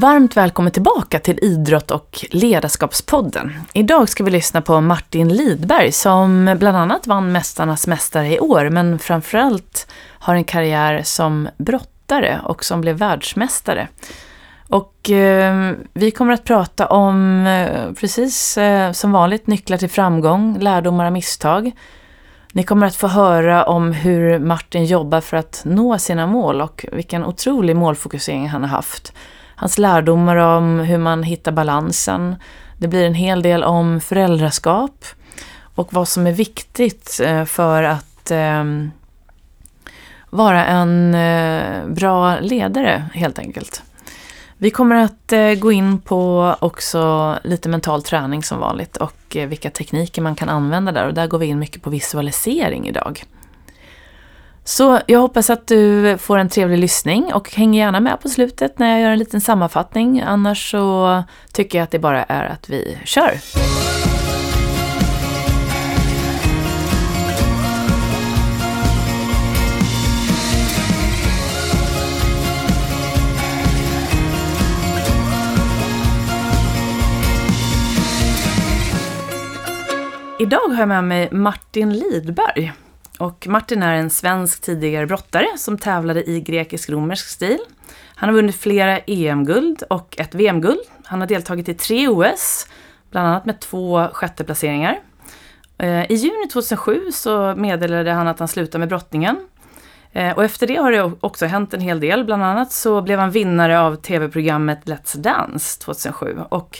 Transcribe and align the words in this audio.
Varmt 0.00 0.36
välkommen 0.36 0.72
tillbaka 0.72 1.18
till 1.18 1.38
Idrott 1.42 1.90
och 1.90 2.26
ledarskapspodden. 2.30 3.52
Idag 3.72 4.08
ska 4.08 4.24
vi 4.24 4.30
lyssna 4.30 4.62
på 4.62 4.80
Martin 4.80 5.28
Lidberg 5.28 5.92
som 5.92 6.56
bland 6.58 6.76
annat 6.76 7.06
vann 7.06 7.32
Mästarnas 7.32 7.86
mästare 7.86 8.34
i 8.34 8.40
år, 8.40 8.70
men 8.70 8.98
framförallt 8.98 9.86
har 10.18 10.34
en 10.34 10.44
karriär 10.44 11.02
som 11.02 11.48
brottare 11.58 12.40
och 12.44 12.64
som 12.64 12.80
blev 12.80 12.96
världsmästare. 12.96 13.88
Och 14.68 15.10
eh, 15.10 15.72
vi 15.92 16.10
kommer 16.10 16.32
att 16.32 16.44
prata 16.44 16.86
om, 16.86 17.46
eh, 17.46 17.92
precis 17.92 18.58
eh, 18.58 18.92
som 18.92 19.12
vanligt, 19.12 19.46
nycklar 19.46 19.78
till 19.78 19.90
framgång, 19.90 20.58
lärdomar 20.60 21.04
av 21.04 21.12
misstag. 21.12 21.72
Ni 22.52 22.62
kommer 22.62 22.86
att 22.86 22.96
få 22.96 23.06
höra 23.06 23.64
om 23.64 23.92
hur 23.92 24.38
Martin 24.38 24.84
jobbar 24.84 25.20
för 25.20 25.36
att 25.36 25.62
nå 25.64 25.98
sina 25.98 26.26
mål 26.26 26.60
och 26.60 26.86
vilken 26.92 27.24
otrolig 27.24 27.76
målfokusering 27.76 28.48
han 28.48 28.62
har 28.62 28.68
haft 28.68 29.12
hans 29.60 29.78
lärdomar 29.78 30.36
om 30.36 30.78
hur 30.78 30.98
man 30.98 31.22
hittar 31.22 31.52
balansen. 31.52 32.36
Det 32.78 32.88
blir 32.88 33.06
en 33.06 33.14
hel 33.14 33.42
del 33.42 33.64
om 33.64 34.00
föräldraskap 34.00 35.04
och 35.74 35.92
vad 35.92 36.08
som 36.08 36.26
är 36.26 36.32
viktigt 36.32 37.20
eh, 37.24 37.44
för 37.44 37.82
att 37.82 38.30
eh, 38.30 38.64
vara 40.30 40.64
en 40.64 41.14
eh, 41.14 41.86
bra 41.86 42.40
ledare 42.40 43.04
helt 43.14 43.38
enkelt. 43.38 43.82
Vi 44.56 44.70
kommer 44.70 44.96
att 44.96 45.32
gå 45.60 45.72
in 45.72 46.00
på 46.00 46.54
också 46.60 47.34
lite 47.44 47.68
mental 47.68 48.02
träning 48.02 48.42
som 48.42 48.58
vanligt 48.58 48.96
och 48.96 49.36
vilka 49.48 49.70
tekniker 49.70 50.22
man 50.22 50.34
kan 50.34 50.48
använda 50.48 50.92
där 50.92 51.06
och 51.06 51.14
där 51.14 51.26
går 51.26 51.38
vi 51.38 51.46
in 51.46 51.58
mycket 51.58 51.82
på 51.82 51.90
visualisering 51.90 52.88
idag. 52.88 53.24
Så 54.70 55.00
jag 55.06 55.20
hoppas 55.20 55.50
att 55.50 55.66
du 55.66 56.18
får 56.18 56.38
en 56.38 56.48
trevlig 56.48 56.78
lyssning 56.78 57.34
och 57.34 57.54
häng 57.54 57.74
gärna 57.74 58.00
med 58.00 58.20
på 58.20 58.28
slutet 58.28 58.78
när 58.78 58.90
jag 58.90 59.00
gör 59.00 59.10
en 59.10 59.18
liten 59.18 59.40
sammanfattning. 59.40 60.20
Annars 60.20 60.70
så 60.70 61.22
tycker 61.52 61.78
jag 61.78 61.84
att 61.84 61.90
det 61.90 61.98
bara 61.98 62.24
är 62.24 62.44
att 62.44 62.70
vi 62.70 62.98
kör. 63.04 63.32
Idag 80.38 80.68
har 80.68 80.78
jag 80.78 80.88
med 80.88 81.04
mig 81.04 81.28
Martin 81.32 81.92
Lidberg. 81.92 82.72
Och 83.20 83.46
Martin 83.48 83.82
är 83.82 83.94
en 83.94 84.10
svensk 84.10 84.60
tidigare 84.60 85.06
brottare 85.06 85.46
som 85.58 85.78
tävlade 85.78 86.30
i 86.30 86.40
grekisk-romersk 86.40 87.26
stil. 87.26 87.58
Han 88.14 88.28
har 88.28 88.36
vunnit 88.36 88.56
flera 88.56 88.98
EM-guld 88.98 89.82
och 89.90 90.20
ett 90.20 90.34
VM-guld. 90.34 90.80
Han 91.04 91.20
har 91.20 91.28
deltagit 91.28 91.68
i 91.68 91.74
tre 91.74 92.08
OS, 92.08 92.66
bland 93.10 93.28
annat 93.28 93.44
med 93.44 93.60
två 93.60 94.08
sjätteplaceringar. 94.12 95.00
Eh, 95.78 96.12
I 96.12 96.14
juni 96.14 96.48
2007 96.52 97.12
så 97.12 97.54
meddelade 97.56 98.12
han 98.12 98.28
att 98.28 98.38
han 98.38 98.48
slutade 98.48 98.78
med 98.78 98.88
brottningen. 98.88 99.48
Eh, 100.12 100.36
och 100.36 100.44
efter 100.44 100.66
det 100.66 100.76
har 100.76 100.92
det 100.92 101.12
också 101.20 101.46
hänt 101.46 101.74
en 101.74 101.80
hel 101.80 102.00
del. 102.00 102.24
Bland 102.24 102.44
annat 102.44 102.72
så 102.72 103.02
blev 103.02 103.18
han 103.18 103.30
vinnare 103.30 103.80
av 103.80 103.96
tv-programmet 103.96 104.80
Let's 104.84 105.16
Dance 105.16 105.80
2007. 105.80 106.38
Och 106.48 106.78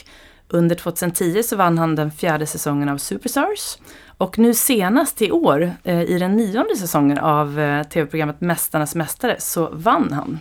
under 0.53 0.75
2010 0.75 1.43
så 1.43 1.55
vann 1.55 1.77
han 1.77 1.95
den 1.95 2.11
fjärde 2.11 2.45
säsongen 2.45 2.89
av 2.89 2.97
Superstars. 2.97 3.77
Och 4.17 4.39
nu 4.39 4.53
senast 4.53 5.21
i 5.21 5.31
år, 5.31 5.71
eh, 5.83 6.01
i 6.01 6.19
den 6.19 6.35
nionde 6.35 6.75
säsongen 6.75 7.17
av 7.17 7.59
eh, 7.59 7.83
tv-programmet 7.83 8.41
Mästarnas 8.41 8.95
mästare, 8.95 9.35
så 9.39 9.69
vann 9.73 10.13
han. 10.13 10.39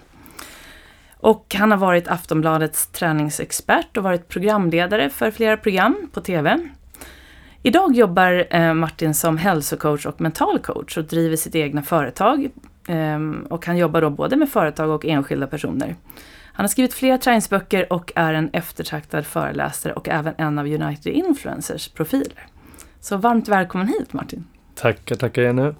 Och 1.16 1.54
han 1.58 1.70
har 1.70 1.78
varit 1.78 2.08
Aftonbladets 2.08 2.86
träningsexpert 2.86 3.96
och 3.96 4.02
varit 4.02 4.28
programledare 4.28 5.10
för 5.10 5.30
flera 5.30 5.56
program 5.56 6.10
på 6.12 6.20
tv. 6.20 6.58
Idag 7.62 7.94
jobbar 7.94 8.46
eh, 8.50 8.74
Martin 8.74 9.14
som 9.14 9.38
hälsocoach 9.38 10.06
och 10.06 10.20
mental 10.20 10.58
coach 10.58 10.98
och 10.98 11.04
driver 11.04 11.36
sitt 11.36 11.54
egna 11.54 11.82
företag. 11.82 12.50
Ehm, 12.88 13.46
och 13.50 13.66
han 13.66 13.76
jobbar 13.76 14.00
då 14.00 14.10
både 14.10 14.36
med 14.36 14.50
företag 14.50 14.90
och 14.90 15.04
enskilda 15.04 15.46
personer. 15.46 15.96
Han 16.60 16.64
har 16.64 16.68
skrivit 16.68 16.94
flera 16.94 17.18
träningsböcker 17.18 17.92
och 17.92 18.12
är 18.14 18.34
en 18.34 18.50
eftertraktad 18.52 19.26
föreläsare 19.26 19.92
och 19.92 20.08
även 20.08 20.34
en 20.38 20.58
av 20.58 20.66
United 20.66 21.12
Influencers 21.12 21.88
profiler. 21.88 22.46
Så 23.00 23.16
varmt 23.16 23.48
välkommen 23.48 23.88
hit 23.88 24.12
Martin. 24.12 24.44
Tackar, 24.74 25.16
tackar 25.16 25.42
Jenny. 25.42 25.62
Är 25.62 25.74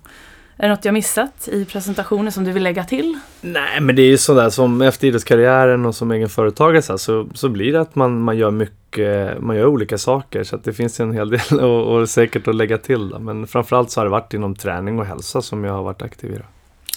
det 0.56 0.68
något 0.68 0.84
jag 0.84 0.94
missat 0.94 1.48
i 1.48 1.64
presentationen 1.64 2.32
som 2.32 2.44
du 2.44 2.52
vill 2.52 2.62
lägga 2.62 2.84
till? 2.84 3.18
Nej, 3.40 3.80
men 3.80 3.96
det 3.96 4.02
är 4.02 4.06
ju 4.06 4.18
sådär 4.18 4.50
som 4.50 4.82
efter 4.82 5.08
idrottskarriären 5.08 5.86
och 5.86 5.94
som 5.94 6.10
egen 6.10 6.28
företagare 6.28 6.98
så, 6.98 7.28
så 7.34 7.48
blir 7.48 7.72
det 7.72 7.80
att 7.80 7.94
man, 7.94 8.20
man 8.20 8.36
gör 8.36 8.50
mycket, 8.50 9.40
man 9.40 9.56
gör 9.56 9.66
olika 9.66 9.98
saker 9.98 10.44
så 10.44 10.56
att 10.56 10.64
det 10.64 10.72
finns 10.72 11.00
en 11.00 11.12
hel 11.12 11.30
del 11.30 11.60
och, 11.60 11.96
och 11.96 12.08
säkert 12.08 12.48
att 12.48 12.54
lägga 12.54 12.78
till. 12.78 13.08
Då. 13.08 13.18
Men 13.18 13.46
framförallt 13.46 13.90
så 13.90 14.00
har 14.00 14.04
det 14.04 14.10
varit 14.10 14.34
inom 14.34 14.54
träning 14.54 14.98
och 14.98 15.06
hälsa 15.06 15.42
som 15.42 15.64
jag 15.64 15.72
har 15.72 15.82
varit 15.82 16.02
aktiv 16.02 16.30
i. 16.30 16.36
Då. 16.36 16.44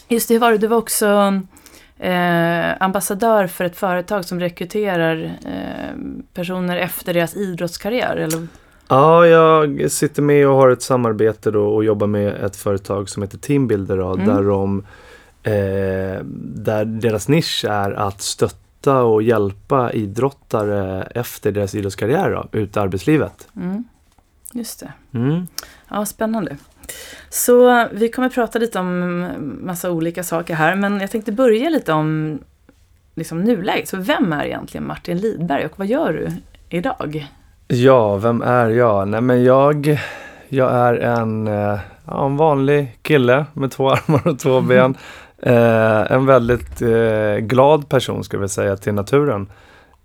Just 0.08 0.28
det, 0.28 0.40
var 0.40 0.58
du 0.58 0.68
var 0.68 0.78
också 0.78 1.42
eh, 2.04 2.82
ambassadör 2.84 3.48
för 3.48 3.66
ett 3.66 3.76
företag 3.76 4.26
som 4.26 4.40
rekryterar 4.40 5.38
eh, 5.46 5.98
personer 6.34 6.78
efter 6.78 7.14
deras 7.14 7.36
idrottskarriär? 7.36 8.16
Eller? 8.16 8.48
Ja, 8.88 9.28
jag 9.28 9.92
sitter 9.92 10.22
med 10.22 10.48
och 10.48 10.56
har 10.56 10.70
ett 10.70 10.82
samarbete 10.82 11.52
då 11.52 11.68
och 11.68 11.84
jobbar 11.84 12.08
med 12.08 12.34
ett 12.34 12.56
företag 12.56 13.10
som 13.10 13.24
heter 13.24 13.38
Teambuilder 13.38 13.98
då, 13.98 14.14
mm. 14.14 14.28
där, 14.28 14.44
de, 14.44 14.86
eh, 15.44 16.24
där 16.56 16.86
deras 16.86 17.28
nisch 17.28 17.66
är 17.70 17.92
att 17.92 18.22
stötta 18.22 19.04
och 19.04 19.24
hjälpa 19.24 19.92
idrottare 19.92 21.04
efter 21.04 21.52
deras 21.52 21.76
idrottskarriär 21.76 22.32
då, 22.32 22.60
ut 22.60 22.76
i 22.76 22.80
arbetslivet. 22.80 23.48
Mm. 23.56 23.84
Just 24.54 24.80
det. 24.80 24.94
Mm. 25.20 25.48
Ja, 25.90 26.06
spännande. 26.06 26.58
Så 27.30 27.88
vi 27.92 28.10
kommer 28.10 28.30
prata 28.30 28.60
lite 28.60 28.80
om 28.80 29.28
massa 29.62 29.92
olika 29.92 30.24
saker 30.24 30.56
här, 30.56 30.76
men 30.76 31.00
jag 31.00 31.12
tänkte 31.12 31.32
börja 31.32 31.70
lite 31.70 31.94
om 31.94 32.40
liksom 33.16 33.42
nuläget. 33.42 33.88
Så 33.88 33.98
vem 33.98 34.34
är 34.34 34.46
egentligen 34.46 34.88
Martin 34.88 35.18
Lidberg 35.18 35.66
och 35.66 35.80
vad 35.80 35.88
gör 35.88 36.14
du 36.14 36.32
idag? 36.78 37.28
Ja, 37.68 38.18
vem 38.18 38.42
är 38.42 38.70
jag? 38.70 39.08
Nej 39.08 39.22
men 39.22 39.44
jag, 39.44 40.00
jag 40.50 40.72
är 40.74 40.94
en, 40.94 41.48
eh, 41.48 41.80
ja, 42.06 42.26
en 42.26 42.38
vanlig 42.38 43.00
kille 43.02 43.46
med 43.54 43.72
två 43.72 43.90
armar 43.92 44.28
och 44.28 44.40
två 44.40 44.62
ben. 44.62 44.98
Eh, 45.42 46.12
en 46.12 46.26
väldigt 46.26 46.82
eh, 46.82 47.36
glad 47.38 47.90
person 47.90 48.24
skulle 48.24 48.44
jag 48.44 48.50
säga 48.50 48.78
till 48.78 48.94
naturen. 48.94 49.48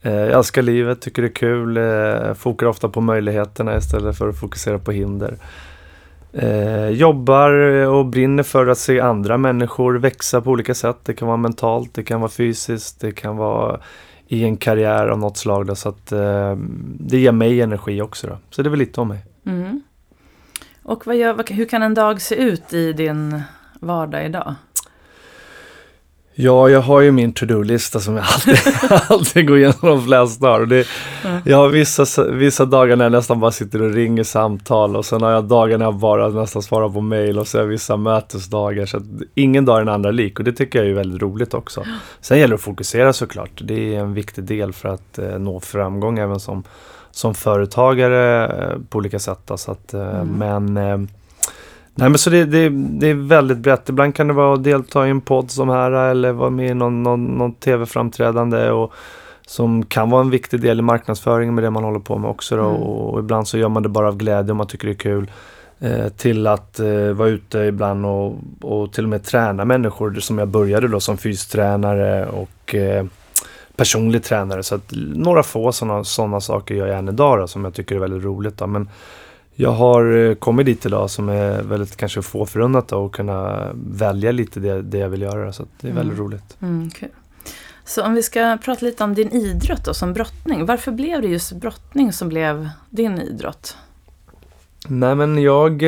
Eh, 0.03 0.13
jag 0.13 0.31
älskar 0.31 0.63
livet, 0.63 1.01
tycker 1.01 1.23
det 1.23 1.29
är 1.29 1.33
kul, 1.33 1.77
eh, 1.77 2.35
fokar 2.35 2.67
ofta 2.67 2.89
på 2.89 3.01
möjligheterna 3.01 3.77
istället 3.77 4.19
för 4.19 4.29
att 4.29 4.41
fokusera 4.41 4.79
på 4.79 4.93
hinder. 4.93 5.35
Eh, 6.39 6.89
jobbar 6.89 7.51
och 7.87 8.07
brinner 8.07 8.43
för 8.43 8.67
att 8.67 8.79
se 8.79 9.01
andra 9.01 9.39
människor 9.39 9.95
växa 9.95 10.41
på 10.41 10.51
olika 10.51 10.75
sätt. 10.75 10.97
Det 11.03 11.15
kan 11.15 11.29
vara 11.29 11.37
mentalt, 11.37 11.95
det 11.95 12.03
kan 12.03 12.21
vara 12.21 12.31
fysiskt, 12.31 13.01
det 13.01 13.13
kan 13.13 13.37
vara 13.37 13.81
i 14.29 14.45
en 14.45 14.57
karriär 14.57 15.07
av 15.07 15.19
något 15.19 15.37
slag. 15.37 15.67
Då, 15.67 15.75
så 15.75 15.89
att 15.89 16.13
eh, 16.13 16.57
det 17.01 17.19
ger 17.19 17.33
mig 17.33 17.61
energi 17.61 18.03
också. 18.03 18.27
Då. 18.27 18.39
Så 18.51 18.63
det 18.63 18.69
är 18.69 18.71
väl 18.71 18.79
lite 18.79 19.01
om 19.01 19.09
mig. 19.09 19.25
Mm. 19.47 19.83
Och 20.83 21.07
vad 21.07 21.17
gör, 21.17 21.55
hur 21.55 21.65
kan 21.65 21.83
en 21.83 21.95
dag 21.95 22.21
se 22.21 22.35
ut 22.35 22.73
i 22.73 22.93
din 22.93 23.43
vardag 23.81 24.27
idag? 24.27 24.55
Ja, 26.41 26.69
jag 26.69 26.81
har 26.81 27.01
ju 27.01 27.13
min 27.13 27.33
to-do-lista 27.33 28.01
som 28.01 28.17
jag 28.17 28.25
alltid, 28.25 28.59
alltid 29.09 29.49
går 29.49 29.59
igenom 29.59 29.77
de 29.81 30.03
flesta 30.03 30.47
dagar. 30.47 30.67
Det, 30.67 30.87
mm. 31.25 31.41
Jag 31.45 31.57
har 31.57 31.69
vissa, 31.69 32.25
vissa 32.25 32.65
dagar 32.65 32.97
när 32.97 33.05
jag 33.05 33.13
nästan 33.13 33.41
bara 33.41 33.51
sitter 33.51 33.83
och 33.83 33.93
ringer 33.93 34.25
samtal 34.25 34.97
och 34.97 35.05
sen 35.05 35.23
har 35.23 35.31
jag 35.31 35.45
dagar 35.45 35.79
när 35.79 35.85
jag 35.85 35.95
bara 35.95 36.29
nästan 36.29 36.63
svarar 36.63 36.89
på 36.89 37.01
mail 37.01 37.39
och 37.39 37.49
så 37.49 37.59
har 37.59 37.63
jag 37.63 37.69
vissa 37.69 37.97
mötesdagar. 37.97 38.87
Så 38.87 38.97
att 38.97 39.03
ingen 39.35 39.65
dag 39.65 39.77
är 39.77 39.85
den 39.85 39.95
andra 39.95 40.11
lik 40.11 40.39
och 40.39 40.45
det 40.45 40.53
tycker 40.53 40.79
jag 40.79 40.89
är 40.89 40.95
väldigt 40.95 41.23
roligt 41.23 41.55
också. 41.55 41.85
Sen 42.21 42.39
gäller 42.39 42.49
det 42.49 42.55
att 42.55 42.61
fokusera 42.61 43.13
såklart. 43.13 43.61
Det 43.65 43.95
är 43.95 44.01
en 44.01 44.15
viktig 44.15 44.45
del 44.45 44.73
för 44.73 44.89
att 44.89 45.19
eh, 45.19 45.39
nå 45.39 45.61
framgång 45.61 46.19
även 46.19 46.41
som, 46.41 46.63
som 47.11 47.35
företagare 47.35 48.47
eh, 48.47 48.79
på 48.89 48.99
olika 48.99 49.19
sätt. 49.19 49.41
Då, 49.45 49.57
så 49.57 49.73
att, 49.73 49.95
eh, 49.95 50.21
mm. 50.21 50.29
Men 50.29 50.77
eh, 50.77 51.09
Nej 51.99 52.09
men 52.09 52.19
så 52.19 52.31
det, 52.31 52.45
det, 52.45 52.69
det, 52.69 53.09
är 53.09 53.15
väldigt 53.15 53.59
brett. 53.59 53.89
Ibland 53.89 54.15
kan 54.15 54.29
det 54.29 54.35
vara 54.35 54.55
att 54.55 54.65
delta 54.65 55.07
i 55.07 55.11
en 55.11 55.21
podd 55.21 55.51
som 55.51 55.69
här 55.69 55.91
eller 55.91 56.33
vara 56.33 56.51
med 56.51 56.71
i 56.71 56.75
någon, 56.75 57.03
någon, 57.03 57.25
någon 57.25 57.53
tv-framträdande 57.53 58.71
och 58.71 58.93
som 59.47 59.85
kan 59.85 60.11
vara 60.11 60.21
en 60.21 60.31
viktig 60.31 60.61
del 60.61 60.79
i 60.79 60.83
marknadsföringen 60.83 61.55
med 61.55 61.65
det 61.65 61.71
man 61.71 61.85
håller 61.85 61.99
på 61.99 62.19
med 62.19 62.31
också. 62.31 62.55
Mm. 62.55 62.67
Och 62.67 63.19
ibland 63.19 63.49
så 63.49 63.59
gör 63.59 63.69
man 63.69 63.83
det 63.83 63.89
bara 63.89 64.09
av 64.09 64.17
glädje 64.17 64.51
om 64.51 64.57
man 64.57 64.67
tycker 64.67 64.87
det 64.87 64.93
är 64.93 64.95
kul. 64.95 65.31
Eh, 65.81 66.09
till 66.09 66.47
att 66.47 66.81
eh, 66.81 67.11
vara 67.13 67.29
ute 67.29 67.59
ibland 67.59 68.07
och, 68.07 68.37
och 68.61 68.93
till 68.93 69.05
och 69.05 69.11
med 69.11 69.25
träna 69.25 69.65
människor 69.65 70.15
som 70.15 70.39
jag 70.39 70.49
började 70.49 70.89
då 70.89 71.01
som 71.01 71.17
fystränare 71.17 72.27
och 72.27 72.75
eh, 72.75 73.05
personlig 73.77 74.25
tränare. 74.25 74.63
Så 74.63 74.75
att 74.75 74.93
några 75.15 75.43
få 75.43 75.73
sådana 75.73 76.05
såna 76.05 76.41
saker 76.41 76.75
gör 76.75 76.87
jag 76.87 76.99
än 76.99 77.09
idag 77.09 77.39
då, 77.39 77.47
som 77.47 77.65
jag 77.65 77.75
tycker 77.75 77.95
är 77.95 78.01
väldigt 78.01 78.25
roligt. 78.25 78.59
Då. 78.59 78.67
Men 78.67 78.89
jag 79.61 79.71
har 79.71 80.17
eh, 80.17 80.35
kommit 80.35 80.67
dit 80.67 80.87
idag 80.87 81.11
som 81.11 81.29
är 81.29 81.63
väldigt 81.63 81.97
kanske 81.97 82.23
få 82.23 82.47
förunnat 82.47 82.93
att 82.93 83.13
kunna 83.13 83.69
välja 83.75 84.33
lite 84.33 84.61
det, 84.61 84.83
det 84.83 84.99
jag 84.99 85.09
vill 85.09 85.23
göra. 85.23 85.53
Så 85.53 85.67
det 85.81 85.89
är 85.89 85.93
väldigt 85.93 86.19
mm. 86.19 86.25
roligt. 86.25 86.57
Mm, 86.61 86.87
okay. 86.87 87.09
Så 87.85 88.05
om 88.05 88.15
vi 88.15 88.23
ska 88.23 88.59
prata 88.65 88.85
lite 88.85 89.05
om 89.05 89.15
din 89.15 89.33
idrott 89.33 89.85
då, 89.85 89.95
som 89.95 90.13
brottning. 90.13 90.67
Varför 90.67 90.93
blev 90.93 91.23
det 91.23 91.29
just 91.29 91.53
brottning 91.53 92.13
som 92.13 92.29
blev 92.29 92.69
din 92.91 93.21
idrott? 93.21 93.77
Nej 94.89 95.15
men 95.15 95.43
jag... 95.43 95.85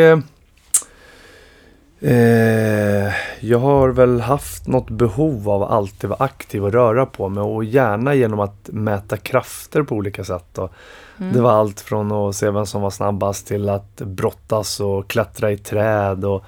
Eh, 2.03 3.13
jag 3.41 3.59
har 3.59 3.89
väl 3.89 4.21
haft 4.21 4.67
något 4.67 4.91
behov 4.91 5.49
av 5.49 5.63
att 5.63 5.71
alltid 5.71 6.11
vara 6.11 6.25
aktiv 6.25 6.65
och 6.65 6.73
röra 6.73 7.07
på 7.07 7.29
mig 7.29 7.43
och 7.43 7.65
gärna 7.65 8.15
genom 8.15 8.41
att 8.41 8.69
mäta 8.73 9.17
krafter 9.17 9.83
på 9.83 9.95
olika 9.95 10.25
sätt. 10.25 10.59
Mm. 10.59 11.33
Det 11.33 11.41
var 11.41 11.53
allt 11.53 11.81
från 11.81 12.13
att 12.13 12.37
se 12.37 12.51
vem 12.51 12.67
som 12.67 12.83
var 12.83 12.91
snabbast 12.91 13.47
till 13.47 13.69
att 13.69 13.97
brottas 13.97 14.81
och 14.81 15.11
klättra 15.11 15.53
i 15.53 15.59
träd. 15.59 16.25
Och, 16.25 16.45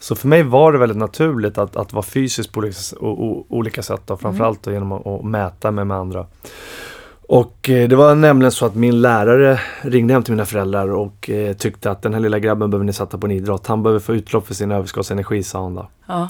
så 0.00 0.14
för 0.16 0.28
mig 0.28 0.42
var 0.42 0.72
det 0.72 0.78
väldigt 0.78 0.98
naturligt 0.98 1.58
att, 1.58 1.76
att 1.76 1.92
vara 1.92 2.02
fysisk 2.02 2.52
på 2.52 2.60
olika, 2.60 2.78
o, 3.00 3.06
o, 3.06 3.46
olika 3.48 3.82
sätt. 3.82 4.10
Och 4.10 4.20
framförallt 4.20 4.66
mm. 4.66 4.74
genom 4.74 4.92
att, 4.92 5.06
att 5.06 5.24
mäta 5.24 5.70
mig 5.70 5.84
med 5.84 5.96
andra. 5.96 6.26
Och 7.28 7.70
eh, 7.70 7.88
det 7.88 7.96
var 7.96 8.14
nämligen 8.14 8.52
så 8.52 8.66
att 8.66 8.74
min 8.74 9.00
lärare 9.00 9.60
ringde 9.82 10.14
hem 10.14 10.22
till 10.22 10.32
mina 10.32 10.46
föräldrar 10.46 10.88
och 10.88 11.30
eh, 11.30 11.56
tyckte 11.56 11.90
att 11.90 12.02
den 12.02 12.14
här 12.14 12.20
lilla 12.20 12.38
grabben 12.38 12.70
behöver 12.70 12.84
ni 12.84 12.92
sätta 12.92 13.18
på 13.18 13.26
en 13.26 13.32
idrott. 13.32 13.66
Han 13.66 13.82
behöver 13.82 14.00
få 14.00 14.14
utlopp 14.14 14.46
för 14.46 14.54
sin 14.54 14.72
överskottsenergi, 14.72 15.42
sa 15.42 15.60
hon 15.60 15.74
då. 15.74 15.88
Ja. 16.06 16.28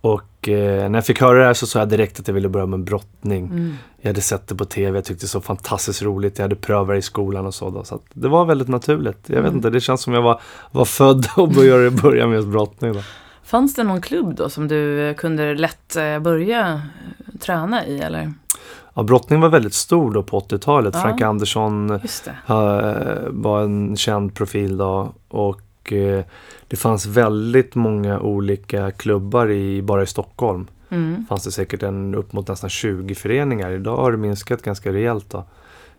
Och 0.00 0.48
eh, 0.48 0.90
när 0.90 0.98
jag 0.98 1.06
fick 1.06 1.20
höra 1.20 1.38
det 1.38 1.44
här 1.44 1.54
så 1.54 1.66
sa 1.66 1.78
jag 1.78 1.88
direkt 1.88 2.20
att 2.20 2.28
jag 2.28 2.34
ville 2.34 2.48
börja 2.48 2.66
med 2.66 2.80
brottning. 2.80 3.46
Mm. 3.46 3.76
Jag 4.00 4.08
hade 4.08 4.20
sett 4.20 4.48
det 4.48 4.54
på 4.54 4.64
TV, 4.64 4.98
jag 4.98 5.04
tyckte 5.04 5.24
det 5.24 5.28
så 5.28 5.40
fantastiskt 5.40 6.02
roligt. 6.02 6.38
Jag 6.38 6.44
hade 6.44 6.56
prövat 6.56 6.88
det 6.88 6.96
i 6.96 7.02
skolan 7.02 7.46
och 7.46 7.54
så. 7.54 7.70
Då, 7.70 7.84
så 7.84 8.00
det 8.12 8.28
var 8.28 8.44
väldigt 8.44 8.68
naturligt. 8.68 9.18
Jag 9.26 9.38
mm. 9.38 9.44
vet 9.44 9.54
inte, 9.54 9.70
det 9.70 9.80
känns 9.80 10.02
som 10.02 10.14
jag 10.14 10.22
var, 10.22 10.40
var 10.70 10.84
född 10.84 11.26
och 11.36 11.48
började 11.48 11.90
börja 11.90 12.26
med 12.26 12.48
brottning. 12.48 12.92
Då. 12.92 13.00
Fanns 13.42 13.74
det 13.74 13.84
någon 13.84 14.00
klubb 14.00 14.34
då 14.34 14.48
som 14.48 14.68
du 14.68 15.14
kunde 15.18 15.54
lätt 15.54 15.96
börja 16.20 16.82
träna 17.40 17.86
i 17.86 18.00
eller? 18.00 18.32
Ja, 19.00 19.04
brottning 19.04 19.40
var 19.40 19.48
väldigt 19.48 19.74
stor 19.74 20.12
då 20.12 20.22
på 20.22 20.40
80-talet. 20.40 20.94
Ja, 20.94 21.00
Frank 21.00 21.20
Andersson 21.20 21.88
det. 21.88 22.36
var 23.30 23.62
en 23.62 23.96
känd 23.96 24.34
profil 24.34 24.76
då. 24.76 25.12
Och 25.28 25.92
eh, 25.92 26.24
det 26.68 26.76
fanns 26.76 27.06
väldigt 27.06 27.74
många 27.74 28.20
olika 28.20 28.90
klubbar 28.90 29.50
i, 29.50 29.82
bara 29.82 30.02
i 30.02 30.06
Stockholm. 30.06 30.66
Mm. 30.88 31.26
fanns 31.28 31.44
det 31.44 31.50
säkert 31.50 31.82
en, 31.82 32.14
upp 32.14 32.32
mot 32.32 32.48
nästan 32.48 32.70
20 32.70 33.14
föreningar. 33.14 33.70
Idag 33.70 33.96
har 33.96 34.12
det 34.12 34.18
minskat 34.18 34.62
ganska 34.62 34.92
rejält 34.92 35.30
då, 35.30 35.44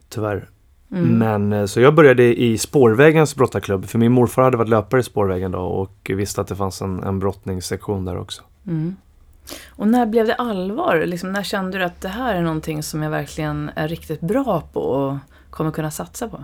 tyvärr. 0.09 0.49
Mm. 0.91 1.17
Men 1.17 1.53
eh, 1.53 1.65
så 1.65 1.81
jag 1.81 1.95
började 1.95 2.41
i 2.41 2.57
Spårvägens 2.57 3.35
brottarklubb. 3.35 3.85
För 3.85 3.99
min 3.99 4.11
morfar 4.11 4.43
hade 4.43 4.57
varit 4.57 4.69
löpare 4.69 5.01
i 5.01 5.03
Spårvägen 5.03 5.51
då 5.51 5.59
och 5.59 6.11
visste 6.13 6.41
att 6.41 6.47
det 6.47 6.55
fanns 6.55 6.81
en, 6.81 7.03
en 7.03 7.19
brottningssektion 7.19 8.05
där 8.05 8.17
också. 8.17 8.43
Mm. 8.67 8.95
Och 9.69 9.87
när 9.87 10.05
blev 10.05 10.27
det 10.27 10.35
allvar? 10.35 11.03
Liksom, 11.05 11.31
när 11.31 11.43
kände 11.43 11.77
du 11.77 11.83
att 11.83 12.01
det 12.01 12.09
här 12.09 12.35
är 12.35 12.41
någonting 12.41 12.83
som 12.83 13.03
jag 13.03 13.09
verkligen 13.09 13.71
är 13.75 13.87
riktigt 13.87 14.21
bra 14.21 14.63
på 14.73 14.79
och 14.79 15.17
kommer 15.49 15.71
kunna 15.71 15.91
satsa 15.91 16.27
på? 16.27 16.43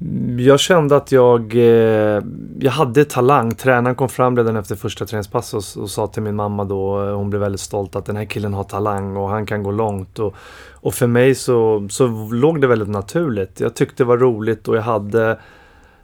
Mm, 0.00 0.40
jag 0.40 0.60
kände 0.60 0.96
att 0.96 1.12
jag, 1.12 1.54
eh, 1.54 2.22
jag 2.60 2.70
hade 2.70 3.04
talang. 3.04 3.54
Tränaren 3.54 3.94
kom 3.94 4.08
fram 4.08 4.36
redan 4.36 4.56
efter 4.56 4.76
första 4.76 5.06
träningspasset 5.06 5.76
och, 5.76 5.82
och, 5.82 5.90
sa 5.90 6.06
till 6.06 6.22
min 6.22 6.36
mamma 6.36 6.64
då, 6.64 7.04
eh, 7.04 7.16
hon 7.16 7.30
blev 7.30 7.40
väldigt 7.40 7.60
stolt, 7.60 7.96
att 7.96 8.04
den 8.04 8.16
här 8.16 8.24
killen 8.24 8.54
har 8.54 8.64
talang 8.64 9.16
och 9.16 9.28
han 9.28 9.46
kan 9.46 9.62
gå 9.62 9.70
långt. 9.70 10.18
Och, 10.18 10.34
och 10.72 10.94
för 10.94 11.06
mig 11.06 11.34
så, 11.34 11.88
så 11.90 12.06
låg 12.32 12.60
det 12.60 12.66
väldigt 12.66 12.88
naturligt. 12.88 13.60
Jag 13.60 13.74
tyckte 13.74 14.02
det 14.02 14.06
var 14.06 14.18
roligt 14.18 14.68
och 14.68 14.76
jag 14.76 14.82
hade 14.82 15.38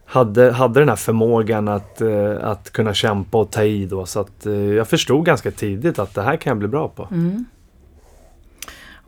hade, 0.07 0.53
hade 0.53 0.81
den 0.81 0.89
här 0.89 0.97
förmågan 0.97 1.69
att, 1.69 2.01
eh, 2.01 2.37
att 2.43 2.71
kunna 2.71 2.95
kämpa 2.95 3.39
och 3.39 3.51
ta 3.51 3.65
i 3.65 3.87
då. 3.87 4.07
Så 4.07 4.21
att 4.21 4.47
eh, 4.47 4.53
jag 4.53 4.89
förstod 4.89 5.27
ganska 5.27 5.51
tidigt 5.51 5.99
att 5.99 6.15
det 6.15 6.23
här 6.23 6.37
kan 6.37 6.51
jag 6.51 6.59
bli 6.59 6.69
bra 6.69 6.89
på. 6.89 7.09
Mm. 7.11 7.45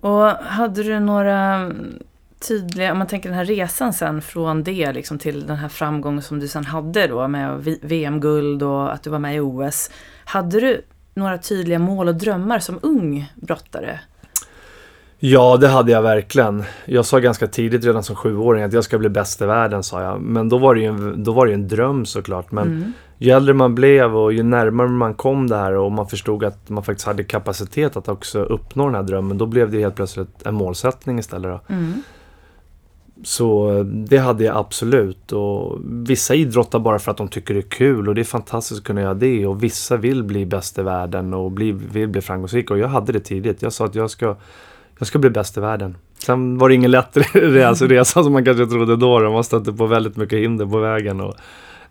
Och 0.01 0.25
hade 0.31 0.83
du 0.83 1.01
några 1.01 1.71
tydliga, 2.49 2.93
om 2.93 2.99
man 2.99 3.07
tänker 3.07 3.29
den 3.29 3.39
här 3.39 3.45
resan 3.45 3.93
sen 3.93 4.23
från 4.23 4.63
det 4.63 4.93
liksom 4.93 5.19
till 5.19 5.47
den 5.47 5.57
här 5.57 5.69
framgången 5.69 6.23
som 6.23 6.41
du 6.41 6.49
sen 6.49 6.65
hade 6.65 7.07
då 7.07 7.29
med 7.29 7.77
VM-guld 7.83 8.63
och 8.63 8.93
att 8.93 9.03
du 9.03 9.11
var 9.11 9.19
med 9.19 9.37
i 9.37 9.41
OS. 9.41 9.91
Hade 10.25 10.61
du 10.61 10.83
några 11.15 11.39
tydliga 11.39 11.79
mål 11.79 12.09
och 12.09 12.15
drömmar 12.15 12.59
som 12.59 12.79
ung 12.83 13.33
brottare? 13.35 14.01
Ja, 15.21 15.57
det 15.57 15.69
hade 15.69 15.93
jag 15.93 16.03
verkligen. 16.03 16.65
Jag 16.85 17.05
sa 17.05 17.19
ganska 17.19 17.47
tidigt, 17.47 17.85
redan 17.85 18.03
som 18.03 18.17
sjuåring, 18.17 18.63
att 18.63 18.73
jag 18.73 18.85
ska 18.85 18.99
bli 18.99 19.09
bäst 19.09 19.43
i 19.43 19.47
världen, 19.47 19.83
sa 19.83 20.03
jag. 20.03 20.21
Men 20.21 20.49
då 20.49 20.59
var 20.59 20.75
det 20.75 20.81
ju 20.81 20.87
en, 20.87 21.25
då 21.25 21.33
var 21.33 21.47
det 21.47 21.53
en 21.53 21.69
dröm 21.69 22.07
såklart. 22.07 22.53
Men 22.53 22.67
mm. 22.67 22.93
ju 23.19 23.31
äldre 23.31 23.55
man 23.55 23.75
blev 23.75 24.17
och 24.17 24.33
ju 24.33 24.43
närmare 24.43 24.89
man 24.89 25.15
kom 25.15 25.47
det 25.47 25.57
här 25.57 25.73
och 25.73 25.93
man 25.93 26.07
förstod 26.07 26.45
att 26.45 26.69
man 26.69 26.85
faktiskt 26.85 27.07
hade 27.07 27.25
kapacitet 27.25 27.97
att 27.97 28.09
också 28.09 28.43
uppnå 28.43 28.87
den 28.87 28.95
här 28.95 29.03
drömmen, 29.03 29.39
då 29.39 29.47
blev 29.47 29.71
det 29.71 29.81
helt 29.81 29.95
plötsligt 29.95 30.47
en 30.47 30.55
målsättning 30.55 31.19
istället. 31.19 31.61
Mm. 31.69 32.03
Så 33.23 33.83
det 33.83 34.19
hade 34.19 34.45
jag 34.45 34.57
absolut. 34.57 35.33
Och 35.33 35.79
vissa 35.85 36.35
idrottar 36.35 36.79
bara 36.79 36.99
för 36.99 37.11
att 37.11 37.17
de 37.17 37.29
tycker 37.29 37.55
det 37.55 37.61
är 37.61 37.71
kul 37.71 38.09
och 38.09 38.15
det 38.15 38.21
är 38.21 38.25
fantastiskt 38.25 38.81
att 38.81 38.87
kunna 38.87 39.01
göra 39.01 39.15
det. 39.15 39.47
Och 39.47 39.63
vissa 39.63 39.97
vill 39.97 40.25
bli 40.25 40.47
bäst 40.47 40.79
i 40.79 40.83
världen 40.83 41.35
och 41.35 41.51
bli, 41.51 41.73
vill 41.73 42.09
bli 42.09 42.21
framgångsrika. 42.21 42.75
Och 42.75 42.81
jag 42.81 42.89
hade 42.89 43.13
det 43.13 43.21
tidigt. 43.21 43.63
Jag 43.63 43.73
sa 43.73 43.85
att 43.85 43.95
jag 43.95 44.11
ska 44.11 44.37
jag 44.99 45.09
ska 45.09 45.19
bli 45.19 45.31
bäst 45.31 45.57
i 45.57 45.61
världen. 45.61 45.97
Sen 46.19 46.59
var 46.59 46.69
det 46.69 46.75
ingen 46.75 46.91
lätt 46.91 47.17
resa, 47.35 47.85
resa 47.85 48.23
som 48.23 48.33
man 48.33 48.45
kanske 48.45 48.67
trodde 48.67 48.97
då. 48.97 49.31
Man 49.31 49.45
stötte 49.45 49.73
på 49.73 49.87
väldigt 49.87 50.17
mycket 50.17 50.39
hinder 50.39 50.67
på 50.67 50.79
vägen. 50.79 51.21
Och 51.21 51.35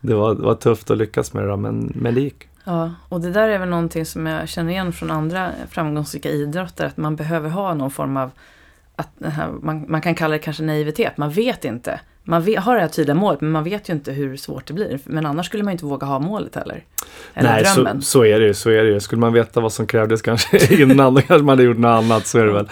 det 0.01 0.13
var, 0.13 0.35
var 0.35 0.55
tufft 0.55 0.91
att 0.91 0.97
lyckas 0.97 1.33
med 1.33 1.43
det 1.43 1.49
då, 1.49 1.57
men, 1.57 1.91
men 1.95 2.15
det 2.15 2.21
gick. 2.21 2.47
Ja, 2.63 2.91
och 3.09 3.21
det 3.21 3.31
där 3.31 3.49
är 3.49 3.59
väl 3.59 3.69
någonting 3.69 4.05
som 4.05 4.25
jag 4.25 4.49
känner 4.49 4.71
igen 4.71 4.93
från 4.93 5.11
andra 5.11 5.51
framgångsrika 5.69 6.29
idrottare. 6.29 6.87
Att 6.87 6.97
man 6.97 7.15
behöver 7.15 7.49
ha 7.49 7.73
någon 7.73 7.91
form 7.91 8.17
av, 8.17 8.31
att 8.95 9.09
man, 9.61 9.85
man 9.87 10.01
kan 10.01 10.15
kalla 10.15 10.33
det 10.33 10.39
kanske 10.39 10.63
naivitet. 10.63 11.17
Man 11.17 11.31
vet 11.31 11.65
inte 11.65 11.99
man 12.27 12.41
vet, 12.41 12.59
har 12.59 12.75
det 12.75 12.81
här 12.81 12.87
tydliga 12.87 13.15
målet 13.15 13.41
men 13.41 13.51
man 13.51 13.63
vet 13.63 13.89
ju 13.89 13.93
inte 13.93 14.11
hur 14.11 14.37
svårt 14.37 14.67
det 14.67 14.73
blir. 14.73 14.99
Men 15.03 15.25
annars 15.25 15.45
skulle 15.45 15.63
man 15.63 15.71
inte 15.71 15.85
våga 15.85 16.07
ha 16.07 16.19
målet 16.19 16.55
heller. 16.55 16.83
Eller 17.33 17.49
Nej, 17.49 17.63
drömmen. 17.63 18.01
Så, 18.01 18.07
så 18.07 18.25
är 18.25 18.39
det 18.39 18.45
ju. 18.45 18.53
Så 18.53 18.69
är 18.69 18.83
det 18.83 18.89
ju. 18.89 18.99
Skulle 18.99 19.19
man 19.19 19.33
veta 19.33 19.61
vad 19.61 19.73
som 19.73 19.87
krävdes 19.87 20.21
kanske 20.21 20.73
innan 20.81 21.13
då 21.13 21.21
kanske 21.21 21.45
man 21.45 21.49
hade 21.49 21.63
gjort 21.63 21.77
något 21.77 22.03
annat. 22.03 22.27
Så 22.27 22.39
är 22.39 22.45
det 22.45 22.51
väl. 22.51 22.67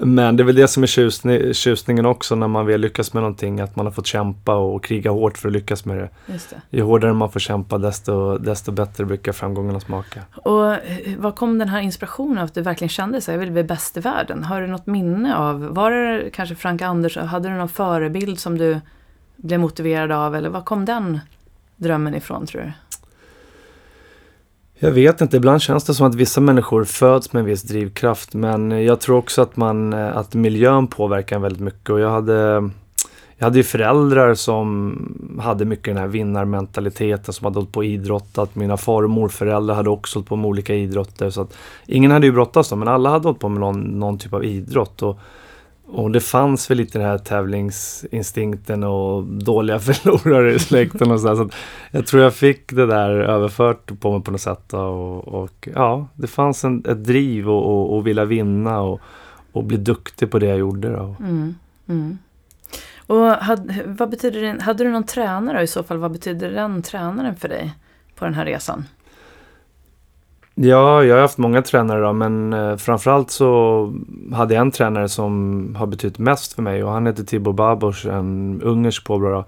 Men 0.00 0.36
det 0.36 0.42
är 0.42 0.44
väl 0.44 0.54
det 0.54 0.68
som 0.68 0.82
är 0.82 0.86
tjusning, 0.86 1.54
tjusningen 1.54 2.06
också 2.06 2.34
när 2.34 2.48
man 2.48 2.66
väl 2.66 2.80
lyckas 2.80 3.12
med 3.12 3.22
någonting. 3.22 3.60
Att 3.60 3.76
man 3.76 3.86
har 3.86 3.92
fått 3.92 4.06
kämpa 4.06 4.54
och 4.54 4.84
kriga 4.84 5.10
hårt 5.10 5.38
för 5.38 5.48
att 5.48 5.52
lyckas 5.52 5.84
med 5.84 5.96
det. 5.98 6.08
Det. 6.26 6.76
Ju 6.76 6.82
hårdare 6.82 7.12
man 7.12 7.30
får 7.30 7.40
kämpa 7.40 7.78
desto, 7.78 8.38
desto 8.38 8.72
bättre 8.72 9.04
brukar 9.04 9.32
framgångarna 9.32 9.80
smaka. 9.80 10.20
Och 10.36 10.72
eh, 10.72 10.80
var 11.18 11.32
kom 11.32 11.58
den 11.58 11.68
här 11.68 11.80
inspirationen 11.80 12.38
av 12.38 12.44
att 12.44 12.54
du 12.54 12.62
verkligen 12.62 12.88
kände 12.88 13.20
så 13.20 13.30
jag 13.30 13.38
vill 13.38 13.50
bli 13.52 13.64
bäst 13.64 13.96
i 13.96 14.00
världen? 14.00 14.44
Har 14.44 14.60
du 14.60 14.66
något 14.66 14.86
minne 14.86 15.36
av, 15.36 15.66
var 15.74 15.90
det 15.90 16.30
kanske 16.30 16.54
Frank 16.54 16.82
Anders, 16.82 17.16
hade 17.16 17.48
du 17.48 17.54
någon 17.54 17.68
förebild 17.68 18.38
som 18.38 18.58
du 18.58 18.73
blev 19.36 19.60
motiverad 19.60 20.12
av? 20.12 20.36
Eller 20.36 20.48
var 20.48 20.60
kom 20.60 20.84
den 20.84 21.20
drömmen 21.76 22.14
ifrån 22.14 22.46
tror 22.46 22.62
du? 22.62 22.72
Jag 24.78 24.90
vet 24.90 25.20
inte, 25.20 25.36
ibland 25.36 25.62
känns 25.62 25.84
det 25.84 25.94
som 25.94 26.06
att 26.06 26.14
vissa 26.14 26.40
människor 26.40 26.84
föds 26.84 27.32
med 27.32 27.40
en 27.40 27.46
viss 27.46 27.62
drivkraft 27.62 28.34
men 28.34 28.84
jag 28.84 29.00
tror 29.00 29.16
också 29.16 29.42
att, 29.42 29.56
man, 29.56 29.92
eh, 29.92 30.16
att 30.16 30.34
miljön 30.34 30.86
påverkar 30.86 31.38
väldigt 31.38 31.62
mycket 31.62 31.90
och 31.90 32.00
jag 32.00 32.10
hade 32.10 32.70
jag 33.36 33.46
hade 33.46 33.58
ju 33.58 33.64
föräldrar 33.64 34.34
som 34.34 35.38
hade 35.42 35.64
mycket 35.64 35.84
den 35.84 35.96
här 35.96 36.06
vinnarmentaliteten 36.06 37.34
som 37.34 37.44
hade 37.44 37.58
hållit 37.58 37.72
på 37.72 37.78
och 37.78 37.84
idrottat. 37.84 38.54
Mina 38.54 38.76
far 38.76 39.02
och 39.02 39.10
morföräldrar 39.10 39.74
hade 39.74 39.90
också 39.90 40.18
hållit 40.18 40.28
på 40.28 40.36
med 40.36 40.46
olika 40.46 40.74
idrotter. 40.74 41.30
Så 41.30 41.40
att 41.40 41.56
ingen 41.86 42.10
hade 42.10 42.26
ju 42.26 42.32
brottats 42.32 42.68
då, 42.68 42.76
men 42.76 42.88
alla 42.88 43.10
hade 43.10 43.28
hållit 43.28 43.40
på 43.40 43.48
med 43.48 43.60
någon, 43.60 43.80
någon 43.80 44.18
typ 44.18 44.32
av 44.32 44.44
idrott. 44.44 45.02
Och 45.02 45.18
och 45.86 46.10
det 46.10 46.20
fanns 46.20 46.70
väl 46.70 46.78
lite 46.78 46.98
den 46.98 47.08
här 47.08 47.18
tävlingsinstinkten 47.18 48.84
och 48.84 49.24
dåliga 49.24 49.78
förlorare 49.80 50.54
i 50.54 50.58
släkten 50.58 51.10
och 51.10 51.20
så, 51.20 51.36
så 51.36 51.48
Jag 51.90 52.06
tror 52.06 52.22
jag 52.22 52.34
fick 52.34 52.72
det 52.72 52.86
där 52.86 53.10
överfört 53.10 54.00
på 54.00 54.12
mig 54.12 54.22
på 54.22 54.30
något 54.30 54.40
sätt. 54.40 54.72
Och, 54.72 55.28
och 55.28 55.68
ja, 55.74 56.08
det 56.14 56.26
fanns 56.26 56.64
en, 56.64 56.84
ett 56.88 57.04
driv 57.04 57.50
och, 57.50 57.66
och, 57.66 57.96
och 57.96 58.06
vilja 58.06 58.24
vinna 58.24 58.80
och, 58.80 59.00
och 59.52 59.64
bli 59.64 59.76
duktig 59.76 60.30
på 60.30 60.38
det 60.38 60.46
jag 60.46 60.58
gjorde. 60.58 60.92
Då. 60.92 61.16
Mm, 61.20 61.54
mm. 61.88 62.18
Och 63.06 63.26
hade, 63.26 63.82
vad 63.86 64.10
betyder 64.10 64.40
det, 64.40 64.62
hade 64.62 64.84
du 64.84 64.90
någon 64.90 65.04
tränare 65.04 65.62
i 65.62 65.66
så 65.66 65.82
fall 65.82 65.98
vad 65.98 66.12
betyder 66.12 66.50
den 66.50 66.82
tränaren 66.82 67.36
för 67.36 67.48
dig 67.48 67.74
på 68.14 68.24
den 68.24 68.34
här 68.34 68.44
resan? 68.44 68.84
Ja, 70.54 71.04
jag 71.04 71.14
har 71.14 71.22
haft 71.22 71.38
många 71.38 71.62
tränare 71.62 72.00
då, 72.00 72.12
men 72.12 72.52
eh, 72.52 72.76
framförallt 72.76 73.30
så 73.30 73.92
hade 74.32 74.54
jag 74.54 74.60
en 74.60 74.70
tränare 74.70 75.08
som 75.08 75.76
har 75.78 75.86
betytt 75.86 76.18
mest 76.18 76.52
för 76.52 76.62
mig 76.62 76.84
och 76.84 76.90
han 76.90 77.06
heter 77.06 77.24
Tibor 77.24 77.52
Babos, 77.52 78.04
en 78.04 78.60
ungersk 78.62 79.04
påbrå. 79.04 79.44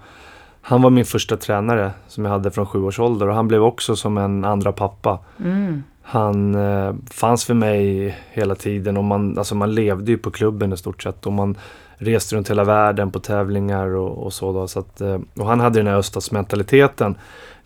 Han 0.61 0.83
var 0.83 0.91
min 0.91 1.05
första 1.05 1.37
tränare 1.37 1.91
som 2.09 2.25
jag 2.25 2.33
hade 2.33 2.51
från 2.51 2.67
sju 2.67 2.83
års 2.83 3.01
ålder 3.01 3.29
och 3.29 3.35
han 3.35 3.49
blev 3.49 3.63
också 3.63 3.97
som 3.97 4.19
en 4.19 4.45
andra 4.45 4.73
pappa. 4.73 5.19
Mm. 5.45 5.83
Han 6.03 6.55
eh, 6.55 6.95
fanns 7.11 7.45
för 7.45 7.55
mig 7.55 8.17
hela 8.31 8.55
tiden 8.55 8.97
och 8.97 9.05
man, 9.05 9.39
alltså 9.39 9.55
man 9.55 9.75
levde 9.75 10.11
ju 10.11 10.19
på 10.19 10.31
klubben 10.31 10.73
i 10.73 10.77
stort 10.77 11.03
sett. 11.03 11.27
Och 11.27 11.33
man, 11.33 11.57
reste 11.99 12.37
runt 12.37 12.51
hela 12.51 12.65
världen 12.65 13.11
på 13.11 13.19
tävlingar 13.21 13.87
och, 13.87 14.25
och 14.27 14.33
så. 14.33 14.53
Då, 14.53 14.69
så 14.69 14.79
att, 14.79 15.01
eh, 15.01 15.19
och 15.35 15.47
han 15.47 15.61
hade 15.61 15.79
den 15.79 15.87
här 15.87 15.97
öststatsmentaliteten. 15.97 17.15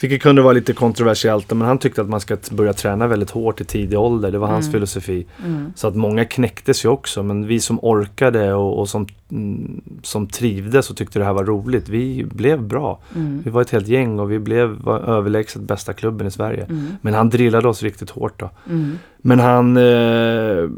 Vilket 0.01 0.23
kunde 0.23 0.43
vara 0.43 0.53
lite 0.53 0.73
kontroversiellt, 0.73 1.51
men 1.53 1.69
han 1.69 1.79
tyckte 1.79 2.01
att 2.01 2.09
man 2.09 2.21
ska 2.21 2.37
börja 2.51 2.73
träna 2.73 3.07
väldigt 3.07 3.31
hårt 3.31 3.61
i 3.61 3.65
tidig 3.65 3.99
ålder. 3.99 4.31
Det 4.31 4.39
var 4.39 4.49
hans 4.49 4.67
Mm. 4.67 4.73
filosofi. 4.73 5.27
Mm. 5.45 5.73
Så 5.77 5.89
att 5.89 5.97
många 5.97 6.25
knäcktes 6.25 6.85
ju 6.85 6.89
också, 6.89 7.23
men 7.23 7.47
vi 7.47 7.61
som 7.61 7.79
orkade 7.83 8.55
och, 8.55 8.79
och 8.79 8.89
som, 8.89 9.07
mm, 9.31 9.81
som 10.03 10.27
trivdes 10.27 10.91
och 10.91 10.97
tyckte 10.97 11.19
det 11.19 11.25
här 11.25 11.33
var 11.33 11.45
roligt, 11.45 11.89
vi 11.89 12.25
blev 12.25 12.63
bra. 12.63 13.01
Mm. 13.17 13.43
Vi 13.45 13.51
var 13.51 13.63
ett 13.63 13.71
helt 13.71 13.89
gäng 13.89 14.19
och 14.21 14.31
vi 14.33 14.39
blev 14.39 14.89
överlägset 14.89 15.63
bästa 15.63 15.93
klubben 15.93 16.27
i 16.27 16.31
Sverige. 16.31 16.65
Mm. 16.65 16.87
Men 17.03 17.15
han 17.15 17.31
drillade 17.31 17.69
oss 17.69 17.83
riktigt 17.83 18.11
hårt 18.11 18.41
då. 18.41 18.51
Mm. 18.69 18.99
Men 19.19 19.41
han, 19.41 19.77
eh, 19.77 20.69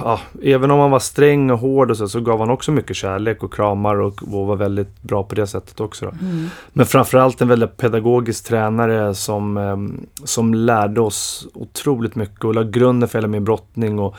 ja, 0.00 0.20
även 0.42 0.70
om 0.70 0.78
han 0.80 0.90
var 0.90 0.98
sträng 0.98 1.50
och 1.50 1.58
hård 1.58 1.90
och 1.90 1.96
så, 1.96 2.08
så 2.08 2.20
gav 2.20 2.38
han 2.38 2.50
också 2.50 2.72
mycket 2.72 2.96
kärlek 2.96 3.42
och 3.42 3.54
kramar 3.54 3.96
och, 4.00 4.22
och 4.22 4.46
var 4.46 4.56
väldigt 4.56 5.02
bra 5.02 5.22
på 5.22 5.34
det 5.34 5.46
sättet 5.46 5.80
också. 5.80 6.06
Mm. 6.20 6.46
Men 6.72 6.86
framförallt 6.86 7.40
en 7.40 7.48
väldigt 7.48 7.76
pedagogisk 7.76 8.44
tränare 8.44 9.14
som, 9.14 9.56
eh, 9.56 9.76
som 10.24 10.54
lärde 10.54 11.00
oss 11.00 11.46
otroligt 11.54 12.14
mycket 12.14 12.44
och 12.44 12.54
la 12.54 12.62
grunden 12.62 13.08
för 13.08 13.18
hela 13.18 13.28
min 13.28 13.44
brottning. 13.44 13.98
Och, 13.98 14.14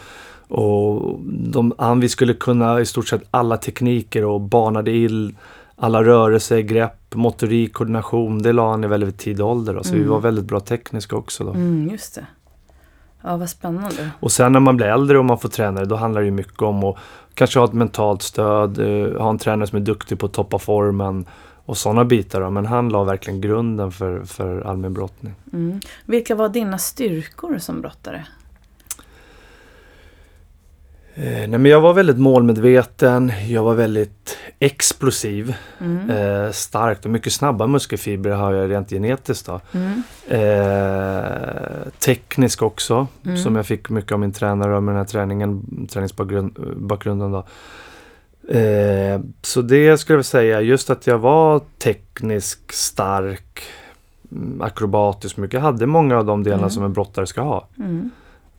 och 0.48 1.20
de, 1.26 1.74
han, 1.78 2.00
vi 2.00 2.10
skulle 2.10 2.34
kunna 2.34 2.80
i 2.82 2.86
stort 2.86 3.08
sett 3.08 3.24
alla 3.32 3.58
tekniker 3.58 4.26
och 4.26 4.42
banade 4.42 4.92
in 4.92 5.36
alla 5.76 6.04
rörelser, 6.04 6.60
grepp, 6.60 7.16
motorik, 7.16 7.74
koordination. 7.74 8.42
Det 8.42 8.54
la 8.54 8.72
han 8.72 8.84
i 8.84 8.88
väldigt 8.88 9.18
tidig 9.18 9.46
ålder. 9.46 9.74
Då, 9.74 9.84
så 9.84 9.94
vi 9.94 9.98
Mm. 10.00 10.10
var 10.12 10.20
väldigt 10.20 10.46
bra 10.46 10.60
tekniska 10.60 11.16
också. 11.16 11.44
Då. 11.44 11.50
Mm, 11.52 11.90
just 11.92 12.16
det. 12.16 12.26
Ja, 13.24 13.38
vad 13.38 13.50
spännande. 13.50 14.10
Och 14.20 14.32
sen 14.32 14.52
när 14.52 14.60
man 14.60 14.78
blir 14.78 14.88
äldre 14.88 15.18
och 15.18 15.26
man 15.26 15.40
får 15.40 15.50
tränare, 15.50 15.86
då 15.86 15.96
handlar 15.96 16.22
det 16.22 16.26
ju 16.26 16.32
mycket 16.32 16.62
om 16.62 16.84
att 16.84 16.98
kanske 17.34 17.60
ha 17.60 17.66
ett 17.66 17.74
mentalt 17.74 18.22
stöd, 18.22 18.80
eh, 18.80 19.22
ha 19.22 19.30
en 19.30 19.38
tränare 19.38 19.68
som 19.68 19.78
är 19.78 19.82
duktig 19.82 20.20
på 20.20 20.26
att 20.26 20.34
toppa 20.34 20.60
formen 20.60 21.26
och 21.66 21.78
sådana 21.78 22.06
bitar. 22.06 22.42
Då. 22.42 22.50
Men 22.50 22.66
han 22.66 22.90
la 22.90 23.04
verkligen 23.04 23.42
grunden 23.42 23.92
för, 23.92 24.24
för 24.24 24.62
allmän 24.62 24.94
brottning. 24.94 25.34
Mm. 25.54 25.80
Vilka 26.06 26.36
var 26.36 26.50
dina 26.50 26.78
styrkor 26.78 27.58
som 27.58 27.82
brottare? 27.82 28.26
Eh, 31.16 31.24
nej, 31.26 31.48
men 31.48 31.66
jag 31.66 31.82
var 31.82 31.94
väldigt 31.94 32.18
målmedveten, 32.18 33.32
jag 33.48 33.64
var 33.64 33.74
väldigt 33.74 34.38
explosiv, 34.60 35.56
Mm. 35.80 36.10
eh, 36.10 36.52
starkt 36.52 37.06
och 37.06 37.12
mycket 37.12 37.34
snabba 37.34 37.68
muskelfibrer 37.68 38.36
har 38.36 38.54
jag 38.54 38.70
rent 38.72 38.90
genetiskt. 38.90 39.46
Då. 39.46 39.60
Mm. 39.72 40.04
Eh, 40.28 41.92
teknisk 42.00 42.62
också, 42.62 43.08
Mm. 43.26 43.38
som 43.38 43.56
jag 43.56 43.66
fick 43.66 43.90
mycket 43.90 44.12
av 44.12 44.20
min 44.20 44.32
tränare 44.32 44.76
och 44.78 44.84
med 44.84 44.94
den 44.96 45.00
här 45.00 45.06
träningen, 45.08 45.62
träningsbakgrunden. 45.92 47.32
Då. 47.32 47.46
Eh, 48.58 49.20
så 49.42 49.62
det 49.62 49.98
skulle 49.98 50.18
jag 50.18 50.26
säga, 50.26 50.62
just 50.62 50.90
att 50.90 51.08
jag 51.08 51.18
var 51.18 51.62
teknisk, 51.80 52.72
stark, 52.74 53.62
mm, 54.32 54.62
akrobatisk 54.62 55.38
mycket. 55.38 55.54
Jag 55.54 55.62
hade 55.62 55.86
många 55.86 56.18
av 56.18 56.26
de 56.26 56.44
delarna 56.44 56.62
Mm. 56.62 56.70
som 56.70 56.84
en 56.84 56.94
brottare 56.94 57.28
ska 57.28 57.42
ha. 57.42 57.68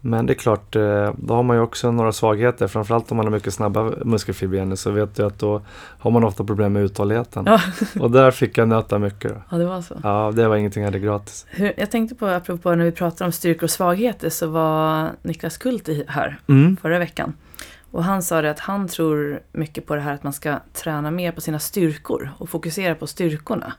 Mm. 0.05 0.11
Men 0.11 0.27
det 0.27 0.33
är 0.33 0.35
klart, 0.35 0.77
eh, 0.77 1.13
då 1.17 1.35
har 1.35 1.43
man 1.43 1.57
ju 1.57 1.63
också 1.63 1.91
några 1.93 2.13
svagheter. 2.13 2.67
Framförallt 2.67 3.11
om 3.11 3.17
man 3.17 3.27
har 3.27 3.31
mycket 3.33 3.55
snabba 3.55 3.93
muskelfibrer 4.05 4.75
så 4.75 4.91
vet 4.91 5.17
du 5.17 5.23
att 5.27 5.39
då 5.39 5.63
har 5.99 6.11
man 6.11 6.25
ofta 6.25 6.45
problem 6.45 6.73
med 6.73 6.83
uthålligheten. 6.83 7.45
Ja. 7.47 7.61
Och 8.01 8.11
där 8.11 8.31
fick 8.31 8.59
jag 8.59 8.69
nöta 8.69 8.99
mycket. 8.99 9.31
Då. 9.35 9.43
ja, 9.51 9.57
det 9.57 9.67
var 9.67 9.83
så. 9.83 9.95
Ja, 10.03 10.33
det 10.35 10.49
var 10.49 10.57
ingenting 10.57 10.83
jag 10.83 10.89
hade 10.91 10.99
gratis. 10.99 11.47
Hur, 11.51 11.73
jag 11.77 11.91
tänkte 11.91 12.15
på, 12.15 12.27
apropå 12.27 12.75
när 12.75 12.85
vi 12.85 12.93
pratade 12.93 13.25
om 13.27 13.33
styrkor 13.33 13.65
och 13.65 13.71
svagheter, 13.71 14.31
så 14.31 14.47
var 14.47 15.11
Niklas 15.23 15.57
Kulti 15.57 16.05
här 16.09 16.39
Mm. 16.49 16.77
förra 16.77 16.99
veckan. 16.99 17.33
Och 17.91 18.05
han 18.05 18.23
sa 18.23 18.43
det 18.43 18.51
att 18.51 18.59
han 18.61 18.89
tror 18.89 19.41
mycket 19.53 19.87
på 19.87 19.95
det 19.95 20.01
här 20.01 20.15
att 20.15 20.23
man 20.23 20.33
ska 20.33 20.57
träna 20.73 21.11
mer 21.11 21.33
på 21.33 21.41
sina 21.41 21.59
styrkor 21.59 22.31
och 22.39 22.49
fokusera 22.49 22.95
på 22.95 23.07
styrkorna. 23.07 23.73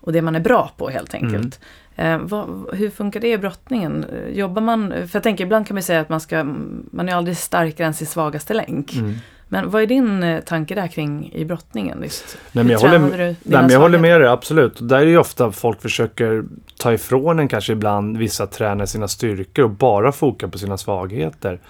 Och 0.00 0.12
det 0.12 0.22
man 0.22 0.34
är 0.36 0.40
bra 0.40 0.70
på 0.76 0.88
helt 0.88 1.14
enkelt. 1.14 1.60
Eh, 1.98 2.18
vad, 2.18 2.66
hur 2.72 2.90
funkar 2.90 3.20
det 3.20 3.32
i 3.32 3.38
brottningen? 3.38 4.06
Jobbar 4.32 4.62
man, 4.62 4.90
för 4.90 5.10
jag 5.12 5.22
tänker 5.22 5.44
ibland 5.44 5.66
kan 5.66 5.74
man 5.74 5.82
säga 5.82 6.00
att 6.00 6.08
man 6.08 6.20
ska, 6.20 6.44
man 6.90 7.08
är 7.08 7.14
aldrig 7.14 7.36
starkare 7.36 7.86
än 7.86 7.94
sin 7.94 8.06
svagaste 8.06 8.54
länk. 8.54 8.94
Mm. 8.94 9.14
Men 9.48 9.70
vad 9.70 9.82
är 9.82 9.86
din 9.86 10.22
eh, 10.22 10.40
tanke 10.40 10.74
där 10.74 10.88
kring 10.88 11.32
i 11.32 11.44
brottningen? 11.44 12.02
Just, 12.02 12.38
Nej, 12.52 12.64
men 12.64 12.72
jag 12.72 12.80
håller, 12.80 12.98
du 12.98 13.16
nej, 13.16 13.36
men 13.42 13.70
jag 13.70 13.80
håller 13.80 13.98
med 13.98 14.20
dig, 14.20 14.28
absolut. 14.28 14.88
Där 14.88 14.98
är 14.98 15.06
ju 15.06 15.18
ofta 15.18 15.52
folk 15.52 15.82
försöker 15.82 16.44
ta 16.76 16.92
ifrån 16.92 17.38
en 17.38 17.48
kanske 17.48 17.72
ibland 17.72 18.16
vissa 18.16 18.46
tränare 18.46 18.86
sina 18.86 19.08
styrkor 19.08 19.64
och 19.64 19.70
bara 19.70 20.12
foka 20.12 20.48
på 20.48 20.58
sina 20.58 20.76
svagheter. 20.76 21.60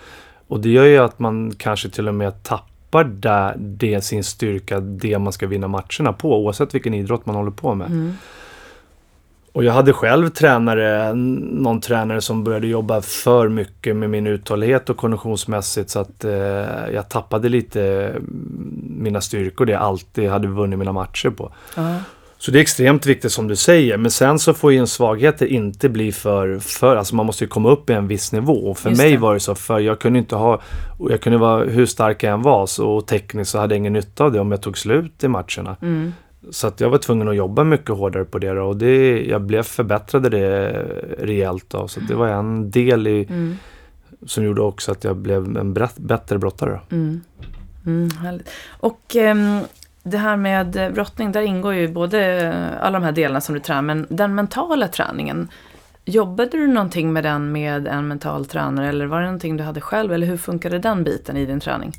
Och 0.48 0.60
det 0.60 0.68
gör 0.68 0.84
ju 0.84 0.98
att 0.98 1.18
man 1.18 1.54
kanske 1.58 1.88
till 1.88 2.08
och 2.08 2.14
med 2.14 2.42
tappar 2.42 3.04
där, 3.04 3.54
det 3.58 4.04
sin 4.04 4.24
styrka, 4.24 4.80
det 4.80 5.18
man 5.18 5.32
ska 5.32 5.46
vinna 5.46 5.68
matcherna 5.68 6.12
på, 6.12 6.44
oavsett 6.44 6.74
vilken 6.74 6.94
idrott 6.94 7.26
man 7.26 7.36
håller 7.36 7.50
på 7.50 7.74
med. 7.74 7.86
Mm. 7.86 8.14
Och 9.58 9.64
jag 9.64 9.72
hade 9.72 9.92
själv 9.92 10.28
tränare, 10.28 11.14
någon 11.14 11.80
tränare 11.80 12.20
som 12.20 12.44
började 12.44 12.66
jobba 12.66 13.00
för 13.00 13.48
mycket 13.48 13.96
med 13.96 14.10
min 14.10 14.26
uthållighet 14.26 14.90
och 14.90 14.96
konditionsmässigt 14.96 15.90
så 15.90 15.98
att 15.98 16.24
eh, 16.24 16.32
jag 16.94 17.08
tappade 17.08 17.48
lite 17.48 17.82
mm, 17.82 18.84
mina 18.98 19.20
styrkor 19.20 19.66
det 19.66 19.72
jag 19.72 19.82
alltid 19.82 20.30
hade 20.30 20.48
vunnit 20.48 20.78
mina 20.78 20.92
matcher 20.92 21.30
på. 21.30 21.52
Ja. 21.74 21.94
Så 22.38 22.50
det 22.50 22.58
är 22.58 22.60
extremt 22.60 23.06
viktigt 23.06 23.32
som 23.32 23.48
du 23.48 23.56
säger, 23.56 23.96
men 23.96 24.10
sen 24.10 24.38
så 24.38 24.54
får 24.54 24.72
ju 24.72 24.78
en 24.78 24.86
svagheter 24.86 25.46
inte 25.46 25.88
bli 25.88 26.12
för, 26.12 26.58
för 26.58 26.96
alltså 26.96 27.14
man 27.14 27.26
måste 27.26 27.44
ju 27.44 27.48
komma 27.48 27.70
upp 27.70 27.90
i 27.90 27.92
en 27.92 28.08
viss 28.08 28.32
nivå. 28.32 28.70
Och 28.70 28.78
för 28.78 28.90
Just 28.90 29.02
mig 29.02 29.12
det. 29.12 29.18
var 29.18 29.34
det 29.34 29.40
så, 29.40 29.54
för 29.54 29.78
jag 29.78 29.98
kunde 29.98 30.18
inte 30.18 30.36
ha, 30.36 30.60
jag 31.10 31.20
kunde 31.20 31.38
vara 31.38 31.64
hur 31.64 31.86
stark 31.86 32.22
jag 32.22 32.32
än 32.32 32.42
var 32.42 32.66
så, 32.66 32.90
och 32.90 33.06
tekniskt 33.06 33.50
så 33.50 33.58
hade 33.58 33.74
jag 33.74 33.78
ingen 33.78 33.92
nytta 33.92 34.24
av 34.24 34.32
det 34.32 34.40
om 34.40 34.50
jag 34.50 34.62
tog 34.62 34.78
slut 34.78 35.24
i 35.24 35.28
matcherna. 35.28 35.76
Mm. 35.82 36.12
Så 36.50 36.66
att 36.66 36.80
jag 36.80 36.90
var 36.90 36.98
tvungen 36.98 37.28
att 37.28 37.36
jobba 37.36 37.64
mycket 37.64 37.88
hårdare 37.96 38.24
på 38.24 38.38
det 38.38 38.52
då, 38.52 38.62
och 38.62 38.76
det, 38.76 39.24
jag 39.24 39.42
blev 39.42 39.62
förbättrade 39.62 40.28
det 40.28 40.68
rejält 41.18 41.64
då. 41.68 41.88
Så 41.88 42.00
det 42.00 42.14
var 42.14 42.28
en 42.28 42.70
del 42.70 43.06
i, 43.06 43.26
Mm. 43.30 43.56
som 44.26 44.44
gjorde 44.44 44.62
också 44.62 44.92
att 44.92 45.04
jag 45.04 45.16
blev 45.16 45.56
en 45.56 45.74
brett, 45.74 45.98
bättre 45.98 46.38
brottare. 46.38 46.80
Mm. 46.90 47.20
Mm. 47.86 48.08
Och 48.80 49.16
ehm, 49.16 49.60
det 50.02 50.18
här 50.18 50.36
med 50.36 50.92
brottning, 50.94 51.32
där 51.32 51.42
ingår 51.42 51.74
ju 51.74 51.88
både 51.88 52.52
alla 52.80 52.98
de 52.98 53.04
här 53.04 53.12
delarna 53.12 53.40
som 53.40 53.54
du 53.54 53.60
tränar, 53.60 53.82
men 53.82 54.06
den 54.10 54.34
mentala 54.34 54.88
träningen. 54.88 55.48
Jobbade 56.04 56.50
du 56.50 56.66
någonting 56.66 57.12
med 57.12 57.24
den 57.24 57.52
med 57.52 57.86
en 57.86 58.08
mental 58.08 58.46
tränare 58.46 58.88
eller 58.88 59.06
var 59.06 59.18
det 59.20 59.24
någonting 59.26 59.56
du 59.56 59.64
hade 59.64 59.80
själv? 59.80 60.12
Eller 60.12 60.26
hur 60.26 60.36
funkade 60.36 60.78
den 60.78 61.04
biten 61.04 61.36
i 61.36 61.46
din 61.46 61.60
träning? 61.60 61.92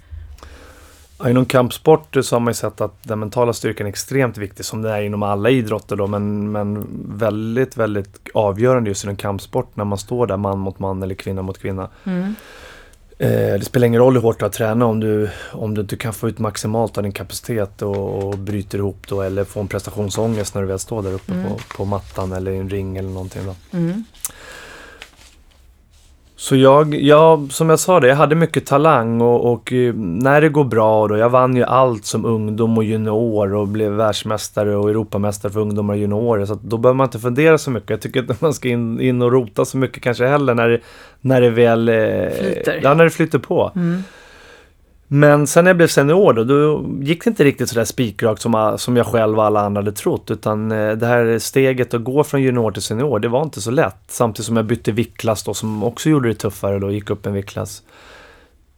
Inom 1.28 1.46
kampsport 1.46 2.18
så 2.22 2.36
har 2.36 2.40
man 2.40 2.52
ju 2.52 2.56
sett 2.56 2.82
att 2.82 3.04
den 3.04 3.20
mentala 3.20 3.54
styrkan 3.54 3.88
är 3.88 3.90
extremt 3.90 4.38
viktig 4.38 4.66
som 4.66 4.82
det 4.82 4.90
är 4.92 5.02
inom 5.02 5.24
alla 5.24 5.50
idrotter 5.50 5.96
då 5.96 6.08
men, 6.08 6.52
men 6.52 6.88
väldigt, 7.18 7.78
väldigt 7.78 8.20
avgörande 8.34 8.90
just 8.90 9.04
inom 9.04 9.16
kampsport 9.16 9.76
när 9.76 9.86
man 9.86 9.98
står 9.98 10.28
där 10.28 10.38
man 10.38 10.60
mot 10.60 10.80
man 10.80 11.04
eller 11.04 11.16
kvinna 11.16 11.42
mot 11.42 11.58
kvinna. 11.58 11.90
Mm. 12.04 12.36
Eh, 13.18 13.30
det 13.60 13.66
spelar 13.66 13.88
ingen 13.88 14.02
roll 14.02 14.14
hur 14.14 14.22
hårt 14.22 14.40
du 14.40 14.46
har 14.46 14.50
tränat 14.50 14.86
om 14.86 15.00
du, 15.00 15.30
om 15.52 15.74
du 15.76 15.82
inte 15.82 15.98
kan 15.98 16.14
få 16.14 16.30
ut 16.30 16.40
maximalt 16.40 16.98
av 16.98 17.04
din 17.04 17.12
kapacitet 17.12 17.82
och, 17.82 18.24
och 18.24 18.38
bryter 18.38 18.78
ihop 18.78 19.08
då 19.08 19.22
eller 19.22 19.44
får 19.44 19.62
en 19.62 19.68
prestationsångest 19.68 20.56
när 20.56 20.62
du 20.62 20.68
väl 20.68 20.80
står 20.80 21.02
där 21.04 21.14
uppe 21.14 21.34
Mm. 21.34 21.50
på, 21.50 21.60
på 21.78 21.86
mattan 21.86 22.32
eller 22.34 22.52
i 22.52 22.58
en 22.58 22.70
ring 22.70 22.98
eller 22.98 23.10
någonting 23.10 23.42
då. 23.46 23.78
Mm. 23.78 24.04
Så 26.40 26.56
jag, 26.56 26.96
jag, 26.96 27.52
som 27.52 27.70
jag 27.70 27.80
sa 27.80 28.00
det, 28.00 28.08
jag 28.08 28.16
hade 28.16 28.36
mycket 28.36 28.66
talang 28.66 29.22
och, 29.22 29.52
och 29.54 29.74
eh, 29.74 29.94
när 29.96 30.42
det 30.42 30.50
går 30.50 30.64
bra 30.64 31.08
då, 31.08 31.18
jag 31.18 31.30
vann 31.30 31.56
ju 31.56 31.64
allt 31.64 32.06
som 32.06 32.26
ungdom 32.26 32.78
och 32.78 32.84
junior 32.84 33.54
och 33.54 33.68
blev 33.68 33.92
världsmästare 33.92 34.76
och 34.76 34.90
Europamästare 34.90 35.52
för 35.52 35.60
ungdomar 35.60 35.94
och 35.94 36.00
juniorer. 36.00 36.46
Så 36.46 36.60
då 36.64 36.78
behöver 36.78 36.98
man 36.98 37.08
inte 37.08 37.20
fundera 37.20 37.58
så 37.58 37.72
mycket. 37.72 37.90
Jag 37.90 38.02
tycker 38.02 38.20
inte 38.20 38.36
man 38.40 38.54
ska 38.54 38.70
in, 38.70 39.02
in 39.02 39.22
och 39.22 39.32
rota 39.32 39.66
så 39.66 39.78
mycket 39.78 40.04
kanske 40.04 40.28
heller 40.28 40.54
när 40.54 40.70
det, 40.70 40.80
när 41.22 41.42
det 41.42 41.50
väl... 41.50 41.90
eh, 41.90 41.96
Flyter. 42.40 42.80
Ja, 42.84 42.94
när 42.94 43.04
det 43.04 43.10
flyter 43.10 43.40
på. 43.40 43.72
Mm. 43.76 44.04
Men 45.12 45.48
sen 45.48 45.64
när 45.64 45.70
jag 45.70 45.78
blev 45.78 45.88
senior 45.88 46.34
då, 46.34 46.44
då 46.44 46.86
gick 47.02 47.24
det 47.24 47.30
inte 47.30 47.44
riktigt 47.44 47.70
sådär 47.70 47.86
spikrakt 47.86 48.42
som, 48.42 48.76
som 48.78 48.98
jag 48.98 49.06
själv 49.06 49.38
och 49.38 49.46
alla 49.46 49.62
andra 49.62 49.82
hade 49.82 49.92
trott. 49.92 50.32
Utan 50.32 50.72
eh, 50.72 50.92
det 50.92 51.06
här 51.06 51.40
steget 51.40 51.94
att 51.94 52.04
gå 52.04 52.24
från 52.24 52.42
junior 52.42 52.72
till 52.72 52.82
senior, 52.82 53.20
det 53.20 53.28
var 53.28 53.42
inte 53.42 53.62
så 53.62 53.72
lätt. 53.72 53.98
Samtidigt 54.08 54.46
som 54.46 54.56
jag 54.56 54.66
bytte 54.66 54.92
viktklass 54.92 55.44
då, 55.44 55.54
som 55.54 55.84
också 55.84 56.10
gjorde 56.10 56.30
det 56.30 56.36
tuffare 56.36 56.80
då, 56.80 56.92
gick 56.92 57.10
upp 57.10 57.26
en 57.26 57.34
viktklass. 57.34 57.84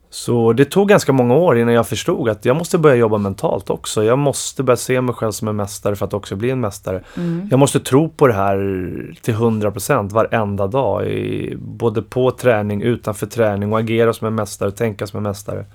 Så 0.09 0.53
det 0.53 0.65
tog 0.65 0.89
ganska 0.89 1.13
många 1.13 1.35
år 1.35 1.57
innan 1.57 1.73
jag 1.73 1.87
förstod 1.87 2.29
att 2.29 2.45
jag 2.45 2.55
måste 2.55 2.77
börja 2.77 2.95
jobba 2.95 3.17
mentalt 3.17 3.69
också. 3.69 4.03
Jag 4.03 4.19
måste 4.19 4.63
börja 4.63 4.77
se 4.77 5.01
mig 5.01 5.15
själv 5.15 5.31
som 5.31 5.47
en 5.47 5.55
mästare 5.55 5.95
för 5.95 6.05
att 6.05 6.13
också 6.13 6.35
bli 6.35 6.49
en 6.49 6.59
mästare. 6.59 7.03
Mm. 7.17 7.47
Jag 7.51 7.59
måste 7.59 7.79
tro 7.79 8.09
på 8.09 8.27
det 8.27 8.33
här 8.33 8.57
till 9.21 9.33
100% 9.33 10.09
varenda 10.09 10.67
dag. 10.67 11.07
I, 11.07 11.55
både 11.57 12.01
på 12.01 12.31
träning, 12.31 12.81
utanför 12.81 13.25
träning 13.25 13.73
och 13.73 13.79
agera 13.79 14.13
som 14.13 14.27
en 14.27 14.35
mästare, 14.35 14.71
tänka 14.71 15.07
som 15.07 15.17
en 15.17 15.23
mästare. 15.23 15.65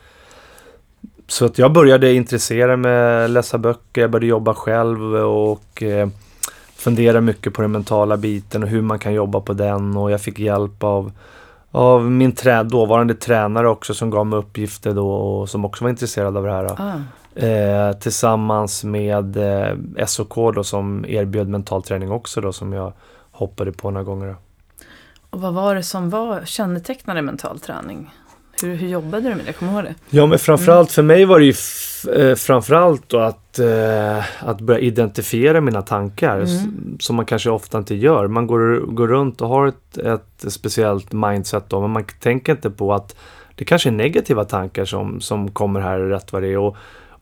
Så 1.29 1.45
att 1.45 1.59
jag 1.59 1.73
började 1.73 2.13
intressera 2.13 2.77
mig, 2.77 3.29
läsa 3.29 3.59
böcker, 3.59 4.01
jag 4.01 4.11
började 4.11 4.27
jobba 4.27 4.55
själv 4.55 5.15
och 5.15 5.83
eh, 5.83 6.09
fundera 6.77 7.21
mycket 7.21 7.55
på 7.55 7.63
den 7.63 7.73
mentala 7.73 8.17
biten 8.17 8.63
och 8.63 8.69
hur 8.69 8.83
man 8.83 8.99
kan 8.99 9.15
jobba 9.15 9.41
på 9.41 9.53
den 9.53 9.97
och 9.97 10.11
jag 10.11 10.21
fick 10.21 10.39
hjälp 10.39 10.85
av, 10.85 11.13
av 11.71 12.11
min 12.11 12.33
trä, 12.33 12.63
dåvarande 12.63 13.15
tränare 13.15 13.69
också 13.69 13.95
som 13.95 14.11
gav 14.11 14.27
mig 14.27 14.39
uppgifter 14.39 14.95
då 14.95 15.11
och 15.11 15.49
som 15.49 15.65
också 15.65 15.85
var 15.85 15.91
intresserad 15.91 16.37
av 16.37 16.45
det 16.45 16.53
här. 16.53 16.65
Ah. 16.79 17.01
Eh, 17.47 17.93
tillsammans 17.93 18.85
med 18.85 19.37
eh, 19.37 20.07
SOK 20.07 20.35
då 20.55 20.65
som 20.65 21.05
erbjöd 21.09 21.49
mental 21.49 21.83
träning 21.83 22.11
också 22.11 22.41
då 22.41 22.53
som 22.53 22.73
jag 22.73 22.93
hoppade 23.31 23.73
på 23.73 23.91
några 23.91 24.05
gånger. 24.05 24.27
Då. 24.27 24.35
Och 25.31 25.41
vad 25.41 25.55
var 25.55 25.75
det 25.75 25.83
som 25.83 26.11
var 26.11 26.45
kännetecknade 26.45 27.23
mental 27.23 27.61
träning? 27.61 28.11
Hur, 28.63 28.75
hur 28.75 28.89
jobbade 28.89 29.29
du 29.29 29.35
med 29.35 29.45
det? 29.47 29.53
Kommer 29.53 29.73
du 29.73 29.79
ihåg 29.79 29.85
det? 29.85 30.17
Ja 30.17 30.27
men 30.27 30.39
framförallt 30.39 30.93
för 30.93 31.03
mig 31.03 31.25
var 31.25 31.39
det 31.39 31.45
ju 31.45 31.55
eh, 32.17 32.35
framförallt 32.35 33.09
då 33.09 33.19
att, 33.19 33.59
eh, 33.59 34.49
att 34.49 34.61
börja 34.61 34.81
identifiera 34.81 35.61
mina 35.61 35.83
tankar 35.83 36.37
Mm. 36.37 36.97
som 37.01 37.17
man 37.17 37.25
kanske 37.27 37.51
ofta 37.51 37.79
inte 37.79 37.95
gör. 37.95 38.29
Man 38.29 38.47
går, 38.47 38.79
går 38.93 39.09
runt 39.09 39.41
och 39.41 39.49
har 39.49 39.67
ett, 39.67 39.99
ett 39.99 40.53
speciellt 40.53 41.13
mindset 41.13 41.65
då 41.69 41.81
men 41.81 41.91
man 41.91 42.05
tänker 42.21 42.53
inte 42.53 42.71
på 42.71 42.95
att 42.95 43.17
det 43.55 43.65
kanske 43.65 43.89
är 43.89 43.93
negativa 43.93 44.45
tankar 44.45 44.85
som, 44.85 45.21
som 45.21 45.51
kommer 45.51 45.81
här 45.81 45.99
rätt 45.99 46.33
vad 46.33 46.43
det 46.43 46.49
är. 46.53 46.59
Och, 46.59 46.77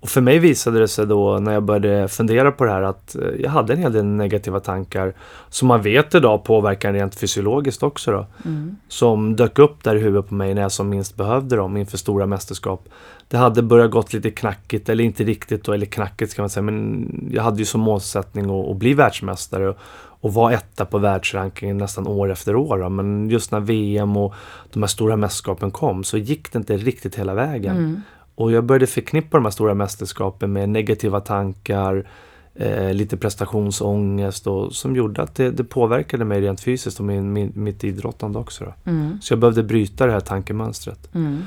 och 0.05 0.11
för 0.11 0.21
mig 0.21 0.39
visade 0.39 0.79
det 0.79 0.89
sig 0.89 1.07
då 1.07 1.39
när 1.39 1.53
jag 1.53 1.63
började 1.63 2.09
fundera 2.09 2.53
på 2.53 2.65
det 2.65 2.71
här 2.71 2.83
att 2.83 3.17
eh, 3.17 3.23
jag 3.41 3.51
hade 3.51 3.73
en 3.73 3.79
hel 3.79 3.93
del 3.93 4.05
negativa 4.05 4.61
tankar 4.61 5.15
som 5.49 5.69
man 5.69 5.83
vet 5.83 6.15
idag 6.15 6.45
påverkar 6.45 6.89
en 6.89 6.95
rent 6.95 7.15
fysiologiskt 7.15 7.83
också 7.83 8.13
då 8.13 8.27
Mm. 8.45 8.77
som 8.89 9.37
dök 9.37 9.59
upp 9.59 9.85
där 9.85 9.97
i 9.97 10.01
huvudet 10.01 10.29
på 10.29 10.35
mig 10.35 10.55
när 10.55 10.63
jag 10.63 10.73
som 10.73 10.89
minst 10.89 11.17
behövde 11.17 11.57
dem 11.57 11.77
inför 11.77 11.99
stora 11.99 12.27
mästerskap. 12.27 12.89
Det 13.29 13.37
hade 13.37 13.63
börjat 13.63 13.91
gått 13.91 14.13
lite 14.13 14.31
knackigt, 14.31 14.89
eller 14.89 15.05
inte 15.05 15.25
riktigt 15.25 15.65
då, 15.65 15.73
eller 15.73 15.87
knackigt 15.87 16.33
ska 16.33 16.43
man 16.43 16.51
säga, 16.51 16.63
men 16.63 17.09
jag 17.33 17.43
hade 17.43 17.59
ju 17.59 17.65
som 17.65 17.81
målsättning 17.81 18.45
att, 18.45 18.71
att 18.71 18.77
bli 18.77 18.95
världsmästare 18.95 19.69
och, 19.69 19.77
och 20.21 20.35
vara 20.35 20.53
etta 20.53 20.85
på 20.85 20.99
världsrankingen 20.99 21.79
nästan 21.79 22.07
år 22.07 22.31
efter 22.33 22.57
år. 22.57 22.79
Då. 22.79 22.89
Men 22.89 23.31
just 23.31 23.53
när 23.53 23.61
VM 23.61 24.17
och 24.17 24.35
de 24.73 24.83
här 24.83 24.89
stora 24.89 25.17
mästerskapen 25.17 25.71
kom 25.71 26.05
så 26.05 26.19
gick 26.19 26.53
det 26.53 26.59
inte 26.59 26.77
riktigt 26.77 27.15
hela 27.15 27.35
vägen. 27.35 27.77
Mm. 27.77 28.03
Och 28.35 28.53
jag 28.53 28.64
började 28.64 28.87
förknippa 28.87 29.37
de 29.37 29.45
här 29.45 29.50
stora 29.50 29.75
mästerskapen 29.75 30.53
med 30.53 30.69
negativa 30.69 31.21
tankar, 31.21 32.09
eh, 32.55 32.93
lite 32.93 33.17
prestationsångest 33.17 34.47
och 34.47 34.73
som 34.73 34.97
gjorde 34.97 35.23
att 35.23 35.35
det, 35.35 35.50
det 35.50 35.64
påverkade 35.64 36.25
mig 36.25 36.41
rent 36.41 36.61
fysiskt 36.61 36.99
och 36.99 37.05
min, 37.05 37.33
min, 37.33 37.53
mitt 37.55 37.85
idrottande 37.85 38.38
också. 38.38 38.73
Mm. 38.85 39.19
Så 39.23 39.33
jag 39.33 39.38
behövde 39.38 39.62
bryta 39.62 40.07
det 40.07 40.12
här 40.12 40.21
tankemönstret. 40.21 41.14
Mm. 41.14 41.43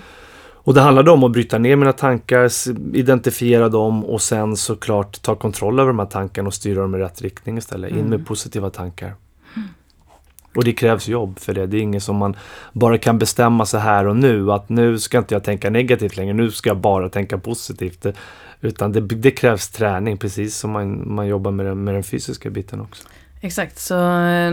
Och 0.68 0.74
det 0.74 0.82
handlade 0.82 1.12
om 1.12 1.24
att 1.24 1.32
bryta 1.32 1.58
ner 1.58 1.76
mina 1.76 1.94
tankar, 1.94 2.52
identifiera 2.94 3.70
dem 3.70 4.06
och 4.06 4.22
sen 4.22 4.58
såklart 4.58 5.22
ta 5.22 5.36
kontroll 5.36 5.80
över 5.80 5.88
de 5.88 6.00
här 6.00 6.06
tankarna 6.06 6.48
och 6.48 6.54
styra 6.54 6.82
dem 6.82 6.96
i 6.96 6.98
rätt 6.98 7.22
riktning 7.22 7.58
istället. 7.58 7.92
In 7.92 7.98
Mm. 7.98 8.10
med 8.10 8.26
positiva 8.28 8.70
tankar. 8.70 9.14
Och 10.58 10.64
det 10.64 10.74
krävs 10.74 11.08
jobb 11.08 11.40
för 11.40 11.54
det. 11.54 11.68
Det 11.68 11.78
är 11.78 11.82
inget 11.82 12.04
som 12.04 12.16
man 12.16 12.36
bara 12.74 12.98
kan 12.98 13.18
bestämma 13.18 13.66
sig 13.66 13.80
här 13.80 14.08
och 14.08 14.16
nu. 14.16 14.52
Att 14.52 14.70
nu 14.70 15.00
ska 15.00 15.18
inte 15.18 15.36
jag 15.36 15.44
tänka 15.44 15.70
negativt 15.70 16.18
längre. 16.18 16.34
Nu 16.34 16.52
ska 16.52 16.70
jag 16.70 16.78
bara 16.78 17.10
tänka 17.10 17.38
positivt. 17.38 18.06
Utan 18.62 18.92
det, 18.92 19.02
det 19.02 19.32
krävs 19.32 19.70
träning 19.70 20.18
precis 20.18 20.58
som 20.58 20.72
man, 20.72 21.16
man 21.16 21.28
jobbar 21.28 21.52
med 21.52 21.66
den, 21.66 21.84
med 21.84 21.94
den 21.94 22.04
fysiska 22.04 22.50
biten 22.50 22.82
också. 22.82 23.08
Exakt, 23.42 23.80
så 23.80 23.96
eh, 23.96 24.52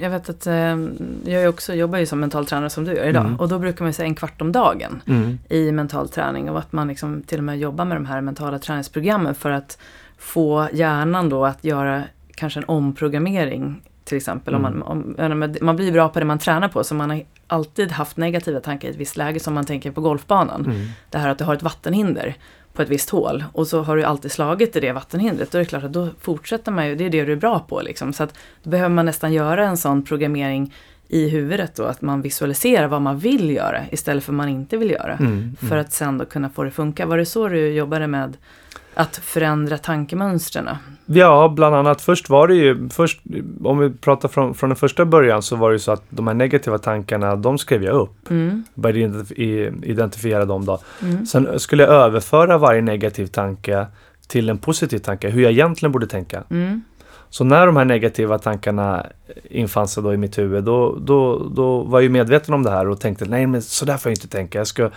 jag 0.00 0.10
vet 0.10 0.28
att 0.28 0.46
eh, 0.46 0.76
jag 1.24 1.48
också, 1.48 1.74
jobbar 1.74 1.98
ju 1.98 2.06
som 2.06 2.20
mental 2.20 2.46
tränare 2.46 2.70
som 2.70 2.84
du 2.84 2.92
gör 2.94 3.08
idag. 3.08 3.24
Mm. 3.24 3.40
Och 3.40 3.48
då 3.48 3.58
brukar 3.58 3.84
man 3.84 3.88
ju 3.88 3.92
säga 3.92 4.06
en 4.06 4.14
kvart 4.14 4.40
om 4.40 4.52
dagen 4.52 5.02
Mm. 5.06 5.38
i 5.48 5.72
mental 5.72 6.08
träning. 6.08 6.50
Och 6.50 6.58
att 6.58 6.72
man 6.72 6.88
liksom 6.88 7.22
till 7.22 7.38
och 7.38 7.44
med 7.44 7.58
jobbar 7.58 7.84
med 7.84 7.96
de 7.96 8.06
här 8.06 8.20
mentala 8.20 8.58
träningsprogrammen 8.58 9.34
för 9.34 9.50
att 9.50 9.78
få 10.18 10.68
hjärnan 10.72 11.28
då 11.28 11.44
att 11.44 11.64
göra 11.64 12.02
kanske 12.34 12.60
en 12.60 12.64
omprogrammering. 12.68 13.82
Till 14.06 14.16
exempel 14.16 14.54
om 14.54 14.64
Mm. 14.64 14.78
man, 14.78 14.88
om, 14.88 15.14
jag 15.18 15.36
menar, 15.36 15.58
man 15.64 15.76
blir 15.76 15.92
bra 15.92 16.08
på 16.08 16.18
det 16.18 16.24
man 16.24 16.38
tränar 16.38 16.68
på. 16.68 16.84
Så 16.84 16.94
man 16.94 17.10
har 17.10 17.22
alltid 17.46 17.92
haft 17.92 18.16
negativa 18.16 18.60
tankar 18.60 18.88
i 18.88 18.90
ett 18.90 18.96
visst 18.96 19.16
läge 19.16 19.40
som 19.40 19.54
man 19.54 19.64
tänker 19.64 19.90
på 19.90 20.00
golfbanan. 20.00 20.64
Mm. 20.66 20.88
Det 21.10 21.18
här 21.18 21.28
att 21.28 21.38
du 21.38 21.44
har 21.44 21.54
ett 21.54 21.62
vattenhinder 21.62 22.34
på 22.72 22.82
ett 22.82 22.88
visst 22.88 23.10
hål 23.10 23.44
och 23.52 23.66
så 23.66 23.82
har 23.82 23.96
du 23.96 24.04
alltid 24.04 24.32
slagit 24.32 24.76
i 24.76 24.80
det 24.80 24.92
vattenhindret. 24.92 25.50
Då 25.50 25.58
är 25.58 25.62
det 25.62 25.68
klart 25.68 25.84
att 25.84 25.92
då 25.92 26.08
fortsätter 26.20 26.72
man 26.72 26.86
ju, 26.88 26.94
det 26.94 27.04
är 27.04 27.10
det 27.10 27.24
du 27.24 27.32
är 27.32 27.36
bra 27.36 27.58
på 27.58 27.80
liksom. 27.80 28.12
Så 28.12 28.22
att 28.22 28.34
då 28.62 28.70
behöver 28.70 28.94
man 28.94 29.06
nästan 29.06 29.32
göra 29.32 29.64
en 29.66 29.76
sån 29.76 30.02
programmering 30.04 30.74
i 31.08 31.28
huvudet 31.28 31.74
då, 31.76 31.84
att 31.84 32.02
man 32.02 32.22
visualiserar 32.22 32.86
vad 32.88 33.02
man 33.02 33.18
vill 33.18 33.50
göra 33.50 33.80
istället 33.90 34.24
för 34.24 34.32
vad 34.32 34.36
man 34.36 34.48
inte 34.48 34.76
vill 34.76 34.90
göra. 34.90 35.12
Mm. 35.16 35.56
För 35.68 35.76
att 35.76 35.92
sen 35.92 36.18
då 36.18 36.24
kunna 36.24 36.50
få 36.50 36.64
det 36.64 36.70
funka. 36.70 37.06
Var 37.06 37.18
det 37.18 37.26
så 37.26 37.48
du 37.48 37.68
jobbade 37.72 38.06
med 38.06 38.36
att 38.94 39.16
förändra 39.16 39.78
tankemönstren? 39.78 40.68
Ja, 41.06 41.52
bland 41.56 41.74
annat. 41.74 42.00
Först 42.02 42.28
var 42.30 42.48
det 42.48 42.54
ju, 42.54 42.88
först, 42.88 43.20
om 43.64 43.78
vi 43.78 43.90
pratar 43.90 44.28
från, 44.28 44.54
från 44.54 44.70
den 44.70 44.76
första 44.76 45.04
början 45.04 45.42
så 45.42 45.56
var 45.56 45.70
det 45.70 45.74
ju 45.74 45.78
så 45.78 45.92
att 45.92 46.02
de 46.08 46.26
här 46.26 46.34
negativa 46.34 46.78
tankarna, 46.78 47.36
de 47.36 47.58
skrev 47.58 47.82
jag 47.84 47.94
upp. 47.94 48.30
Mm, 48.30 48.64
Började 48.74 49.00
identif- 49.18 49.84
identifiera 49.84 50.44
dem 50.44 50.64
då. 50.64 50.78
mm, 51.02 51.26
Sen 51.26 51.60
skulle 51.60 51.82
jag 51.82 51.92
överföra 51.92 52.58
varje 52.58 52.82
negativ 52.82 53.26
tanke 53.26 53.86
till 54.28 54.48
en 54.48 54.58
positiv 54.58 54.98
tanke, 54.98 55.28
hur 55.28 55.42
jag 55.42 55.52
egentligen 55.52 55.92
borde 55.92 56.06
tänka. 56.06 56.42
mm, 56.50 56.82
Så 57.30 57.44
när 57.44 57.66
de 57.66 57.76
här 57.76 57.84
negativa 57.84 58.38
tankarna 58.38 59.06
infann 59.50 59.88
sig 59.88 60.02
då 60.02 60.14
i 60.14 60.16
mitt 60.16 60.38
huvud, 60.38 60.64
då, 60.64 60.96
då, 61.00 61.48
då 61.48 61.80
var 61.82 61.98
jag 61.98 62.02
ju 62.04 62.08
medveten 62.08 62.54
om 62.54 62.62
det 62.62 62.70
här 62.70 62.88
och 62.88 63.00
tänkte 63.00 63.24
nej 63.24 63.46
men 63.46 63.62
så 63.62 63.84
där 63.84 63.96
får 63.96 64.10
jag 64.10 64.16
inte 64.16 64.28
tänka. 64.28 64.58
Jag 64.58 64.66
ska... 64.66 64.90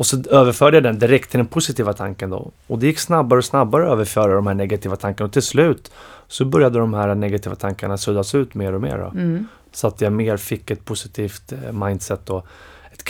Och 0.00 0.06
så 0.06 0.22
överförde 0.30 0.76
jag 0.76 0.84
den 0.84 0.98
direkt 0.98 1.30
till 1.30 1.38
den 1.38 1.46
positiva 1.46 1.92
tanken 1.92 2.30
då. 2.30 2.50
Och 2.66 2.78
det 2.78 2.86
gick 2.86 2.98
snabbare 2.98 3.38
och 3.38 3.44
snabbare 3.44 3.86
att 3.86 3.92
överföra 3.92 4.34
de 4.34 4.46
här 4.46 4.54
negativa 4.54 4.96
tankarna 4.96 5.26
och 5.26 5.32
till 5.32 5.42
slut 5.42 5.90
så 6.28 6.44
började 6.44 6.78
de 6.78 6.94
här 6.94 7.14
negativa 7.14 7.54
tankarna 7.56 7.98
suddas 7.98 8.34
ut 8.34 8.54
mer 8.54 8.72
och 8.72 8.80
mer. 8.80 8.98
Då. 8.98 9.18
mm, 9.20 9.46
Så 9.72 9.86
att 9.86 10.00
jag 10.00 10.12
mer 10.12 10.36
fick 10.36 10.70
ett 10.70 10.84
positivt 10.84 11.52
eh, 11.52 11.72
mindset 11.72 12.30
ett 12.30 12.46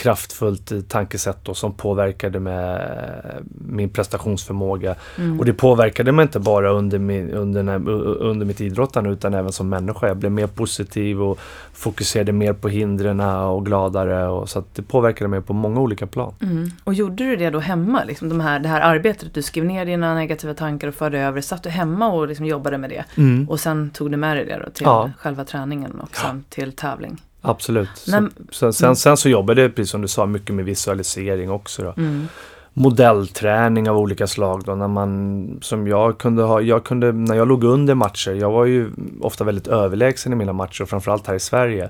kraftfullt 0.01 0.71
eh, 0.71 0.79
tankesätt 0.81 1.37
då, 1.43 1.53
som 1.53 1.73
påverkade 1.73 2.39
med 2.39 2.75
eh, 2.75 3.41
min 3.67 3.89
prestationsförmåga. 3.89 4.95
mm. 5.17 5.39
Och 5.39 5.45
det 5.45 5.53
påverkade 5.53 6.11
mig 6.11 6.23
inte 6.23 6.39
bara 6.39 6.69
under, 6.71 6.99
min, 6.99 7.31
under, 7.31 7.89
under 8.21 8.45
mitt 8.45 8.61
idrottande 8.61 9.09
utan 9.09 9.33
även 9.33 9.51
som 9.51 9.69
människa. 9.69 10.07
Jag 10.07 10.17
blev 10.17 10.31
mer 10.31 10.47
positiv 10.47 11.21
och 11.21 11.39
fokuserade 11.73 12.31
mer 12.31 12.53
på 12.53 12.69
hindren 12.69 13.19
och 13.19 13.65
gladare. 13.65 14.27
Och, 14.27 14.49
så 14.49 14.63
det 14.75 14.81
påverkade 14.81 15.27
mig 15.27 15.41
på 15.41 15.53
många 15.53 15.79
olika 15.79 16.07
plan. 16.07 16.33
Mm. 16.41 16.69
Och 16.83 16.93
gjorde 16.93 17.23
du 17.23 17.35
det 17.35 17.49
då 17.49 17.59
hemma? 17.59 18.03
Liksom 18.03 18.29
de 18.29 18.39
här, 18.39 18.59
det 18.59 18.69
här 18.69 18.81
arbetet, 18.81 19.27
att 19.27 19.33
du 19.33 19.41
skrev 19.41 19.65
ner 19.65 19.85
dina 19.85 20.15
negativa 20.15 20.53
tankar 20.53 20.87
och 20.87 20.95
förde 20.95 21.19
över. 21.19 21.41
Satt 21.41 21.63
du 21.63 21.69
hemma 21.69 22.07
och 22.07 22.27
liksom 22.27 22.45
jobbade 22.45 22.77
med 22.77 22.89
det? 22.89 23.03
Och 23.49 23.59
sen 23.59 23.89
tog 23.89 24.11
du 24.11 24.17
med 24.17 24.37
dig 24.37 24.45
det 24.45 24.71
till 24.73 24.85
Ja. 24.85 25.11
själva 25.19 25.45
träningen 25.45 25.99
och 25.99 26.15
sen 26.15 26.43
till 26.49 26.71
tävling? 26.71 27.21
Absolut. 27.41 28.05
Men- 28.07 28.33
så, 28.51 28.73
sen, 28.73 28.95
sen 28.95 29.17
så 29.17 29.29
jobbade 29.29 29.61
jag, 29.61 29.75
precis 29.75 29.91
som 29.91 30.01
du 30.01 30.07
sa, 30.07 30.25
mycket 30.25 30.55
med 30.55 30.65
visualisering 30.65 31.51
också. 31.51 31.93
Mm. 31.97 32.27
modellträning 32.73 33.89
av 33.89 33.97
olika 33.97 34.27
slag 34.27 34.63
då 34.65 34.75
när 34.75 34.87
man 34.87 35.57
som 35.61 35.87
jag 35.87 36.17
kunde 36.17 36.43
ha, 36.43 36.61
jag 36.61 36.83
kunde 36.83 37.11
när 37.11 37.35
jag 37.35 37.47
låg 37.47 37.63
under 37.63 37.95
matcher, 37.95 38.31
jag 38.31 38.51
var 38.51 38.65
ju 38.65 38.91
ofta 39.21 39.43
väldigt 39.43 39.67
överlägsen 39.67 40.33
i 40.33 40.35
mina 40.35 40.53
matcher 40.53 40.85
framförallt 40.85 41.27
här 41.27 41.35
i 41.35 41.39
Sverige. 41.39 41.89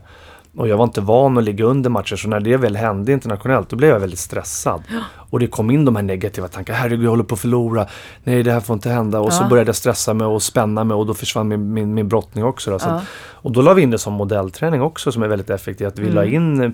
Och 0.57 0.67
jag 0.67 0.77
var 0.77 0.83
inte 0.83 1.01
van 1.01 1.37
att 1.37 1.43
ligga 1.43 1.65
under 1.65 1.89
matcher 1.89 2.15
så 2.15 2.27
när 2.27 2.39
det 2.39 2.57
väl 2.57 2.75
hände 2.75 3.11
internationellt 3.11 3.69
då 3.69 3.75
blev 3.75 3.89
jag 3.89 3.99
väldigt 3.99 4.19
stressad. 4.19 4.81
Och 5.15 5.39
det 5.39 5.47
kom 5.47 5.71
in 5.71 5.85
de 5.85 5.95
här 5.95 6.03
negativa 6.03 6.47
tankarna, 6.47 6.77
herregud 6.77 7.05
jag 7.05 7.09
håller 7.09 7.23
på 7.23 7.33
att 7.35 7.39
förlora, 7.41 7.87
nej 8.23 8.43
det 8.43 8.51
här 8.51 8.59
får 8.59 8.73
inte 8.73 8.89
hända. 8.89 9.19
Och 9.19 9.33
så 9.33 9.43
Ja. 9.43 9.47
började 9.49 9.67
jag 9.69 9.75
stressa 9.75 10.13
mig 10.13 10.27
och 10.27 10.43
spänna 10.43 10.83
mig 10.83 10.95
och 10.95 11.05
då 11.05 11.13
försvann 11.13 11.47
min, 11.47 11.73
min, 11.73 11.93
min 11.93 12.07
brottning 12.07 12.43
också. 12.43 12.71
Då. 12.71 12.79
Så 12.79 12.87
Ja. 12.89 12.93
att, 12.95 13.03
och 13.33 13.51
då 13.51 13.61
la 13.61 13.73
vi 13.73 13.81
in 13.81 13.91
det 13.91 13.97
som 13.97 14.13
modellträning 14.13 14.81
också 14.81 15.11
som 15.11 15.23
är 15.23 15.27
väldigt 15.27 15.49
effektivt. 15.49 15.87
Att 15.87 15.99
vi 15.99 16.03
Mm. 16.03 16.15
la 16.15 16.25
in 16.25 16.73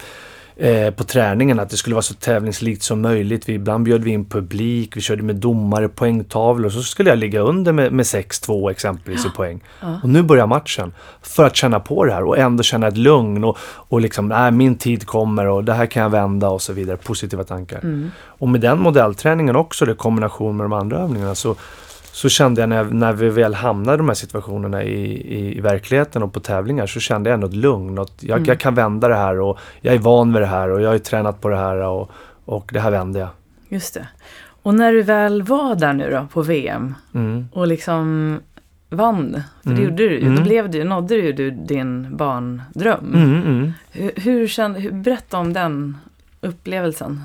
eh, 0.60 0.91
på 0.91 1.04
träningen 1.04 1.60
att 1.60 1.70
det 1.70 1.78
skulle 1.78 1.93
vara 1.93 2.02
så 2.02 2.13
tävlingslikt 2.13 2.84
som 2.84 3.02
möjligt. 3.02 3.50
Vi, 3.50 3.54
ibland 3.54 3.84
bjöd 3.84 4.04
vi 4.04 4.12
in 4.12 4.26
publik, 4.26 4.98
vi 4.98 5.02
körde 5.02 5.24
med 5.24 5.36
domare, 5.36 5.89
poängtavlor. 5.89 6.70
Så 6.70 6.82
skulle 6.82 7.10
jag 7.10 7.20
ligga 7.20 7.39
under 7.39 7.72
med, 7.72 7.91
med 7.91 8.04
6-2 8.04 8.72
exempelvis 8.72 9.26
i 9.26 9.30
poäng. 9.30 9.63
Ja. 9.82 10.00
Och 10.04 10.10
nu 10.10 10.24
börjar 10.24 10.48
matchen. 10.48 10.93
För 11.22 11.46
att 11.46 11.56
känna 11.56 11.80
på 11.80 12.06
det 12.06 12.13
här 12.13 12.24
och 12.24 12.38
ändå 12.38 12.63
känna 12.63 12.88
ett 12.88 12.98
lugn 12.98 13.43
och, 13.43 13.58
och 13.62 14.02
liksom, 14.02 14.28
nej 14.28 14.52
min 14.52 14.76
tid 14.76 15.06
kommer 15.06 15.48
och 15.48 15.63
det 15.63 15.74
här 15.74 15.86
kan 15.86 16.04
jag 16.04 16.10
vända 16.10 16.50
och 16.50 16.62
så 16.62 16.74
vidare. 16.74 16.98
Positiva 16.98 17.43
tankar. 17.43 17.80
Mm. 17.80 18.12
Och 18.26 18.50
med 18.50 18.62
den 18.62 18.80
modellträningen 18.80 19.56
också, 19.56 19.91
i 19.91 19.96
kombination 19.96 20.58
med 20.58 20.63
de 20.63 20.74
andra 20.74 20.98
övningarna, 20.98 21.36
så, 21.36 21.56
så 22.17 22.30
kände 22.30 22.62
jag 22.62 22.69
när, 22.69 22.84
när 22.84 23.13
vi 23.13 23.30
väl 23.30 23.53
hamnade 23.53 23.93
i 23.95 23.97
de 23.97 24.08
här 24.08 24.15
situationerna 24.15 24.84
i, 24.84 25.03
i, 25.38 25.58
i 25.58 25.62
verkligheten 25.62 26.23
och 26.23 26.34
på 26.34 26.39
tävlingar 26.39 26.88
så 26.88 26.99
kände 26.99 27.30
jag 27.30 27.34
ändå 27.36 27.47
ett 27.47 27.53
lugn. 27.56 27.99
Att 27.99 28.23
jag, 28.23 28.38
Mm. 28.38 28.47
jag 28.47 28.60
kan 28.60 28.75
vända 28.75 29.08
det 29.08 29.15
här 29.15 29.39
och 29.39 29.60
jag 29.82 29.95
är 29.95 29.99
van 29.99 30.34
vid 30.34 30.41
det 30.41 30.45
här 30.45 30.69
och 30.69 30.82
jag 30.82 30.88
har 30.88 30.93
ju 30.93 30.99
tränat 30.99 31.41
på 31.41 31.49
det 31.49 31.58
här 31.58 31.75
och, 31.77 32.12
och 32.45 32.69
det 32.73 32.80
här 32.80 32.91
vänder 32.91 33.19
jag. 33.19 33.30
Just 33.69 33.93
det. 33.93 34.08
Och 34.63 34.73
när 34.75 34.93
du 34.93 35.01
väl 35.01 35.43
var 35.43 35.75
där 35.75 35.93
nu 35.93 36.12
då 36.12 36.27
på 36.34 36.41
VM 36.41 36.95
Mm. 37.13 37.45
och 37.53 37.67
liksom 37.67 38.39
vann, 38.89 39.41
för 39.63 39.69
det 39.69 39.75
Mm. 39.75 39.84
gjorde 39.84 39.95
du 40.10 40.12
ju, 40.19 40.21
Mm. 40.21 40.36
då 40.36 40.41
blev 40.41 40.69
det, 40.71 40.84
nådde 40.84 41.15
ju 41.15 41.34
du 41.34 41.51
din 41.51 42.17
barndröm. 42.17 43.13
Mm, 43.13 43.41
mm. 43.43 43.73
Hur, 43.91 44.12
hur, 44.15 44.47
kände, 44.47 44.80
hur, 44.80 44.91
berätta 44.91 45.38
om 45.38 45.53
den 45.53 45.97
upplevelsen. 46.41 47.21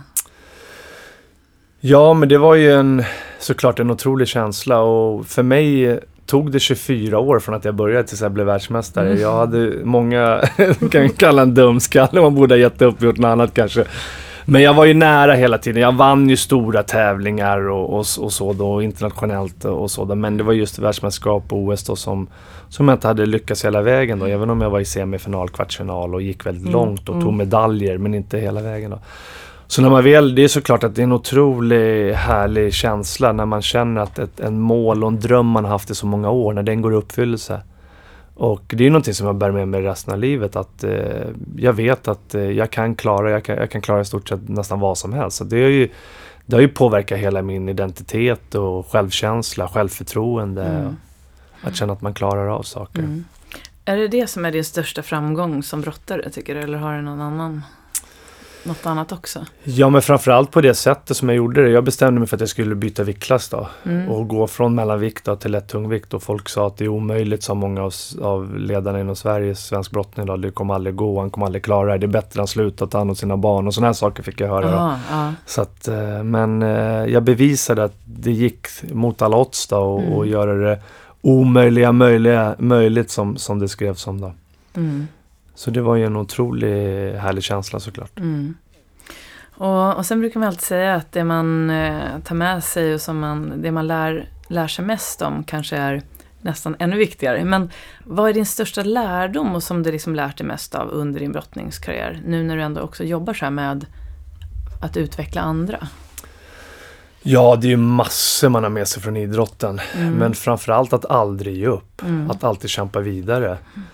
Ja, 1.84 2.14
men 2.14 2.28
det 2.28 2.38
var 2.38 2.54
ju 2.54 2.72
en, 2.72 3.02
såklart 3.38 3.80
en 3.80 3.90
otrolig 3.90 4.28
känsla 4.28 4.80
och 4.80 5.26
för 5.26 5.42
mig 5.42 5.98
tog 6.26 6.52
det 6.52 6.60
24 6.60 7.18
år 7.18 7.38
från 7.38 7.54
att 7.54 7.64
jag 7.64 7.74
började 7.74 8.08
tills 8.08 8.20
jag 8.20 8.32
blev 8.32 8.46
världsmästare. 8.46 9.06
Mm. 9.06 9.20
Jag 9.20 9.36
hade 9.36 9.72
många, 9.84 10.42
kan 10.90 11.08
kalla 11.08 11.42
en 11.42 11.54
dumskalle, 11.54 12.20
man 12.20 12.34
borde 12.34 12.54
ha 12.54 12.58
gett 12.58 12.82
upp 12.82 12.96
och 12.96 13.02
gjort 13.02 13.18
något 13.18 13.28
annat 13.28 13.54
kanske. 13.54 13.84
Men 14.44 14.62
jag 14.62 14.74
var 14.74 14.84
ju 14.84 14.94
nära 14.94 15.34
hela 15.34 15.58
tiden. 15.58 15.82
Jag 15.82 15.92
vann 15.92 16.28
ju 16.28 16.36
stora 16.36 16.82
tävlingar 16.82 17.68
och, 17.70 17.98
och, 17.98 18.06
och 18.20 18.32
så 18.32 18.52
då, 18.52 18.82
internationellt 18.82 19.64
och 19.64 19.90
så. 19.90 20.04
Då. 20.04 20.14
Men 20.14 20.36
det 20.36 20.44
var 20.44 20.52
just 20.52 20.78
världsmästerskap 20.78 21.52
och 21.52 21.58
OS 21.58 21.84
då 21.84 21.96
som, 21.96 22.26
som 22.68 22.88
jag 22.88 22.94
inte 22.94 23.06
hade 23.06 23.26
lyckats 23.26 23.64
hela 23.64 23.82
vägen 23.82 24.18
då. 24.18 24.26
Även 24.26 24.50
om 24.50 24.60
jag 24.60 24.70
var 24.70 24.80
i 24.80 24.84
semifinal, 24.84 25.48
kvartsfinal 25.48 26.14
och 26.14 26.22
gick 26.22 26.46
väldigt 26.46 26.62
mm. 26.62 26.72
långt 26.72 27.08
och 27.08 27.14
tog 27.14 27.22
mm. 27.22 27.36
medaljer 27.36 27.98
men 27.98 28.14
inte 28.14 28.38
hela 28.38 28.60
vägen 28.60 28.90
då. 28.90 28.98
Så 29.72 29.82
när 29.82 29.90
man 29.90 30.04
väl, 30.04 30.34
det 30.34 30.44
är 30.44 30.48
såklart 30.48 30.84
att 30.84 30.94
det 30.94 31.02
är 31.02 31.04
en 31.04 31.12
otroligt 31.12 32.16
härlig 32.16 32.74
känsla 32.74 33.32
när 33.32 33.46
man 33.46 33.62
känner 33.62 34.00
att 34.00 34.18
ett 34.18 34.40
en 34.40 34.60
mål 34.60 35.04
och 35.04 35.08
en 35.08 35.20
dröm 35.20 35.46
man 35.46 35.64
haft 35.64 35.90
i 35.90 35.94
så 35.94 36.06
många 36.06 36.30
år, 36.30 36.52
när 36.52 36.62
den 36.62 36.82
går 36.82 36.92
i 36.92 36.96
uppfyllelse. 36.96 37.62
Och 38.34 38.62
det 38.68 38.86
är 38.86 38.90
någonting 38.90 39.14
som 39.14 39.26
jag 39.26 39.36
bär 39.36 39.50
med 39.50 39.68
mig 39.68 39.82
resten 39.82 40.14
av 40.14 40.20
livet. 40.20 40.56
Att 40.56 40.84
eh, 40.84 41.26
jag 41.56 41.72
vet 41.72 42.08
att 42.08 42.34
eh, 42.34 42.42
jag 42.42 42.70
kan 42.70 42.94
klara, 42.94 43.30
jag 43.30 43.44
kan, 43.44 43.56
jag 43.56 43.70
kan 43.70 43.80
klara 43.80 44.00
i 44.00 44.04
stort 44.04 44.28
sett 44.28 44.48
nästan 44.48 44.80
vad 44.80 44.98
som 44.98 45.12
helst. 45.12 45.36
Så 45.36 45.44
det, 45.44 45.56
är 45.56 45.68
ju, 45.68 45.88
det 46.46 46.56
har 46.56 46.60
ju 46.60 46.68
påverkat 46.68 47.18
hela 47.18 47.42
min 47.42 47.68
identitet 47.68 48.54
och 48.54 48.86
självkänsla, 48.86 49.68
självförtroende. 49.68 50.64
Mm. 50.64 50.96
Att 51.62 51.76
känna 51.76 51.92
att 51.92 52.02
man 52.02 52.14
klarar 52.14 52.48
av 52.48 52.62
saker. 52.62 52.98
Mm. 52.98 53.24
Är 53.84 53.96
det 53.96 54.08
det 54.08 54.26
som 54.26 54.44
är 54.44 54.52
din 54.52 54.64
största 54.64 55.02
framgång 55.02 55.62
som 55.62 55.80
brottare 55.80 56.30
tycker 56.30 56.54
du? 56.54 56.60
Eller 56.60 56.78
har 56.78 56.96
du 56.96 57.02
någon 57.02 57.20
annan? 57.20 57.62
Något 58.64 58.86
annat 58.86 59.12
också? 59.12 59.46
Ja, 59.64 59.90
men 59.90 60.02
framförallt 60.02 60.50
på 60.50 60.60
det 60.60 60.74
sättet 60.74 61.16
som 61.16 61.28
jag 61.28 61.36
gjorde 61.36 61.62
det. 61.62 61.70
Jag 61.70 61.84
bestämde 61.84 62.20
mig 62.20 62.28
för 62.28 62.36
att 62.36 62.40
jag 62.40 62.48
skulle 62.48 62.74
byta 62.74 63.02
viktklass 63.02 63.48
då. 63.48 63.68
Mm. 63.84 64.08
Och 64.08 64.28
gå 64.28 64.46
från 64.46 64.74
mellanvikt 64.74 65.24
då, 65.24 65.36
till 65.36 65.52
lätt 65.52 65.68
tungvikt. 65.68 66.14
Och 66.14 66.22
folk 66.22 66.48
sa 66.48 66.66
att 66.66 66.76
det 66.76 66.84
är 66.84 66.88
omöjligt, 66.88 67.42
sa 67.42 67.54
många 67.54 67.82
av, 67.82 67.92
av 68.22 68.58
ledarna 68.58 69.00
inom 69.00 69.16
Sveriges 69.16 69.66
svensk 69.66 69.90
brottning. 69.90 70.26
Då. 70.26 70.36
Det 70.36 70.50
kommer 70.50 70.74
aldrig 70.74 70.96
gå, 70.96 71.20
han 71.20 71.30
kommer 71.30 71.46
aldrig 71.46 71.64
klara 71.64 71.92
det. 71.92 71.98
Det 71.98 72.06
är 72.06 72.08
bättre 72.08 72.28
att 72.28 72.36
han 72.36 72.46
slutar 72.46 72.86
ta 72.86 72.98
hand 72.98 73.10
om 73.10 73.16
sina 73.16 73.36
barn. 73.36 73.66
Och 73.66 73.74
sådana 73.74 73.88
här 73.88 73.92
saker 73.92 74.22
fick 74.22 74.40
jag 74.40 74.48
höra. 74.48 74.74
Aha, 74.74 74.98
aha. 75.10 75.32
Så 75.46 75.62
att, 75.62 75.88
eh, 75.88 76.22
men 76.22 76.62
eh, 76.62 77.06
jag 77.06 77.22
bevisade 77.22 77.84
att 77.84 77.96
det 78.04 78.32
gick 78.32 78.66
mot 78.92 79.22
alla 79.22 79.36
odds 79.36 79.66
då, 79.66 79.76
och, 79.76 80.00
mm. 80.00 80.12
och 80.12 80.26
göra 80.26 80.54
det 80.54 80.78
omöjliga 81.20 81.92
möjliga, 81.92 82.54
möjligt 82.58 83.10
som, 83.10 83.36
som 83.36 83.58
det 83.58 83.68
skrevs 83.68 84.06
om. 84.06 84.20
Då. 84.20 84.32
Mm. 84.74 85.08
Så 85.54 85.70
det 85.70 85.80
var 85.80 85.96
ju 85.96 86.06
en 86.06 86.16
otroligt 86.16 87.18
härlig 87.18 87.44
känsla 87.44 87.80
såklart. 87.80 88.18
Mm. 88.18 88.54
Och, 89.54 89.96
och 89.96 90.06
sen 90.06 90.20
brukar 90.20 90.40
man 90.40 90.48
alltid 90.48 90.62
säga 90.62 90.94
att 90.94 91.12
det 91.12 91.24
man 91.24 91.70
eh, 91.70 92.18
tar 92.24 92.34
med 92.34 92.64
sig 92.64 92.94
och 92.94 93.00
som 93.00 93.18
man, 93.18 93.62
det 93.62 93.70
man 93.70 93.86
lär, 93.86 94.28
lär 94.48 94.68
sig 94.68 94.84
mest 94.84 95.22
om 95.22 95.44
kanske 95.44 95.76
är 95.76 96.02
nästan 96.40 96.76
ännu 96.78 96.96
viktigare. 96.96 97.44
Men 97.44 97.70
vad 98.04 98.28
är 98.28 98.32
din 98.32 98.46
största 98.46 98.82
lärdom 98.82 99.54
och 99.54 99.62
som 99.62 99.82
du 99.82 99.92
liksom 99.92 100.14
lärt 100.14 100.38
dig 100.38 100.46
mest 100.46 100.74
av 100.74 100.88
under 100.88 101.20
din 101.20 101.32
brottningskarriär? 101.32 102.22
Nu 102.26 102.42
när 102.42 102.56
du 102.56 102.62
ändå 102.62 102.80
också 102.80 103.04
jobbar 103.04 103.34
så 103.34 103.44
här 103.44 103.52
med 103.52 103.86
att 104.80 104.96
utveckla 104.96 105.40
andra. 105.40 105.88
Ja, 107.22 107.56
det 107.60 107.66
är 107.66 107.70
ju 107.70 107.76
massor 107.76 108.48
man 108.48 108.62
har 108.62 108.70
med 108.70 108.88
sig 108.88 109.02
från 109.02 109.16
idrotten. 109.16 109.80
Mm. 109.96 110.14
Men 110.14 110.34
framförallt 110.34 110.92
att 110.92 111.04
aldrig 111.04 111.56
ge 111.56 111.66
upp. 111.66 112.02
Mm. 112.02 112.30
Att 112.30 112.44
alltid 112.44 112.70
kämpa 112.70 113.00
vidare. 113.00 113.46
Mm. 113.46 113.86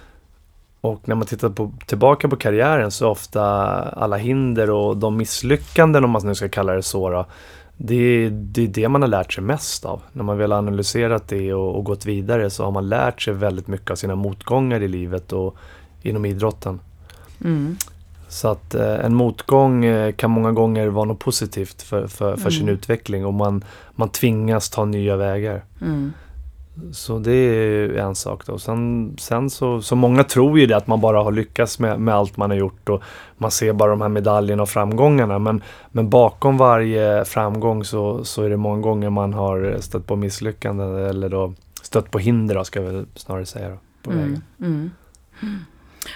Och 0.88 1.09
när 1.09 1.14
man 1.14 1.27
tittar 1.27 1.48
på, 1.48 1.72
tillbaka 1.87 2.29
på 2.29 2.37
karriären 2.37 2.90
så 2.90 3.09
ofta 3.09 3.42
alla 3.83 4.16
hinder 4.16 4.70
och 4.70 4.96
de 4.96 5.16
misslyckanden, 5.16 6.05
om 6.05 6.11
man 6.11 6.27
nu 6.27 6.35
ska 6.35 6.48
kalla 6.48 6.72
det 6.72 6.83
så, 6.83 7.11
då, 7.11 7.27
det, 7.77 7.94
är, 7.94 8.31
det 8.31 8.62
är 8.62 8.68
det 8.68 8.88
man 8.88 9.03
har 9.03 9.09
lärt 9.09 9.33
sig 9.33 9.44
mest 9.44 9.85
av. 9.85 10.03
När 10.12 10.24
man 10.24 10.38
väl 10.38 10.53
har 10.53 10.59
analyserat 10.59 11.29
det 11.29 11.55
och, 11.55 11.77
och, 11.77 11.85
gått 11.85 12.07
vidare 12.07 12.51
så 12.51 12.64
har 12.64 12.70
man 12.70 12.88
lärt 12.88 13.22
sig 13.22 13.35
väldigt 13.35 13.66
mycket 13.66 13.90
av 13.90 13.96
sina 13.96 14.14
motgångar 14.14 14.81
i 14.81 14.88
livet 14.88 15.33
och 15.33 15.57
inom 16.03 16.24
idrotten. 16.24 16.81
Mm. 17.44 17.77
Så 18.29 18.48
att 18.48 18.74
eh, 18.74 19.05
en 19.05 19.14
motgång 19.14 19.85
eh, 19.85 20.12
kan 20.12 20.31
många 20.31 20.53
gånger 20.53 20.88
vara 20.88 21.05
något 21.05 21.18
positivt 21.18 21.83
för, 21.83 22.07
för, 22.07 22.37
för 22.37 22.51
mm. 22.51 22.51
sin 22.51 22.68
utveckling 22.68 23.27
och 23.27 23.35
man, 23.35 23.64
man 23.94 24.09
tvingas 24.09 24.70
ta 24.70 24.85
nya 24.85 25.16
vägar. 25.16 25.64
Mm. 25.81 26.12
Så 26.92 27.18
det 27.18 27.32
är 27.32 27.94
en 27.94 28.14
sak 28.14 28.46
då. 28.46 28.58
Sen, 28.58 29.14
sen 29.18 29.50
så, 29.50 29.82
så 29.82 29.96
många 29.96 30.24
tror 30.24 30.58
ju 30.58 30.66
det 30.66 30.76
att 30.76 30.86
man 30.86 31.00
bara 31.00 31.22
har 31.22 31.32
lyckats 31.32 31.78
med, 31.78 32.00
med 32.00 32.14
allt 32.14 32.36
man 32.36 32.50
har 32.50 32.56
gjort 32.56 32.88
och 32.88 33.02
man 33.38 33.50
ser 33.50 33.72
bara 33.72 33.90
de 33.90 34.00
här 34.00 34.08
medaljerna 34.08 34.62
och 34.62 34.68
framgångarna. 34.68 35.38
Men, 35.38 35.62
men 35.92 36.10
bakom 36.10 36.56
varje 36.56 37.24
framgång 37.24 37.84
så, 37.84 38.24
så 38.24 38.42
är 38.42 38.50
det 38.50 38.56
många 38.56 38.80
gånger 38.80 39.10
man 39.10 39.34
har 39.34 39.76
stött 39.80 40.06
på 40.06 40.16
misslyckanden 40.16 40.96
eller 40.96 41.28
då 41.28 41.54
stött 41.82 42.10
på 42.10 42.18
hinder 42.18 42.54
då, 42.54 42.64
ska 42.64 42.82
jag 42.82 42.92
väl 42.92 43.06
snarare 43.14 43.46
säga. 43.46 43.68
Då, 43.68 43.78
på 44.02 44.10
mm, 44.10 44.22
vägen. 44.22 44.42
Mm. 44.60 44.90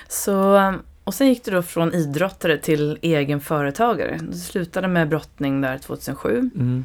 Så, 0.08 0.58
och 1.04 1.14
sen 1.14 1.28
gick 1.28 1.44
du 1.44 1.50
då 1.50 1.62
från 1.62 1.94
idrottare 1.94 2.58
till 2.58 2.98
egen 3.02 3.40
företagare. 3.40 4.18
Du 4.22 4.38
slutade 4.38 4.88
med 4.88 5.08
brottning 5.08 5.60
där 5.60 5.78
2007. 5.78 6.50
Mm. 6.54 6.84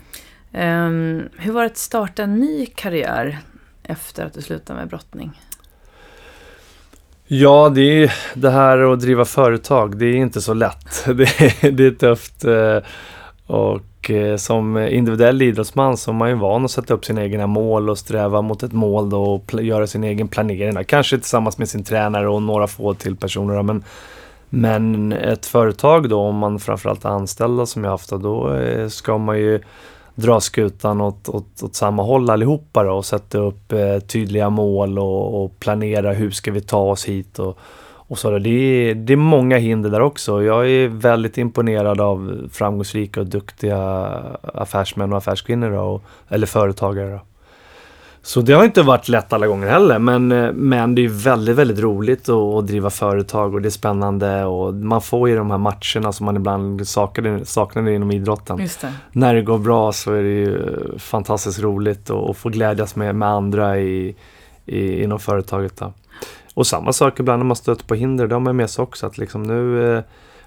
Um, 0.54 1.30
hur 1.38 1.52
var 1.52 1.62
det 1.62 1.68
att 1.68 1.78
starta 1.78 2.24
en 2.24 2.36
ny 2.36 2.66
karriär 2.66 3.40
efter 3.88 4.26
att 4.26 4.34
du 4.34 4.42
slutade 4.42 4.80
med 4.80 4.88
brottning? 4.88 5.32
Ja, 7.30 7.70
det, 7.70 8.04
är, 8.04 8.14
det 8.34 8.50
här 8.50 8.94
att 8.94 9.00
driva 9.00 9.26
företag, 9.26 9.98
det 9.98 10.06
är 10.06 10.16
inte 10.16 10.42
så 10.42 10.54
lätt. 10.54 11.06
Det, 11.16 11.42
är, 11.42 11.72
det 11.72 11.86
är 11.86 11.92
tufft. 11.92 12.46
Eh, 12.46 12.78
och 13.48 14.12
eh, 14.12 14.38
som 14.38 14.78
individuell 14.78 15.42
idrottsman 15.42 15.98
så 15.98 16.12
är 16.12 16.16
man 16.16 16.30
ju 16.30 16.36
van 16.36 16.66
att 16.66 16.72
sätta 16.72 16.94
upp 16.94 17.06
sina 17.06 17.24
egna 17.24 17.48
mål 17.48 17.90
och 17.90 17.98
sträva 17.98 18.42
mot 18.42 18.64
ett 18.64 18.74
mål 18.74 19.10
då 19.10 19.24
och 19.24 19.64
göra 19.64 19.88
sin 19.88 20.04
egen 20.04 20.28
planering. 20.28 20.84
Kanske 20.84 21.18
tillsammans 21.18 21.58
med 21.58 21.70
sin 21.70 21.84
tränare 21.84 22.30
och 22.30 22.42
några 22.42 22.68
få 22.68 22.94
till 22.94 23.16
personer. 23.16 23.64
Men, 23.64 23.84
men 24.50 25.14
ett 25.14 25.46
företag 25.46 26.10
då, 26.10 26.20
om 26.20 26.36
man 26.36 26.60
framförallt 26.60 27.06
är 27.06 27.10
anställda 27.10 27.66
som 27.66 27.84
jag 27.84 27.92
haft, 27.92 28.10
då 28.10 28.54
eh, 28.54 28.88
ska 28.88 29.18
man 29.18 29.40
ju 29.40 29.62
dra 30.18 30.40
skutan 30.40 31.02
åt, 31.02 31.30
åt, 31.30 31.64
åt 31.64 31.76
samma 31.76 32.04
håll 32.04 32.30
allihopa 32.30 32.84
då, 32.84 32.92
och 32.92 33.06
sätta 33.06 33.38
upp 33.38 33.72
eh, 33.72 34.00
tydliga 34.00 34.50
mål 34.50 35.00
och, 35.00 35.44
och, 35.44 35.60
planera 35.60 36.14
hur 36.14 36.32
ska 36.32 36.52
vi 36.52 36.62
ta 36.62 36.80
oss 36.80 37.06
hit 37.06 37.40
och, 37.40 37.58
och 37.84 38.20
så. 38.20 38.40
Det 38.40 38.50
är, 38.50 38.96
det 38.96 39.14
är 39.14 39.18
många 39.18 39.58
hinder 39.58 39.90
där 39.90 40.02
också. 40.02 40.44
Jag 40.44 40.70
är 40.70 40.88
väldigt 40.88 41.38
imponerad 41.38 42.02
av 42.02 42.50
framgångsrika 42.52 43.20
och 43.20 43.28
duktiga 43.28 43.78
affärsmän 44.42 45.12
och 45.12 45.18
affärskvinnor 45.18 45.72
då, 45.72 45.82
och, 45.82 46.04
eller 46.30 46.48
företagare. 46.48 47.12
Då. 47.12 47.20
Så 48.28 48.42
det 48.42 48.54
har 48.54 48.64
inte 48.64 48.82
varit 48.82 49.08
lätt 49.08 49.34
alla 49.34 49.48
gånger 49.48 49.68
heller 49.68 50.00
men, 50.00 50.32
eh, 50.32 50.52
men 50.54 50.96
det 50.96 51.06
är 51.06 51.10
väldigt, 51.10 51.56
väldigt 51.56 51.80
roligt 51.80 52.30
att, 52.30 52.68
driva 52.68 52.90
företag 52.90 53.54
och 53.54 53.62
det 53.62 53.68
är 53.68 53.70
spännande 53.70 54.46
och 54.46 54.74
man 54.74 55.02
får 55.02 55.30
ju 55.30 55.36
de 55.36 55.52
här 55.52 55.58
matcherna 55.58 56.12
som 56.12 56.26
man 56.26 56.36
ibland 56.36 56.88
saknar, 56.88 57.44
saknar 57.44 57.90
inom 57.90 58.12
idrotten. 58.12 58.58
Det. 58.58 58.94
När 59.12 59.34
det 59.34 59.42
går 59.42 59.58
bra 59.58 59.92
så 59.92 60.14
är 60.14 60.24
det 60.24 60.30
ju 60.30 60.60
fantastiskt 60.98 61.60
roligt 61.60 62.10
att 62.10 62.38
få 62.38 62.50
glädjas 62.50 62.96
med, 62.96 63.16
med 63.16 63.30
andra 63.30 63.80
i, 63.80 64.16
i, 64.66 65.04
inom 65.04 65.20
företaget. 65.20 65.78
Då. 65.78 65.94
Och 66.54 66.68
samma 66.68 66.94
sak 66.94 67.20
ibland 67.20 67.40
när 67.40 67.46
man 67.46 67.56
stöter 67.56 67.86
på 67.86 67.96
hinder, 67.96 68.28
det 68.28 68.36
har 68.36 68.40
man 68.40 68.56
med 68.56 68.70
sig 68.70 68.84
också 68.84 69.08
att 69.08 69.18
liksom 69.18 69.44
nu 69.44 69.96
eh, 69.96 70.04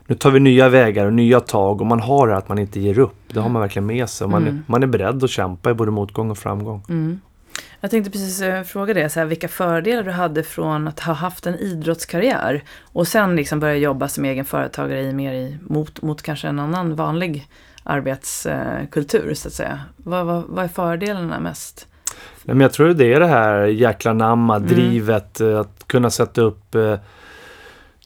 nu 0.06 0.14
tar 0.16 0.30
vi 0.30 0.40
nya 0.40 0.68
vägar 0.68 1.06
och 1.06 1.12
nya 1.12 1.40
tag 1.40 1.80
och 1.80 1.86
man 1.86 2.00
har 2.00 2.28
det 2.28 2.36
att 2.36 2.48
man 2.48 2.58
inte 2.58 2.80
ger 2.80 2.98
upp. 2.98 3.16
Det 3.32 3.40
har 3.40 3.48
man 3.48 3.62
verkligen 3.62 3.86
med 3.86 4.08
sig. 4.08 4.28
Man, 4.28 4.42
mm. 4.42 4.62
man 4.66 4.82
är 4.82 4.86
beredd 4.86 5.24
att 5.24 5.30
kämpa 5.30 5.70
i 5.70 5.74
både 5.74 5.90
motgång 5.90 6.30
och 6.30 6.38
framgång. 6.38 6.82
Mm. 6.88 7.20
Jag 7.80 7.90
tänkte 7.90 8.10
precis 8.10 8.42
eh, 8.42 8.62
fråga 8.62 8.94
dig, 8.94 9.10
så 9.10 9.20
här, 9.20 9.26
vilka 9.26 9.48
fördelar 9.48 10.02
du 10.02 10.10
hade 10.10 10.42
från 10.42 10.88
att 10.88 11.00
ha 11.00 11.12
haft 11.12 11.46
en 11.46 11.54
idrottskarriär 11.54 12.62
och 12.92 13.08
sen 13.08 13.36
liksom 13.36 13.60
börja 13.60 13.76
jobba 13.76 14.08
som 14.08 14.24
egen 14.24 14.44
företagare 14.44 15.02
i 15.02 15.12
mer 15.12 15.32
i, 15.32 15.56
mot, 15.62 16.02
mot 16.02 16.22
kanske 16.22 16.48
en 16.48 16.58
annan 16.58 16.94
vanlig 16.94 17.48
arbetskultur 17.82 19.34
så 19.34 19.48
att 19.48 19.54
säga. 19.54 19.80
Vad, 19.96 20.26
vad, 20.26 20.44
vad 20.48 20.64
är 20.64 20.68
fördelarna 20.68 21.40
mest? 21.40 21.86
Nej, 22.44 22.54
men 22.56 22.60
jag 22.60 22.72
tror 22.72 22.88
det 22.88 23.14
är 23.14 23.20
det 23.20 23.26
här 23.26 23.66
jäkla 23.66 24.12
namma, 24.12 24.56
mm. 24.56 24.68
drivet, 24.68 25.40
eh, 25.40 25.60
att 25.60 25.84
kunna 25.86 26.10
sätta 26.10 26.40
upp 26.40 26.74
eh, 26.74 26.94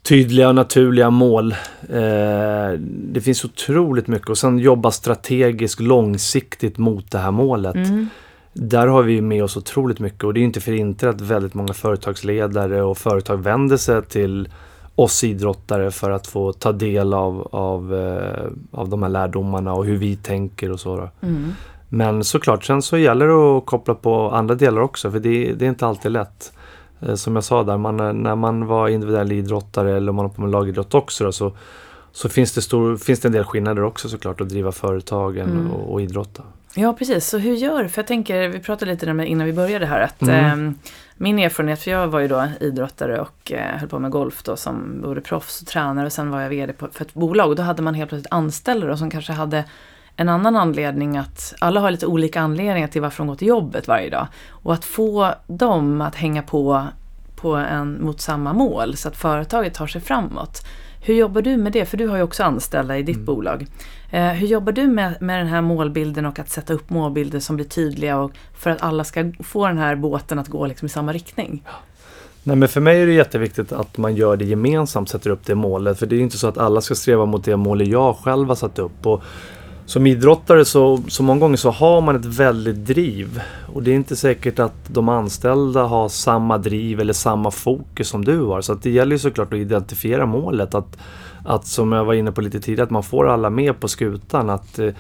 tydliga 0.03 0.49
och 0.49 0.55
naturliga 0.55 1.11
mål. 1.11 1.53
Eh, 1.91 2.79
det 2.89 3.21
finns 3.21 3.45
otroligt 3.45 4.07
mycket 4.07 4.29
och 4.29 4.39
sen 4.39 4.59
jobba 4.59 4.91
strategiskt 4.91 5.81
långsiktigt 5.81 6.79
mot 6.79 7.11
det 7.11 7.19
här 7.19 7.31
målet. 7.31 7.75
Mm 7.75 8.09
där 8.55 8.87
har 8.87 9.03
vi 9.03 9.21
med 9.21 9.45
oss 9.45 9.57
otroligt 9.57 9.99
mycket 9.99 10.25
och 10.25 10.35
det 10.35 10.41
är 10.41 10.45
inte 10.45 10.61
för 10.61 10.73
inte 10.73 11.09
att 11.09 11.21
väldigt 11.21 11.55
många 11.55 11.73
företagsledare 11.73 12.83
och 12.83 12.99
företag 12.99 13.37
vänder 13.37 13.77
sig 13.77 14.03
till 14.03 14.49
oss 14.95 15.25
idrottare 15.25 15.91
för 15.91 16.11
att 16.11 16.27
få 16.27 16.53
ta 16.53 16.73
del 16.73 17.15
av, 17.15 17.49
av, 17.53 17.95
eh, 17.95 18.81
av 18.81 18.89
de 18.89 19.03
här 19.03 19.11
lärdomarna 19.11 19.73
och 19.73 19.85
hur 19.85 19.97
vi 19.97 20.17
tänker 20.17 20.73
och 20.73 20.81
så. 20.81 21.09
Mm. 21.21 21.53
Men 21.89 22.25
såklart, 22.25 22.65
sen 22.65 22.83
så 22.83 22.99
gäller 22.99 23.27
det 23.27 23.59
att 23.59 23.67
koppla 23.67 23.95
på 23.95 24.31
andra 24.31 24.55
delar 24.55 24.81
också 24.81 25.11
för 25.11 25.21
det, 25.21 25.53
det 25.53 25.65
är 25.65 25.69
inte 25.69 25.87
alltid 25.87 26.13
lätt. 26.13 26.53
Eh, 27.01 27.15
som 27.15 27.35
jag 27.35 27.45
sa 27.45 27.63
där, 27.63 27.79
man, 27.79 28.23
när 28.23 28.37
man 28.37 28.67
var 28.67 28.89
individuell 28.89 29.33
idrottare 29.33 29.97
eller 29.97 30.11
om 30.11 30.17
man 30.17 30.25
har 30.25 30.33
på 30.33 30.41
med 30.41 30.51
lagidrott 30.51 30.95
också 30.95 31.25
då, 31.25 31.33
så, 31.33 31.53
så 32.13 32.29
finns, 32.29 32.53
det 32.53 32.63
stor, 32.63 32.97
finns 32.97 33.21
det 33.21 33.29
en 33.29 33.33
del 33.33 33.45
skillnader 33.45 33.83
också 33.83 34.09
såklart 34.09 34.41
att 34.41 34.49
driva 34.49 34.73
företagen 34.73 35.51
mm. 35.51 35.71
och, 35.71 35.93
och 35.93 36.03
idrotta. 36.03 36.43
Ja, 36.75 36.93
precis. 36.93 37.29
Så 37.29 37.39
hur 37.39 37.55
gör? 37.55 37.89
För 37.89 38.03
jag 38.03 38.07
tänker, 38.07 38.49
vi 38.49 38.59
pratade 38.61 38.91
lite 38.91 39.11
om 39.11 39.17
det 39.17 39.27
innan 39.27 39.47
vi 39.47 39.53
började 39.53 39.87
här, 39.87 40.01
att 40.01 40.23
Mm. 40.23 40.69
eh, 40.69 40.75
min 41.17 41.39
erfarenhet, 41.39 41.83
för 41.83 41.91
jag 41.91 42.09
var 42.09 42.21
ju 42.21 42.29
då 42.29 42.47
idrottare 42.61 43.21
och 43.21 43.53
eh, 43.53 43.79
höll 43.79 43.89
på 43.89 43.99
med 43.99 44.11
golf 44.11 44.43
då 44.43 44.57
som 44.57 45.01
både 45.03 45.21
proffs 45.21 45.61
och 45.63 45.67
tränare 45.69 46.07
och 46.07 46.13
sen 46.13 46.31
var 46.31 46.41
jag 46.41 46.49
vd 46.49 46.73
på, 46.73 46.89
för 46.93 47.05
ett 47.05 47.15
bolag 47.15 47.49
och 47.51 47.57
då 47.57 47.63
hade 47.63 47.83
man 47.83 47.95
helt 47.95 48.09
plötsligt 48.09 48.33
anställda 48.33 48.87
då, 48.87 48.97
som 48.97 49.11
kanske 49.11 49.33
hade 49.33 49.65
en 50.17 50.29
annan 50.29 50.57
anledning 50.57 51.17
att, 51.17 51.55
alla 51.61 51.81
har 51.81 51.91
lite 51.91 52.07
olika 52.07 52.41
anledningar 52.41 52.89
till 52.89 53.03
varför 53.03 53.19
de 53.19 53.27
går 53.29 53.35
till 53.37 53.49
jobbet 53.49 53.89
varje 53.89 54.11
dag. 54.11 54.27
Och 54.51 54.75
att 54.75 54.85
få 54.85 55.35
dem 55.47 56.01
att 56.01 56.15
hänga 56.15 56.43
på, 56.43 56.87
på 57.37 57.55
en, 57.55 58.03
mot 58.05 58.21
samma 58.21 58.53
mål 58.53 58.97
så 58.97 59.09
att 59.09 59.17
företaget 59.17 59.75
tar 59.75 59.87
sig 59.87 60.01
framåt. 60.01 60.67
Hur 61.07 61.15
jobbar 61.15 61.43
du 61.43 61.57
med 61.57 61.73
det? 61.73 61.85
För 61.85 61.97
du 61.97 62.07
har 62.09 62.17
ju 62.17 62.23
också 62.23 62.43
anställda 62.43 62.99
i 62.99 63.03
ditt 63.03 63.17
Mm. 63.17 63.27
bolag. 63.27 63.67
Eh, 64.11 64.27
hur 64.29 64.47
jobbar 64.47 64.73
du 64.73 64.87
med, 64.87 65.23
med 65.23 65.41
den 65.41 65.47
här 65.47 65.61
målbilden 65.63 66.27
och 66.27 66.39
att 66.39 66.51
sätta 66.51 66.73
upp 66.73 66.91
målbilder 66.91 67.41
som 67.41 67.57
blir 67.57 67.67
tydliga 67.67 68.19
och 68.19 68.31
för 68.59 68.71
att 68.71 68.83
alla 68.83 69.05
ska 69.05 69.33
få 69.41 69.67
den 69.67 69.79
här 69.79 69.97
båten 69.97 70.39
att 70.39 70.49
gå 70.49 70.67
liksom 70.67 70.87
i 70.87 70.89
samma 70.89 71.13
riktning? 71.13 71.63
Nej 72.43 72.57
men 72.57 72.69
för 72.69 72.81
mig 72.81 73.03
är 73.03 73.07
det 73.07 73.13
jätteviktigt 73.13 73.73
att 73.73 73.99
man 73.99 74.17
gör 74.17 74.37
det 74.37 74.45
gemensamt, 74.45 75.09
sätter 75.09 75.31
upp 75.31 75.47
det 75.47 75.55
målet. 75.55 75.99
För 75.99 76.07
det 76.07 76.17
är 76.17 76.21
inte 76.21 76.39
så 76.39 76.47
att 76.49 76.59
alla 76.59 76.81
ska 76.81 76.95
sträva 76.95 77.27
mot 77.27 77.45
det 77.45 77.57
målet 77.57 77.89
jag 77.89 78.17
själv 78.17 78.49
har 78.49 78.55
satt 78.55 78.79
upp. 78.79 79.07
Och 79.07 79.23
som 79.87 80.07
idrottare 80.07 80.65
så, 80.65 81.03
så 81.09 81.23
många 81.23 81.41
gånger 81.41 81.57
så 81.57 81.71
har 81.71 82.01
man 82.01 82.17
ett 82.17 82.25
väldigt 82.25 82.87
driv. 82.87 83.41
Och 83.75 83.83
det 83.83 83.91
är 83.91 83.95
inte 83.95 84.17
säkert 84.17 84.59
att 84.59 84.89
de 84.89 85.09
anställda 85.09 85.83
har 85.83 86.09
samma 86.09 86.59
driv 86.59 87.01
eller 87.01 87.13
samma 87.13 87.51
fokus 87.51 88.09
som 88.09 88.25
du 88.25 88.41
har. 88.41 88.61
Så 88.61 88.75
det 88.75 88.91
gäller 88.91 89.13
ju 89.13 89.19
såklart 89.19 89.53
att 89.53 89.59
identifiera 89.59 90.27
målet. 90.27 90.75
Att, 90.75 90.99
att 91.45 91.67
som 91.67 91.93
jag 91.93 92.05
var 92.05 92.15
inne 92.15 92.33
på 92.33 92.41
lite 92.41 92.61
tidigare, 92.61 92.85
att 92.85 92.91
man 92.91 93.03
får 93.03 93.29
alla 93.29 93.51
med 93.51 93.81
på 93.81 93.89
skutan. 93.89 94.51
Att 94.51 94.79
eh, 94.79 94.91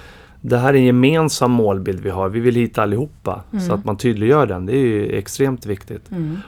det 0.40 0.58
här 0.58 0.74
är 0.74 0.78
en 0.78 0.84
gemensam 0.84 1.50
målbild 1.50 2.00
vi 2.00 2.10
har. 2.10 2.28
Vi 2.28 2.40
vill 2.40 2.54
hit 2.54 2.78
allihopa. 2.78 3.42
Mm. 3.52 3.64
Så 3.64 3.74
att 3.74 3.84
man 3.84 3.96
tydliggör 3.96 4.46
den. 4.46 4.66
Det 4.66 4.72
är 4.72 4.86
ju 4.86 5.16
extremt 5.18 5.66
viktigt. 5.66 6.10
Mm. 6.10 6.38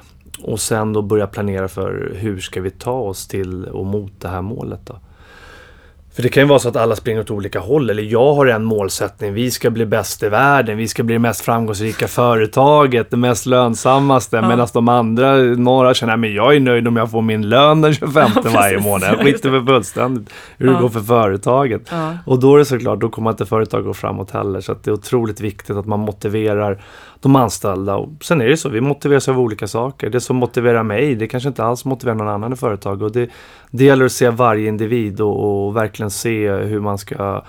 Och 0.43 0.61
sen 0.61 0.93
då 0.93 1.03
börja 1.03 1.27
planera 1.27 1.69
för 1.69 2.13
hur 2.17 2.41
ska 2.41 2.61
vi 2.61 2.71
ta 2.71 3.01
oss 3.01 3.29
till 3.29 3.65
och 3.65 3.87
mot 3.87 4.13
det 4.21 4.29
här 4.29 4.43
målet 4.43 4.81
då. 4.85 4.99
För 6.17 6.23
det 6.23 6.29
kan 6.29 6.43
ju 6.43 6.47
vara 6.49 6.59
så 6.59 6.69
att 6.69 6.77
alla 6.77 6.97
springer 6.97 7.21
åt 7.21 7.31
olika 7.31 7.61
håll. 7.61 7.91
Eller 7.91 8.03
jag 8.03 8.35
har 8.35 8.47
en 8.47 8.65
målsättning. 8.65 9.35
Vi 9.35 9.51
ska 9.51 9.71
bli 9.71 9.87
bäst 9.87 10.23
i 10.23 10.29
världen. 10.29 10.77
Vi 10.77 10.89
ska 10.89 11.03
bli 11.03 11.13
det 11.15 11.19
mest 11.19 11.41
framgångsrika 11.41 12.09
företaget. 12.09 13.11
Det 13.11 13.17
mest 13.17 13.47
lönsammaste. 13.47 14.37
Ja. 14.37 14.49
Medan 14.49 14.69
de 14.73 14.89
andra, 14.89 15.37
några 15.37 15.95
känner 15.95 16.15
att 16.27 16.31
jag 16.35 16.57
är 16.57 16.61
nöjd 16.61 16.89
om 16.89 16.97
jag 16.97 17.11
får 17.11 17.23
min 17.23 17.49
lön 17.49 17.81
den 17.81 17.95
25 17.95 18.31
Ja, 18.45 18.51
varje 18.55 18.79
månad. 18.79 19.09
Ja, 19.09 19.15
Jag 19.17 19.25
skiter 19.27 19.51
för 19.51 19.67
fullständigt 19.67 20.31
hur 20.59 20.67
Ja. 20.67 20.73
det 20.73 20.81
går 20.81 20.89
för 20.89 21.01
företaget. 21.01 21.83
Ja. 21.91 22.13
Och 22.27 22.41
då 22.41 22.55
är 22.55 22.59
det 22.59 22.65
såklart, 22.65 23.01
då 23.01 23.09
kommer 23.09 23.31
inte 23.31 23.47
företag 23.47 23.85
gå 23.85 23.95
framåt 23.95 24.31
heller. 24.31 24.61
Så 24.61 24.73
att 24.73 24.85
det 24.85 24.91
är 24.91 24.93
otroligt 24.93 25.41
viktigt 25.41 25.77
att 25.77 25.87
man 25.87 26.01
motiverar 26.01 26.83
de 27.21 27.37
anställda. 27.37 27.97
Och 27.97 28.09
sen 28.25 28.41
är 28.41 28.49
det 28.49 28.57
så, 28.57 28.69
vi 28.69 28.81
motiveras 28.81 29.29
av 29.29 29.41
olika 29.41 29.67
saker. 29.67 30.11
Det 30.11 30.21
som 30.21 30.37
motiverar 30.37 30.83
mig, 30.83 31.15
det 31.15 31.27
kanske 31.27 31.49
inte 31.49 31.65
alls 31.65 31.85
motiverar 31.85 32.17
någon 32.17 32.29
annan 32.29 32.53
i 32.53 32.57
företaget. 32.57 33.03
Och 33.03 33.13
det, 33.13 33.31
det 33.71 33.85
gäller 33.85 34.05
att 34.05 34.13
se 34.13 34.31
varje 34.31 34.69
individ 34.69 35.21
och, 35.21 35.67
och 35.67 35.77
verkligen 35.77 36.11
se 36.11 36.51
hur 36.53 36.81
man 36.81 36.99
ska 36.99 37.45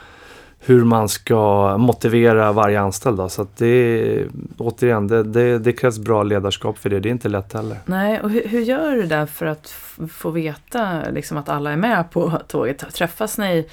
hur 0.60 0.84
man 0.84 1.10
ska 1.10 1.78
motivera 1.78 2.52
varje 2.52 2.80
anställd. 2.80 3.18
Då. 3.18 3.30
Så 3.30 3.42
att 3.42 3.58
det, 3.58 4.24
återigen, 4.58 5.08
det, 5.08 5.24
det, 5.24 5.60
det 5.60 5.74
krävs 5.74 6.00
bra 6.00 6.24
ledarskap 6.24 6.78
för 6.78 6.90
det. 6.90 7.00
Det 7.00 7.10
är 7.10 7.12
inte 7.12 7.30
lätt 7.30 7.54
heller. 7.54 7.78
Nej, 7.86 8.22
och 8.22 8.30
hur, 8.30 8.48
hur 8.48 8.60
gör 8.62 8.92
du 8.92 9.04
där 9.04 9.26
för 9.26 9.46
att 9.46 9.66
f- 9.66 10.00
få 10.12 10.30
veta 10.30 11.02
liksom, 11.12 11.38
att 11.38 11.50
alla 11.50 11.72
är 11.72 11.78
med 11.78 12.12
på 12.12 12.32
tåget? 12.48 12.94
Träffas 12.94 13.38
ni 13.38 13.68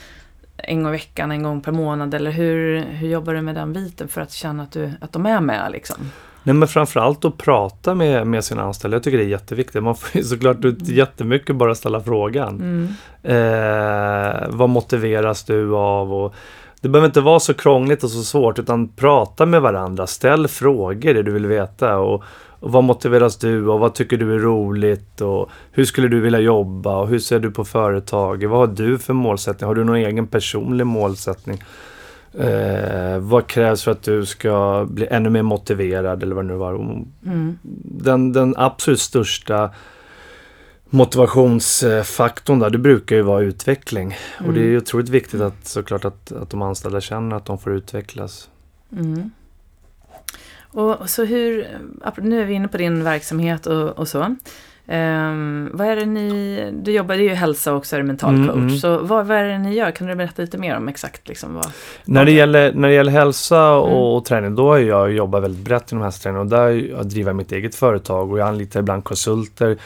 en 0.56 0.82
gång 0.82 0.88
i 0.88 0.96
veckan, 0.96 1.30
en 1.30 1.42
gång 1.42 1.60
per 1.60 1.72
månad? 1.72 2.14
Eller 2.14 2.30
hur, 2.30 2.80
hur 2.80 3.08
jobbar 3.08 3.34
du 3.34 3.40
med 3.40 3.54
den 3.54 3.72
biten 3.72 4.08
för 4.08 4.20
att 4.20 4.32
känna 4.32 4.62
att, 4.62 4.72
du, 4.72 4.92
att 5.00 5.12
de 5.12 5.26
är 5.26 5.40
med? 5.40 5.72
Liksom? 5.72 5.96
Nej 6.42 6.54
men 6.54 6.68
framförallt 6.68 7.24
att 7.24 7.38
prata 7.38 7.94
med, 7.94 8.26
med 8.26 8.44
sina 8.44 8.62
anställda. 8.62 8.96
Jag 8.96 9.02
tycker 9.02 9.18
det 9.18 9.24
är 9.24 9.28
jätteviktigt. 9.28 9.82
Man 9.82 9.94
får 9.94 10.16
ju 10.16 10.24
såklart 10.24 10.64
ut 10.64 10.88
jättemycket 10.88 11.56
bara 11.56 11.74
ställa 11.74 12.00
frågan. 12.00 12.60
Mm. 12.60 12.88
Eh, 13.22 14.48
vad 14.48 14.68
motiveras 14.68 15.44
du 15.44 15.74
av? 15.74 16.14
Och 16.14 16.34
det 16.80 16.88
behöver 16.88 17.06
inte 17.06 17.20
vara 17.20 17.40
så 17.40 17.54
krångligt 17.54 18.04
och 18.04 18.10
så 18.10 18.22
svårt 18.22 18.58
utan 18.58 18.88
prata 18.88 19.46
med 19.46 19.62
varandra. 19.62 20.06
Ställ 20.06 20.48
frågor 20.48 21.14
det 21.14 21.22
du 21.22 21.32
vill 21.32 21.46
veta. 21.46 21.96
Och, 21.98 22.24
och 22.64 22.72
vad 22.72 22.85
motiveras 22.85 23.37
du 23.37 23.68
och 23.68 23.81
vad 23.81 23.94
tycker 23.94 24.16
du 24.16 24.35
är 24.35 24.38
roligt? 24.38 25.20
Och 25.20 25.50
hur 25.72 25.85
skulle 25.85 26.09
du 26.09 26.20
vilja 26.20 26.40
jobba? 26.40 26.96
Och 26.96 27.09
hur 27.09 27.18
ser 27.18 27.38
du 27.38 27.50
på 27.50 27.64
företaget? 27.64 28.50
Vad 28.50 28.59
har 28.59 28.77
du 28.77 28.98
för 28.98 29.12
målsättning? 29.12 29.68
Har 29.68 29.74
du 29.74 29.85
någon 29.85 29.96
egen 29.96 30.27
personlig 30.27 30.87
målsättning? 30.87 31.62
Eh, 32.38 33.18
vad 33.18 33.46
krävs 33.46 33.83
för 33.83 33.90
att 33.90 34.03
du 34.03 34.27
ska 34.27 34.87
bli 34.90 35.07
ännu 35.11 35.31
mer 35.31 35.42
motiverad 35.42 36.22
eller 36.22 36.35
vad 36.35 36.44
det 36.44 36.48
nu 36.48 36.55
var? 36.55 36.74
Mm. 36.74 37.59
Den, 37.83 38.33
den 38.33 38.55
absolut 38.57 39.00
största 39.00 39.70
motivationsfaktorn 40.90 42.59
där, 42.59 42.70
det 42.70 42.79
brukar 42.79 43.16
ju 43.16 43.22
vara 43.22 43.42
utveckling. 43.42 44.14
Och 44.46 44.53
det 44.53 44.61
är 44.61 44.64
ju 44.64 44.77
otroligt 44.77 45.09
viktigt 45.09 45.40
att 45.40 45.66
såklart 45.66 46.05
att, 46.05 46.33
att 46.33 46.50
de 46.50 46.62
anställda 46.62 47.00
känner 47.00 47.37
att 47.37 47.44
de 47.44 47.59
får 47.59 47.72
utvecklas. 47.72 48.48
Mm. 48.92 49.31
Och 50.74 51.10
så 51.10 51.24
hur, 51.24 51.68
nu 52.16 52.40
är 52.42 52.44
vi 52.44 52.54
inne 52.54 52.68
på 52.68 52.76
din 52.76 53.04
verksamhet 53.04 53.66
och, 53.66 53.98
och 53.98 54.08
så. 54.08 54.37
Ehm, 54.87 55.70
vad 55.72 55.87
är 55.87 55.96
det 55.96 56.04
ni, 56.06 56.70
du 56.82 56.92
jobbar, 56.92 57.14
ju 57.14 57.28
hälsa 57.34 57.72
och 57.74 57.87
så 57.87 57.96
är 57.96 58.02
mental 58.02 58.34
Mm, 58.34 58.46
coach. 58.48 58.56
mm. 58.56 58.76
Så 58.78 58.98
vad, 58.98 59.26
vad 59.26 59.37
är 59.37 59.44
det 59.44 59.58
ni 59.58 59.74
gör? 59.74 59.90
Kan 59.90 60.06
du 60.06 60.14
berätta 60.14 60.42
lite 60.42 60.58
mer 60.58 60.76
om 60.76 60.88
exakt 60.88 61.28
liksom 61.28 61.54
vad? 61.54 61.66
När 62.04 62.24
det, 62.24 62.32
gäller, 62.32 62.72
när 62.72 62.88
det 62.88 62.94
gäller 62.94 63.12
hälsa 63.12 63.72
och, 63.72 63.88
Mm. 63.88 63.98
och 64.00 64.24
träning, 64.24 64.54
då 64.54 64.68
har 64.68 64.78
jag 64.78 65.12
jobbat 65.12 65.42
väldigt 65.42 65.64
brett 65.64 65.92
inom 65.92 66.04
hälsoträning 66.04 66.40
och 66.40 66.46
där 66.46 66.68
jag 66.70 67.06
driver 67.06 67.28
jag 67.28 67.37
mitt 67.37 67.52
eget 67.52 67.74
företag 67.74 68.32
och 68.32 68.38
jag 68.38 68.48
anlitar 68.48 68.80
ibland 68.80 69.04
konsulter. 69.04 69.76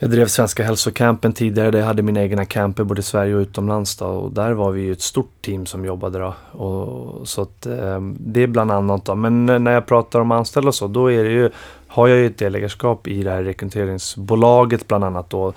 Jag 0.00 0.10
drev 0.10 0.26
Svenska 0.26 0.64
hälsocampen 0.64 1.32
tidigare 1.32 1.70
där 1.70 1.78
jag 1.78 1.86
hade 1.86 2.02
mina 2.02 2.22
egna 2.22 2.44
camper 2.44 2.84
både 2.84 3.00
i 3.00 3.02
Sverige 3.02 3.34
och 3.34 3.40
utomlands 3.40 3.96
då, 3.96 4.06
och 4.06 4.32
där 4.32 4.52
var 4.52 4.70
vi 4.70 4.80
ju 4.82 4.92
ett 4.92 5.02
stort 5.02 5.32
team 5.42 5.66
som 5.66 5.84
jobbade 5.84 6.18
då. 6.18 6.34
Och, 6.64 7.28
så 7.28 7.42
att, 7.42 7.66
eh, 7.66 8.00
det 8.18 8.42
är 8.42 8.46
bland 8.46 8.70
annat 8.70 9.04
då. 9.04 9.14
Men 9.14 9.48
eh, 9.48 9.58
när 9.58 9.72
jag 9.72 9.86
pratar 9.86 10.20
om 10.20 10.32
anställda 10.32 10.68
och 10.68 10.74
så, 10.74 10.86
då 10.86 11.12
är 11.12 11.24
det 11.24 11.30
ju, 11.30 11.50
har 11.86 12.08
jag 12.08 12.18
ju 12.18 12.26
ett 12.26 12.38
delägarskap 12.38 13.06
i 13.06 13.22
det 13.22 13.30
här 13.30 13.42
rekryteringsbolaget 13.42 14.88
bland 14.88 15.04
annat 15.04 15.30
då. 15.30 15.52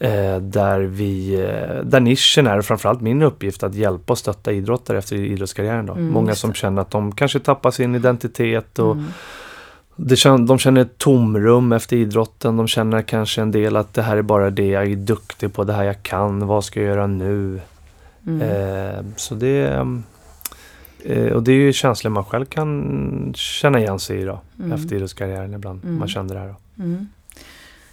Eh, 0.00 0.36
där, 0.36 0.80
vi, 0.80 1.34
eh, 1.34 1.84
där 1.84 2.00
nischen 2.00 2.46
är, 2.46 2.60
framförallt 2.60 3.00
min 3.00 3.22
uppgift, 3.22 3.62
att 3.62 3.74
hjälpa 3.74 4.12
och 4.12 4.18
stötta 4.18 4.52
idrottare 4.52 4.98
efter 4.98 5.16
idrottskarriären. 5.16 5.86
Då. 5.86 5.92
Mm, 5.92 6.08
Många 6.08 6.34
som 6.34 6.54
känner 6.54 6.82
att 6.82 6.90
de 6.90 7.12
kanske 7.12 7.38
tappar 7.38 7.70
sin 7.70 7.94
identitet 7.94 8.78
och 8.78 8.92
Mm. 8.92 9.06
De 9.96 10.58
känner 10.58 10.80
ett 10.80 10.98
tomrum 10.98 11.72
efter 11.72 11.96
idrotten. 11.96 12.56
De 12.56 12.68
känner 12.68 13.02
kanske 13.02 13.42
en 13.42 13.50
del 13.50 13.76
att 13.76 13.94
det 13.94 14.02
här 14.02 14.16
är 14.16 14.22
bara 14.22 14.50
det 14.50 14.66
jag 14.66 14.92
är 14.92 14.96
duktig 14.96 15.52
på, 15.52 15.64
det 15.64 15.72
här 15.72 15.84
jag 15.84 16.02
kan, 16.02 16.46
vad 16.46 16.64
ska 16.64 16.80
jag 16.80 16.88
göra 16.88 17.06
nu? 17.06 17.60
Mm. 18.26 18.42
Eh, 18.42 19.04
så 19.16 19.34
det 19.34 19.86
eh, 21.04 21.32
och 21.32 21.42
det 21.42 21.52
är 21.52 21.56
ju 21.56 21.72
känslor 21.72 22.10
man 22.10 22.24
själv 22.24 22.44
kan 22.44 23.32
känna 23.36 23.78
igen 23.78 23.98
sig 23.98 24.20
i 24.20 24.24
då, 24.24 24.40
Mm. 24.58 24.72
efter 24.72 24.96
idrottskarriären 24.96 25.54
ibland. 25.54 25.84
Mm. 25.84 25.98
Man 25.98 26.08
känner 26.08 26.34
det 26.34 26.40
här 26.40 26.48
då. 26.48 26.82
Mm. 26.82 27.08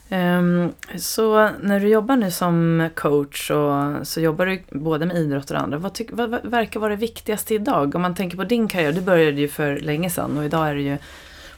Ehm, 0.09 0.71
så 0.97 1.49
när 1.61 1.79
du 1.79 1.87
jobbar 1.87 2.15
nu 2.15 2.31
som 2.31 2.89
coach 2.95 3.51
och, 3.51 4.07
så 4.07 4.21
jobbar 4.21 4.45
du 4.45 4.63
både 4.71 5.05
med 5.05 5.15
idrott 5.17 5.51
och 5.51 5.57
andra. 5.57 5.77
Vad, 5.77 5.93
tyck, 5.93 6.09
vad, 6.11 6.29
vad 6.29 6.45
verkar 6.45 6.79
vara 6.79 6.89
det 6.89 6.95
viktigaste 6.95 7.55
idag? 7.55 7.95
Om 7.95 8.01
man 8.01 8.15
tänker 8.15 8.37
på 8.37 8.43
din 8.43 8.67
karriär, 8.67 8.91
du 8.91 9.01
började 9.01 9.41
ju 9.41 9.47
för 9.47 9.77
länge 9.77 10.09
sedan 10.09 10.37
och 10.37 10.45
idag 10.45 10.69
är 10.69 10.75
det 10.75 10.81
ju 10.81 10.97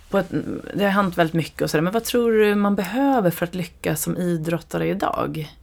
på 0.09 0.17
ett, 0.17 0.29
det 0.73 0.83
har 0.83 0.91
hänt 0.91 1.17
väldigt 1.17 1.33
mycket 1.33 1.61
och 1.61 1.69
sådär. 1.69 1.81
Men 1.81 1.93
vad 1.93 2.03
tror 2.03 2.31
du 2.31 2.55
man 2.55 2.75
behöver 2.75 3.29
för 3.31 3.45
att 3.45 3.55
lyckas 3.55 4.01
som 4.01 4.17
idrottare 4.17 4.87
idag? 4.87 5.55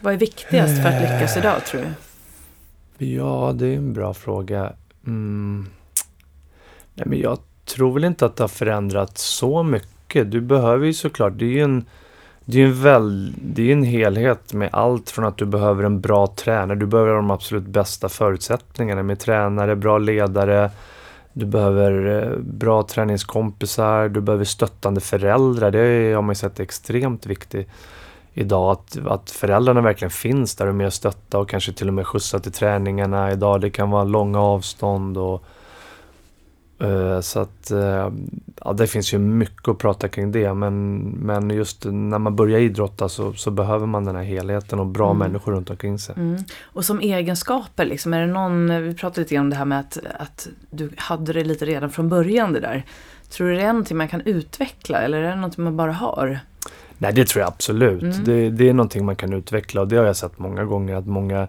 Vad 0.00 0.14
är 0.14 0.18
viktigast 0.18 0.82
för 0.82 0.88
att 0.88 1.02
lyckas 1.02 1.36
idag 1.36 1.64
tror 1.66 1.80
du? 1.80 1.88
Ja, 3.06 3.52
det 3.54 3.66
är 3.66 3.76
en 3.76 3.92
bra 3.92 4.14
fråga. 4.14 4.72
Mm. 5.06 5.66
Nej, 6.94 7.06
men 7.08 7.20
jag 7.20 7.38
tror 7.64 7.94
väl 7.94 8.04
inte 8.04 8.26
att 8.26 8.36
det 8.36 8.42
har 8.42 8.48
förändrats 8.48 9.22
så 9.22 9.62
mycket. 9.62 10.30
Du 10.30 10.40
behöver 10.40 10.86
ju 10.86 10.94
såklart, 10.94 11.32
det 11.36 11.44
är 11.44 11.50
ju 11.50 11.62
en, 11.62 11.84
det 12.44 12.62
är 12.62 12.66
en, 12.66 12.82
väl, 12.82 13.34
det 13.42 13.62
är 13.62 13.72
en 13.72 13.82
helhet 13.82 14.52
med 14.52 14.68
allt 14.72 15.10
från 15.10 15.24
att 15.24 15.36
du 15.36 15.46
behöver 15.46 15.84
en 15.84 16.00
bra 16.00 16.26
tränare, 16.26 16.78
du 16.78 16.86
behöver 16.86 17.14
de 17.14 17.30
absolut 17.30 17.66
bästa 17.66 18.08
förutsättningarna 18.08 19.02
med 19.02 19.18
tränare, 19.18 19.76
bra 19.76 19.98
ledare, 19.98 20.70
du 21.38 21.46
behöver 21.46 22.22
eh, 22.22 22.38
bra 22.38 22.82
träningskompisar, 22.82 24.08
du 24.08 24.20
behöver 24.20 24.44
stöttande 24.44 25.00
föräldrar. 25.00 25.70
Det 25.70 26.12
har 26.14 26.22
man 26.22 26.30
ju 26.30 26.34
sett 26.34 26.58
är 26.58 26.62
extremt 26.62 27.26
viktigt 27.26 27.68
idag. 28.34 28.70
Att, 28.70 28.98
att 29.06 29.30
föräldrarna 29.30 29.80
verkligen 29.80 30.10
finns 30.10 30.56
där 30.56 30.64
och 30.64 30.70
är 30.70 30.74
med 30.74 30.86
och 30.86 30.92
stötta 30.92 31.38
och 31.38 31.48
kanske 31.48 31.72
till 31.72 31.88
och 31.88 31.94
med 31.94 32.06
skjutsa 32.06 32.38
till 32.38 32.52
träningarna 32.52 33.32
idag. 33.32 33.60
Det 33.60 33.70
kan 33.70 33.90
vara 33.90 34.04
långa 34.04 34.40
avstånd 34.40 35.18
och 35.18 35.44
så 37.20 37.40
att 37.40 37.70
eh, 37.70 38.10
ja, 38.64 38.72
det 38.72 38.86
finns 38.86 39.14
ju 39.14 39.18
mycket 39.18 39.68
att 39.68 39.78
prata 39.78 40.08
kring 40.08 40.32
det 40.32 40.54
men, 40.54 40.98
men 41.00 41.50
just 41.50 41.84
när 41.84 42.18
man 42.18 42.36
börjar 42.36 42.58
idrotta 42.60 43.08
så, 43.08 43.32
så 43.32 43.50
behöver 43.50 43.86
man 43.86 44.04
den 44.04 44.16
här 44.16 44.22
helheten 44.22 44.80
och 44.80 44.86
bra 44.86 45.10
Mm. 45.10 45.18
människor 45.18 45.52
runt 45.52 45.70
omkring 45.70 45.98
sig. 45.98 46.14
Mm. 46.18 46.42
Och 46.62 46.84
som 46.84 47.00
egenskaper, 47.00 47.84
liksom, 47.84 48.14
är 48.14 48.20
det 48.20 48.26
någon, 48.26 48.82
vi 48.82 48.94
pratade 48.94 49.20
lite 49.20 49.38
om 49.38 49.50
det 49.50 49.56
här 49.56 49.64
med 49.64 49.80
att, 49.80 49.98
att 50.18 50.48
du 50.70 50.90
hade 50.96 51.32
det 51.32 51.44
lite 51.44 51.64
redan 51.66 51.90
från 51.90 52.08
början 52.08 52.52
det 52.52 52.60
där. 52.60 52.84
Tror 53.30 53.48
du 53.48 53.54
det 53.56 53.62
är 53.62 53.66
någonting 53.72 53.96
man 53.96 54.08
kan 54.08 54.20
utveckla 54.20 55.00
eller 55.00 55.18
är 55.18 55.30
det 55.30 55.36
någonting 55.36 55.64
man 55.64 55.76
bara 55.76 55.92
har? 55.92 56.40
Nej 56.98 57.12
det 57.12 57.26
tror 57.26 57.40
jag 57.40 57.48
absolut. 57.48 58.02
Mm. 58.02 58.24
Det, 58.24 58.50
det 58.50 58.68
är 58.68 58.72
någonting 58.74 59.04
man 59.04 59.16
kan 59.16 59.32
utveckla 59.32 59.80
och 59.80 59.88
det 59.88 59.96
har 59.96 60.04
jag 60.04 60.16
sett 60.16 60.38
många 60.38 60.64
gånger 60.64 60.94
att 60.96 61.06
många 61.06 61.48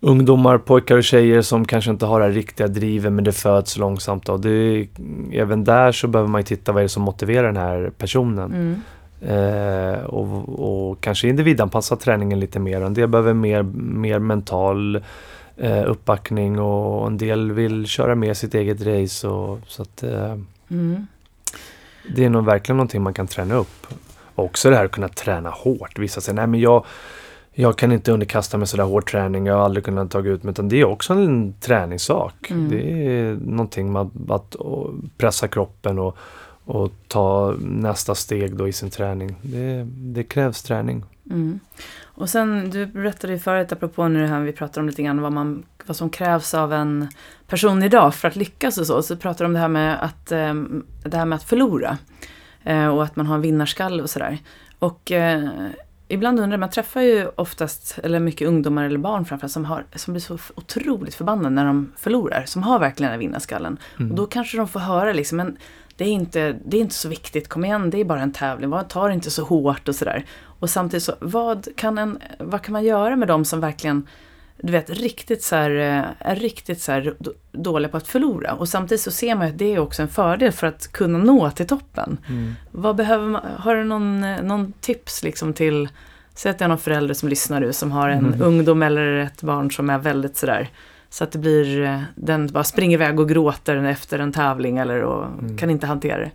ungdomar, 0.00 0.58
pojkar 0.58 0.96
och 0.96 1.04
tjejer 1.04 1.42
som 1.42 1.64
kanske 1.64 1.90
inte 1.90 2.06
har 2.06 2.20
det 2.20 2.26
här 2.26 2.32
riktiga 2.32 2.68
drivet 2.68 3.12
men 3.12 3.24
det 3.24 3.32
föds 3.32 3.76
långsamt 3.76 4.28
och 4.28 4.40
det, 4.40 4.88
även 5.32 5.64
där 5.64 5.92
så 5.92 6.08
behöver 6.08 6.30
man 6.30 6.40
ju 6.40 6.44
titta 6.44 6.72
vad 6.72 6.80
är 6.80 6.84
det 6.84 6.88
som 6.88 7.02
motiverar 7.02 7.46
den 7.46 7.56
här 7.56 7.90
personen. 7.98 8.52
Mm. 8.52 8.80
Eh, 9.22 10.00
och, 10.04 10.88
och 10.88 11.00
kanske 11.00 11.28
individanpassa 11.28 11.96
träningen 11.96 12.40
lite 12.40 12.58
mer. 12.58 12.80
En 12.80 12.94
del 12.94 13.08
behöver 13.08 13.34
mer, 13.34 13.62
mer 13.62 14.18
mental 14.18 15.02
eh, 15.56 15.90
uppbackning 15.90 16.58
och 16.60 17.06
en 17.06 17.18
del 17.18 17.52
vill 17.52 17.86
köra 17.86 18.14
med 18.14 18.36
sitt 18.36 18.54
eget 18.54 18.86
race. 18.86 19.28
Och, 19.28 19.58
så 19.66 19.82
att, 19.82 20.02
eh, 20.02 20.36
Mm. 20.70 21.06
det 22.14 22.24
är 22.24 22.30
nog 22.30 22.44
verkligen 22.44 22.76
någonting 22.76 23.02
man 23.02 23.14
kan 23.14 23.26
träna 23.26 23.54
upp. 23.54 23.86
Och 24.34 24.44
också 24.44 24.70
det 24.70 24.76
här 24.76 24.84
att 24.84 24.90
kunna 24.90 25.08
träna 25.08 25.50
hårt. 25.50 25.98
Vissa 25.98 26.20
säger, 26.20 26.36
nej 26.36 26.46
men 26.46 26.60
jag, 26.60 26.84
jag 27.52 27.78
kan 27.78 27.92
inte 27.92 28.12
underkasta 28.12 28.58
mig 28.58 28.66
sådär 28.66 28.84
hård 28.84 29.10
träning, 29.10 29.46
jag 29.46 29.54
har 29.54 29.64
aldrig 29.64 29.84
kunnat 29.84 30.10
ta 30.10 30.20
ut 30.20 30.42
mig. 30.42 30.52
Utan 30.52 30.68
det 30.68 30.80
är 30.80 30.84
också 30.84 31.12
en 31.12 31.54
träningssak. 31.60 32.50
Mm. 32.50 32.68
Det 32.68 33.08
är 33.16 33.34
någonting 33.34 33.92
med 33.92 34.10
att, 34.28 34.56
pressa 35.18 35.48
kroppen 35.48 35.98
och, 35.98 36.16
och 36.64 36.92
ta 37.08 37.54
nästa 37.60 38.14
steg 38.14 38.56
då 38.56 38.68
i 38.68 38.72
sin 38.72 38.90
träning. 38.90 39.36
Det, 39.42 39.86
det 39.94 40.22
krävs 40.22 40.62
träning. 40.62 41.04
Mm. 41.30 41.60
Och 42.02 42.28
sen, 42.28 42.70
du 42.70 42.86
berättade 42.86 43.32
ju 43.32 43.38
förut, 43.38 43.72
apropå 43.72 44.08
nu 44.08 44.20
det 44.20 44.26
här 44.26 44.40
vi 44.40 44.52
pratar 44.52 44.80
om 44.80 44.86
lite 44.86 45.02
grann 45.02 45.20
vad, 45.20 45.32
man, 45.32 45.62
vad 45.86 45.96
som 45.96 46.10
krävs 46.10 46.54
av 46.54 46.72
en 46.72 47.08
person 47.46 47.82
idag 47.82 48.14
för 48.14 48.28
att 48.28 48.36
lyckas 48.36 48.78
och 48.78 48.86
så. 48.86 49.02
Så 49.02 49.16
pratar 49.16 49.44
du 49.44 49.46
om 49.46 49.52
det 49.52 49.60
här 49.60 49.68
med 49.68 50.04
att, 50.04 50.32
eh, 50.32 50.54
det 51.04 51.16
här 51.16 51.24
med 51.24 51.36
att 51.36 51.44
förlora. 51.44 51.98
Eh, 52.64 52.86
och 52.86 53.04
att 53.04 53.16
man 53.16 53.26
har 53.26 53.34
en 53.34 53.40
vinnarskalle 53.40 54.02
och 54.02 54.10
sådär. 54.10 54.38
Och 54.78 55.12
eh, 55.12 55.48
ibland 56.10 56.40
undrar 56.40 56.58
man 56.58 56.70
träffar 56.70 57.00
ju 57.00 57.28
oftast, 57.36 57.98
eller 58.02 58.20
mycket 58.20 58.48
ungdomar 58.48 58.84
eller 58.84 58.98
barn 58.98 59.24
framförallt, 59.24 59.52
som, 59.52 59.64
har, 59.64 59.84
som 59.94 60.12
blir 60.12 60.20
så 60.20 60.38
otroligt 60.54 61.14
förbannade 61.14 61.50
när 61.50 61.64
de 61.64 61.92
förlorar. 61.96 62.44
Som 62.46 62.62
har 62.62 62.78
verkligen 62.78 63.10
den 63.10 63.20
här 63.20 63.26
vinnarskallen. 63.26 63.78
Mm. 63.98 64.10
Och 64.10 64.16
då 64.16 64.26
kanske 64.26 64.56
de 64.56 64.68
får 64.68 64.80
höra 64.80 65.12
liksom, 65.12 65.36
men 65.36 65.56
det 65.96 66.04
är, 66.04 66.12
inte, 66.12 66.56
det 66.64 66.76
är 66.76 66.80
inte 66.80 66.94
så 66.94 67.08
viktigt, 67.08 67.48
kom 67.48 67.64
igen, 67.64 67.90
det 67.90 67.98
är 67.98 68.04
bara 68.04 68.22
en 68.22 68.32
tävling, 68.32 68.72
ta 68.88 69.08
det 69.08 69.14
inte 69.14 69.30
så 69.30 69.44
hårt 69.44 69.88
och 69.88 69.94
sådär. 69.94 70.24
Och 70.42 70.70
samtidigt 70.70 71.02
så, 71.02 71.14
vad 71.20 71.68
kan, 71.76 71.98
en, 71.98 72.18
vad 72.38 72.62
kan 72.62 72.72
man 72.72 72.84
göra 72.84 73.16
med 73.16 73.28
de 73.28 73.44
som 73.44 73.60
verkligen, 73.60 74.06
du 74.62 74.72
vet, 74.72 74.90
riktigt 74.90 75.42
så 75.42 75.56
här, 75.56 75.70
eh, 75.70 76.04
är 76.30 76.36
riktigt 76.36 76.80
så 76.80 76.92
här 76.92 77.14
dåliga 77.52 77.88
på 77.90 77.96
att 77.96 78.06
förlora. 78.08 78.52
Och 78.52 78.68
samtidigt 78.68 79.00
så 79.02 79.10
ser 79.10 79.34
man 79.34 79.46
att 79.48 79.58
det 79.58 79.74
är 79.74 79.78
också 79.78 80.02
en 80.02 80.08
fördel 80.08 80.52
för 80.52 80.66
att 80.66 80.92
kunna 80.92 81.18
nå 81.18 81.50
till 81.50 81.66
toppen. 81.66 82.18
Mm. 82.28 82.54
Vad 82.70 82.96
behöver 82.96 83.26
man, 83.26 83.42
har 83.58 83.76
du 83.76 83.84
någon, 83.84 84.24
eh, 84.24 84.42
någon 84.42 84.72
tips 84.80 85.22
liksom 85.22 85.52
till, 85.52 85.88
säg 86.34 86.50
att 86.50 86.58
det 86.58 86.64
är 86.64 86.68
någon 86.68 86.78
förälder 86.78 87.14
som 87.14 87.28
lyssnar 87.28 87.60
nu 87.60 87.72
som 87.72 87.92
har 87.92 88.08
en 88.08 88.26
Mm. 88.26 88.42
ungdom 88.42 88.82
eller 88.82 89.16
ett 89.16 89.42
barn 89.42 89.70
som 89.70 89.90
är 89.90 89.98
väldigt 89.98 90.36
sådär, 90.36 90.68
så 91.10 91.24
att 91.24 91.32
det 91.32 91.38
blir, 91.38 91.82
eh, 91.82 92.00
den 92.14 92.46
bara 92.46 92.64
springer 92.64 92.94
iväg 92.96 93.20
och 93.20 93.28
gråter 93.28 93.76
efter 93.76 94.18
en 94.18 94.32
tävling 94.32 94.78
eller 94.78 95.02
och 95.02 95.24
Mm. 95.24 95.58
kan 95.58 95.70
inte 95.70 95.86
hantera 95.86 96.18
det. 96.18 96.30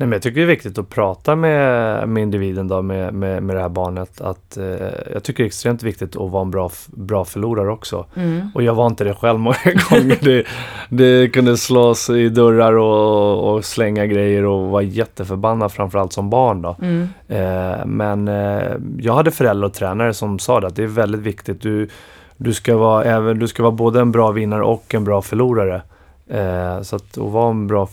Nej, 0.00 0.06
men 0.08 0.12
jag 0.12 0.22
tycker 0.22 0.40
det 0.40 0.44
är 0.44 0.46
viktigt 0.46 0.78
att 0.78 0.88
prata 0.88 1.36
med, 1.36 2.08
med 2.08 2.22
individen 2.22 2.68
då, 2.68 2.82
med, 2.82 3.14
med, 3.14 3.42
med 3.42 3.56
det 3.56 3.62
här 3.62 3.68
barnet. 3.68 4.20
Att, 4.20 4.56
eh, 4.56 4.64
jag 5.12 5.22
tycker 5.22 5.42
det 5.42 5.44
är 5.44 5.46
extremt 5.46 5.82
viktigt 5.82 6.16
att 6.16 6.30
vara 6.30 6.42
en 6.42 6.50
bra, 6.50 6.70
bra 6.86 7.24
förlorare 7.24 7.70
också. 7.70 8.06
Mm. 8.14 8.50
Och 8.54 8.62
jag 8.62 8.74
var 8.74 8.86
inte 8.86 9.04
det 9.04 9.14
själv 9.14 9.38
många 9.38 9.56
gånger. 9.90 10.18
Det, 10.20 10.46
det 10.88 11.28
kunde 11.28 11.56
slås 11.56 12.10
i 12.10 12.28
dörrar 12.28 12.72
och, 12.72 13.54
och 13.54 13.64
slänga 13.64 14.06
grejer 14.06 14.44
och 14.44 14.70
vara 14.70 14.82
jätteförbannad 14.82 15.72
framförallt 15.72 16.12
som 16.12 16.30
barn 16.30 16.62
då. 16.62 16.76
Mm. 16.82 17.08
Eh, 17.28 17.86
men 17.86 18.28
eh, 18.28 18.72
jag 18.98 19.14
hade 19.14 19.30
föräldrar 19.30 19.66
och 19.66 19.74
tränare 19.74 20.14
som 20.14 20.38
sa 20.38 20.60
det 20.60 20.66
att 20.66 20.76
det 20.76 20.82
är 20.82 20.86
väldigt 20.86 21.20
viktigt. 21.20 21.62
Du, 21.62 21.88
du, 22.36 22.54
ska 22.54 22.76
vara, 22.76 23.04
även, 23.04 23.38
du 23.38 23.48
ska 23.48 23.62
vara 23.62 23.72
både 23.72 24.00
en 24.00 24.12
bra 24.12 24.30
vinnare 24.30 24.62
och 24.62 24.94
en 24.94 25.04
bra 25.04 25.22
förlorare. 25.22 25.82
Eh, 26.30 26.82
så 26.82 26.96
att, 26.96 27.18
att 27.18 27.32
vara 27.32 27.50
en 27.50 27.66
bra 27.66 27.88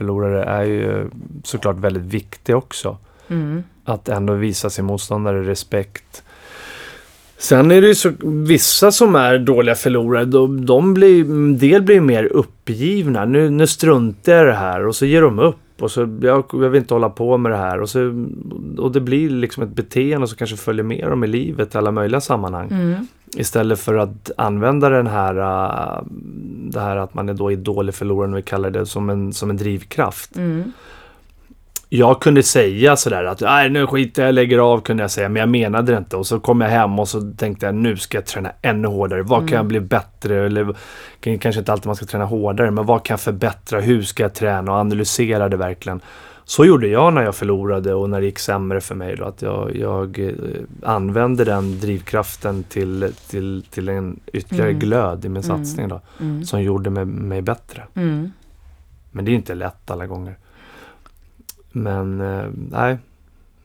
förlorare 0.00 0.44
är 0.44 0.64
ju 0.64 1.10
såklart 1.44 1.76
väldigt 1.76 2.02
viktigt 2.02 2.54
också. 2.54 2.96
Mm. 3.28 3.62
Att 3.84 4.08
ändå 4.08 4.34
visa 4.34 4.70
sin 4.70 4.84
motståndare 4.84 5.42
respekt. 5.42 6.22
Sen 7.38 7.70
är 7.70 7.80
det 7.80 7.86
ju 7.86 7.94
så, 7.94 8.12
vissa 8.22 8.92
som 8.92 9.14
är 9.14 9.38
dåliga 9.38 9.74
förlorare, 9.74 10.24
de, 10.24 10.66
de 10.66 10.94
blir, 10.94 11.24
del 11.58 11.82
blir 11.82 12.00
mer 12.00 12.24
uppgivna. 12.24 13.24
Nu, 13.24 13.50
nu 13.50 13.66
struntar 13.66 14.32
jag 14.32 14.42
i 14.42 14.46
det 14.46 14.52
här 14.52 14.86
och 14.86 14.96
så 14.96 15.06
ger 15.06 15.22
de 15.22 15.38
upp. 15.38 15.56
Och 15.82 15.90
så, 15.90 16.18
jag, 16.22 16.44
jag 16.52 16.70
vill 16.70 16.80
inte 16.80 16.94
hålla 16.94 17.10
på 17.10 17.36
med 17.36 17.52
det 17.52 17.58
här. 17.58 17.80
Och, 17.80 17.88
så, 17.88 18.26
och 18.78 18.92
det 18.92 19.00
blir 19.00 19.30
liksom 19.30 19.62
ett 19.62 19.74
beteende 19.74 20.26
som 20.26 20.36
kanske 20.36 20.56
följer 20.56 20.84
med 20.84 21.08
dem 21.08 21.24
i 21.24 21.26
livet 21.26 21.74
i 21.74 21.78
alla 21.78 21.90
möjliga 21.90 22.20
sammanhang. 22.20 22.68
Mm. 22.70 23.06
Istället 23.36 23.80
för 23.80 23.94
att 23.94 24.30
använda 24.36 24.88
den 24.88 25.06
här, 25.06 25.36
äh, 25.36 26.02
det 26.70 26.80
här 26.80 26.96
att 26.96 27.14
man 27.14 27.28
är 27.28 27.34
då 27.34 27.52
i 27.52 27.56
dålig 27.56 27.94
förlorare, 27.94 28.34
vi 28.34 28.42
kallar 28.42 28.70
det, 28.70 28.86
som 28.86 29.10
en, 29.10 29.32
som 29.32 29.50
en 29.50 29.56
drivkraft. 29.56 30.36
Mm. 30.36 30.72
Jag 31.92 32.20
kunde 32.22 32.42
säga 32.42 32.96
sådär 32.96 33.24
att 33.24 33.40
nej 33.40 33.70
nu 33.70 33.86
skiter 33.86 34.24
jag, 34.26 34.34
lägger 34.34 34.58
av 34.58 34.80
kunde 34.80 35.02
jag 35.02 35.10
säga, 35.10 35.28
men 35.28 35.40
jag 35.40 35.48
menade 35.48 35.92
det 35.92 35.98
inte. 35.98 36.16
Och 36.16 36.26
så 36.26 36.40
kom 36.40 36.60
jag 36.60 36.68
hem 36.68 36.98
och 36.98 37.08
så 37.08 37.32
tänkte 37.36 37.66
jag 37.66 37.74
nu 37.74 37.96
ska 37.96 38.18
jag 38.18 38.26
träna 38.26 38.52
ännu 38.62 38.88
hårdare. 38.88 39.22
Vad 39.22 39.38
kan 39.38 39.48
Mm. 39.48 39.56
jag 39.56 39.66
bli 39.66 39.80
bättre? 39.80 40.46
Eller 40.46 40.74
kan- 41.20 41.38
kanske 41.38 41.58
inte 41.58 41.72
alltid 41.72 41.86
man 41.86 41.96
ska 41.96 42.06
träna 42.06 42.24
hårdare, 42.24 42.70
men 42.70 42.86
vad 42.86 43.04
kan 43.04 43.12
jag 43.14 43.20
förbättra? 43.20 43.80
Hur 43.80 44.02
ska 44.02 44.22
jag 44.22 44.34
träna? 44.34 44.72
Och 44.72 44.78
analysera 44.78 45.48
det 45.48 45.56
verkligen. 45.56 46.00
Så 46.50 46.64
gjorde 46.64 46.88
jag 46.88 47.12
när 47.14 47.22
jag 47.22 47.34
förlorade 47.34 47.94
och 47.94 48.10
när 48.10 48.20
det 48.20 48.26
gick 48.26 48.38
sämre 48.38 48.80
för 48.80 48.94
mig. 48.94 49.16
Då, 49.16 49.24
att 49.24 49.42
jag, 49.42 49.76
jag 49.76 50.18
eh, 50.18 50.34
använde 50.82 51.44
den 51.44 51.80
drivkraften 51.80 52.62
till, 52.62 53.12
till, 53.28 53.64
till 53.70 53.88
en 53.88 54.20
ytterligare 54.32 54.68
Mm. 54.70 54.80
glöd 54.80 55.24
i 55.24 55.28
min 55.28 55.42
Mm. 55.44 55.58
satsning 55.58 55.88
då, 55.88 56.00
Mm. 56.20 56.44
som 56.44 56.62
gjorde 56.62 56.90
mig, 56.90 57.04
mig 57.04 57.42
bättre. 57.42 57.86
Mm. 57.94 58.32
Men 59.10 59.24
det 59.24 59.30
är 59.30 59.34
inte 59.34 59.54
lätt 59.54 59.90
alla 59.90 60.06
gånger. 60.06 60.38
Men 61.72 62.20
eh, 62.20 62.44
nej, 62.70 62.98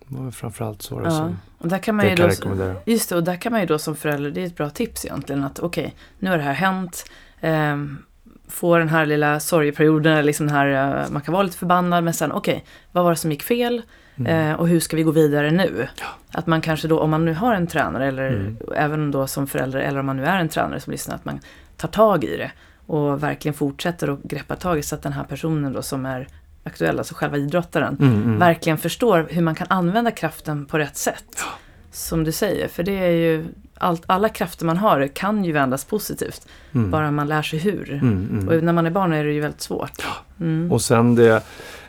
det 0.07 0.17
var 0.21 0.31
framförallt 0.31 0.81
så 0.81 0.99
det 0.99 1.05
Ja. 1.05 1.11
som 1.11 1.37
Och 1.57 1.67
där 1.67 1.77
kan 1.77 1.95
man 1.95 2.05
ju 2.09 2.15
kan 2.15 2.25
då, 2.27 2.31
rekommendera. 2.33 2.75
just 2.85 3.09
det, 3.09 3.15
och 3.15 3.23
där 3.23 3.35
kan 3.35 3.51
man 3.51 3.61
ju 3.61 3.67
då 3.67 3.77
som 3.79 3.95
förälder, 3.95 4.31
det 4.31 4.41
är 4.41 4.45
ett 4.45 4.55
bra 4.57 4.69
tips 4.69 5.05
egentligen, 5.05 5.43
att 5.43 5.59
okej, 5.59 5.95
nu 6.19 6.29
har 6.29 6.37
det 6.37 6.43
här 6.43 6.53
hänt, 6.53 7.05
ehm, 7.41 7.97
få 8.47 8.77
den 8.77 8.89
här 8.89 9.05
lilla 9.05 9.39
sorgeperioden, 9.39 10.13
eller 10.13 10.23
liksom 10.23 10.47
den 10.47 10.55
här, 10.55 10.99
eh, 11.03 11.09
man 11.11 11.21
kan 11.21 11.33
vara 11.33 11.43
lite 11.43 11.57
förbannad, 11.57 12.03
men 12.03 12.13
sen 12.13 12.31
okej, 12.31 12.65
vad 12.91 13.03
var 13.03 13.11
det 13.11 13.17
som 13.17 13.31
gick 13.31 13.43
fel? 13.43 13.81
Mm. 14.17 14.51
Eh, 14.51 14.59
och 14.59 14.67
hur 14.67 14.79
ska 14.79 14.95
vi 14.97 15.03
gå 15.03 15.11
vidare 15.11 15.51
nu? 15.51 15.87
Att 16.31 16.47
man 16.47 16.61
kanske 16.61 16.87
då, 16.87 16.99
om 16.99 17.09
man 17.09 17.25
nu 17.25 17.33
har 17.33 17.53
en 17.53 17.67
tränare 17.67 18.07
eller 18.07 18.27
Mm. 18.29 18.57
även 18.75 19.11
då 19.11 19.27
som 19.27 19.47
förälder 19.47 19.79
eller 19.79 19.99
om 19.99 20.05
man 20.05 20.17
nu 20.17 20.25
är 20.25 20.39
en 20.39 20.49
tränare 20.49 20.79
som 20.79 20.91
lyssnar, 20.91 21.15
att 21.15 21.25
man 21.25 21.39
tar 21.77 21.87
tag 21.87 22.23
i 22.23 22.37
det 22.37 22.51
och 22.85 23.23
verkligen 23.23 23.53
fortsätter 23.53 24.07
att 24.13 24.23
greppa 24.23 24.55
tag 24.55 24.77
i 24.79 24.83
så 24.83 24.95
att 24.95 25.01
den 25.01 25.13
här 25.13 25.23
personen 25.23 25.73
då 25.73 25.81
som 25.81 26.05
är 26.05 26.27
aktuell, 26.63 26.97
alltså 26.97 27.13
själva 27.15 27.37
idrottaren, 27.37 27.97
Mm, 27.99 28.13
mm. 28.23 28.39
verkligen 28.39 28.77
förstår 28.77 29.27
hur 29.29 29.41
man 29.41 29.55
kan 29.55 29.67
använda 29.69 30.11
kraften 30.11 30.65
på 30.65 30.77
rätt 30.77 30.97
sätt. 30.97 31.43
Som 31.91 32.23
du 32.23 32.31
säger, 32.31 32.67
för 32.67 32.83
det 32.83 32.97
är 33.05 33.11
ju 33.11 33.45
allt, 33.77 34.03
alla 34.05 34.29
krafter 34.29 34.65
man 34.65 34.77
har 34.77 35.07
kan 35.07 35.45
ju 35.45 35.51
vändas 35.51 35.85
positivt, 35.85 36.47
Mm. 36.73 36.91
bara 36.91 37.11
man 37.11 37.27
lär 37.27 37.41
sig 37.41 37.59
hur. 37.59 37.93
Mm, 37.93 38.27
mm. 38.31 38.47
Och 38.47 38.63
när 38.63 38.73
man 38.73 38.85
är 38.85 38.91
barn 38.91 39.13
är 39.13 39.25
det 39.25 39.33
ju 39.33 39.39
väldigt 39.41 39.61
svårt. 39.61 40.05
Mm. 40.39 40.71
Och 40.71 40.81
sen 40.81 41.15
det, 41.15 41.43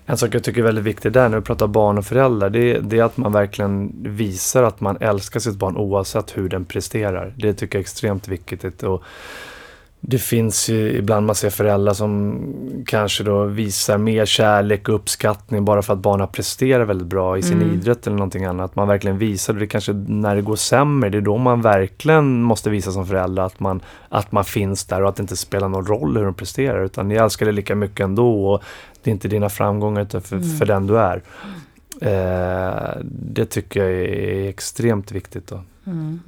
en 0.06 0.16
sak 0.16 0.34
jag 0.34 0.44
tycker 0.44 0.60
är 0.60 0.64
väldigt 0.64 0.84
viktig 0.84 1.12
där 1.12 1.28
när 1.28 1.36
vi 1.38 1.44
pratar 1.44 1.66
barn 1.66 1.98
och 1.98 2.04
föräldrar, 2.04 2.50
det, 2.50 2.78
det 2.78 2.98
är 2.98 3.04
att 3.04 3.16
man 3.16 3.32
verkligen 3.32 3.92
visar 4.16 4.62
att 4.62 4.80
man 4.80 4.96
älskar 5.00 5.40
sitt 5.40 5.56
barn 5.56 5.76
oavsett 5.76 6.36
hur 6.36 6.48
den 6.48 6.64
presterar. 6.64 7.32
Det 7.36 7.54
tycker 7.54 7.78
jag 7.78 7.80
är 7.80 7.84
extremt 7.84 8.28
viktigt. 8.28 8.82
Och 8.82 9.02
det 10.00 10.18
finns 10.18 10.68
ju 10.68 10.92
ibland 10.92 11.26
man 11.26 11.34
ser 11.34 11.50
föräldrar 11.50 11.92
som 11.92 12.40
kanske 12.86 13.24
då 13.24 13.44
visar 13.44 13.98
mer 13.98 14.24
kärlek 14.26 14.88
och 14.88 14.94
uppskattning 14.94 15.64
bara 15.64 15.82
för 15.82 15.92
att 15.92 15.98
barnen 15.98 16.28
presterar 16.28 16.84
väldigt 16.84 17.06
bra 17.08 17.38
i 17.38 17.42
sin 17.42 17.62
Mm. 17.62 17.74
idrott 17.74 18.06
eller 18.06 18.16
någonting 18.16 18.44
annat. 18.44 18.76
Man 18.76 18.88
verkligen 18.88 19.18
visar 19.18 19.54
det. 19.54 19.66
kanske 19.66 19.92
när 19.92 20.36
det 20.36 20.42
går 20.42 20.56
sämre, 20.56 21.10
det 21.10 21.18
är 21.18 21.22
då 21.22 21.36
man 21.36 21.62
verkligen 21.62 22.42
måste 22.42 22.70
visa 22.70 22.92
som 22.92 23.06
förälder 23.06 23.42
att 23.42 23.60
man, 23.60 23.80
att 24.08 24.32
man 24.32 24.44
finns 24.44 24.84
där 24.84 25.02
och 25.02 25.08
att 25.08 25.16
det 25.16 25.20
inte 25.22 25.36
spelar 25.36 25.68
någon 25.68 25.86
roll 25.86 26.16
hur 26.16 26.24
de 26.24 26.34
presterar. 26.34 26.84
Utan 26.84 27.10
jag 27.10 27.24
älskar 27.24 27.46
det 27.46 27.52
lika 27.52 27.74
mycket 27.74 28.00
ändå 28.04 28.52
och 28.52 28.62
det 29.02 29.10
är 29.10 29.12
inte 29.12 29.28
dina 29.28 29.48
framgångar 29.48 30.02
utan 30.02 30.22
för, 30.22 30.36
Mm. 30.36 30.56
för 30.56 30.66
den 30.66 30.86
du 30.86 30.98
är. 30.98 31.22
Eh, 32.00 32.96
det 33.04 33.44
tycker 33.46 33.80
jag 33.84 33.92
är 33.92 34.48
extremt 34.48 35.12
viktigt. 35.12 35.46
Då. 35.46 35.60
Mm. 35.86 36.20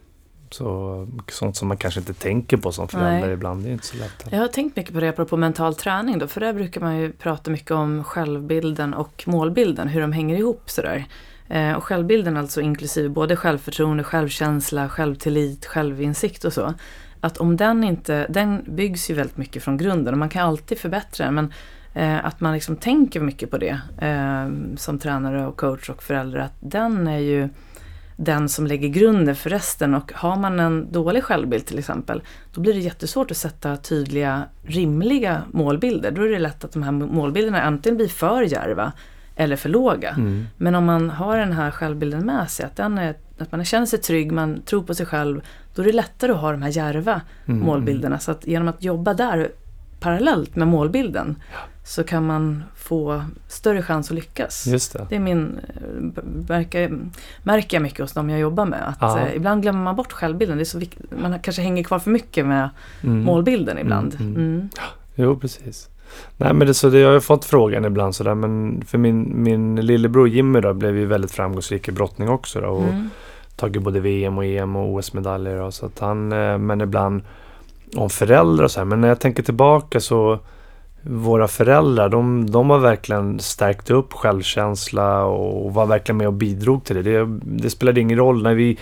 Så 0.51 1.09
sånt 1.29 1.57
som 1.57 1.69
man 1.69 1.77
kanske 1.77 2.01
inte 2.01 2.15
tänker 2.15 2.57
på 2.57 2.73
som 2.73 2.89
förälder 2.89 3.27
Nej. 3.27 3.33
ibland, 3.33 3.63
det 3.63 3.69
är 3.69 3.73
inte 3.73 3.87
så 3.87 3.97
lätt. 3.97 4.25
Jag 4.31 4.39
har 4.39 4.49
tänkt 4.49 4.77
mycket 4.77 4.95
på 4.95 5.01
det 5.01 5.09
apropå 5.09 5.37
mental 5.37 5.75
träning 5.75 6.19
då, 6.19 6.27
för 6.27 6.41
där 6.41 6.53
brukar 6.53 6.81
man 6.81 6.97
ju 6.97 7.13
prata 7.13 7.51
mycket 7.51 7.71
om 7.71 8.05
självbilden 8.05 8.95
och 8.95 9.25
målbilden, 9.27 9.89
hur 9.89 10.01
de 10.01 10.13
hänger 10.13 10.37
ihop 10.37 10.71
sådär. 10.71 11.07
Eh, 11.49 11.73
och 11.73 11.85
självbilden 11.85 12.37
alltså 12.37 12.61
inklusive 12.61 13.09
både 13.09 13.37
självförtroende, 13.37 14.05
självkänsla, 14.05 14.89
självtillit, 14.89 15.67
självinsikt 15.67 16.45
och 16.45 16.53
så. 16.53 16.75
Att 17.21 17.39
om 17.39 17.57
den 17.57 17.85
inte, 17.85 18.27
den 18.29 18.65
byggs 18.67 19.11
ju 19.11 19.15
väldigt 19.15 19.37
mycket 19.37 19.63
från 19.63 19.77
grunden 19.77 20.15
och 20.15 20.19
man 20.19 20.29
kan 20.29 20.49
alltid 20.49 20.79
förbättra 20.79 21.25
den. 21.25 21.35
Men 21.35 21.53
eh, 21.95 22.25
att 22.25 22.41
man 22.41 22.55
liksom 22.55 22.77
tänker 22.77 23.21
mycket 23.21 23.51
på 23.51 23.59
det 23.59 23.81
eh, 23.99 24.77
som 24.77 24.99
tränare 24.99 25.47
och 25.47 25.57
coach 25.57 25.91
och 25.91 26.03
förälder. 26.03 26.39
Att 26.39 26.55
den 26.61 27.07
är 27.07 27.19
ju 27.19 27.49
den 28.21 28.49
som 28.49 28.67
lägger 28.67 28.89
grunden 28.89 29.37
för 29.37 29.51
resten. 29.51 29.95
Och 29.95 30.13
har 30.15 30.37
man 30.37 30.61
en 30.61 30.93
dålig 30.93 31.25
självbild 31.25 31.67
till 31.67 31.79
exempel, 31.79 32.23
då 32.55 32.61
blir 32.61 32.75
det 32.75 32.81
jättesvårt 32.81 33.31
att 33.31 33.37
sätta 33.37 33.77
tydliga, 33.77 34.43
rimliga 34.63 35.43
målbilder. 35.51 36.11
Då 36.11 36.23
är 36.23 36.29
det 36.29 36.39
lätt 36.39 36.65
att 36.65 36.73
de 36.73 36.83
här 36.83 36.93
målbilderna 36.93 37.63
antingen 37.63 37.97
blir 37.97 38.09
för 38.09 38.43
djärva 38.43 38.93
eller 39.37 39.57
för 39.57 39.69
låga. 39.69 40.11
Mm. 40.11 40.47
Men 40.57 40.75
om 40.75 40.85
man 40.85 41.11
har 41.11 41.39
den 41.39 41.53
här 41.53 41.71
självbilden 41.71 42.27
med 42.27 42.51
sig, 42.51 42.67
att, 42.67 42.79
är, 42.79 43.15
att 43.39 43.53
man 43.53 43.65
känner 43.65 43.87
sig 43.87 43.99
trygg, 43.99 44.33
man 44.33 44.63
tror 44.63 44.83
på 44.83 44.95
sig 44.95 45.07
själv, 45.07 45.41
då 45.75 45.83
är 45.83 45.87
det 45.87 45.93
lättare 45.93 46.33
att 46.33 46.41
ha 46.41 46.53
de 46.53 46.63
här 46.63 46.71
djärva 46.71 47.21
mm. 47.47 47.61
målbilderna. 47.61 48.19
Så 48.19 48.31
att 48.31 48.47
genom 48.47 48.69
att 48.69 48.83
jobba 48.83 49.15
där 49.15 49.51
parallellt 50.01 50.57
med 50.57 50.69
målbilden 50.69 51.43
ja. 51.53 51.59
Så 51.89 52.05
kan 52.05 52.27
man 52.27 52.65
få 52.77 53.23
större 53.47 53.83
chans 53.83 54.11
att 54.11 54.15
lyckas. 54.15 54.67
Just 54.67 54.93
det. 54.93 55.07
det 55.09 55.17
är 55.17 55.21
min, 55.21 55.59
märker, 56.49 56.99
märker 57.43 57.77
jag 57.77 57.83
mycket 57.83 58.01
hos 58.01 58.13
dem 58.13 58.31
jag 58.31 58.41
jobbar 58.41 58.65
med. 58.65 58.95
Att 58.99 59.17
eh, 59.17 59.37
ibland 59.37 59.63
glömmer 59.63 59.85
man 59.85 59.97
bort 59.97 60.13
självbilden. 60.13 60.57
Det 60.57 60.63
är 60.63 60.65
så 60.65 60.79
vikt, 60.79 60.99
man 61.23 61.39
kanske 61.39 61.63
hänger 61.63 61.83
kvar 61.83 61.99
för 61.99 62.11
mycket 62.11 62.47
med 62.47 62.71
mm. 63.03 63.23
målbilden 63.23 63.79
ibland. 63.79 64.17
Mm, 64.21 64.37
mm. 64.37 64.47
mm. 64.47 64.69
Jo, 65.15 65.37
precis. 65.37 65.89
Nej 66.37 66.55
men 66.55 66.67
det, 66.67 66.75
så 66.75 66.89
det, 66.89 66.99
jag 66.99 67.13
har 67.13 67.21
fått 67.21 67.45
frågan 67.45 67.85
ibland 67.85 68.15
sådär 68.15 68.35
men 68.35 68.83
för 68.87 68.99
min, 68.99 69.43
min 69.43 69.77
lillebror 69.77 70.29
Jimmy 70.29 70.61
då 70.61 70.75
blev 70.75 70.97
ju 70.97 71.07
väldigt 71.07 71.31
framgångsrik 71.31 71.89
i 71.89 71.93
brottning 71.93 72.29
också 72.29 72.61
då, 72.61 72.69
och 72.69 72.89
mm. 72.89 73.11
tagit 73.57 73.83
både 73.83 74.01
VM 74.01 74.39
och 74.39 74.45
EM 74.45 74.77
och 74.77 74.95
OS-medaljer 74.95 75.71
så 75.71 75.87
att 75.87 75.99
han, 75.99 76.33
eh, 76.33 76.59
men 76.59 76.81
ibland 76.81 77.23
om 77.97 78.11
föräldrar 78.11 78.65
och 78.65 78.71
så 78.71 78.81
här, 78.81 78.85
men 78.85 79.01
när 79.01 79.09
jag 79.09 79.21
tänker 79.21 79.43
tillbaka 79.43 80.01
så 80.01 80.39
våra 81.03 81.49
föräldrar, 81.49 82.09
de, 82.09 82.51
de 82.51 82.71
har 82.71 82.79
verkligen 82.79 83.41
stärkt 83.41 83.91
upp 83.91 84.13
självkänsla 84.13 85.25
och 85.25 85.75
var 85.75 85.87
verkligen 85.87 86.17
med 86.17 86.27
och 86.27 86.33
bidrog 86.33 86.85
till 86.85 86.97
det. 86.97 87.03
Det, 87.03 87.39
det 87.43 87.71
spelade 87.71 88.01
ingen 88.01 88.19
roll 88.19 88.43
när 88.43 88.55
vi 88.55 88.79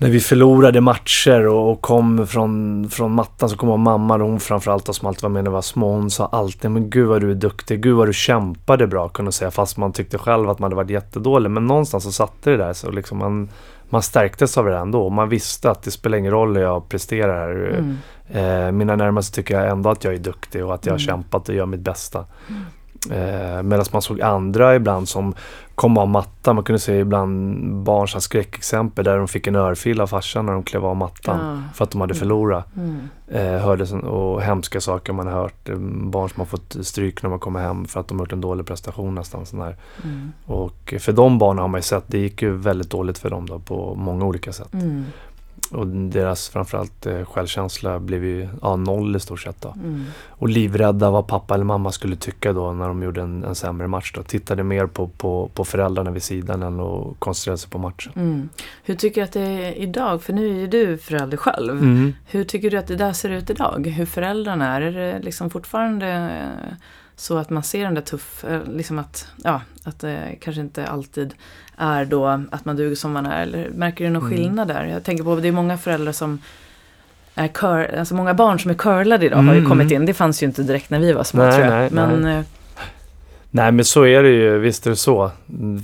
när 0.00 0.10
vi 0.10 0.20
förlorade 0.20 0.80
matcher 0.80 1.46
och, 1.46 1.72
och, 1.72 1.80
kom 1.80 2.26
från, 2.26 2.88
från 2.90 3.12
mattan 3.12 3.48
så 3.48 3.56
kom 3.56 3.80
mamma, 3.80 4.18
hon 4.18 4.40
framförallt 4.40 4.94
som 4.94 5.08
alltid 5.08 5.22
var 5.22 5.30
med 5.30 5.44
när 5.44 5.50
vi 5.50 5.54
var 5.54 5.62
små, 5.62 5.92
hon 5.92 6.10
sa 6.10 6.26
alltid 6.26 6.70
men 6.70 6.90
gud 6.90 7.08
vad 7.08 7.20
du 7.20 7.30
är 7.30 7.34
duktig, 7.34 7.82
gud 7.82 7.96
vad 7.96 8.08
du 8.08 8.12
kämpade 8.12 8.86
bra 8.86 9.08
kunde 9.08 9.32
säga 9.32 9.50
fast 9.50 9.76
man 9.76 9.92
tyckte 9.92 10.18
själv 10.18 10.50
att 10.50 10.58
man 10.58 10.66
hade 10.66 10.76
varit 10.76 10.90
jättedålig. 10.90 11.50
Men 11.50 11.66
någonstans 11.66 12.04
så 12.04 12.12
satte 12.12 12.50
det 12.50 12.56
där 12.56 12.72
så 12.72 12.90
liksom 12.90 13.18
man, 13.18 13.48
man 13.90 14.02
stärktes 14.02 14.58
av 14.58 14.64
det 14.64 14.76
ändå 14.76 15.02
och 15.02 15.12
man 15.12 15.28
visste 15.28 15.70
att 15.70 15.82
det 15.82 15.90
spelar 15.90 16.18
ingen 16.18 16.32
roll 16.32 16.56
hur 16.56 16.62
jag 16.62 16.88
presterar. 16.88 17.74
Mm. 17.78 17.98
Eh, 18.28 18.72
mina 18.72 18.96
närmaste 18.96 19.34
tycker 19.34 19.60
jag 19.60 19.70
ändå 19.70 19.90
att 19.90 20.04
jag 20.04 20.14
är 20.14 20.18
duktig 20.18 20.64
och 20.64 20.74
att 20.74 20.86
jag 20.86 20.92
har 20.92 20.98
mm. 20.98 21.06
kämpat 21.06 21.48
och 21.48 21.54
gör 21.54 21.66
mitt 21.66 21.80
bästa. 21.80 22.24
Eh, 23.10 23.62
Medan 23.62 23.84
man 23.92 24.02
såg 24.02 24.20
andra 24.20 24.76
ibland 24.76 25.08
som 25.08 25.34
kom 25.74 25.98
av 25.98 26.08
mattan. 26.08 26.54
Man 26.54 26.64
kunde 26.64 26.78
se 26.78 26.98
ibland 26.98 27.74
barn 27.74 28.08
som 28.08 28.20
skräckexempel 28.20 29.04
där 29.04 29.18
de 29.18 29.28
fick 29.28 29.46
en 29.46 29.56
örfil 29.56 30.00
av 30.00 30.06
farsan 30.06 30.46
när 30.46 30.52
de 30.52 30.62
klev 30.62 30.84
av 30.86 30.96
mattan. 30.96 31.40
Ja. 31.40 31.74
För 31.74 31.84
att 31.84 31.90
de 31.90 32.00
hade 32.00 32.12
mm. 32.12 32.18
förlorat. 32.18 32.66
Mm. 32.76 33.08
Eh, 33.28 33.60
hörde 33.60 33.84
och 33.94 34.42
hemska 34.42 34.80
saker 34.80 35.12
man 35.12 35.26
har 35.26 35.34
hört. 35.34 35.68
Eh, 35.68 35.76
barn 35.78 36.28
som 36.28 36.40
har 36.40 36.46
fått 36.46 36.76
stryk 36.80 37.22
när 37.22 37.30
man 37.30 37.38
kommer 37.38 37.60
hem 37.60 37.86
för 37.86 38.00
att 38.00 38.08
de 38.08 38.18
har 38.18 38.26
gjort 38.26 38.32
en 38.32 38.40
dålig 38.40 38.66
prestation 38.66 39.14
nästan. 39.14 39.46
Sån 39.46 39.62
mm. 39.62 40.32
Och 40.44 40.94
för 41.00 41.12
de 41.12 41.38
barnen 41.38 41.60
har 41.60 41.68
man 41.68 41.78
ju 41.78 41.82
sett, 41.82 42.04
det 42.06 42.18
gick 42.18 42.42
ju 42.42 42.56
väldigt 42.56 42.90
dåligt 42.90 43.18
för 43.18 43.30
dem 43.30 43.46
då 43.46 43.58
på 43.58 43.94
många 43.94 44.24
olika 44.24 44.52
sätt. 44.52 44.74
Mm. 44.74 45.04
Och 45.70 45.86
deras 45.86 46.48
framförallt 46.48 47.06
eh, 47.06 47.24
självkänsla 47.24 47.98
blev 47.98 48.24
ju 48.24 48.48
ja, 48.62 48.76
noll 48.76 49.16
i 49.16 49.20
stort 49.20 49.40
sett. 49.40 49.64
Mm. 49.64 50.04
Och 50.28 50.48
livrädda 50.48 51.10
vad 51.10 51.26
pappa 51.26 51.54
eller 51.54 51.64
mamma 51.64 51.92
skulle 51.92 52.16
tycka 52.16 52.52
då 52.52 52.72
när 52.72 52.88
de 52.88 53.02
gjorde 53.02 53.20
en, 53.20 53.44
en 53.44 53.54
sämre 53.54 53.88
match. 53.88 54.12
Då. 54.14 54.22
Tittade 54.22 54.62
mer 54.62 54.86
på, 54.86 55.08
på, 55.08 55.50
på 55.54 55.64
föräldrarna 55.64 56.10
vid 56.10 56.22
sidan 56.22 56.62
än 56.62 56.80
att 56.80 57.18
koncentrera 57.18 57.56
sig 57.56 57.70
på 57.70 57.78
matchen. 57.78 58.12
Mm. 58.16 58.48
Hur 58.84 58.94
tycker 58.94 59.20
du 59.20 59.24
att 59.24 59.32
det 59.32 59.40
är 59.40 59.72
idag? 59.72 60.22
För 60.22 60.32
nu 60.32 60.50
är 60.50 60.54
ju 60.54 60.66
du 60.66 60.98
förälder 60.98 61.36
själv. 61.36 61.70
Mm. 61.70 62.14
Hur 62.26 62.44
tycker 62.44 62.70
du 62.70 62.76
att 62.76 62.86
det 62.86 62.96
där 62.96 63.12
ser 63.12 63.30
ut 63.30 63.50
idag? 63.50 63.86
Hur 63.86 64.06
föräldrarna 64.06 64.76
är? 64.76 64.80
Är 64.80 64.92
det 64.92 65.18
liksom 65.18 65.50
fortfarande 65.50 66.30
så 67.18 67.38
att 67.38 67.50
man 67.50 67.62
ser 67.62 67.84
den 67.84 67.94
där 67.94 68.02
tuff, 68.02 68.44
eh, 68.44 68.60
liksom 68.64 68.98
att, 68.98 69.28
ja, 69.44 69.60
att 69.84 69.98
det 69.98 70.36
kanske 70.40 70.60
inte 70.60 70.86
alltid 70.86 71.34
är 71.76 72.04
då 72.04 72.26
att 72.26 72.64
man 72.64 72.76
duger 72.76 72.96
som 72.96 73.12
man 73.12 73.26
är. 73.26 73.42
Eller 73.42 73.70
märker 73.70 74.04
du 74.04 74.10
någon 74.10 74.22
mm. 74.22 74.36
skillnad 74.36 74.68
där? 74.68 74.84
Jag 74.84 75.04
tänker 75.04 75.24
på, 75.24 75.36
det 75.36 75.48
är 75.48 75.52
många 75.52 75.78
föräldrar 75.78 76.12
som 76.12 76.38
är 77.34 77.48
cur, 77.48 77.98
alltså 77.98 78.14
många 78.14 78.34
barn 78.34 78.58
som 78.58 78.70
är 78.70 78.74
curlade 78.74 79.26
idag 79.26 79.38
mm. 79.38 79.48
har 79.48 79.54
ju 79.54 79.58
mm. 79.58 79.70
kommit 79.70 79.90
in. 79.90 80.06
Det 80.06 80.14
fanns 80.14 80.42
ju 80.42 80.46
inte 80.46 80.62
direkt 80.62 80.90
när 80.90 80.98
vi 80.98 81.12
var 81.12 81.24
små 81.24 81.42
nej, 81.42 81.52
tror 81.52 81.64
jag. 81.64 81.74
Nej, 81.74 81.90
men, 81.92 82.20
nej. 82.20 82.36
Eh, 82.36 82.44
nej 83.50 83.72
men 83.72 83.84
så 83.84 84.06
är 84.06 84.22
det 84.22 84.30
ju, 84.30 84.58
visst 84.58 84.86
är 84.86 84.90
det 84.90 84.96
så. 84.96 85.30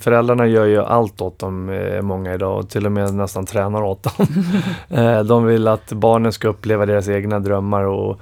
Föräldrarna 0.01 0.47
gör 0.47 0.65
ju 0.65 0.83
allt 0.83 1.21
åt 1.21 1.39
dem, 1.39 1.69
eh, 1.69 2.03
många 2.03 2.35
idag 2.35 2.59
och 2.59 2.71
till 2.71 2.87
och 2.87 2.93
med 2.93 3.15
nästan 3.15 3.47
tränar 3.47 3.83
åt 3.83 4.03
dem. 4.03 4.27
De 5.27 5.45
vill 5.45 5.69
att 5.69 5.93
barnen 5.93 6.33
ska 6.33 6.49
uppleva 6.49 6.87
deras 6.87 7.09
egna 7.09 7.41
drömmar 7.41 7.83
och 7.83 8.21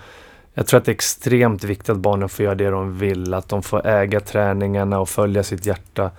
jag 0.55 0.67
tror 0.67 0.79
att 0.79 0.85
det 0.85 0.91
är 0.91 0.95
extremt 0.95 1.65
viktigt 1.65 1.89
att 1.89 1.97
barnen 1.97 2.29
får 2.29 2.45
göra 2.45 2.55
det 2.55 2.71
de 2.71 2.99
vill, 2.99 3.35
att 3.35 3.49
de 3.49 3.63
får 3.63 3.87
äga 3.87 4.21
träningarna 4.21 5.01
och 5.01 5.09
följa 5.09 5.43
sitt 5.43 5.67
hjärta. 5.67 6.11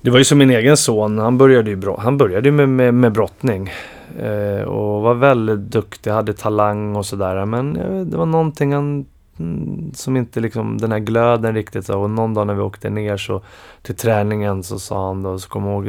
Det 0.00 0.10
var 0.10 0.18
ju 0.18 0.24
som 0.24 0.38
min 0.38 0.50
egen 0.50 0.76
son, 0.76 1.18
han 1.18 1.38
började 1.38 1.70
ju, 1.70 1.94
han 1.98 2.18
började 2.18 2.50
med, 2.50 2.68
med, 2.68 2.94
med 2.94 3.12
brottning. 3.12 3.70
Eh, 4.18 4.62
och 4.62 5.02
var 5.02 5.14
väldigt 5.14 5.60
duktig, 5.60 6.10
hade 6.10 6.32
talang 6.32 6.96
och 6.96 7.06
sådär. 7.06 7.44
Men 7.44 7.76
eh, 7.76 8.00
det 8.00 8.16
var 8.16 8.26
någonting 8.26 8.72
han, 8.72 9.06
mm, 9.38 9.90
som 9.94 10.16
inte 10.16 10.40
liksom, 10.40 10.78
den 10.78 10.92
här 10.92 10.98
glöden 10.98 11.54
riktigt. 11.54 11.88
Och 11.88 12.10
någon 12.10 12.34
dag 12.34 12.46
när 12.46 12.54
vi 12.54 12.60
åkte 12.60 12.90
ner 12.90 13.16
så 13.16 13.42
till 13.82 13.96
träningen 13.96 14.62
så 14.62 14.78
sa 14.78 15.06
han 15.06 15.22
då, 15.22 15.38
så 15.38 15.48
kom 15.48 15.66
jag 15.66 15.86
ihåg, 15.86 15.88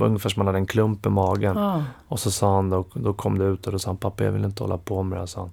ungefär 0.00 0.28
som 0.28 0.40
han 0.40 0.46
hade 0.46 0.58
en 0.58 0.66
klump 0.66 1.06
i 1.06 1.08
magen. 1.08 1.56
Ah. 1.56 1.82
Och 2.08 2.20
så 2.20 2.30
sa 2.30 2.54
han 2.54 2.70
då, 2.70 2.84
då 2.94 3.12
kom 3.12 3.38
det 3.38 3.44
ut 3.44 3.66
och 3.66 3.72
då 3.72 3.78
sa 3.78 3.90
han, 3.90 3.96
pappa 3.96 4.24
jag 4.24 4.32
vill 4.32 4.44
inte 4.44 4.62
hålla 4.62 4.78
på 4.78 5.02
med 5.02 5.20
det, 5.20 5.26
sa 5.26 5.40
han. 5.40 5.50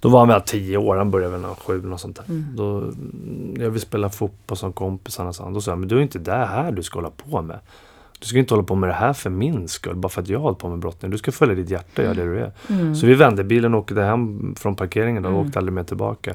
Då 0.00 0.08
var 0.08 0.18
han 0.18 0.28
väl 0.28 0.40
tio 0.40 0.76
år, 0.76 0.96
han 0.96 1.10
började 1.10 1.32
väl 1.32 1.40
när 1.40 1.54
sju 1.54 1.92
och 1.92 2.00
sånt 2.00 2.16
där. 2.16 2.24
Mm. 2.28 2.44
Då, 2.56 2.92
jag 3.62 3.70
vill 3.70 3.80
spela 3.80 4.08
fotboll 4.08 4.56
som 4.56 4.72
kompisarna 4.72 5.32
sa 5.32 5.50
Då 5.50 5.60
sa 5.60 5.70
jag, 5.70 5.78
men 5.78 5.88
du 5.88 5.98
är 5.98 6.02
inte 6.02 6.18
det 6.18 6.32
här 6.32 6.72
du 6.72 6.82
ska 6.82 6.98
hålla 6.98 7.10
på 7.10 7.42
med. 7.42 7.58
Du 8.18 8.26
ska 8.26 8.38
inte 8.38 8.54
hålla 8.54 8.66
på 8.66 8.74
med 8.74 8.88
det 8.88 8.94
här 8.94 9.12
för 9.12 9.30
min 9.30 9.68
skull, 9.68 9.96
bara 9.96 10.08
för 10.08 10.22
att 10.22 10.28
jag 10.28 10.40
håller 10.40 10.56
på 10.56 10.68
med 10.68 10.78
brottning. 10.78 11.10
Du 11.10 11.18
ska 11.18 11.32
följa 11.32 11.54
ditt 11.54 11.70
hjärta 11.70 12.02
och 12.02 12.04
göra 12.04 12.14
det 12.14 12.24
du 12.24 12.38
är. 12.38 12.52
Mm. 12.68 12.94
Så 12.94 13.06
vi 13.06 13.14
vände 13.14 13.44
bilen 13.44 13.74
och 13.74 13.80
åkte 13.80 14.02
hem 14.02 14.54
från 14.58 14.76
parkeringen 14.76 15.24
och 15.24 15.30
mm. 15.30 15.46
åkte 15.46 15.58
aldrig 15.58 15.72
mer 15.72 15.82
tillbaka. 15.82 16.34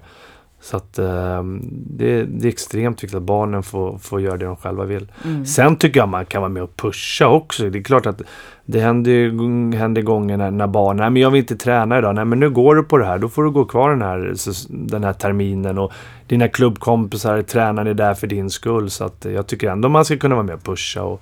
Så 0.62 0.78
att 0.78 0.99
eh, 0.99 1.43
det, 1.72 2.24
det, 2.24 2.47
är 2.47 2.49
extremt 2.49 3.03
viktigt 3.03 3.18
att 3.18 3.24
barnen 3.24 3.64
får, 3.64 3.97
får 3.97 4.22
göra 4.22 4.38
det 4.38 4.45
de 4.45 4.55
själva 4.55 4.84
vill. 4.84 5.12
Mm. 5.26 5.45
Sen 5.45 5.76
tycker 5.76 5.99
jag 5.99 6.10
man 6.10 6.26
kan 6.26 6.41
vara 6.41 6.49
med 6.49 6.64
och 6.64 6.76
pusha 6.76 7.28
också. 7.28 7.70
Det 7.70 7.80
är 7.80 7.84
klart 7.84 8.05
att 8.05 8.22
det 8.66 8.80
händer, 8.80 9.78
händer 9.78 10.01
gånger 10.01 10.38
när, 10.38 10.51
när 10.51 10.68
barn, 10.68 10.97
nej 10.97 11.10
men 11.10 11.22
jag 11.22 11.32
vill 11.32 11.39
inte 11.39 11.55
träna 11.55 11.97
idag, 11.97 12.16
nej 12.16 12.26
men 12.26 12.39
nu 12.39 12.49
går 12.49 12.76
du 12.76 12.84
på 12.84 12.97
det 12.97 13.05
här, 13.05 13.18
då 13.18 13.30
får 13.30 13.43
du 13.43 13.51
gå 13.51 13.66
kvar 13.66 13.89
den 13.89 14.01
här, 14.01 14.34
den 14.70 15.03
här 15.03 15.14
terminen 15.14 15.78
och 15.78 15.91
dina 16.28 16.47
klubbkompisar 16.47 17.41
tränar 17.41 17.86
är 17.86 17.93
där 17.93 18.14
för 18.14 18.28
din 18.28 18.49
skull. 18.49 18.89
Så 18.89 19.03
att 19.03 19.26
jag 19.26 19.47
tycker 19.47 19.72
ändå 19.72 19.89
man 19.89 20.05
ska 20.05 20.18
kunna 20.18 20.36
vara 20.36 20.45
med 20.45 20.55
och 20.55 20.64
pusha 20.64 21.03
och, 21.03 21.22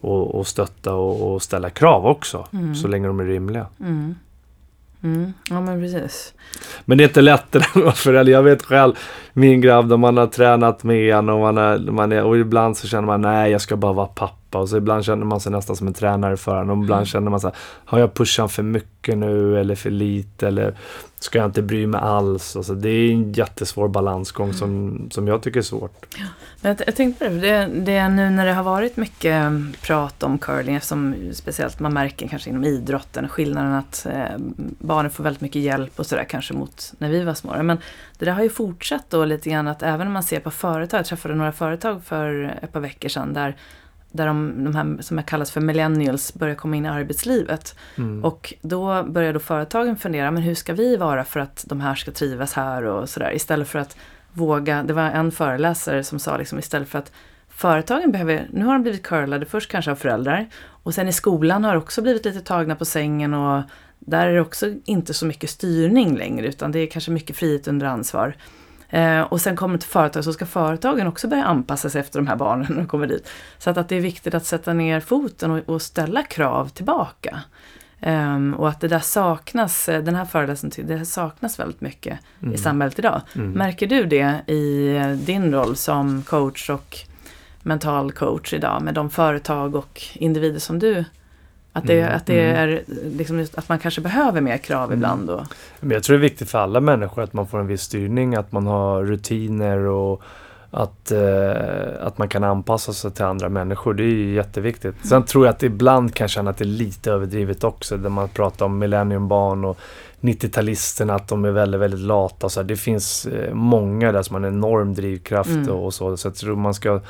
och, 0.00 0.34
och 0.34 0.46
stötta 0.46 0.94
och, 0.94 1.34
och 1.34 1.42
ställa 1.42 1.70
krav 1.70 2.06
också, 2.06 2.46
mm. 2.52 2.74
så 2.74 2.88
länge 2.88 3.06
de 3.06 3.20
är 3.20 3.24
rimliga. 3.24 3.66
Mm. 3.80 4.14
Mm. 5.04 5.32
Ja 5.50 5.60
men 5.60 5.80
precis. 5.80 6.34
Men 6.84 6.98
det 6.98 7.04
är 7.04 7.08
inte 7.08 7.20
lätt 7.20 7.56
att 7.56 7.76
vara 7.76 7.92
förälder. 7.92 8.32
Jag 8.32 8.42
vet 8.42 8.62
själv, 8.62 8.92
min 9.32 9.60
grabb, 9.60 9.88
då 9.88 9.96
man 9.96 10.16
har 10.16 10.26
tränat 10.26 10.84
med 10.84 11.14
en 11.14 11.28
och, 11.28 11.40
man 11.40 11.58
är, 11.58 11.78
man 11.78 12.12
är, 12.12 12.24
och 12.24 12.38
ibland 12.38 12.76
så 12.76 12.88
känner 12.88 13.06
man 13.06 13.20
nej 13.20 13.52
jag 13.52 13.60
ska 13.60 13.76
bara 13.76 13.92
vara 13.92 14.06
pappa. 14.06 14.58
Och 14.58 14.68
så 14.68 14.76
ibland 14.76 15.04
känner 15.04 15.26
man 15.26 15.40
sig 15.40 15.52
nästan 15.52 15.76
som 15.76 15.86
en 15.86 15.94
tränare 15.94 16.36
för 16.36 16.56
honom. 16.56 16.78
Och 16.78 16.84
ibland 16.84 16.98
mm. 16.98 17.06
känner 17.06 17.30
man 17.30 17.40
så 17.40 17.46
här, 17.46 17.56
har 17.84 17.98
jag 17.98 18.14
pushat 18.14 18.52
för 18.52 18.62
mycket 18.62 19.18
nu 19.18 19.60
eller 19.60 19.74
för 19.74 19.90
lite? 19.90 20.48
Eller 20.48 20.74
ska 21.18 21.38
jag 21.38 21.48
inte 21.48 21.62
bry 21.62 21.86
mig 21.86 22.00
alls? 22.00 22.56
Alltså, 22.56 22.74
det 22.74 22.88
är 22.88 23.10
en 23.10 23.32
jättesvår 23.32 23.88
balansgång 23.88 24.46
mm. 24.46 24.56
som, 24.56 25.06
som 25.10 25.28
jag 25.28 25.42
tycker 25.42 25.58
är 25.58 25.62
svårt. 25.62 26.06
Ja. 26.18 26.24
Jag, 26.64 26.80
jag 26.86 26.96
tänkte 26.96 27.28
på 27.28 27.34
det, 27.34 27.66
det, 27.66 28.08
nu 28.08 28.30
när 28.30 28.46
det 28.46 28.52
har 28.52 28.62
varit 28.62 28.96
mycket 28.96 29.52
prat 29.82 30.22
om 30.22 30.38
curling, 30.38 30.74
eftersom 30.74 31.14
speciellt 31.32 31.80
man 31.80 31.92
märker 31.92 32.28
kanske 32.28 32.50
inom 32.50 32.64
idrotten 32.64 33.28
skillnaden 33.28 33.72
att 33.72 34.06
eh, 34.06 34.38
barnen 34.78 35.10
får 35.10 35.24
väldigt 35.24 35.40
mycket 35.40 35.62
hjälp 35.62 35.98
och 35.98 36.06
sådär 36.06 36.24
kanske 36.24 36.54
mot 36.54 36.92
när 36.98 37.08
vi 37.08 37.24
var 37.24 37.34
små. 37.34 37.62
Men 37.62 37.78
det 38.18 38.24
där 38.24 38.32
har 38.32 38.42
ju 38.42 38.48
fortsatt 38.48 39.10
då 39.10 39.24
lite 39.24 39.50
grann 39.50 39.68
att 39.68 39.82
även 39.82 40.06
om 40.06 40.12
man 40.12 40.22
ser 40.22 40.40
på 40.40 40.50
företag, 40.50 40.98
jag 40.98 41.06
träffade 41.06 41.34
några 41.34 41.52
företag 41.52 42.04
för 42.04 42.58
ett 42.62 42.72
par 42.72 42.80
veckor 42.80 43.08
sedan 43.08 43.32
där 43.32 43.56
där 44.12 44.26
de, 44.26 44.64
de 44.64 44.74
här 44.74 45.02
som 45.02 45.22
kallas 45.22 45.50
för 45.50 45.60
millennials 45.60 46.34
börjar 46.34 46.54
komma 46.54 46.76
in 46.76 46.84
i 46.84 46.88
arbetslivet. 46.88 47.76
Mm. 47.98 48.24
Och 48.24 48.54
då 48.62 49.02
börjar 49.02 49.32
då 49.32 49.40
företagen 49.40 49.96
fundera, 49.96 50.30
men 50.30 50.42
hur 50.42 50.54
ska 50.54 50.72
vi 50.74 50.96
vara 50.96 51.24
för 51.24 51.40
att 51.40 51.64
de 51.68 51.80
här 51.80 51.94
ska 51.94 52.10
trivas 52.10 52.52
här 52.52 52.84
och 52.84 53.08
sådär. 53.08 53.34
Istället 53.34 53.68
för 53.68 53.78
att 53.78 53.96
våga, 54.34 54.82
det 54.82 54.92
var 54.92 55.02
en 55.02 55.32
föreläsare 55.32 56.04
som 56.04 56.18
sa 56.18 56.36
liksom 56.36 56.58
istället 56.58 56.88
för 56.88 56.98
att 56.98 57.12
företagen 57.48 58.12
behöver, 58.12 58.48
nu 58.52 58.64
har 58.64 58.72
de 58.72 58.82
blivit 58.82 59.02
curlade 59.02 59.46
först 59.46 59.70
kanske 59.70 59.90
av 59.90 59.96
föräldrar 59.96 60.46
och 60.66 60.94
sen 60.94 61.08
i 61.08 61.12
skolan 61.12 61.64
har 61.64 61.76
också 61.76 62.02
blivit 62.02 62.24
lite 62.24 62.40
tagna 62.40 62.76
på 62.76 62.84
sängen 62.84 63.34
och 63.34 63.62
där 63.98 64.26
är 64.26 64.34
det 64.34 64.40
också 64.40 64.74
inte 64.84 65.14
så 65.14 65.26
mycket 65.26 65.50
styrning 65.50 66.16
längre 66.16 66.46
utan 66.46 66.72
det 66.72 66.78
är 66.78 66.86
kanske 66.86 67.10
mycket 67.10 67.36
frihet 67.36 67.68
under 67.68 67.86
ansvar. 67.86 68.36
Eh, 68.88 69.20
och 69.20 69.40
sen 69.40 69.56
kommer 69.56 69.74
det 69.74 69.80
till 69.80 69.90
företag 69.90 70.24
så 70.24 70.32
ska 70.32 70.46
företagen 70.46 71.06
också 71.06 71.28
börja 71.28 71.44
anpassa 71.44 71.90
sig 71.90 72.00
efter 72.00 72.18
de 72.18 72.26
här 72.26 72.36
barnen 72.36 72.66
när 72.70 72.76
de 72.76 72.86
kommer 72.86 73.06
dit. 73.06 73.28
Så 73.58 73.70
att, 73.70 73.78
att 73.78 73.88
det 73.88 73.96
är 73.96 74.00
viktigt 74.00 74.34
att 74.34 74.46
sätta 74.46 74.72
ner 74.72 75.00
foten 75.00 75.50
och, 75.50 75.68
och 75.68 75.82
ställa 75.82 76.22
krav 76.22 76.68
tillbaka. 76.68 77.40
Um, 78.06 78.54
och 78.54 78.68
att 78.68 78.80
det 78.80 78.88
där 78.88 78.98
saknas, 78.98 79.88
eh, 79.88 80.02
den 80.02 80.14
här 80.14 80.24
föreläsningen, 80.24 80.98
det 80.98 81.04
saknas 81.04 81.58
väldigt 81.58 81.80
mycket 81.80 82.18
Mm. 82.42 82.54
i 82.54 82.58
samhället 82.58 82.98
idag. 82.98 83.20
Mm. 83.34 83.50
Märker 83.52 83.86
du 83.86 84.04
det 84.04 84.40
i 84.46 84.96
eh, 84.96 85.08
din 85.08 85.52
roll 85.52 85.76
som 85.76 86.22
coach 86.22 86.70
och 86.70 86.96
mental 87.62 88.12
coach 88.12 88.52
idag 88.52 88.82
med 88.82 88.94
de 88.94 89.10
företag 89.10 89.74
och 89.74 90.02
individer 90.14 90.58
som 90.58 90.78
du 90.78 91.04
att 91.72 91.86
det, 91.86 92.00
Mm, 92.02 92.16
att 92.16 92.26
det 92.26 92.44
mm. 92.44 92.56
är 92.56 92.82
liksom 93.16 93.46
att 93.54 93.68
man 93.68 93.78
kanske 93.78 94.00
behöver 94.00 94.40
mer 94.40 94.58
krav 94.58 94.84
Mm. 94.84 94.98
ibland 94.98 95.26
då? 95.26 95.46
Men 95.80 95.90
jag 95.90 96.02
tror 96.02 96.16
det 96.16 96.20
är 96.20 96.28
viktigt 96.30 96.50
för 96.50 96.58
alla 96.58 96.80
människor 96.80 97.22
att 97.22 97.32
man 97.32 97.46
får 97.46 97.60
en 97.60 97.66
viss 97.66 97.82
styrning, 97.82 98.34
att 98.34 98.52
man 98.52 98.66
har 98.66 99.04
rutiner 99.04 99.78
och 99.78 100.22
att, 100.76 101.10
eh, 101.10 102.06
att 102.06 102.18
man 102.18 102.28
kan 102.28 102.44
anpassa 102.44 102.92
sig 102.92 103.10
till 103.10 103.24
andra 103.24 103.48
människor. 103.48 103.94
Det 103.94 104.02
är 104.02 104.06
ju 104.06 104.34
jätteviktigt. 104.34 104.94
Sen 105.06 105.24
tror 105.24 105.46
jag 105.46 105.54
att 105.54 105.62
ibland 105.62 106.14
kan 106.14 106.24
jag 106.24 106.30
känna 106.30 106.50
att 106.50 106.56
det 106.58 106.64
är 106.64 106.66
lite 106.66 107.10
överdrivet 107.12 107.64
också. 107.64 107.96
Där 107.96 108.08
man 108.10 108.28
pratar 108.28 108.66
om 108.66 108.78
millenniumbarn 108.78 109.64
och 109.64 109.78
90-talisterna, 110.20 111.14
att 111.14 111.28
de 111.28 111.44
är 111.44 111.50
väldigt, 111.50 111.80
väldigt 111.80 112.00
lata. 112.00 112.48
Så 112.48 112.62
det 112.62 112.76
finns 112.76 113.26
eh, 113.26 113.54
många 113.54 114.12
där 114.12 114.22
som 114.22 114.34
har 114.34 114.42
en 114.42 114.54
enorm 114.54 114.94
drivkraft 114.94 115.50
Mm. 115.50 115.70
och, 115.70 115.84
och 115.84 115.94
så. 115.94 116.16
Så 116.16 116.28
jag 116.28 116.34
tror 116.34 116.56
man 116.56 116.74
ska 116.74 117.00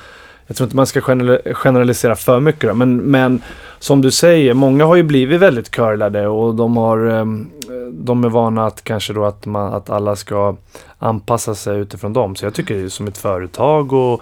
jag 0.47 0.57
tror 0.57 0.67
inte 0.67 0.77
man 0.77 0.87
ska 0.87 1.01
general- 1.01 1.55
generalisera 1.55 2.17
för 2.17 2.41
mycket 2.41 2.69
då, 2.69 2.75
men, 2.75 2.97
men 2.97 3.43
som 3.79 4.01
du 4.03 4.11
säger, 4.11 4.55
många 4.55 4.85
har 4.85 4.97
ju 4.97 5.03
blivit 5.03 5.41
väldigt 5.41 5.71
curlade 5.71 6.27
och 6.29 6.55
de 6.55 6.77
har 6.77 6.99
ehm, 7.07 7.51
de 7.93 8.25
är 8.25 8.29
vana 8.29 8.67
att 8.67 8.85
kanske 8.85 9.13
då 9.13 9.25
att, 9.25 9.47
man, 9.47 9.73
att 9.75 9.91
alla 9.91 10.17
ska 10.17 10.57
anpassa 10.99 11.55
sig 11.55 11.79
utifrån 11.79 12.13
dem. 12.13 12.37
Så 12.37 12.47
jag 12.47 12.55
tycker 12.55 12.75
det 12.75 12.83
är 12.83 12.89
som 12.89 13.07
ett 13.09 13.19
företag 13.19 13.93
och 13.93 14.21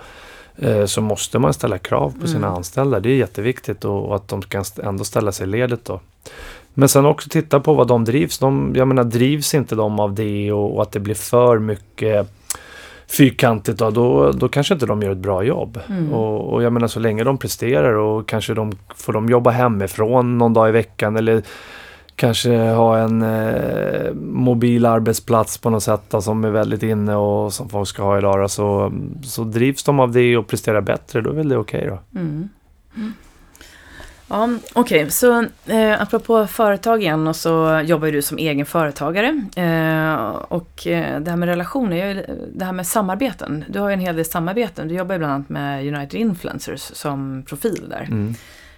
eh, 0.56 0.84
så 0.86 1.00
måste 1.00 1.38
man 1.38 1.52
ställa 1.54 1.78
krav 1.78 2.14
på 2.20 2.26
sina 2.26 2.46
Mm. 2.46 2.56
anställda. 2.56 3.00
Det 3.00 3.08
är 3.10 3.16
jätteviktigt 3.16 3.84
och, 3.84 4.16
att 4.16 4.28
de 4.28 4.42
kan 4.42 4.64
ändå 4.82 5.04
ställa 5.04 5.32
sig 5.32 5.46
i 5.46 5.50
ledet 5.50 5.84
då. 5.84 6.00
Men 6.74 6.88
sen 6.88 7.06
också 7.06 7.28
titta 7.28 7.60
på 7.60 7.74
vad 7.74 7.88
de 7.88 8.04
drivs. 8.04 8.38
De, 8.38 8.72
jag 8.76 8.88
menar 8.88 9.04
drivs 9.04 9.54
inte 9.54 9.74
de 9.74 10.00
av 10.00 10.14
det 10.14 10.52
och, 10.52 10.76
och 10.76 10.82
att 10.82 10.92
det 10.92 11.00
blir 11.00 11.14
för 11.14 11.58
mycket 11.58 12.28
fyrkantigt 13.12 13.78
då, 13.78 13.90
då, 13.90 14.32
då 14.32 14.48
kanske 14.48 14.74
inte 14.74 14.86
de 14.86 15.02
gör 15.02 15.12
ett 15.12 15.18
bra 15.18 15.42
jobb. 15.42 15.78
Mm. 15.88 16.12
Och, 16.12 16.52
och 16.52 16.62
jag 16.62 16.72
menar 16.72 16.88
så 16.88 17.00
länge 17.00 17.24
de 17.24 17.38
presterar 17.38 17.94
och 17.94 18.28
kanske 18.28 18.54
de 18.54 18.72
får 18.94 19.12
de 19.12 19.28
jobba 19.28 19.50
hemifrån 19.50 20.38
någon 20.38 20.54
dag 20.54 20.68
i 20.68 20.72
veckan 20.72 21.16
eller 21.16 21.42
kanske 22.16 22.58
ha 22.58 22.98
en 22.98 23.22
eh, 23.22 24.14
mobil 24.14 24.86
arbetsplats 24.86 25.58
på 25.58 25.70
något 25.70 25.82
sätt 25.82 26.02
då, 26.08 26.22
som 26.22 26.44
är 26.44 26.50
väldigt 26.50 26.82
inne 26.82 27.16
och 27.16 27.52
som 27.52 27.68
folk 27.68 27.88
ska 27.88 28.02
ha 28.02 28.18
idag 28.18 28.40
då, 28.40 28.48
så, 28.48 28.92
så 29.24 29.44
drivs 29.44 29.84
de 29.84 30.00
av 30.00 30.12
det 30.12 30.36
och 30.36 30.46
presterar 30.46 30.80
bättre, 30.80 31.20
då 31.20 31.30
är 31.30 31.34
väl 31.34 31.48
det 31.48 31.56
okej 31.56 31.86
då. 31.88 32.20
Mm. 32.20 32.48
Ja, 34.32 34.48
okej, 34.72 35.10
så 35.10 35.46
eh, 35.66 36.02
apropå 36.02 36.46
företag 36.46 37.02
igen 37.02 37.26
och 37.26 37.36
så 37.36 37.82
jobbar 37.84 38.06
ju 38.06 38.12
du 38.12 38.22
som 38.22 38.38
egen 38.38 38.66
företagare. 38.66 39.42
Eh, 39.56 40.14
och 40.34 40.86
eh, 40.86 41.20
det 41.20 41.30
här 41.30 41.36
med 41.36 41.48
relationer, 41.48 42.26
det 42.54 42.64
här 42.64 42.72
med 42.72 42.86
samarbeten. 42.86 43.64
Du 43.68 43.80
har 43.80 43.88
ju 43.88 43.92
en 43.92 44.00
hel 44.00 44.16
del 44.16 44.24
samarbeten. 44.24 44.88
Du 44.88 44.94
jobbar 44.94 45.14
ju 45.14 45.18
bland 45.18 45.32
annat 45.32 45.48
med 45.48 45.94
United 45.94 46.20
Influencers 46.20 46.80
som 46.80 47.42
profil 47.46 47.86
där. 47.88 48.02
Mm. 48.02 48.34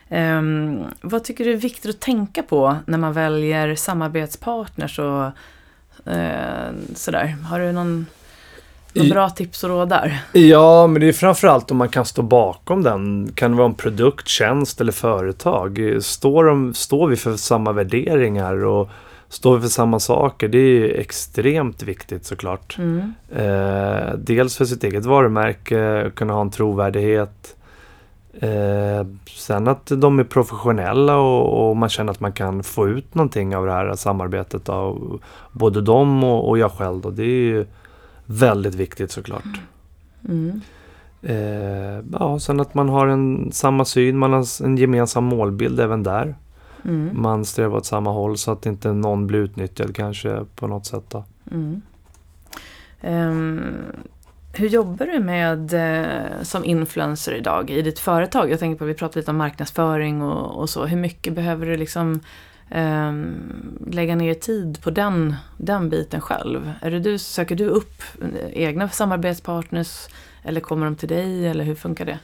Ehm, 0.09 0.85
vad 1.01 1.25
tycker 1.25 1.45
du 1.45 1.53
är 1.53 1.57
viktigt 1.57 1.91
att 1.91 2.01
tänka 2.01 2.43
på 2.43 2.77
när 2.87 2.99
man 2.99 3.13
väljer 3.13 3.75
samarbetspartners 3.75 4.99
och 4.99 5.25
eh, 6.13 6.73
sådär? 6.95 7.37
Har 7.51 7.61
du 7.61 7.73
någon, 7.73 8.07
någon 8.95 9.07
I- 9.07 9.11
bra 9.11 9.31
tips 9.31 9.65
och 9.65 9.71
råd 9.71 9.89
där? 9.89 10.23
Ja, 10.33 10.87
men 10.87 11.01
det 11.01 11.09
är 11.09 11.13
framförallt 11.13 11.71
om 11.71 11.77
man 11.77 11.89
kan 11.89 12.05
stå 12.05 12.23
bakom 12.23 12.83
den. 12.83 13.33
Kan 13.35 13.51
det 13.51 13.57
vara 13.57 13.67
en 13.69 13.75
produkt, 13.75 14.29
tjänst 14.29 14.81
eller 14.81 14.93
företag? 14.93 15.97
Står, 16.01 16.45
de, 16.45 16.75
står 16.75 17.09
vi 17.09 17.17
för 17.17 17.37
samma 17.37 17.73
värderingar 17.73 18.65
och 18.65 18.89
står 19.29 19.57
vi 19.57 19.63
för 19.63 19.69
samma 19.69 20.01
saker? 20.01 20.49
Det 20.49 20.59
är 20.59 21.01
extremt 21.01 21.83
viktigt 21.83 22.25
såklart. 22.25 22.77
Mm. 22.79 23.15
Eh, 23.37 24.15
dels 24.19 24.57
för 24.57 24.65
sitt 24.65 24.85
eget 24.85 25.05
varumärke, 25.05 26.11
kunna 26.15 26.33
ha 26.33 26.41
en 26.41 26.51
trovärdighet. 26.51 27.57
Eh, 28.41 29.07
sen 29.37 29.69
att 29.69 29.87
de 29.87 30.19
är 30.19 30.25
professionella 30.25 31.17
och, 31.17 31.69
och 31.69 31.77
man 31.77 31.89
känner 31.89 32.11
att 32.13 32.21
man 32.21 32.33
kan 32.33 32.63
få 32.63 32.89
ut 32.89 33.15
någonting 33.15 33.57
av 33.57 33.67
det 33.67 33.73
här 33.73 33.95
samarbetet. 33.95 34.65
Då. 34.65 34.99
Både 35.53 35.81
de 35.81 36.25
och, 36.25 36.49
och 36.49 36.59
jag 36.59 36.73
själv. 36.73 37.01
Då. 37.01 37.11
Det 37.11 37.23
är 37.23 37.27
ju 37.27 37.67
väldigt 38.27 38.75
viktigt 38.75 39.11
såklart. 39.11 39.61
Mm. 40.29 40.61
Eh, 41.23 42.05
ja, 42.13 42.39
sen 42.41 42.61
att 42.61 42.75
man 42.75 42.89
har 42.89 43.07
en 43.07 43.53
samma 43.53 43.85
syn, 43.85 44.19
man 44.19 44.33
har 44.33 44.65
en 44.65 44.77
gemensam 44.77 45.25
målbild 45.25 45.81
även 45.81 46.03
där. 46.03 46.35
Mm. 46.85 47.23
Man 47.23 47.45
strävar 47.45 47.77
åt 47.77 47.87
samma 47.87 48.13
håll 48.13 48.39
så 48.39 48.53
att 48.53 48.67
inte 48.67 48.93
någon 48.93 49.27
blir 49.27 49.39
utnyttjad 49.39 49.95
kanske 49.97 50.45
på 50.57 50.67
något 50.67 50.87
sätt. 50.87 51.15
Mm. 51.51 51.83
Ehm, 53.01 53.77
hur 54.53 54.69
jobbar 54.69 55.07
du 55.07 55.19
med 55.19 55.75
eh, 55.75 56.43
som 56.43 56.65
influencer 56.65 57.33
idag 57.35 57.71
i 57.71 57.83
ditt 57.83 57.99
företag? 57.99 58.51
Jag 58.51 58.59
tänker 58.59 58.79
på, 58.79 58.85
vi 58.85 58.95
pratade 58.95 59.21
lite 59.21 59.31
om 59.31 59.37
marknadsföring 59.37 60.23
och, 60.23 60.61
och 60.61 60.71
så. 60.71 60.87
Hur 60.87 60.97
mycket 60.97 61.33
behöver 61.33 61.67
du 61.67 61.77
liksom 61.77 62.21
lägga 63.87 64.17
ner 64.17 64.35
tid 64.35 64.83
på 64.83 64.91
den, 64.91 65.35
den 65.59 65.89
biten 65.91 66.21
själv? 66.21 66.73
Är 66.83 66.91
det 66.91 67.01
du, 67.01 67.19
söker 67.19 67.57
du 67.57 67.65
upp 67.67 68.03
eh, 68.23 68.63
egna 68.63 68.89
samarbetspartners 68.89 70.07
eller 70.43 70.61
kommer 70.61 70.85
de 70.87 70.97
till 70.97 71.09
dig 71.09 71.49
eller 71.49 71.65
hur 71.65 71.75
funkar 71.75 72.05
det? 72.05 72.19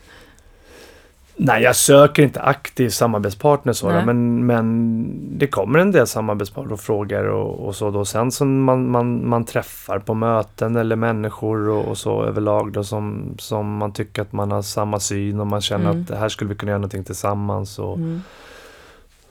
Nej, 1.42 1.62
jag 1.62 1.76
söker 1.76 2.22
inte 2.22 2.40
aktiv 2.42 2.88
samarbetspartner 2.88 4.04
men, 4.06 4.46
men 4.46 5.38
det 5.38 5.46
kommer 5.46 5.78
en 5.78 5.92
del 5.92 6.06
samarbetspartner 6.06 6.72
och 6.72 6.80
frågor 6.80 7.24
och, 7.28 7.66
och 7.66 7.76
så 7.76 7.90
då. 7.90 8.04
Sen 8.04 8.32
så 8.32 8.44
man, 8.44 8.90
man, 8.90 9.28
man 9.28 9.44
träffar 9.44 9.98
på 9.98 10.14
möten 10.14 10.76
eller 10.76 10.96
människor 10.96 11.68
och, 11.68 11.84
och 11.84 11.98
så 11.98 12.24
överlag 12.24 12.72
då 12.72 12.84
som, 12.84 13.34
som 13.38 13.76
man 13.76 13.92
tycker 13.92 14.22
att 14.22 14.32
man 14.32 14.50
har 14.50 14.62
samma 14.62 15.00
syn 15.00 15.40
och 15.40 15.46
man 15.46 15.60
känner 15.60 15.90
Mm. 15.90 16.00
att 16.02 16.08
det 16.08 16.16
här 16.16 16.28
skulle 16.28 16.48
vi 16.48 16.54
kunna 16.54 16.70
göra 16.70 16.78
någonting 16.78 17.04
tillsammans. 17.04 17.78
Och, 17.78 17.96
Mm. 17.96 18.22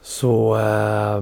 Så 0.02 0.56
eh, 0.56 1.22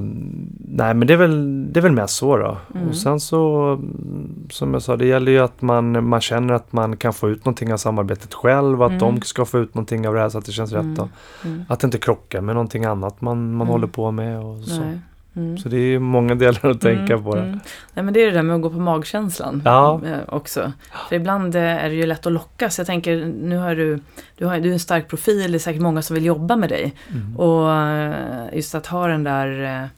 nej 0.67 0.93
men 0.93 1.07
det 1.07 1.13
är 1.13 1.17
väl, 1.17 1.65
det 1.73 1.79
är 1.79 1.81
väl 1.81 1.91
mest 1.91 2.15
så 2.15 2.37
då. 2.37 2.57
Mm. 2.75 2.87
Och 2.89 2.95
sen 2.95 3.19
så 3.19 3.63
mm, 3.73 4.47
som 4.49 4.73
jag 4.73 4.81
sa 4.81 4.95
det 4.97 5.05
gäller 5.05 5.31
ju 5.31 5.39
att 5.39 5.61
man, 5.61 6.07
man 6.09 6.21
känner 6.21 6.53
att 6.53 6.73
man 6.73 6.97
kan 6.97 7.13
få 7.13 7.29
ut 7.29 7.45
någonting 7.45 7.73
av 7.73 7.77
samarbetet 7.77 8.33
själv. 8.33 8.81
Att 8.83 8.89
Mm. 8.91 8.99
de 8.99 9.21
ska 9.21 9.45
få 9.45 9.59
ut 9.59 9.75
någonting 9.75 10.07
av 10.07 10.13
det 10.13 10.19
här 10.19 10.29
så 10.29 10.37
att 10.37 10.45
det 10.45 10.51
känns 10.51 10.71
rätt 10.71 10.95
då. 10.95 11.01
Mm. 11.01 11.55
Mm. 11.55 11.65
Att 11.69 11.79
det 11.79 11.85
inte 11.87 11.97
krockar 11.97 12.41
med 12.41 12.55
någonting 12.55 12.85
annat 12.85 13.21
man, 13.21 13.37
man 13.51 13.55
Mm. 13.55 13.67
håller 13.67 13.87
på 13.87 14.11
med 14.11 14.39
och 14.43 14.63
så. 14.63 14.79
Nej. 14.81 14.99
Mm. 15.37 15.57
Så 15.57 15.69
det 15.69 15.77
är 15.77 15.99
många 15.99 16.35
delar 16.35 16.69
att 16.69 16.81
tänka 16.81 17.13
Mm, 17.13 17.23
på 17.23 17.35
det. 17.35 17.41
mm. 17.41 17.59
Nej 17.93 18.05
men 18.05 18.13
det 18.13 18.21
är 18.21 18.25
det 18.25 18.31
där 18.31 18.43
med 18.43 18.55
att 18.55 18.61
gå 18.61 18.69
på 18.69 18.79
magkänslan 18.79 19.61
Ja. 19.65 20.01
eh, 20.05 20.17
också. 20.27 20.71
För 21.09 21.15
ibland 21.15 21.55
eh, 21.55 21.61
är 21.61 21.89
det 21.89 21.95
ju 21.95 22.05
lätt 22.05 22.25
att 22.25 22.31
lockas. 22.33 22.77
Jag 22.77 22.87
tänker, 22.87 23.25
nu 23.41 23.57
har 23.57 23.75
du, 23.75 23.99
du 24.37 24.45
har 24.45 24.59
du 24.59 24.69
är 24.69 24.73
en 24.73 24.79
stark 24.79 25.07
profil, 25.07 25.51
det 25.51 25.57
är 25.57 25.59
säkert 25.59 25.81
många 25.81 26.01
som 26.01 26.13
vill 26.13 26.25
jobba 26.25 26.55
med 26.55 26.69
dig. 26.69 26.93
Mm. 27.11 27.37
Och 27.37 27.71
eh, 27.73 28.55
just 28.55 28.75
att 28.75 28.87
ha 28.87 29.07
den 29.07 29.23
där, 29.23 29.89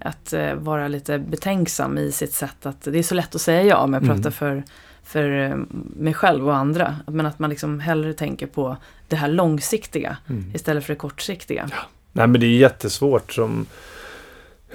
att 0.00 0.34
vara 0.56 0.88
lite 0.88 1.18
betänksam 1.18 1.98
i 1.98 2.12
sitt 2.12 2.32
sätt 2.32 2.66
att, 2.66 2.82
det 2.82 2.98
är 2.98 3.02
så 3.02 3.14
lätt 3.14 3.34
att 3.34 3.40
säga 3.40 3.62
ja, 3.62 3.86
men 3.86 4.06
jag 4.06 4.16
Mm. 4.18 4.32
för, 4.32 4.62
för 5.04 5.56
mig 5.96 6.14
själv 6.14 6.48
och 6.48 6.56
andra. 6.56 6.96
Men 7.06 7.26
att 7.26 7.38
man 7.38 7.50
liksom 7.50 7.80
hellre 7.80 8.12
tänker 8.12 8.46
på 8.46 8.76
det 9.08 9.16
här 9.16 9.28
långsiktiga 9.28 10.16
Mm. 10.30 10.50
istället 10.54 10.84
för 10.84 10.92
det 10.92 10.98
kortsiktiga. 10.98 11.68
Nej 12.12 12.26
men 12.26 12.40
det 12.40 12.46
är 12.46 12.56
jättesvårt 12.58 13.32
som 13.32 13.66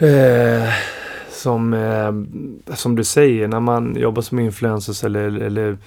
eh, 0.01 0.69
som, 1.29 1.73
eh, 1.73 2.75
som 2.75 2.95
du 2.95 3.03
säger 3.03 3.47
när 3.47 3.59
man 3.59 3.95
jobbar 3.95 4.21
som 4.21 4.39
influencers 4.39 5.03
eller, 5.03 5.41
eller, 5.41 5.77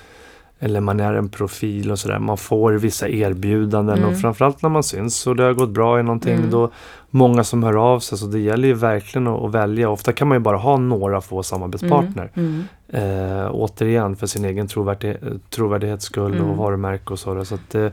eller 0.59 0.81
man 0.81 1.01
är 1.01 1.15
en 1.15 1.29
profil 1.29 1.91
och 1.91 1.99
sådär. 1.99 2.19
Man 2.19 2.37
får 2.37 2.73
vissa 2.73 3.09
erbjudanden 3.09 3.99
Mm. 3.99 4.11
och 4.11 4.21
framförallt 4.21 4.63
när 4.63 4.71
man 4.71 4.83
syns 4.83 5.27
och 5.27 5.37
det 5.37 5.43
har 5.43 5.53
gått 5.53 5.71
bra 5.71 6.01
i 6.01 6.03
någonting. 6.03 6.35
Mm. 6.35 6.51
Då 6.51 6.71
många 7.11 7.45
som 7.45 7.63
hör 7.63 7.75
av 7.95 8.01
sig 8.01 8.19
så 8.19 8.27
det 8.27 8.39
gäller 8.39 8.69
ju 8.69 8.75
verkligen 8.75 9.27
att, 9.27 9.43
att 9.43 9.55
välja. 9.55 9.91
Ofta 9.91 10.13
kan 10.13 10.29
man 10.29 10.37
ju 10.37 10.41
bara 10.41 10.57
ha 10.57 10.77
några 10.77 11.21
få 11.21 11.43
samarbetspartner. 11.43 12.31
Mm. 12.35 12.65
Mm. 12.93 13.39
Eh, 13.41 13.49
återigen 13.53 14.17
för 14.17 14.27
sin 14.27 14.45
egen 14.45 14.69
trovärdig, 14.69 15.17
trovärdighets 15.51 16.05
skull 16.05 16.35
Mm. 16.35 16.51
och 16.51 16.57
varumärke 16.57 17.13
och 17.13 17.19
så. 17.19 17.35
där. 17.35 17.45
så 17.45 17.55
att, 17.55 17.75
eh, 17.75 17.87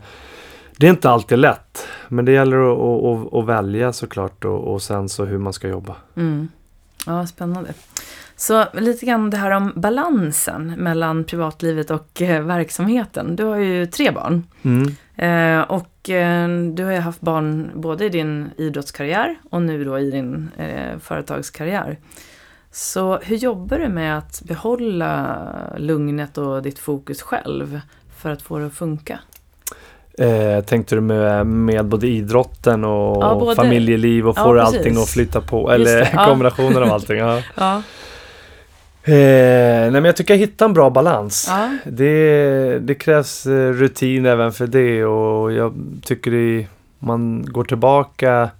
det 0.80 0.86
är 0.86 0.90
inte 0.90 1.10
alltid 1.10 1.38
lätt. 1.38 1.88
Men 2.08 2.24
det 2.24 2.32
gäller 2.32 2.56
att, 2.56 3.04
att, 3.04 3.34
att 3.34 3.46
välja 3.46 3.92
såklart 3.92 4.44
och, 4.44 4.72
och 4.72 4.82
sen 4.82 5.08
så 5.08 5.24
hur 5.24 5.38
man 5.38 5.52
ska 5.52 5.68
jobba. 5.68 5.96
Mm. 6.16 6.48
Ja, 7.06 7.26
spännande. 7.26 7.72
Så 8.36 8.64
lite 8.72 9.06
grann 9.06 9.30
det 9.30 9.36
här 9.36 9.50
om 9.50 9.72
balansen 9.76 10.66
mellan 10.66 11.24
privatlivet 11.24 11.90
och 11.90 12.22
eh, 12.22 12.42
verksamheten. 12.42 13.36
Du 13.36 13.44
har 13.44 13.56
ju 13.56 13.86
tre 13.86 14.10
barn. 14.10 14.46
Mm. 14.62 14.96
Eh, 15.16 15.62
och 15.70 16.10
eh, 16.10 16.48
du 16.48 16.84
har 16.84 16.92
ju 16.92 16.98
haft 16.98 17.20
barn 17.20 17.70
både 17.74 18.04
i 18.04 18.08
din 18.08 18.50
idrottskarriär 18.56 19.36
och 19.50 19.62
nu 19.62 19.84
då 19.84 19.98
i 19.98 20.10
din 20.10 20.50
eh, 20.56 20.98
företagskarriär. 20.98 21.98
Så 22.70 23.18
hur 23.18 23.36
jobbar 23.36 23.78
du 23.78 23.88
med 23.88 24.18
att 24.18 24.42
behålla 24.44 25.46
lugnet 25.76 26.38
och 26.38 26.62
ditt 26.62 26.78
fokus 26.78 27.22
själv 27.22 27.80
för 28.16 28.30
att 28.30 28.42
få 28.42 28.58
det 28.58 28.66
att 28.66 28.74
funka? 28.74 29.18
Eh, 30.20 30.64
tänkte 30.64 30.94
du 30.94 31.00
med, 31.00 31.46
med 31.46 31.84
både 31.84 32.06
idrotten 32.08 32.84
och 32.84 33.22
Ja, 33.22 33.36
både- 33.40 33.56
familjeliv 33.56 34.28
och 34.28 34.38
Ja, 34.38 34.44
får 34.44 34.58
precis. 34.58 34.76
allting 34.78 34.96
att 35.02 35.08
flytta 35.08 35.40
på? 35.40 35.70
Eller 35.72 35.96
det, 35.96 36.10
ja. 36.14 36.24
kombinationen 36.24 36.82
av 36.82 36.92
allting? 36.92 37.18
Ja. 37.18 37.42
Ja, 37.54 37.82
Eh, 39.02 39.12
nej 39.14 39.90
men 39.90 40.04
jag 40.04 40.16
tycker 40.16 40.34
jag 40.34 40.38
hittar 40.38 40.66
en 40.66 40.72
bra 40.72 40.90
balans. 40.90 41.46
ja. 41.50 41.68
Det, 41.84 42.78
det 42.78 42.94
krävs 42.94 43.46
eh, 43.46 43.72
rutin 43.72 44.26
även 44.26 44.52
för 44.52 44.66
det 44.66 45.04
och 45.04 45.52
jag 45.52 45.74
tycker 46.04 46.30
det, 46.30 46.66
man 46.98 47.44
går 47.48 47.64
tillbaka 47.64 48.50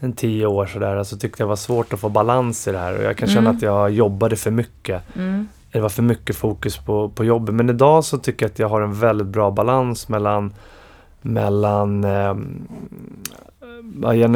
en 0.00 0.12
tio 0.12 0.46
år 0.46 0.66
sådär 0.66 1.02
så 1.04 1.16
tyckte 1.16 1.42
jag 1.42 1.46
det 1.46 1.48
var 1.48 1.56
svårt 1.56 1.92
att 1.92 2.00
få 2.00 2.08
balans 2.08 2.68
i 2.68 2.72
det 2.72 2.78
här 2.78 2.98
och 2.98 3.04
jag 3.04 3.16
kan 3.16 3.28
känna 3.28 3.40
Mm. 3.40 3.56
att 3.56 3.62
jag 3.62 3.90
jobbade 3.90 4.36
för 4.36 4.50
mycket. 4.50 5.02
Mm. 5.16 5.48
Det 5.74 5.80
var 5.80 5.88
för 5.88 6.02
mycket 6.02 6.36
fokus 6.36 6.76
på, 6.76 7.08
på 7.08 7.24
jobbet. 7.24 7.54
Men 7.54 7.70
idag 7.70 8.04
så 8.04 8.18
tycker 8.18 8.46
jag 8.46 8.50
att 8.50 8.58
jag 8.58 8.68
har 8.68 8.80
en 8.80 8.94
väldigt 8.94 9.26
bra 9.26 9.50
balans 9.50 10.08
mellan 10.08 10.54
mellan, 11.22 12.04
eh, 12.04 12.34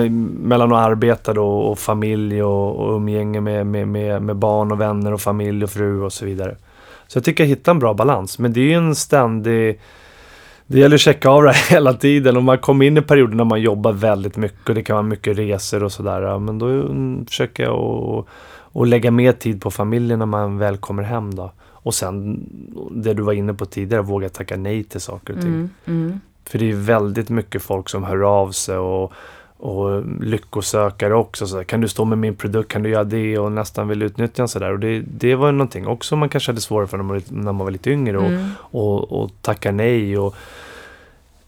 mellan 0.08 0.72
att 0.72 0.86
arbeta 0.86 1.32
då 1.32 1.48
och 1.48 1.78
familj 1.78 2.42
och, 2.42 2.76
och 2.76 2.96
umgänge 2.96 3.40
med, 3.40 3.66
med, 3.66 3.88
med, 3.88 4.22
med 4.22 4.36
barn 4.36 4.72
och 4.72 4.80
vänner 4.80 5.12
och 5.12 5.20
familj 5.20 5.64
och 5.64 5.70
fru 5.70 6.02
och 6.02 6.12
så 6.12 6.24
vidare. 6.24 6.56
Så 7.06 7.16
jag 7.16 7.24
tycker 7.24 7.44
jag 7.44 7.48
hittar 7.48 7.72
en 7.72 7.78
bra 7.78 7.94
balans. 7.94 8.38
Men 8.38 8.52
det 8.52 8.60
är 8.60 8.64
ju 8.64 8.72
en 8.72 8.94
ständig 8.94 9.80
det 10.66 10.78
gäller 10.78 10.94
att 10.94 11.00
checka 11.00 11.30
av 11.30 11.42
det 11.42 11.52
här 11.52 11.70
hela 11.74 11.94
tiden 11.94 12.36
och 12.36 12.42
man 12.42 12.58
kommer 12.58 12.86
in 12.86 12.96
i 12.96 13.02
perioder 13.02 13.36
när 13.36 13.44
man 13.44 13.60
jobbar 13.60 13.92
väldigt 13.92 14.36
mycket 14.36 14.68
och 14.68 14.74
det 14.74 14.82
kan 14.82 14.96
vara 14.96 15.02
mycket 15.02 15.38
resor 15.38 15.84
och 15.84 15.92
sådär. 15.92 16.22
ja, 16.22 16.38
Men 16.38 16.58
då 16.58 16.66
mm, 16.66 17.26
försöker 17.26 17.62
jag 17.62 17.74
att 17.74 18.26
och 18.72 18.86
lägga 18.86 19.10
mer 19.10 19.32
tid 19.32 19.62
på 19.62 19.70
familjen 19.70 20.18
när 20.18 20.26
man 20.26 20.58
väl 20.58 20.76
kommer 20.76 21.02
hem 21.02 21.34
då. 21.34 21.52
Och 21.60 21.94
sen 21.94 22.40
det 22.90 23.14
du 23.14 23.22
var 23.22 23.32
inne 23.32 23.54
på 23.54 23.66
tidigare, 23.66 24.02
våga 24.02 24.28
tacka 24.28 24.56
nej 24.56 24.84
till 24.84 25.00
saker 25.00 25.34
och 25.34 25.40
ting. 25.40 25.52
Mm. 25.52 25.70
Mm. 25.86 26.20
För 26.44 26.58
det 26.58 26.70
är 26.70 26.74
väldigt 26.74 27.28
mycket 27.28 27.62
folk 27.62 27.88
som 27.88 28.04
hör 28.04 28.22
av 28.22 28.50
sig 28.50 28.76
och, 28.76 29.12
och 29.56 30.02
lyckosökare 30.20 31.14
också. 31.14 31.46
Så 31.46 31.56
där, 31.56 31.64
kan 31.64 31.80
du 31.80 31.88
stå 31.88 32.04
med 32.04 32.18
min 32.18 32.34
produkt, 32.36 32.72
kan 32.72 32.82
du 32.82 32.90
göra 32.90 33.04
det 33.04 33.38
och 33.38 33.52
nästan 33.52 33.88
vill 33.88 34.02
utnyttja 34.02 34.42
en 34.42 34.48
sådär. 34.48 34.72
Och 34.72 34.78
det, 34.78 35.00
det 35.00 35.34
var 35.34 35.52
någonting 35.52 35.86
också 35.86 36.16
man 36.16 36.28
kanske 36.28 36.52
hade 36.52 36.60
svårare 36.60 36.86
för 36.86 36.96
när 36.96 37.04
man, 37.04 37.22
när 37.28 37.52
man 37.52 37.58
var 37.58 37.70
lite 37.70 37.90
yngre. 37.90 38.18
Och, 38.18 38.24
Mm. 38.24 38.50
och, 38.60 39.12
och 39.22 39.30
tacka 39.42 39.72
nej. 39.72 40.18
Och 40.18 40.34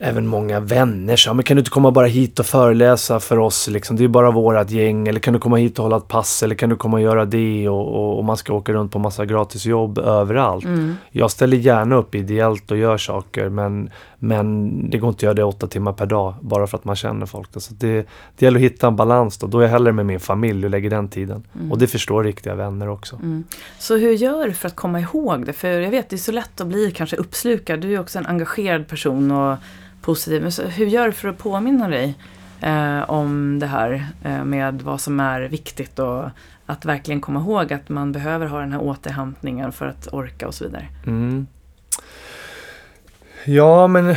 även 0.03 0.27
många 0.27 0.61
vänner 0.61 1.17
sa, 1.17 1.35
men 1.35 1.45
kan 1.45 1.57
du 1.57 1.59
inte 1.59 1.71
komma 1.71 1.91
bara 1.91 2.07
hit 2.07 2.39
och 2.39 2.47
föreläsa 2.47 3.21
för 3.21 3.39
oss? 3.39 3.69
Liksom? 3.69 3.97
Det 3.97 4.05
är 4.05 4.09
bara 4.09 4.31
vårat 4.31 4.71
gäng. 4.71 5.09
Eller 5.09 5.21
kan 5.21 5.35
du 5.35 5.41
komma 5.41 5.57
hit 5.57 5.79
och 5.79 5.83
hålla 5.83 5.97
ett 5.97 6.09
pass? 6.09 6.43
Eller 6.43 6.55
kan 6.55 6.71
du 6.71 6.77
komma 6.77 6.97
och 6.97 7.03
göra 7.03 7.25
det? 7.25 7.69
Och, 7.69 7.95
och, 7.95 8.19
och 8.19 8.25
man 8.25 8.37
ska 8.37 8.53
åka 8.53 8.73
runt 8.73 8.93
på 8.93 8.99
massa 8.99 9.27
gratisjobb 9.27 9.99
överallt. 9.99 10.65
Mm. 10.65 10.97
Jag 11.11 11.31
ställer 11.31 11.57
gärna 11.57 11.97
upp 11.97 12.15
ideellt 12.15 12.71
och 12.71 12.77
gör 12.77 12.99
saker 12.99 13.49
men, 13.49 13.91
men 14.19 14.91
det 14.91 14.99
går 14.99 15.09
inte 15.09 15.19
att 15.19 15.23
göra 15.23 15.35
det 15.35 15.45
åtta 15.45 15.67
timmar 15.67 15.93
per 15.93 16.07
dag 16.07 16.35
bara 16.41 16.67
för 16.67 16.79
att 16.79 16.85
man 16.85 16.97
känner 16.97 17.27
folk. 17.27 17.49
Så 17.57 17.75
det, 17.75 18.07
det 18.37 18.47
gäller 18.47 18.59
att 18.59 18.65
hitta 18.65 18.87
en 18.87 18.97
balans 18.97 19.39
då. 19.39 19.47
Då 19.47 19.59
är 19.59 19.63
jag 19.63 19.71
hellre 19.71 19.93
med 19.93 20.07
min 20.07 20.21
familj 20.21 20.65
och 20.65 20.71
lägger 20.71 20.91
den 20.91 21.09
tiden. 21.09 21.45
Mm. 21.55 21.73
Och 21.73 21.79
det 21.79 21.87
förstår 21.87 22.25
riktiga 22.25 22.55
vänner 22.55 22.89
också. 22.89 23.17
Mm. 23.17 23.45
Så 23.79 23.97
hur 23.97 24.13
gör 24.13 24.47
du 24.47 24.53
för 24.53 24.69
att 24.69 24.77
komma 24.77 25.01
ihåg 25.01 25.47
det? 25.47 25.53
För 25.53 25.69
jag 25.69 25.91
vet, 25.91 26.09
det 26.09 26.17
är 26.17 26.19
så 26.19 26.33
lätt 26.33 26.61
att 26.61 26.67
bli 26.67 26.91
kanske 26.91 27.17
uppslukad. 27.17 27.81
Du 27.81 27.95
är 27.95 28.01
också 28.01 28.19
en 28.19 28.27
engagerad 28.27 28.89
person 28.89 29.31
och 29.31 29.57
positiv. 30.03 30.43
Men 30.43 30.53
så 30.53 30.63
hur 30.63 30.87
gör 30.87 31.07
du 31.07 31.13
för 31.13 31.29
att 31.29 31.39
påminna 31.39 31.89
dig 31.89 32.19
eh, 32.61 33.11
om 33.11 33.59
det 33.59 33.67
här 33.67 34.07
eh, 34.25 34.45
med 34.45 34.83
vad 34.83 35.01
som 35.01 35.21
är 35.21 35.41
viktigt 35.41 35.99
och 35.99 36.25
att 36.67 36.85
verkligen 36.85 37.21
komma 37.21 37.41
ihåg 37.41 37.73
att 37.73 37.89
man 37.89 38.13
behöver 38.13 38.47
ha 38.47 38.61
den 38.61 38.73
här 38.73 38.81
återhämtningen 38.81 39.73
för 39.73 39.87
att 39.87 40.09
orka 40.13 40.49
och 40.49 40.55
så 40.55 40.65
vidare. 40.65 40.89
Mm. 41.07 41.47
Ja, 43.45 43.87
men 43.87 44.17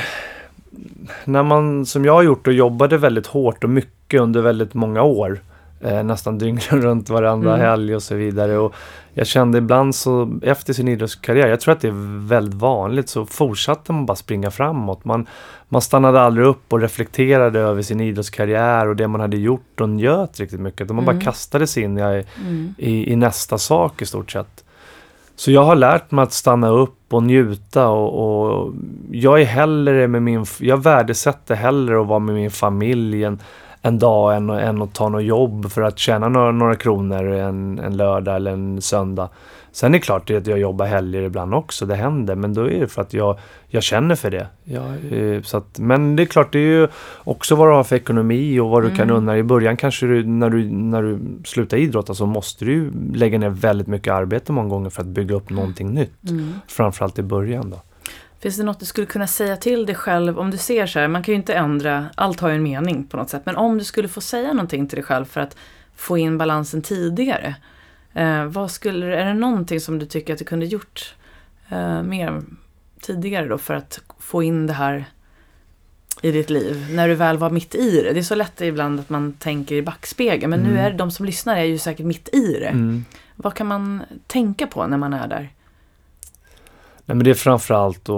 när 1.26 1.44
man, 1.44 1.86
som 1.86 2.06
jag 2.06 2.14
har 2.14 2.24
gjort 2.24 2.48
och 2.48 2.54
jobbade 2.54 2.98
väldigt 2.98 3.28
hårt 3.28 3.64
och 3.64 3.70
mycket 3.70 4.22
under 4.22 4.42
väldigt 4.42 4.74
många 4.74 5.04
år, 5.04 5.40
eh, 5.84 6.04
nästan 6.04 6.38
dygnet 6.38 6.72
runt 6.74 7.10
varenda 7.10 7.50
Mm. 7.54 7.62
helg 7.62 7.96
och 7.96 8.04
så 8.04 8.16
vidare. 8.16 8.58
Och 8.58 8.74
jag 9.14 9.28
kände 9.28 9.58
ibland 9.58 9.96
så, 9.96 10.40
efter 10.44 10.74
sin 10.74 10.88
idrottskarriär, 10.88 11.48
jag 11.48 11.60
tror 11.60 11.72
att 11.72 11.82
det 11.82 11.88
är 11.88 12.28
väldigt 12.28 12.54
vanligt, 12.60 13.10
så 13.10 13.26
fortsatte 13.26 13.92
man 13.92 14.06
bara 14.06 14.16
springa 14.16 14.52
framåt. 14.52 15.06
Man, 15.06 15.26
man 15.70 15.82
stannade 15.82 16.22
aldrig 16.22 16.48
upp 16.48 16.74
och 16.74 16.82
reflekterade 16.82 17.60
över 17.60 17.82
sin 17.82 18.00
idrottskarriär 18.02 18.88
och 18.88 18.96
det 18.96 19.08
man 19.08 19.22
hade 19.22 19.38
gjort 19.38 19.82
och 19.82 19.90
njöt 19.90 20.40
riktigt 20.40 20.60
mycket. 20.60 20.88
Man 20.90 21.00
Mm. 21.00 21.06
bara 21.06 21.22
kastade 21.26 21.68
sig 21.68 21.84
in 21.84 21.98
i, 21.98 22.02
Mm. 22.02 22.76
i, 22.78 23.12
i 23.12 23.16
nästa 23.16 23.58
sak 23.58 24.02
i 24.02 24.06
stort 24.06 24.32
sett. 24.32 24.64
Så 25.36 25.52
jag 25.52 25.64
har 25.64 25.76
lärt 25.76 26.12
mig 26.12 26.24
att 26.24 26.34
stanna 26.34 26.70
upp 26.70 27.14
och 27.14 27.24
njuta 27.24 27.88
och, 27.88 28.54
och 28.64 28.74
jag 29.12 29.42
är 29.42 29.46
hellre 29.46 30.08
med 30.08 30.22
min, 30.22 30.46
jag 30.60 30.84
värdesätter 30.84 31.56
hellre 31.56 32.02
att 32.02 32.08
vara 32.08 32.20
med 32.20 32.36
min 32.36 32.52
familj 32.52 33.24
en, 33.24 33.40
en 33.86 34.00
dag 34.00 34.36
än, 34.36 34.50
än 34.50 34.82
att 34.82 34.94
ta 34.94 35.10
något 35.10 35.24
jobb 35.24 35.72
för 35.72 35.82
att 35.82 36.00
tjäna 36.00 36.30
några, 36.30 36.52
några 36.52 36.76
kronor 36.76 37.26
en, 37.26 37.80
en 37.80 37.98
lördag 37.98 38.36
eller 38.36 38.52
en 38.52 38.82
söndag. 38.82 39.30
Sen 39.72 39.94
är 39.94 40.00
det 40.00 40.06
klart 40.06 40.30
att 40.30 40.48
jag 40.48 40.60
jobbar 40.60 40.86
helger 40.86 41.22
ibland 41.22 41.54
också, 41.54 41.86
det 41.86 41.96
händer, 41.96 42.36
men 42.36 42.54
då 42.54 42.62
är 42.70 42.80
det 42.80 42.88
för 42.88 43.02
att 43.02 43.14
jag, 43.14 43.40
jag 43.68 43.84
känner 43.84 44.16
för 44.16 44.32
det. 44.32 44.48
Jag, 44.64 44.84
eh, 45.12 45.42
så 45.42 45.58
att, 45.58 45.80
men 45.80 46.16
det 46.16 46.24
är 46.24 46.26
klart, 46.26 46.52
det 46.52 46.60
är 46.60 46.80
ju 46.80 46.88
också 47.24 47.56
vad 47.56 47.68
du 47.70 47.74
har 47.74 47.84
för 47.84 47.96
ekonomi 47.96 48.60
och 48.60 48.70
vad 48.70 48.84
du 48.84 48.90
kan 48.90 49.04
Mm. 49.04 49.16
unna 49.16 49.32
dig. 49.32 49.40
I 49.40 49.44
början 49.44 49.78
kanske 49.78 50.06
du, 50.06 50.26
när 50.26 50.50
du, 50.50 50.64
när 50.72 51.02
du 51.04 51.20
slutar 51.46 51.78
idrotta 51.78 52.14
så 52.14 52.26
måste 52.26 52.66
du 52.66 52.92
lägga 53.14 53.38
ner 53.38 53.50
väldigt 53.50 53.88
mycket 53.88 54.14
arbete 54.14 54.52
många 54.52 54.70
gånger 54.70 54.90
för 54.90 55.02
att 55.02 55.08
bygga 55.08 55.36
upp 55.36 55.50
någonting 55.50 55.94
nytt. 55.94 56.30
Mm. 56.30 56.54
Framförallt 56.68 57.20
i 57.20 57.24
början 57.24 57.70
då. 57.70 57.78
Finns 58.44 58.58
det 58.58 58.64
något 58.64 58.80
du 58.80 58.86
skulle 58.86 59.08
kunna 59.08 59.28
säga 59.28 59.58
till 59.58 59.86
dig 59.86 59.96
själv 59.96 60.40
om 60.40 60.52
du 60.52 60.58
ser 60.58 60.86
så 60.86 61.00
här, 61.00 61.08
man 61.08 61.24
kan 61.24 61.32
ju 61.32 61.36
inte 61.36 61.54
ändra, 61.54 62.06
allt 62.16 62.40
har 62.40 62.50
ju 62.50 62.56
en 62.56 62.64
mening 62.64 63.04
på 63.04 63.18
något 63.18 63.30
sätt, 63.30 63.42
men 63.46 63.56
om 63.56 63.78
du 63.78 63.84
skulle 63.84 64.08
få 64.08 64.22
säga 64.22 64.54
någonting 64.54 64.88
till 64.88 64.96
dig 64.96 65.06
själv 65.06 65.26
för 65.26 65.42
att 65.42 65.58
få 65.96 66.18
in 66.18 66.38
balansen 66.38 66.82
tidigare. 66.82 67.56
Eh, 68.14 68.46
vad 68.46 68.72
skulle, 68.72 69.16
är 69.16 69.26
det 69.26 69.34
någonting 69.34 69.80
som 69.80 70.00
du 70.00 70.06
tycker 70.06 70.34
att 70.34 70.40
du 70.40 70.46
kunde 70.46 70.66
gjort 70.66 71.16
eh, 71.70 72.04
mer 72.04 72.42
tidigare 73.02 73.48
då 73.48 73.58
för 73.58 73.74
att 73.74 74.00
få 74.20 74.44
in 74.44 74.68
det 74.68 74.74
här 74.74 75.06
i 76.22 76.32
ditt 76.32 76.50
liv 76.50 76.88
när 76.92 77.08
du 77.08 77.16
väl 77.16 77.38
var 77.38 77.50
mitt 77.50 77.76
i 77.76 78.02
det? 78.02 78.14
Det 78.14 78.20
är 78.20 78.24
så 78.24 78.36
lätt 78.36 78.62
ibland 78.62 79.00
att 79.00 79.10
man 79.10 79.34
tänker 79.34 79.76
i 79.76 79.82
backspegeln 79.82 80.50
men 80.50 80.60
nu 80.60 80.70
Mm. 80.70 80.86
är 80.86 80.92
det 80.92 80.98
de 80.98 81.12
som 81.12 81.26
lyssnar 81.26 81.58
är 81.58 81.64
ju 81.64 81.78
säkert 81.78 82.06
mitt 82.06 82.30
i 82.36 82.60
det. 82.60 82.68
Mm. 82.68 83.06
Vad 83.36 83.54
kan 83.54 83.68
man 83.68 84.04
tänka 84.28 84.68
på 84.68 84.88
när 84.88 84.98
man 84.98 85.14
är 85.14 85.28
där? 85.28 85.50
Nej, 87.06 87.16
men 87.16 87.24
det 87.24 87.30
är 87.30 87.34
framförallt 87.34 88.10
att 88.10 88.16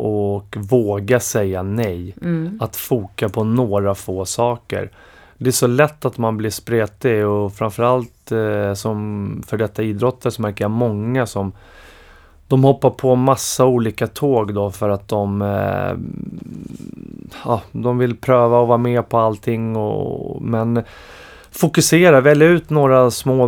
och 0.00 0.56
våga 0.56 1.20
säga 1.20 1.62
nej. 1.62 2.14
Mm. 2.22 2.58
Att 2.60 2.76
foka 2.76 3.28
på 3.28 3.44
några 3.44 3.94
få 3.94 4.24
saker. 4.24 4.90
Det 5.38 5.50
är 5.50 5.52
så 5.52 5.66
lätt 5.66 6.04
att 6.04 6.18
man 6.18 6.36
blir 6.36 6.50
spretig 6.50 7.26
och 7.26 7.54
framförallt 7.54 8.32
eh, 8.32 8.74
som 8.74 9.42
för 9.46 9.58
detta 9.58 9.82
idrottare 9.82 10.30
så 10.30 10.42
märker 10.42 10.64
jag 10.64 10.70
många 10.70 11.26
som 11.26 11.52
de 12.48 12.64
hoppar 12.64 12.90
på 12.90 13.14
massa 13.14 13.66
olika 13.66 14.06
tåg 14.06 14.54
då 14.54 14.70
för 14.70 14.88
att 14.88 15.08
de 15.08 15.42
eh, 15.42 15.92
ja, 17.44 17.62
de 17.72 17.98
vill 17.98 18.16
pröva 18.16 18.62
att 18.62 18.68
vara 18.68 18.78
med 18.78 19.08
på 19.08 19.18
allting 19.18 19.76
och, 19.76 20.42
men 20.42 20.82
fokusera, 21.50 22.20
välja 22.20 22.46
ut 22.46 22.70
några 22.70 23.10
små 23.10 23.44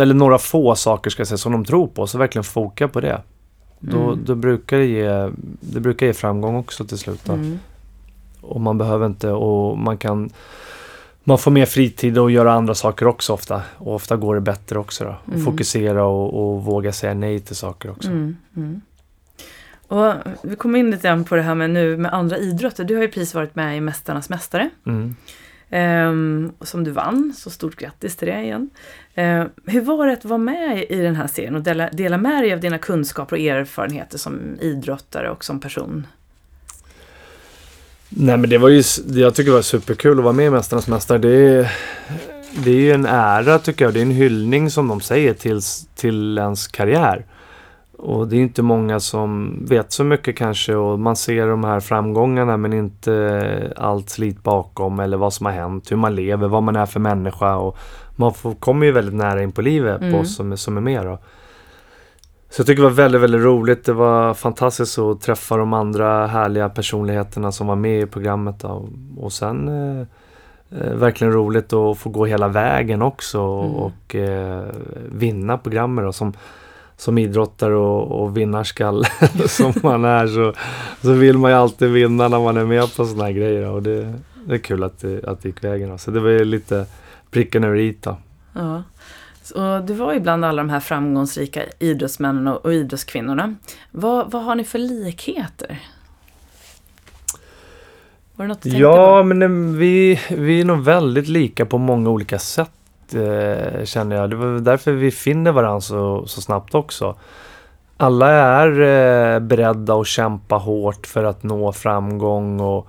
eller 0.00 0.14
några 0.14 0.38
få 0.38 0.74
saker 0.74 1.10
ska 1.10 1.20
jag 1.20 1.28
säga 1.28 1.38
som 1.38 1.52
de 1.52 1.64
tror 1.64 1.86
på 1.86 2.06
så 2.06 2.18
verkligen 2.18 2.44
foka 2.44 2.88
på 2.88 3.00
det. 3.00 3.22
Då, 3.80 3.98
Mm. 3.98 4.24
då 4.24 4.34
brukar 4.34 4.78
det 4.78 4.86
ge, 4.86 5.30
det 5.60 5.80
brukar 5.80 6.06
ge 6.06 6.12
framgång 6.12 6.56
också 6.56 6.84
till 6.84 6.98
slut. 6.98 7.28
Mm. 7.28 7.58
Och 8.40 8.60
man 8.60 8.78
behöver 8.78 9.06
inte 9.06 9.30
och 9.30 9.78
man 9.78 9.98
kan 9.98 10.30
man 11.24 11.38
får 11.38 11.50
mer 11.50 11.66
fritid 11.66 12.18
och 12.18 12.30
göra 12.30 12.52
andra 12.52 12.74
saker 12.74 13.06
också 13.06 13.32
ofta. 13.32 13.62
Och 13.76 13.94
ofta 13.94 14.16
går 14.16 14.34
det 14.34 14.40
bättre 14.40 14.78
också 14.78 15.04
då. 15.04 15.16
Mm. 15.32 15.44
Fokusera 15.44 16.04
och, 16.04 16.54
och 16.54 16.64
våga 16.64 16.92
säga 16.92 17.14
nej 17.14 17.40
till 17.40 17.56
saker 17.56 17.90
också. 17.90 18.08
Mm, 18.08 18.36
mm. 18.56 18.80
Och 19.86 20.14
vi 20.42 20.56
kommer 20.56 20.78
in 20.78 20.90
lite 20.90 21.08
grann 21.08 21.24
på 21.24 21.34
det 21.36 21.42
här 21.42 21.54
med 21.54 21.70
nu 21.70 21.96
med 21.96 22.14
andra 22.14 22.38
idrotter. 22.38 22.84
Du 22.84 22.94
har 22.94 23.02
ju 23.02 23.08
precis 23.08 23.34
varit 23.34 23.54
med 23.54 23.76
i 23.76 23.80
Mästarnas 23.80 24.28
Mästare. 24.28 24.70
Ehm, 25.70 26.52
som 26.60 26.84
du 26.84 26.90
vann, 26.90 27.32
så 27.36 27.50
stort 27.50 27.76
grattis 27.76 28.16
till 28.16 28.28
det 28.28 28.42
igen. 28.42 28.70
Eh, 29.14 29.44
hur 29.66 29.80
var 29.80 30.06
det 30.06 30.12
att 30.12 30.24
vara 30.24 30.38
med 30.38 30.84
i 30.90 30.96
den 30.96 31.16
här 31.16 31.26
serien 31.26 31.54
och 31.54 31.62
dela, 31.62 31.90
dela 31.90 32.18
med 32.18 32.42
dig 32.42 32.52
av 32.52 32.60
dina 32.60 32.78
kunskaper 32.78 33.36
och 33.36 33.42
erfarenheter 33.42 34.18
som 34.18 34.58
idrottare 34.60 35.30
och 35.30 35.44
som 35.44 35.60
person? 35.60 36.06
Nej 38.08 38.36
men 38.36 38.50
det 38.50 38.58
var 38.58 38.68
ju, 38.68 38.82
jag 39.06 39.34
tycker 39.34 39.50
det 39.50 39.56
var 39.56 39.62
superkul 39.62 40.18
att 40.18 40.24
vara 40.24 40.32
med 40.32 40.46
i 40.46 40.50
Mästarnas 40.50 40.88
Mästare. 40.88 41.18
Det 41.18 41.28
är, 41.28 41.72
det 42.64 42.70
är 42.70 42.74
ju 42.74 42.92
en 42.92 43.06
ära 43.06 43.58
tycker 43.58 43.84
jag. 43.84 43.94
Det 43.94 44.00
är 44.00 44.02
en 44.02 44.10
hyllning 44.10 44.70
som 44.70 44.88
de 44.88 45.00
säger 45.00 45.34
till, 45.34 45.60
till 45.94 46.38
ens 46.38 46.68
karriär. 46.68 47.24
Och 48.02 48.28
det 48.28 48.36
är 48.36 48.40
inte 48.40 48.62
många 48.62 49.00
som 49.00 49.58
vet 49.68 49.92
så 49.92 50.04
mycket 50.04 50.36
kanske 50.36 50.74
och 50.74 50.98
man 50.98 51.16
ser 51.16 51.46
de 51.46 51.64
här 51.64 51.80
framgångarna 51.80 52.56
men 52.56 52.72
inte 52.72 53.72
allt 53.76 54.10
slit 54.10 54.42
bakom 54.42 55.00
eller 55.00 55.16
vad 55.16 55.32
som 55.32 55.46
har 55.46 55.52
hänt, 55.52 55.92
hur 55.92 55.96
man 55.96 56.14
lever, 56.14 56.48
vad 56.48 56.62
man 56.62 56.76
är 56.76 56.86
för 56.86 57.00
människa. 57.00 57.56
Och 57.56 57.76
man 58.20 58.34
får, 58.34 58.54
kommer 58.54 58.86
ju 58.86 58.92
väldigt 58.92 59.14
nära 59.14 59.42
in 59.42 59.52
på 59.52 59.62
livet 59.62 60.00
mm. 60.00 60.12
på 60.12 60.18
oss 60.18 60.36
som, 60.36 60.56
som 60.56 60.76
är 60.76 60.80
med. 60.80 61.06
Då. 61.06 61.18
Så 62.50 62.60
jag 62.60 62.66
tycker 62.66 62.82
det 62.82 62.88
var 62.88 62.96
väldigt, 62.96 63.20
väldigt 63.20 63.40
roligt. 63.40 63.84
Det 63.84 63.92
var 63.92 64.34
fantastiskt 64.34 64.98
att 64.98 65.20
träffa 65.20 65.56
de 65.56 65.72
andra 65.72 66.26
härliga 66.26 66.68
personligheterna 66.68 67.52
som 67.52 67.66
var 67.66 67.76
med 67.76 68.02
i 68.02 68.06
programmet. 68.06 68.58
Då. 68.58 68.88
Och 69.16 69.32
sen 69.32 69.68
eh, 69.68 70.00
eh, 70.80 70.94
verkligen 70.94 71.32
roligt 71.32 71.72
att 71.72 71.98
få 71.98 72.10
gå 72.10 72.26
hela 72.26 72.48
vägen 72.48 73.02
också 73.02 73.38
mm. 73.38 73.74
och 73.74 74.14
eh, 74.14 74.64
vinna 75.12 75.58
programmet. 75.58 76.04
Då, 76.04 76.12
som, 76.12 76.32
som 76.96 77.18
idrottare 77.18 77.74
och, 77.74 78.22
och 78.22 78.36
vinnarskall 78.36 79.04
som 79.46 79.72
man 79.82 80.04
är 80.04 80.26
så, 80.26 80.52
så 81.02 81.12
vill 81.12 81.38
man 81.38 81.50
ju 81.50 81.56
alltid 81.56 81.90
vinna 81.90 82.28
när 82.28 82.40
man 82.40 82.56
är 82.56 82.64
med 82.64 82.96
på 82.96 83.04
sådana 83.04 83.24
här 83.24 83.32
grejer. 83.32 83.70
Och 83.70 83.82
det, 83.82 84.14
det 84.46 84.54
är 84.54 84.58
kul 84.58 84.84
att 84.84 84.98
det, 84.98 85.24
att 85.24 85.42
det 85.42 85.48
gick 85.48 85.64
vägen. 85.64 85.98
Så 85.98 86.10
det 86.10 86.20
var 86.20 86.30
ju 86.30 86.44
lite 86.44 86.86
pricken 87.30 87.64
över 87.64 87.76
i 87.76 87.98
Ja. 88.52 88.82
Och 89.54 89.84
du 89.84 89.94
var 89.94 90.12
ju 90.12 90.20
bland 90.20 90.44
alla 90.44 90.62
de 90.62 90.70
här 90.70 90.80
framgångsrika 90.80 91.62
idrottsmännen 91.78 92.48
och, 92.48 92.64
och 92.64 92.74
idrottskvinnorna. 92.74 93.54
Vad, 93.90 94.30
vad 94.30 94.42
har 94.42 94.54
ni 94.54 94.64
för 94.64 94.78
likheter? 94.78 95.80
Var 98.34 98.44
det 98.44 98.48
något 98.48 98.62
du 98.62 98.70
ja, 98.70 99.18
på? 99.20 99.22
men 99.22 99.78
vi, 99.78 100.20
vi 100.30 100.60
är 100.60 100.64
nog 100.64 100.84
väldigt 100.84 101.28
lika 101.28 101.66
på 101.66 101.78
många 101.78 102.10
olika 102.10 102.38
sätt 102.38 103.14
eh, 103.14 103.84
känner 103.84 104.16
jag. 104.16 104.30
Det 104.30 104.36
var 104.36 104.60
därför 104.60 104.92
vi 104.92 105.10
finner 105.10 105.52
varandra 105.52 105.80
så, 105.80 106.26
så 106.26 106.40
snabbt 106.40 106.74
också. 106.74 107.16
Alla 107.96 108.28
är 108.30 108.70
eh, 108.70 109.40
beredda 109.40 109.94
att 109.94 110.06
kämpa 110.06 110.56
hårt 110.56 111.06
för 111.06 111.24
att 111.24 111.42
nå 111.42 111.72
framgång 111.72 112.60
och, 112.60 112.88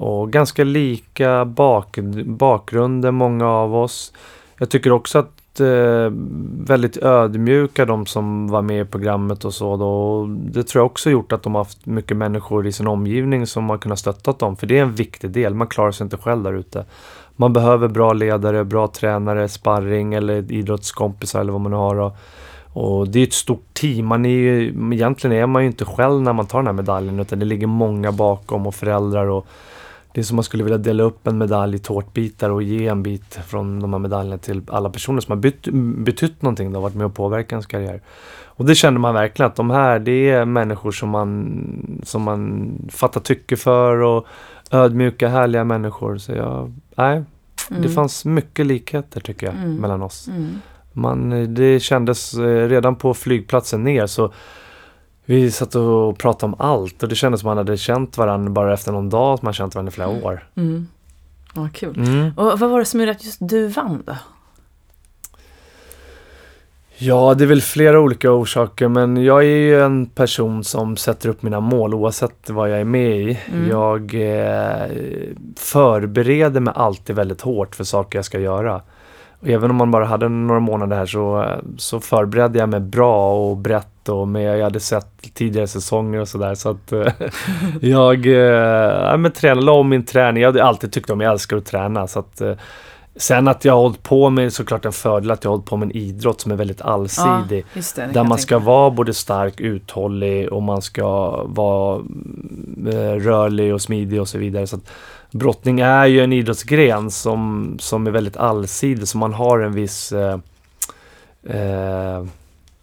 och 0.00 0.32
ganska 0.32 0.64
lika 0.64 1.44
bak, 1.44 1.98
bakgrunder 2.24 3.10
många 3.10 3.48
av 3.48 3.76
oss. 3.76 4.12
Jag 4.58 4.70
tycker 4.70 4.92
också 4.92 5.18
att 5.18 5.60
eh, 5.60 6.12
väldigt 6.66 6.96
ödmjuka 6.96 7.84
de 7.84 8.06
som 8.06 8.48
var 8.48 8.62
med 8.62 8.80
i 8.80 8.84
programmet 8.84 9.44
och 9.44 9.54
så 9.54 9.76
då. 9.76 10.26
Det 10.26 10.62
tror 10.62 10.80
jag 10.80 10.86
också 10.86 11.10
gjort 11.10 11.32
att 11.32 11.42
de 11.42 11.54
har 11.54 11.60
haft 11.60 11.86
mycket 11.86 12.16
människor 12.16 12.66
i 12.66 12.72
sin 12.72 12.86
omgivning 12.86 13.46
som 13.46 13.70
har 13.70 13.78
kunnat 13.78 13.98
stötta 13.98 14.32
dem. 14.32 14.56
För 14.56 14.66
det 14.66 14.78
är 14.78 14.82
en 14.82 14.94
viktig 14.94 15.30
del. 15.30 15.54
Man 15.54 15.66
klarar 15.66 15.92
sig 15.92 16.04
inte 16.04 16.16
själv 16.16 16.42
där 16.42 16.52
ute. 16.52 16.84
Man 17.36 17.52
behöver 17.52 17.88
bra 17.88 18.12
ledare, 18.12 18.64
bra 18.64 18.88
tränare, 18.88 19.48
sparring 19.48 20.14
eller 20.14 20.52
idrottskompisar 20.52 21.40
eller 21.40 21.52
vad 21.52 21.60
man 21.60 21.72
har. 21.72 21.96
Och, 21.96 22.16
och 22.72 23.08
det 23.08 23.18
är 23.18 23.24
ett 23.26 23.32
stort 23.32 23.74
team. 23.74 24.06
Man 24.06 24.26
är 24.26 24.30
ju, 24.30 24.68
egentligen 24.92 25.36
är 25.36 25.46
man 25.46 25.62
ju 25.62 25.66
inte 25.66 25.84
själv 25.84 26.22
när 26.22 26.32
man 26.32 26.46
tar 26.46 26.58
den 26.58 26.66
här 26.66 26.72
medaljen 26.72 27.20
utan 27.20 27.38
det 27.38 27.44
ligger 27.44 27.66
många 27.66 28.12
bakom 28.12 28.66
och 28.66 28.74
föräldrar 28.74 29.26
och 29.26 29.46
det 30.12 30.20
är 30.20 30.24
som 30.24 30.36
man 30.36 30.44
skulle 30.44 30.64
vilja 30.64 30.78
dela 30.78 31.02
upp 31.02 31.26
en 31.26 31.38
medalj 31.38 31.76
i 31.76 31.78
tårtbitar 31.78 32.50
och 32.50 32.62
ge 32.62 32.86
en 32.86 33.02
bit 33.02 33.38
från 33.46 33.80
de 33.80 33.92
här 33.92 34.00
medaljerna 34.00 34.38
till 34.38 34.62
alla 34.68 34.90
personer 34.90 35.20
som 35.20 35.32
har 35.32 35.36
bytt, 35.36 35.68
betytt 36.04 36.42
någonting 36.42 36.76
och 36.76 36.82
varit 36.82 36.94
med 36.94 37.06
och 37.06 37.14
påverkat 37.14 37.52
ens 37.52 37.66
karriär. 37.66 38.00
Och 38.44 38.64
det 38.64 38.74
känner 38.74 38.98
man 38.98 39.14
verkligen 39.14 39.50
att 39.50 39.56
de 39.56 39.70
här, 39.70 39.98
det 39.98 40.30
är 40.30 40.44
människor 40.44 40.92
som 40.92 41.08
man, 41.08 42.00
som 42.04 42.22
man 42.22 42.72
fattar 42.92 43.20
tycke 43.20 43.56
för 43.56 43.96
och 43.96 44.26
ödmjuka, 44.70 45.28
härliga 45.28 45.64
människor. 45.64 46.18
Så 46.18 46.32
jag, 46.32 46.72
nej, 46.94 47.24
mm. 47.70 47.82
det 47.82 47.88
fanns 47.88 48.24
mycket 48.24 48.66
likheter 48.66 49.20
tycker 49.20 49.46
jag 49.46 49.54
mm. 49.54 49.76
mellan 49.76 50.02
oss. 50.02 50.28
Mm. 50.28 50.60
Man, 50.92 51.54
det 51.54 51.80
kändes 51.80 52.34
eh, 52.34 52.68
redan 52.68 52.96
på 52.96 53.14
flygplatsen 53.14 53.84
ner 53.84 54.06
så 54.06 54.32
vi 55.30 55.50
satt 55.50 55.74
och 55.74 56.18
pratade 56.18 56.52
om 56.52 56.60
allt 56.60 57.02
och 57.02 57.08
det 57.08 57.14
kändes 57.14 57.40
som 57.40 57.48
man 57.48 57.56
hade 57.56 57.76
känt 57.76 58.18
varandra 58.18 58.50
bara 58.50 58.74
efter 58.74 58.92
någon 58.92 59.10
dag, 59.10 59.34
att 59.34 59.42
man 59.42 59.52
känt 59.52 59.74
varandra 59.74 59.90
i 59.90 59.94
flera 59.94 60.08
mm. 60.08 60.24
år. 60.24 60.48
Mm. 60.54 60.88
Ja, 61.54 61.68
kul. 61.74 61.98
Mm. 61.98 62.32
Och 62.36 62.58
vad 62.58 62.70
var 62.70 62.78
det 62.78 62.84
som 62.84 63.00
gjorde 63.00 63.12
att 63.12 63.24
just 63.24 63.38
du 63.40 63.66
vann 63.66 64.02
då? 64.06 64.16
Ja, 66.96 67.34
det 67.34 67.44
är 67.44 67.48
väl 67.48 67.60
flera 67.60 68.00
olika 68.00 68.30
orsaker 68.30 68.88
men 68.88 69.16
jag 69.16 69.38
är 69.42 69.56
ju 69.56 69.80
en 69.80 70.06
person 70.06 70.64
som 70.64 70.96
sätter 70.96 71.28
upp 71.28 71.42
mina 71.42 71.60
mål 71.60 71.94
oavsett 71.94 72.50
vad 72.50 72.70
jag 72.70 72.80
är 72.80 72.84
med 72.84 73.20
i. 73.20 73.38
Mm. 73.52 73.68
Jag 73.68 74.14
eh, 74.14 74.90
förbereder 75.56 76.60
mig 76.60 76.74
alltid 76.76 77.16
väldigt 77.16 77.40
hårt 77.40 77.74
för 77.74 77.84
saker 77.84 78.18
jag 78.18 78.24
ska 78.24 78.38
göra. 78.38 78.82
Och 79.40 79.48
även 79.48 79.70
om 79.70 79.76
man 79.76 79.90
bara 79.90 80.04
hade 80.04 80.28
några 80.28 80.60
månader 80.60 80.96
här 80.96 81.06
så, 81.06 81.46
så 81.76 82.00
förberedde 82.00 82.58
jag 82.58 82.68
mig 82.68 82.80
bra 82.80 83.34
och 83.34 83.56
brett 83.56 84.08
och 84.08 84.28
med, 84.28 84.58
jag 84.58 84.64
hade 84.64 84.80
sett 84.80 85.34
tidigare 85.34 85.66
säsonger 85.66 86.20
och 86.20 86.28
sådär 86.28 86.54
så 86.54 86.70
att 86.70 86.92
eh, 86.92 87.06
jag 87.80 88.26
eh, 88.26 89.16
men 89.16 89.32
tränade 89.32 89.70
om 89.70 89.88
min 89.88 90.04
träning. 90.04 90.42
Jag 90.42 90.48
hade 90.48 90.64
alltid 90.64 90.92
tyckt 90.92 91.10
om, 91.10 91.20
jag 91.20 91.32
älskar 91.32 91.56
att 91.56 91.66
träna 91.66 92.06
så 92.06 92.18
att 92.18 92.40
eh, 92.40 92.54
Sen 93.16 93.48
att 93.48 93.64
jag 93.64 93.72
har 93.72 93.80
hållit 93.80 94.02
på 94.02 94.30
med, 94.30 94.52
såklart 94.52 94.84
en 94.84 94.92
fördel 94.92 95.30
att 95.30 95.44
jag 95.44 95.50
har 95.50 95.56
hållit 95.56 95.68
på 95.68 95.76
med 95.76 95.86
en 95.86 95.96
idrott 95.96 96.40
som 96.40 96.52
är 96.52 96.56
väldigt 96.56 96.80
allsidig. 96.82 97.64
Ja, 97.74 97.82
det, 97.94 98.12
där 98.12 98.24
man 98.24 98.38
ska 98.38 98.58
vara 98.58 98.90
både 98.90 99.14
stark, 99.14 99.60
uthållig 99.60 100.52
och 100.52 100.62
man 100.62 100.82
ska 100.82 101.30
vara 101.44 101.96
eh, 102.86 103.14
rörlig 103.14 103.74
och 103.74 103.82
smidig 103.82 104.20
och 104.20 104.28
så 104.28 104.38
vidare. 104.38 104.66
Så 104.66 104.78
brottning 105.30 105.80
är 105.80 106.06
ju 106.06 106.20
en 106.20 106.32
idrottsgren 106.32 107.10
som, 107.10 107.76
som 107.80 108.06
är 108.06 108.10
väldigt 108.10 108.36
allsidig, 108.36 109.08
så 109.08 109.18
man 109.18 109.34
har 109.34 109.58
en 109.58 109.72
viss 109.72 110.12
eh, 110.12 110.38
eh, 111.44 112.24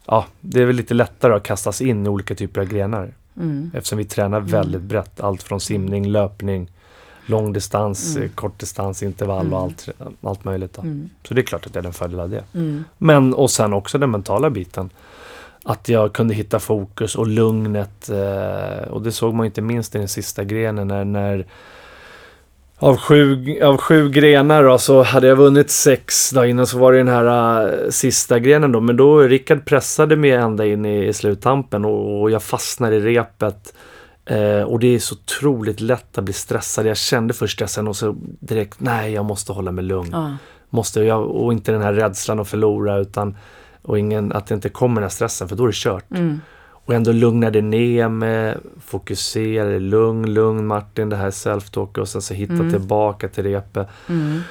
Ja, 0.08 0.26
det 0.42 0.62
är 0.62 0.66
väl 0.66 0.76
lite 0.76 0.94
lättare 0.94 1.34
att 1.34 1.44
kastas 1.44 1.82
in 1.82 2.06
i 2.06 2.10
olika 2.10 2.36
typer 2.36 2.62
av 2.62 2.68
grenar. 2.68 3.14
Mm. 3.38 3.72
Eftersom 3.74 3.98
vi 3.98 4.06
tränar 4.06 4.40
väldigt 4.40 4.76
mm. 4.76 4.88
brett. 4.88 5.20
Allt 5.20 5.44
från 5.44 5.60
simning, 5.60 6.08
löpning, 6.08 6.72
långdistans, 7.26 8.16
mm. 8.16 8.30
kortdistans, 8.30 9.04
intervall 9.04 9.46
mm. 9.46 9.54
och 9.54 9.60
allt, 9.60 9.90
allt 10.22 10.46
möjligt. 10.46 10.78
Mm. 10.78 11.10
Så 11.24 11.34
det 11.34 11.42
är 11.42 11.44
klart 11.44 11.66
att 11.66 11.74
det 11.74 11.80
är 11.80 11.86
en 11.86 11.94
fördel 11.94 12.20
av 12.20 12.30
det. 12.30 12.44
Mm. 12.54 12.84
Men 12.98 13.34
och 13.34 13.52
sen 13.52 13.74
också 13.74 13.98
den 13.98 14.12
mentala 14.12 14.50
biten. 14.50 14.90
Att 15.64 15.90
jag 15.90 16.14
kunde 16.14 16.34
hitta 16.34 16.60
fokus 16.60 17.16
och 17.16 17.28
lugnet. 17.28 18.10
Eh, 18.10 18.88
och 18.88 19.02
det 19.02 19.12
såg 19.12 19.34
man 19.34 19.46
inte 19.46 19.62
minst 19.62 19.96
i 19.96 19.98
den 19.98 20.08
sista 20.08 20.44
grenen 20.44 20.88
när, 20.88 21.06
när 21.06 21.46
av 22.80 22.98
sju, 22.98 23.60
av 23.62 23.78
sju 23.78 24.10
grenar 24.10 24.64
då, 24.64 24.78
så 24.78 25.04
hade 25.04 25.28
jag 25.28 25.36
vunnit 25.36 25.70
sex 25.70 26.32
dagar 26.32 26.48
innan 26.48 26.68
så 26.68 26.78
var 26.78 26.92
det 26.92 26.98
den 26.98 27.08
här 27.08 27.66
uh, 27.66 27.90
sista 27.90 28.40
grenen 28.40 28.72
då. 28.72 28.80
Men 28.80 28.98
då 28.98 29.20
Rickard 29.20 29.66
pressade 29.66 30.16
mig 30.16 30.32
ända 30.32 30.66
in 30.66 30.86
i, 30.86 31.08
i 31.08 31.14
sluttampen 31.14 31.86
och, 31.86 32.22
och 32.22 32.32
jag 32.32 32.44
fastnade 32.44 32.96
i 32.96 33.00
repet. 33.00 33.74
Eh, 34.26 34.62
och 34.62 34.80
det 34.80 34.96
är 34.96 35.00
så 35.00 35.16
otroligt 35.16 35.80
lätt 35.80 36.18
att 36.18 36.24
bli 36.24 36.34
stressad. 36.34 36.86
Jag 36.86 36.98
kände 36.98 37.34
först 37.34 37.54
stressen 37.54 37.88
och 37.88 37.96
så 37.96 38.16
direkt, 38.40 38.80
nej 38.80 39.14
jag 39.14 39.26
måste 39.26 39.52
hålla 39.52 39.72
mig 39.72 39.84
lugn. 39.84 40.10
Ja. 40.12 40.38
Måste 40.70 41.02
jag, 41.02 41.28
och 41.28 41.54
inte 41.54 41.72
den 41.72 41.82
här 41.82 41.94
rädslan 41.94 42.40
att 42.40 42.48
förlora 42.48 42.98
utan 42.98 43.38
och 43.82 44.00
ingen, 44.00 44.32
att 44.32 44.48
det 44.48 44.56
inte 44.56 44.70
kommer 44.70 44.96
den 44.96 45.04
här 45.04 45.10
stressen 45.10 45.48
för 45.48 45.56
då 45.56 45.64
är 45.64 45.68
det 45.68 45.76
kört. 45.76 46.12
Mm. 46.12 46.42
Och 46.88 46.94
ändå 46.94 47.12
lugnade 47.12 47.62
ner 47.62 48.10
mig, 48.10 48.58
fokuserade, 48.86 49.80
lugn, 49.80 50.34
lugn 50.34 50.68
Martin, 50.68 51.10
det 51.10 51.16
här 51.16 51.32
self-talk 51.32 51.98
och 51.98 52.08
sen 52.08 52.22
så 52.22 52.34
hitta 52.34 52.54
mm. 52.54 52.72
tillbaka 52.72 53.28
till 53.28 53.44
repet. 53.44 53.88
Mm. 54.10 54.42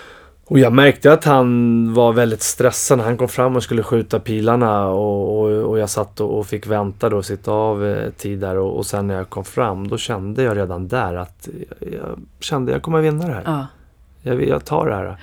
Och 0.45 0.59
jag 0.59 0.73
märkte 0.73 1.13
att 1.13 1.25
han 1.25 1.95
var 1.95 2.13
väldigt 2.13 2.43
stressad 2.43 2.99
när 2.99 3.05
han 3.05 3.17
kom 3.17 3.29
fram 3.29 3.57
och 3.57 3.63
skulle 3.63 3.83
skjuta 3.83 4.21
pilarna 4.21 4.89
och, 4.89 5.41
och, 5.41 5.71
och 5.71 5.79
jag 5.79 5.91
satt 5.91 6.21
och, 6.21 6.39
och, 6.39 6.47
fick 6.47 6.67
vänta 6.67 7.09
då 7.09 7.17
och 7.17 7.25
sitta 7.25 7.53
av 7.53 7.87
eh, 7.87 8.11
tid 8.11 8.39
där 8.39 8.57
och, 8.57 8.77
och 8.77 8.87
sen 8.87 9.07
när 9.07 9.15
jag 9.15 9.31
kom 9.31 9.45
fram 9.45 9.89
då 9.89 9.99
kände 9.99 10.43
jag 10.43 10.57
redan 10.57 10.89
där 10.89 11.15
att 11.15 11.49
jag, 11.81 11.93
jag 11.93 12.19
kände 12.41 12.73
jag 12.73 12.83
kommer 12.83 13.01
vinna 13.01 13.27
det 13.27 13.33
här. 13.33 13.43
Ja. 13.47 13.67
Jag, 14.23 14.49
jag 14.49 14.65
tar 14.65 14.89
det 14.89 14.95
här. 14.95 15.17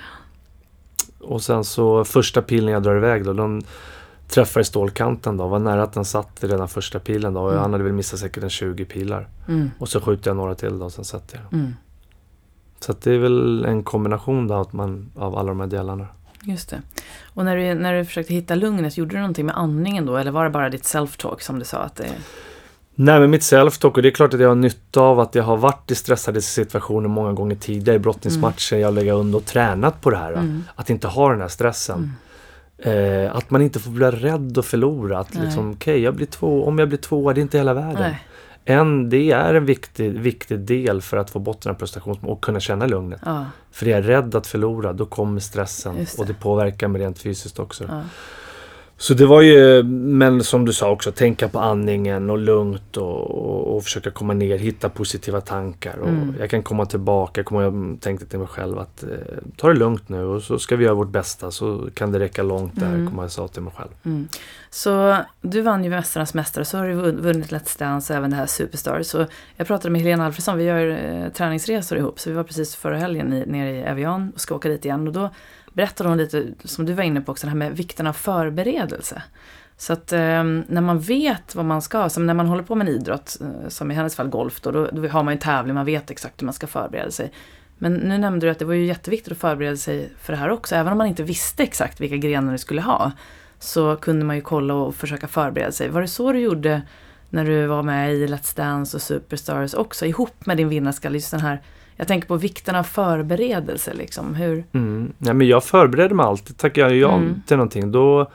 Och 1.20 1.42
sen 1.42 1.64
så 1.64 2.04
första 2.04 2.42
pilen 2.42 2.72
jag 2.72 2.82
drar 2.82 2.96
iväg 2.96 3.24
då, 3.24 3.32
de 3.32 3.62
träffar 4.34 4.60
i 4.60 4.64
stålkanten 4.64 5.36
då, 5.36 5.46
var 5.46 5.58
nära 5.58 5.82
att 5.82 5.92
den 5.92 6.04
satt 6.04 6.44
i 6.44 6.46
redan 6.46 6.68
första 6.68 6.98
pilen 6.98 7.34
då 7.34 7.40
och 7.40 7.50
mm. 7.50 7.62
han 7.62 7.72
hade 7.72 7.84
väl 7.84 7.92
missat 7.92 8.20
säkert 8.20 8.42
en 8.42 8.50
20 8.50 8.84
pilar. 8.84 9.28
Mm. 9.48 9.70
Och 9.78 9.88
så 9.88 10.00
skjuter 10.00 10.30
jag 10.30 10.36
några 10.36 10.54
till 10.54 10.78
då 10.78 10.84
och 10.84 10.92
sen 10.92 11.04
sätter 11.04 11.40
jag. 11.42 11.60
Mm. 11.60 11.74
Så 12.80 12.94
det 13.02 13.14
är 13.14 13.18
väl 13.18 13.64
en 13.64 13.82
kombination 13.82 14.48
då, 14.48 14.54
att 14.54 14.72
man, 14.72 15.10
av 15.16 15.38
alla 15.38 15.48
de 15.48 15.60
här 15.60 15.66
delarna. 15.66 16.06
Just 16.42 16.70
det. 16.70 16.82
Och 17.34 17.44
när 17.44 17.56
du, 17.56 17.74
när 17.74 17.94
du 17.94 18.04
försökte 18.04 18.34
hitta 18.34 18.54
lugnet, 18.54 18.96
gjorde 18.96 19.14
du 19.14 19.18
någonting 19.18 19.46
med 19.46 19.56
andningen 19.56 20.06
då? 20.06 20.16
Eller 20.16 20.30
var 20.30 20.44
det 20.44 20.50
bara 20.50 20.70
ditt 20.70 20.82
self-talk 20.82 21.40
som 21.40 21.58
du 21.58 21.64
sa? 21.64 21.78
att 21.78 21.96
det... 21.96 22.08
Nej, 22.94 23.20
men 23.20 23.30
mitt 23.30 23.42
self-talk, 23.42 23.94
och 23.94 24.02
det 24.02 24.08
är 24.08 24.10
klart 24.10 24.34
att 24.34 24.40
jag 24.40 24.48
har 24.48 24.54
nytta 24.54 25.00
av 25.00 25.20
att 25.20 25.34
jag 25.34 25.44
har 25.44 25.56
varit 25.56 25.90
i 25.90 25.94
stressade 25.94 26.42
situationer 26.42 27.08
många 27.08 27.32
gånger 27.32 27.56
tidigare 27.56 27.96
i 27.96 27.98
brottningsmatcher. 27.98 28.72
Mm. 28.72 28.80
Jag 28.80 28.88
har 28.88 28.92
legat 28.92 29.16
under 29.16 29.38
och 29.38 29.44
tränat 29.44 30.00
på 30.00 30.10
det 30.10 30.16
här. 30.16 30.32
Mm. 30.32 30.64
Att 30.74 30.90
inte 30.90 31.08
ha 31.08 31.30
den 31.30 31.40
här 31.40 31.48
stressen. 31.48 32.12
Eh, 32.78 33.36
att 33.36 33.50
man 33.50 33.62
inte 33.62 33.80
får 33.80 33.90
bli 33.90 34.06
rädd 34.06 34.58
att 34.58 34.66
förlora. 34.66 35.18
Att 35.18 35.34
liksom, 35.34 35.70
okay, 35.70 36.08
om 36.40 36.78
jag 36.78 36.88
blir 36.88 36.96
tvåa, 36.96 37.32
det 37.32 37.40
är 37.40 37.42
inte 37.42 37.58
hela 37.58 37.74
världen. 37.74 38.02
Nej. 38.02 38.22
en, 38.64 39.10
det 39.10 39.30
är 39.30 39.54
en 39.54 39.66
viktig, 39.66 40.12
viktig 40.12 40.58
del 40.58 41.02
för 41.02 41.16
att 41.16 41.30
få 41.30 41.38
bort 41.38 41.62
den 41.62 41.72
här 41.72 41.78
prestationsmål 41.78 42.32
och 42.32 42.44
kunna 42.44 42.60
känna 42.60 42.86
lugnet. 42.86 43.20
Ja, 43.24 43.46
För 43.70 43.86
är 43.86 43.90
jag 43.90 44.08
rädd 44.08 44.34
att 44.34 44.46
förlora, 44.46 44.92
då 44.92 45.06
kommer 45.06 45.40
stressen 45.40 45.96
det. 45.96 46.18
och 46.18 46.26
det 46.26 46.34
påverkar 46.34 46.88
mig 46.88 47.02
rent 47.02 47.18
fysiskt 47.18 47.58
också. 47.58 47.84
ja. 47.88 48.02
Så 49.04 49.14
det 49.14 49.26
var 49.26 49.42
ju, 49.42 49.82
men 49.82 50.44
som 50.44 50.64
du 50.64 50.72
sa 50.72 50.90
också, 50.90 51.12
tänka 51.12 51.48
på 51.48 51.58
andningen 51.58 52.30
och 52.30 52.38
lugnt 52.38 52.96
och, 52.96 53.30
och, 53.30 53.76
och 53.76 53.84
försöka 53.84 54.10
komma 54.10 54.32
ner, 54.34 54.58
hitta 54.58 54.88
positiva 54.88 55.40
tankar. 55.40 55.96
Och 55.98 56.08
Mm. 56.08 56.34
Jag 56.40 56.50
kan 56.50 56.62
komma 56.62 56.86
tillbaka, 56.86 57.38
jag, 57.40 57.46
kommer, 57.46 57.62
jag 57.62 57.96
tänkte 58.00 58.26
till 58.26 58.38
mig 58.38 58.48
själv 58.48 58.78
att 58.78 59.02
eh, 59.02 59.08
ta 59.56 59.68
det 59.68 59.74
lugnt 59.74 60.08
nu 60.08 60.24
och 60.24 60.42
så 60.42 60.58
ska 60.58 60.76
vi 60.76 60.84
göra 60.84 60.94
vårt 60.94 61.08
bästa 61.10 61.50
så 61.50 61.88
kan 61.94 62.12
det 62.12 62.18
räcka 62.18 62.42
långt 62.42 62.80
där, 62.80 62.86
Mm. 62.94 63.08
kommer 63.08 63.22
jag 63.22 63.30
sa 63.30 63.48
till 63.48 63.62
mig 63.62 63.72
själv. 63.76 63.90
Mm. 64.04 64.28
Så 64.70 65.16
du 65.40 65.60
vann 65.60 65.84
ju 65.84 65.90
Mästarnas 65.90 66.34
Mästare, 66.34 66.64
så 66.64 66.78
har 66.78 66.88
du 66.88 66.94
vunn- 66.94 67.20
vunnit 67.20 67.52
Let's 67.52 67.78
Dance 67.78 68.12
och 68.12 68.16
även 68.18 68.30
det 68.30 68.36
här 68.36 68.46
Superstar. 68.46 69.02
Så 69.02 69.26
jag 69.56 69.66
pratade 69.66 69.90
med 69.90 70.00
Helena 70.00 70.26
Alfredsson, 70.26 70.58
vi 70.58 70.64
gör 70.64 70.88
eh, 71.24 71.28
träningsresor 71.32 71.98
ihop, 71.98 72.20
så 72.20 72.30
vi 72.30 72.36
var 72.36 72.44
precis 72.44 72.76
förra 72.76 72.98
helgen 72.98 73.32
i, 73.32 73.44
nere 73.46 73.70
i 73.70 73.80
Evian 73.82 74.32
och 74.34 74.40
ska 74.40 74.54
åka 74.54 74.68
dit 74.68 74.84
igen. 74.84 75.06
Och 75.06 75.12
då 75.12 75.30
berättade 75.74 76.08
hon 76.08 76.18
lite, 76.18 76.46
som 76.64 76.86
du 76.86 76.92
var 76.92 77.04
inne 77.04 77.20
på 77.20 77.32
också, 77.32 77.46
det 77.46 77.50
här 77.50 77.58
med 77.58 77.76
vikten 77.76 78.06
av 78.06 78.12
förberedelse. 78.12 79.22
Så 79.76 79.92
att 79.92 80.12
eh, 80.12 80.44
när 80.66 80.80
man 80.80 80.98
vet 80.98 81.54
vad 81.54 81.64
man 81.64 81.82
ska, 81.82 82.08
som 82.08 82.26
när 82.26 82.34
man 82.34 82.46
håller 82.46 82.62
på 82.62 82.74
med 82.74 82.88
en 82.88 82.94
idrott, 82.94 83.36
eh, 83.40 83.68
som 83.68 83.90
i 83.90 83.94
hennes 83.94 84.16
fall 84.16 84.28
golf 84.28 84.60
då, 84.60 84.70
då, 84.70 84.86
då 84.92 85.08
har 85.08 85.22
man 85.22 85.32
ju 85.32 85.36
en 85.36 85.40
tävling, 85.40 85.74
man 85.74 85.86
vet 85.86 86.10
exakt 86.10 86.42
hur 86.42 86.44
man 86.44 86.54
ska 86.54 86.66
förbereda 86.66 87.10
sig. 87.10 87.32
Men 87.78 87.94
nu 87.94 88.18
nämnde 88.18 88.46
du 88.46 88.50
att 88.50 88.58
det 88.58 88.64
var 88.64 88.74
ju 88.74 88.84
jätteviktigt 88.84 89.32
att 89.32 89.38
förbereda 89.38 89.76
sig 89.76 90.12
för 90.20 90.32
det 90.32 90.38
här 90.38 90.50
också, 90.50 90.74
även 90.74 90.92
om 90.92 90.98
man 90.98 91.06
inte 91.06 91.22
visste 91.22 91.62
exakt 91.62 92.00
vilka 92.00 92.16
grenar 92.16 92.52
du 92.52 92.58
skulle 92.58 92.82
ha. 92.82 93.12
Så 93.58 93.96
kunde 93.96 94.24
man 94.24 94.36
ju 94.36 94.42
kolla 94.42 94.74
och 94.74 94.94
försöka 94.94 95.28
förbereda 95.28 95.72
sig. 95.72 95.88
Var 95.88 96.00
det 96.00 96.08
så 96.08 96.32
du 96.32 96.38
gjorde 96.38 96.82
när 97.30 97.44
du 97.44 97.66
var 97.66 97.82
med 97.82 98.14
i 98.14 98.26
Let's 98.26 98.56
Dance 98.56 98.96
och 98.96 99.02
Superstars 99.02 99.74
också, 99.74 100.06
ihop 100.06 100.46
med 100.46 100.56
din 100.56 100.68
vinnarskalle? 100.68 101.16
Just 101.16 101.30
den 101.30 101.40
här, 101.40 101.62
jag 101.96 102.08
tänker 102.08 102.28
på 102.28 102.36
vikten 102.36 102.74
av 102.76 102.82
förberedelse 102.82 103.94
liksom. 103.94 104.34
Hur, 104.34 104.64
Mm. 104.72 105.12
Ja, 105.18 105.32
men 105.32 105.46
jag 105.46 105.64
förbereder 105.64 106.14
mig 106.14 106.26
alltid. 106.26 106.56
Tackar 106.56 106.82
jag 106.82 106.96
ja 106.96 107.14
Mm. 107.16 107.42
till 107.46 107.56
någonting, 107.56 107.92
då, 107.92 108.30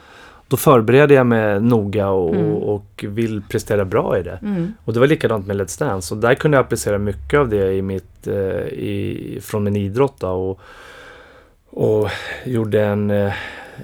då 0.47 0.57
förbereder 0.57 1.15
jag 1.15 1.25
mig 1.27 1.61
noga 1.61 2.09
och, 2.09 2.35
Mm. 2.35 2.51
och 2.53 3.05
vill 3.07 3.41
prestera 3.49 3.85
bra 3.85 4.17
i 4.19 4.23
det. 4.23 4.39
mm, 4.41 4.73
Och 4.85 4.93
det 4.93 4.99
var 4.99 5.07
likadant 5.07 5.47
med 5.47 5.57
Let's 5.61 5.79
Dance. 5.79 6.13
Och 6.13 6.21
där 6.21 6.35
kunde 6.35 6.57
jag 6.57 6.63
applicera 6.63 6.97
mycket 6.97 7.39
av 7.39 7.49
det 7.49 7.73
i 7.73 7.81
mitt, 7.81 8.27
eh, 8.27 8.35
i, 8.67 9.39
från 9.41 9.63
min 9.63 9.75
idrott. 9.75 10.15
Då, 10.19 10.27
och, 10.29 10.59
och 12.03 12.09
gjorde 12.45 12.83
en... 12.85 13.11
Eh, 13.11 13.33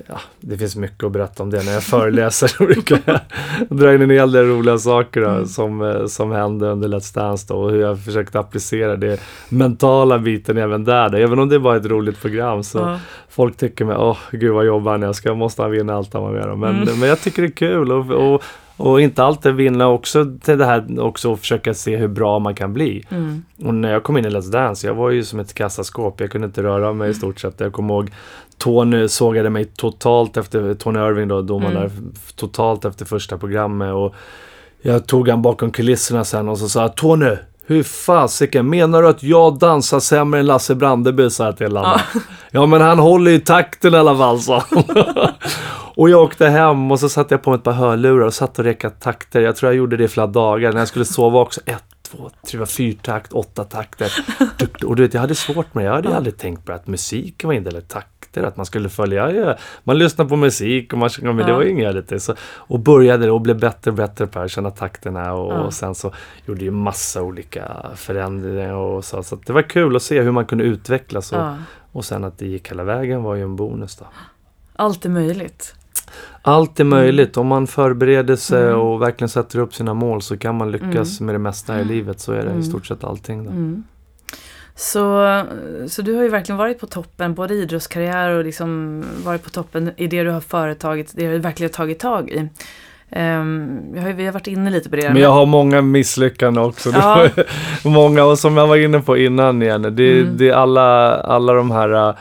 ja, 0.08 0.20
det 0.40 0.58
finns 0.58 0.76
mycket 0.76 1.04
att 1.04 1.12
berätta 1.12 1.44
om 1.44 1.50
det. 1.50 1.64
När 1.66 1.74
jag 1.74 1.84
föreläser 1.84 2.52
brukar 2.66 3.00
jag 3.06 3.20
dra 3.70 3.94
in 3.96 4.02
en 4.02 4.10
hel 4.10 4.32
del 4.32 4.46
roliga 4.46 4.78
saker 4.78 5.22
då, 5.22 5.30
Mm. 5.30 5.46
som, 5.46 5.82
eh, 5.82 6.06
som 6.06 6.32
hände 6.32 6.68
under 6.70 6.88
Let's 6.88 7.16
Dance. 7.16 7.46
Då, 7.50 7.56
och 7.56 7.72
hur 7.72 7.82
jag 7.82 8.00
försökte 8.04 8.40
applicera 8.40 8.96
det 8.96 9.20
mentala 9.50 10.20
biten 10.20 10.58
även 10.58 10.84
där. 10.84 11.10
Då. 11.10 11.18
Även 11.18 11.40
om 11.40 11.50
det 11.50 11.60
var 11.60 11.76
ett 11.76 11.86
roligt 11.86 12.22
program 12.22 12.64
så 12.64 12.78
ja, 12.78 13.00
folk 13.30 13.58
tycker 13.58 13.86
mig, 13.86 13.96
åh 13.98 14.18
gud 14.32 14.54
vad 14.54 14.66
jobbar 14.66 14.92
han 14.92 15.02
jag 15.02 15.16
ska, 15.16 15.34
måste 15.34 15.62
han 15.62 15.72
vinna 15.72 15.94
allt 15.96 16.14
han 16.14 16.24
var 16.24 16.32
med 16.32 16.46
om. 16.46 16.60
Men, 16.60 16.76
Mm. 16.84 17.00
men 17.00 17.10
jag 17.10 17.22
tycker 17.22 17.42
det 17.42 17.48
är 17.48 17.52
kul 17.52 17.92
och, 17.92 18.12
och, 18.34 18.44
och 18.78 19.02
inte 19.02 19.24
alltid 19.24 19.54
vinna 19.56 19.88
också 19.88 20.26
till 20.42 20.58
det 20.58 20.66
här 20.66 21.00
också 21.00 21.32
och 21.32 21.40
försöka 21.40 21.74
se 21.74 21.98
hur 21.98 22.08
bra 22.08 22.40
man 22.40 22.56
kan 22.56 22.74
bli. 22.74 23.04
mm, 23.10 23.44
Och 23.66 23.74
när 23.74 23.92
jag 23.92 24.04
kom 24.04 24.18
in 24.18 24.26
i 24.26 24.30
Let's 24.30 24.52
Dance, 24.52 24.88
jag 24.88 24.94
var 24.96 25.10
ju 25.10 25.24
som 25.24 25.40
ett 25.40 25.54
kassaskåp. 25.54 26.20
Jag 26.22 26.32
kunde 26.32 26.46
inte 26.48 26.64
röra 26.64 26.94
mig 26.94 27.10
i 27.10 27.14
stort 27.14 27.40
sett. 27.40 27.60
Jag 27.60 27.74
kommer 27.74 27.94
ihåg 27.94 28.12
Tony 28.58 29.08
sågade 29.08 29.50
mig 29.50 29.66
totalt 29.66 30.38
efter, 30.38 30.74
Tony 30.74 31.00
Irving 31.00 31.28
då, 31.28 31.42
domaren 31.42 31.78
Mm. 31.78 31.90
där, 31.90 31.92
totalt 32.36 32.86
efter 32.86 33.06
första 33.06 33.38
programmet. 33.38 33.94
Och 33.94 34.16
jag 34.82 35.08
tog 35.08 35.30
han 35.30 35.42
bakom 35.42 35.72
kulisserna 35.72 36.24
sen 36.24 36.50
och 36.50 36.58
så 36.58 36.70
sa 36.70 36.88
Tony, 36.90 37.32
hur 37.68 37.84
fasiken, 37.84 38.70
menar 38.70 39.02
du 39.02 39.08
att 39.08 39.24
jag 39.24 39.60
dansar 39.60 40.00
sämre 40.00 40.40
än 40.40 40.46
Lasse 40.46 40.76
Brandeby? 40.76 41.30
sa 41.30 41.46
jag 41.46 41.58
till 41.58 41.78
honom. 41.78 42.00
Ja. 42.14 42.20
Ja 42.52 42.66
men 42.66 42.82
han 42.82 43.00
håller 43.00 43.32
ju 43.32 43.40
takten 43.40 43.94
i 43.94 43.98
alla 43.98 44.18
fall, 44.18 44.40
sa. 44.40 44.64
Och 45.98 46.10
jag 46.10 46.22
åkte 46.24 46.48
hem 46.48 46.92
och 46.92 47.00
så 47.00 47.10
satte 47.10 47.34
jag 47.34 47.42
på 47.44 47.50
mig 47.50 47.58
ett 47.58 47.64
par 47.64 47.72
hörlurar 47.72 48.26
och 48.26 48.34
satt 48.34 48.60
och 48.60 48.66
räkade 48.66 48.96
takter. 48.96 49.42
Jag 49.42 49.56
tror 49.56 49.72
jag 49.72 49.78
gjorde 49.78 49.98
det 49.98 50.04
i 50.04 50.08
flera 50.08 50.28
dagar. 50.28 50.72
När 50.74 50.80
jag 50.80 50.88
skulle 50.88 51.06
sova 51.06 51.40
också. 51.40 51.62
Ett, 51.66 51.84
två, 52.12 52.18
tre, 52.30 52.52
fyra, 52.52 52.66
fyrtakt, 52.66 53.34
åtta 53.34 53.64
takter. 53.64 54.12
Och 54.86 54.96
du 54.96 55.04
vet, 55.04 55.14
jag 55.14 55.22
hade 55.22 55.36
svårt 55.36 55.74
med 55.74 55.84
det. 55.84 55.88
Jag 55.88 55.94
hade 55.96 56.10
Ja. 56.10 56.16
aldrig 56.16 56.38
tänkt 56.38 56.66
på 56.66 56.72
att 56.74 56.88
musiken 56.88 57.48
var 57.48 57.54
indelad 57.54 57.84
i 57.84 57.86
takter. 57.86 58.10
Att 58.44 58.58
man 58.58 58.66
skulle 58.66 58.90
följa. 58.90 59.32
Ja, 59.32 59.56
man 59.84 59.98
lyssnar 59.98 60.26
på 60.26 60.36
musik 60.36 60.94
och 60.94 61.00
man 61.00 61.10
sjunger, 61.10 61.34
men 61.34 61.46
det 61.46 61.52
Ja. 61.52 61.56
var 61.58 61.64
ju 61.64 61.70
inget 61.70 61.96
hade 61.96 62.20
så, 62.20 62.36
Och 62.56 62.80
började 62.80 63.32
och 63.32 63.42
blev 63.42 63.60
bättre 63.60 63.92
och 63.92 63.98
bättre 63.98 64.28
på 64.28 64.40
att 64.40 64.52
känna 64.52 64.72
takterna. 64.72 65.34
Och, 65.34 65.54
Ja. 65.54 65.58
och 65.60 65.74
sen 65.74 65.96
så 65.96 66.12
gjorde 66.46 66.66
jag 66.66 66.74
massa 66.74 67.22
olika 67.22 67.72
förändringar 67.96 68.74
och 68.74 69.06
så. 69.06 69.24
Så 69.24 69.36
att 69.36 69.46
det 69.46 69.54
var 69.54 69.62
kul 69.62 69.96
att 69.96 70.02
se 70.04 70.22
hur 70.22 70.32
man 70.32 70.46
kunde 70.46 70.64
utvecklas. 70.64 71.32
Och, 71.32 71.40
ja. 71.40 71.56
och 71.92 72.06
sen 72.06 72.24
att 72.24 72.38
det 72.38 72.46
gick 72.48 72.72
hela 72.72 72.84
vägen 72.84 73.24
var 73.24 73.36
ju 73.36 73.42
en 73.44 73.56
bonus 73.56 73.96
då. 73.96 74.06
Allt 74.76 75.06
är 75.06 75.10
möjligt. 75.10 75.76
Allt 76.42 76.80
är 76.80 76.84
möjligt. 76.84 77.38
Om 77.38 77.48
man 77.48 77.68
förbereder 77.68 78.36
sig 78.36 78.64
Mm. 78.68 78.80
och 78.80 79.02
verkligen 79.02 79.30
sätter 79.30 79.60
upp 79.60 79.74
sina 79.76 79.94
mål 79.94 80.22
så 80.22 80.38
kan 80.38 80.56
man 80.58 80.72
lyckas 80.72 81.22
med 81.22 81.36
det 81.36 81.40
mesta 81.40 81.82
i 81.82 81.86
livet. 81.86 82.20
Så 82.20 82.32
är 82.32 82.36
det 82.38 82.42
Mm. 82.50 82.60
i 82.60 82.64
stort 82.64 82.86
sett 82.86 83.04
allting. 83.04 83.44
Då. 83.44 83.52
Så, 84.76 85.42
så 85.88 86.02
du 86.02 86.14
har 86.14 86.24
ju 86.24 86.30
verkligen 86.30 86.58
varit 86.58 86.80
på 86.80 86.88
toppen, 86.88 87.34
både 87.34 87.54
i 87.54 87.62
idrottskarriär 87.62 88.30
och 88.30 88.46
liksom 88.46 89.04
varit 89.26 89.44
på 89.44 89.50
toppen 89.50 89.92
i 89.98 90.08
det 90.08 90.24
du 90.24 90.30
har 90.30 90.42
företagit, 90.42 91.12
det 91.16 91.32
du 91.32 91.38
verkligen 91.38 91.70
har 91.70 91.74
tagit 91.74 92.00
tag 92.00 92.30
i. 92.30 92.50
Ehm, 93.10 93.80
jag 93.96 94.02
har, 94.02 94.14
vi 94.14 94.26
har 94.26 94.34
varit 94.34 94.48
inne 94.48 94.70
lite 94.70 94.90
på 94.90 94.96
det. 94.96 95.10
Men 95.10 95.22
jag 95.22 95.30
har 95.32 95.46
många 95.46 95.82
misslyckanden 95.82 96.64
också. 96.64 96.90
Ja. 96.90 97.30
många 97.86 98.24
och 98.24 98.40
som 98.40 98.58
jag 98.58 98.68
var 98.68 98.76
inne 98.78 99.00
på 99.00 99.18
innan 99.18 99.62
igen. 99.62 99.82
Det, 99.82 100.22
Mm. 100.22 100.38
det 100.38 100.50
är 100.50 100.54
alla, 100.54 101.16
alla 101.16 101.54
de 101.54 101.72
här 101.72 102.16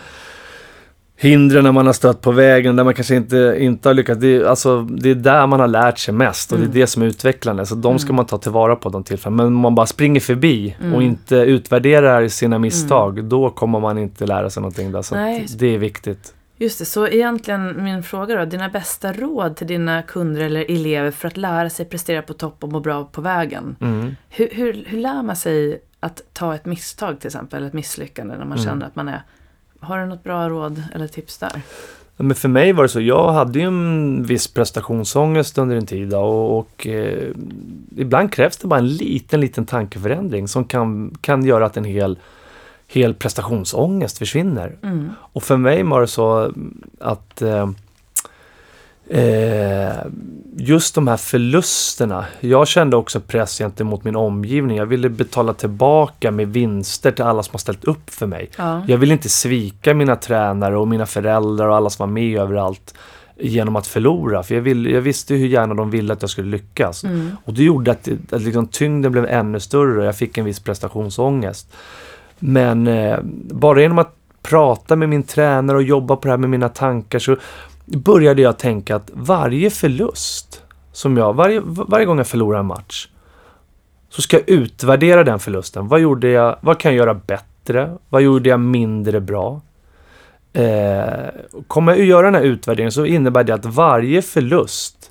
hindren 1.16 1.74
man 1.74 1.86
har 1.86 1.92
stött 1.92 2.20
på 2.20 2.32
vägen 2.32 2.76
där 2.76 2.84
man 2.84 2.94
kanske 2.94 3.14
inte, 3.16 3.56
inte 3.58 3.88
har 3.88 3.94
lyckats. 3.94 4.20
Det, 4.20 4.36
är- 4.36 4.44
alltså, 4.44 4.82
det 4.82 5.10
är 5.10 5.14
där 5.14 5.46
man 5.46 5.60
har 5.60 5.68
lärt 5.68 5.98
sig 5.98 6.14
mest 6.14 6.52
och 6.52 6.58
Mm. 6.58 6.70
det 6.70 6.78
är 6.78 6.80
det 6.80 6.86
som 6.86 7.02
är 7.02 7.06
utvecklande. 7.06 7.66
Så 7.66 7.74
de 7.74 7.98
ska 7.98 8.06
Mm. 8.08 8.16
man 8.16 8.26
ta 8.26 8.38
tillvara 8.38 8.76
på 8.76 8.88
de 8.88 9.04
tillfällena. 9.04 9.36
Men 9.42 9.46
om 9.46 9.60
man 9.60 9.74
bara 9.74 9.86
springer 9.86 10.20
förbi 10.20 10.76
Mm. 10.80 10.94
och 10.94 11.02
inte 11.02 11.36
utvärderar 11.36 12.28
sina 12.28 12.58
misstag, 12.58 13.24
då 13.24 13.50
kommer 13.50 13.80
man 13.80 13.98
inte 13.98 14.26
lära 14.26 14.50
sig 14.50 14.60
någonting 14.60 14.92
där. 14.92 15.02
Så 15.02 15.14
det 15.58 15.66
är 15.74 15.78
viktigt. 15.78 16.34
Just 16.56 16.78
det, 16.78 16.84
så 16.84 17.06
egentligen 17.08 17.84
min 17.84 18.02
fråga 18.02 18.36
då, 18.36 18.44
dina 18.44 18.68
bästa 18.68 19.12
råd 19.12 19.56
till 19.56 19.66
dina 19.66 20.02
kunder 20.02 20.40
eller 20.40 20.70
elever 20.70 21.10
för 21.10 21.28
att 21.28 21.36
lära 21.36 21.70
sig 21.70 21.86
prestera 21.86 22.22
på 22.22 22.32
topp 22.32 22.56
och 22.64 22.72
må 22.72 22.80
bra 22.80 23.04
på 23.04 23.20
vägen. 23.20 23.76
Mm. 23.80 24.16
Hur, 24.30 24.48
hur, 24.52 24.84
hur 24.86 24.98
lär 25.00 25.22
man 25.22 25.36
sig 25.36 25.80
att 26.00 26.22
ta 26.32 26.54
ett 26.54 26.66
misstag 26.66 27.20
till 27.20 27.26
exempel, 27.28 27.56
eller 27.56 27.66
ett 27.66 27.72
misslyckande 27.72 28.34
när 28.34 28.44
man 28.44 28.58
Mm. 28.58 28.64
känner 28.64 28.86
att 28.86 28.96
man 28.96 29.08
är... 29.08 29.22
Har 29.84 29.98
du 29.98 30.06
något 30.06 30.24
bra 30.24 30.48
råd 30.48 30.82
eller 30.94 31.06
tips 31.06 31.38
där? 31.38 31.62
Men 32.16 32.34
för 32.34 32.48
mig 32.48 32.72
var 32.72 32.82
det 32.82 32.88
så, 32.88 33.00
jag 33.00 33.32
hade 33.32 33.58
ju 33.58 33.64
en 33.64 34.22
viss 34.22 34.48
prestationsångest 34.48 35.58
under 35.58 35.76
en 35.76 35.86
tid 35.86 36.14
och, 36.14 36.58
och 36.58 36.86
eh, 36.86 37.28
ibland 37.96 38.32
krävs 38.32 38.56
det 38.56 38.66
bara 38.66 38.80
en 38.80 38.88
liten, 38.96 39.40
liten 39.40 39.66
tankeförändring 39.66 40.48
som 40.48 40.64
kan, 40.64 41.16
kan 41.20 41.44
göra 41.44 41.66
att 41.66 41.76
en 41.76 41.84
hel, 41.84 42.18
hel 42.88 43.14
prestationsångest 43.14 44.18
försvinner. 44.18 44.76
Mm. 44.82 45.10
Och 45.18 45.42
för 45.42 45.56
mig 45.56 45.82
var 45.82 46.00
det 46.00 46.06
så 46.06 46.52
att 47.00 47.42
eh, 47.42 47.70
eh, 49.08 49.96
just 50.56 50.94
de 50.94 51.08
här 51.08 51.16
förlusterna. 51.16 52.24
Jag 52.40 52.68
kände 52.68 52.96
också 52.96 53.20
press 53.20 53.58
gentemot 53.58 54.04
min 54.04 54.16
omgivning. 54.16 54.76
Jag 54.76 54.86
ville 54.86 55.08
betala 55.08 55.52
tillbaka 55.52 56.30
med 56.30 56.48
vinster 56.48 57.10
till 57.10 57.24
alla 57.24 57.42
som 57.42 57.52
har 57.52 57.58
ställt 57.58 57.84
upp 57.84 58.10
för 58.10 58.26
mig. 58.26 58.50
Ja. 58.56 58.82
Jag 58.88 58.98
ville 58.98 59.12
inte 59.12 59.28
svika 59.28 59.94
mina 59.94 60.16
tränare 60.16 60.76
och 60.76 60.88
mina 60.88 61.06
föräldrar 61.06 61.68
och 61.68 61.76
alla 61.76 61.90
som 61.90 62.08
var 62.08 62.12
med 62.12 62.38
överallt 62.38 62.94
genom 63.36 63.76
att 63.76 63.86
förlora. 63.86 64.42
För 64.42 64.54
jag, 64.54 64.62
ville, 64.62 64.90
jag 64.90 65.00
visste 65.00 65.34
hur 65.34 65.46
gärna 65.46 65.74
de 65.74 65.90
ville 65.90 66.12
att 66.12 66.22
jag 66.22 66.30
skulle 66.30 66.50
lyckas. 66.50 67.04
Mm. 67.04 67.30
Och 67.44 67.54
det 67.54 67.64
gjorde 67.64 67.90
att, 67.90 68.08
att 68.30 68.42
liksom 68.42 68.66
tyngden 68.66 69.12
blev 69.12 69.26
ännu 69.26 69.60
större 69.60 69.98
och 69.98 70.06
jag 70.06 70.16
fick 70.16 70.38
en 70.38 70.44
viss 70.44 70.60
prestationsångest. 70.60 71.76
Men 72.38 72.86
eh, 72.86 73.18
bara 73.50 73.80
genom 73.80 73.98
att 73.98 74.16
prata 74.42 74.96
med 74.96 75.08
min 75.08 75.22
tränare 75.22 75.76
och 75.76 75.82
jobba 75.82 76.16
på 76.16 76.22
det 76.22 76.30
här 76.30 76.38
med 76.38 76.50
mina 76.50 76.68
tankar 76.68 77.18
så 77.18 77.36
började 77.84 78.42
jag 78.42 78.58
tänka 78.58 78.96
att 78.96 79.10
varje 79.14 79.70
förlust 79.70 80.62
som 80.92 81.16
jag, 81.16 81.34
varje, 81.34 81.60
varje 81.64 82.06
gång 82.06 82.18
jag 82.18 82.26
förlorar 82.26 82.58
en 82.60 82.66
match 82.66 83.08
så 84.08 84.22
ska 84.22 84.36
jag 84.36 84.48
utvärdera 84.48 85.24
den 85.24 85.38
förlusten. 85.38 85.88
Vad 85.88 86.00
gjorde 86.00 86.28
jag, 86.28 86.56
vad 86.60 86.78
kan 86.78 86.92
jag 86.92 86.98
göra 86.98 87.14
bättre? 87.14 87.96
Vad 88.08 88.22
gjorde 88.22 88.48
jag 88.48 88.60
mindre 88.60 89.20
bra? 89.20 89.60
Eh, 90.52 91.28
kommer 91.66 91.92
jag 91.92 92.00
att 92.00 92.06
göra 92.06 92.26
den 92.26 92.34
här 92.34 92.42
utvärderingen 92.42 92.92
så 92.92 93.06
innebär 93.06 93.44
det 93.44 93.54
att 93.54 93.64
varje 93.64 94.22
förlust 94.22 95.10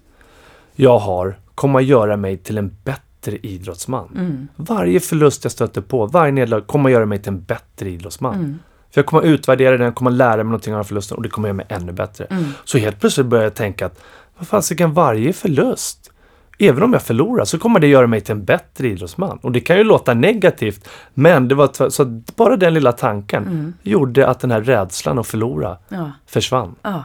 jag 0.76 1.00
har 1.00 1.36
kommer 1.56 1.80
att 1.80 1.86
göra 1.86 2.18
mig 2.18 2.38
till 2.38 2.58
en 2.58 2.76
bättre 2.84 3.38
idrottsman. 3.42 4.10
Mm. 4.16 4.48
Varje 4.56 5.00
förlust 5.00 5.44
jag 5.46 5.52
stöter 5.52 5.82
på, 5.82 6.06
varje 6.06 6.32
nederlag 6.32 6.62
kommer 6.62 6.90
att 6.90 6.94
göra 6.94 7.06
mig 7.06 7.20
till 7.20 7.34
en 7.34 7.44
bättre 7.44 7.90
idrottsman. 7.90 8.36
Mm. 8.36 8.60
För 8.94 9.02
jag 9.02 9.06
kommer 9.06 9.24
att 9.24 9.28
utvärdera 9.30 9.78
den, 9.78 9.94
kommer 9.94 10.12
att 10.12 10.18
lära 10.18 10.36
mig 10.38 10.44
någonting 10.44 10.74
av 10.74 10.78
den 10.78 10.86
förlusten 10.86 11.18
och 11.18 11.24
det 11.24 11.30
kommer 11.30 11.48
att 11.50 11.56
göra 11.56 11.66
mig 11.70 11.82
ännu 11.82 11.92
bättre. 11.92 12.26
Mm. 12.26 12.44
Så 12.64 12.78
helt 12.78 13.00
plötsligt 13.00 13.28
börjar 13.28 13.44
jag 13.44 13.54
tänka 13.56 13.86
att 13.86 14.00
vad 14.38 14.48
fasiken, 14.48 14.94
varje 14.94 15.34
förlust 15.34 16.10
även 16.60 16.84
om 16.84 16.94
jag 16.94 17.02
förlorar 17.02 17.46
så 17.46 17.60
kommer 17.60 17.80
det 17.80 17.88
göra 17.88 18.08
mig 18.08 18.22
till 18.22 18.32
en 18.32 18.46
bättre 18.46 18.88
idrottsman. 18.88 19.40
Och 19.42 19.52
det 19.52 19.60
kan 19.60 19.78
ju 19.78 19.84
låta 19.84 20.14
negativt, 20.14 20.88
men 21.14 21.48
det 21.48 21.56
var 21.56 21.90
så 21.90 22.02
att 22.04 22.36
bara 22.36 22.58
den 22.58 22.74
lilla 22.74 22.92
tanken 22.92 23.44
Mm. 23.48 23.74
gjorde 23.84 24.28
att 24.28 24.40
den 24.40 24.52
här 24.52 24.62
rädslan 24.62 25.20
att 25.20 25.28
förlora 25.28 25.78
Ja. 25.90 26.12
försvann. 26.28 26.76
ja. 26.82 27.04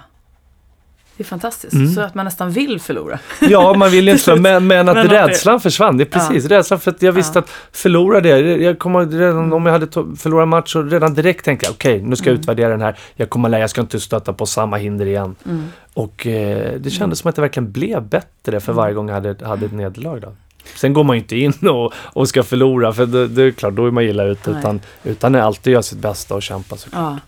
Det 1.18 1.22
är 1.22 1.26
fantastiskt. 1.26 1.72
Mm. 1.72 1.92
Så 1.94 2.00
att 2.00 2.14
man 2.14 2.24
nästan 2.24 2.50
vill 2.50 2.80
förlora. 2.80 3.18
Ja, 3.40 3.74
man 3.74 3.90
vill 3.90 4.08
inte, 4.14 4.36
men, 4.36 4.66
men 4.66 4.88
att 4.88 4.94
Men 4.96 5.04
att 5.04 5.10
det- 5.10 5.26
rädslan 5.28 5.60
försvann. 5.60 5.96
Det 5.96 6.02
är 6.04 6.20
precis, 6.20 6.44
rädslan 6.44 6.80
för 6.80 6.90
att 6.90 7.02
jag 7.02 7.12
visste 7.12 7.38
Ja. 7.38 7.40
att 7.42 7.50
förlora 7.72 8.20
det. 8.20 8.38
Jag 8.40 8.78
kommer 8.78 9.06
redan 9.06 9.52
om 9.52 9.66
jag 9.66 9.72
hade 9.72 9.86
förlorat 10.16 10.48
match 10.48 10.72
så 10.72 10.82
redan 10.82 11.14
direkt 11.14 11.44
tänkte 11.44 11.66
jag 11.66 11.72
okej, 11.72 12.02
nu 12.02 12.16
ska 12.16 12.24
jag 12.26 12.32
Mm. 12.32 12.40
utvärdera 12.40 12.68
den 12.68 12.80
här. 12.80 12.98
Jag 13.14 13.30
kommer 13.30 13.48
lära, 13.48 13.60
jag 13.60 13.70
ska 13.70 13.80
inte 13.80 14.00
stöta 14.00 14.32
på 14.32 14.46
samma 14.46 14.76
hinder 14.76 15.06
igen. 15.06 15.34
Mm. 15.46 15.64
Och 15.94 16.26
eh, 16.26 16.72
det 16.80 16.90
kändes 16.90 17.18
som 17.18 17.28
att 17.28 17.34
det 17.36 17.42
verkligen 17.42 17.72
blev 17.72 18.02
bättre 18.02 18.60
för 18.60 18.72
Mm. 18.72 18.76
varje 18.76 18.94
gång 18.94 19.08
jag 19.08 19.14
hade, 19.14 19.46
hade 19.46 19.66
ett 19.66 19.72
nederlag. 19.72 20.20
Då. 20.20 20.32
Sen 20.76 20.92
går 20.92 21.04
man 21.04 21.16
ju 21.16 21.22
inte 21.22 21.36
in 21.36 21.52
och, 21.68 21.92
och 21.94 22.28
ska 22.28 22.42
förlora, 22.42 22.92
för 22.92 23.06
det, 23.06 23.28
det 23.28 23.42
är 23.42 23.50
klart, 23.50 23.74
då 23.74 23.86
är 23.86 23.90
man 23.90 24.04
illa 24.04 24.24
ute. 24.24 24.50
Utan, 24.50 24.80
utan 25.04 25.34
alltid 25.34 25.72
göra 25.72 25.82
sitt 25.82 25.98
bästa 25.98 26.34
och 26.34 26.42
kämpa. 26.42 26.76
Så. 26.76 26.88
Ja. 26.92 27.18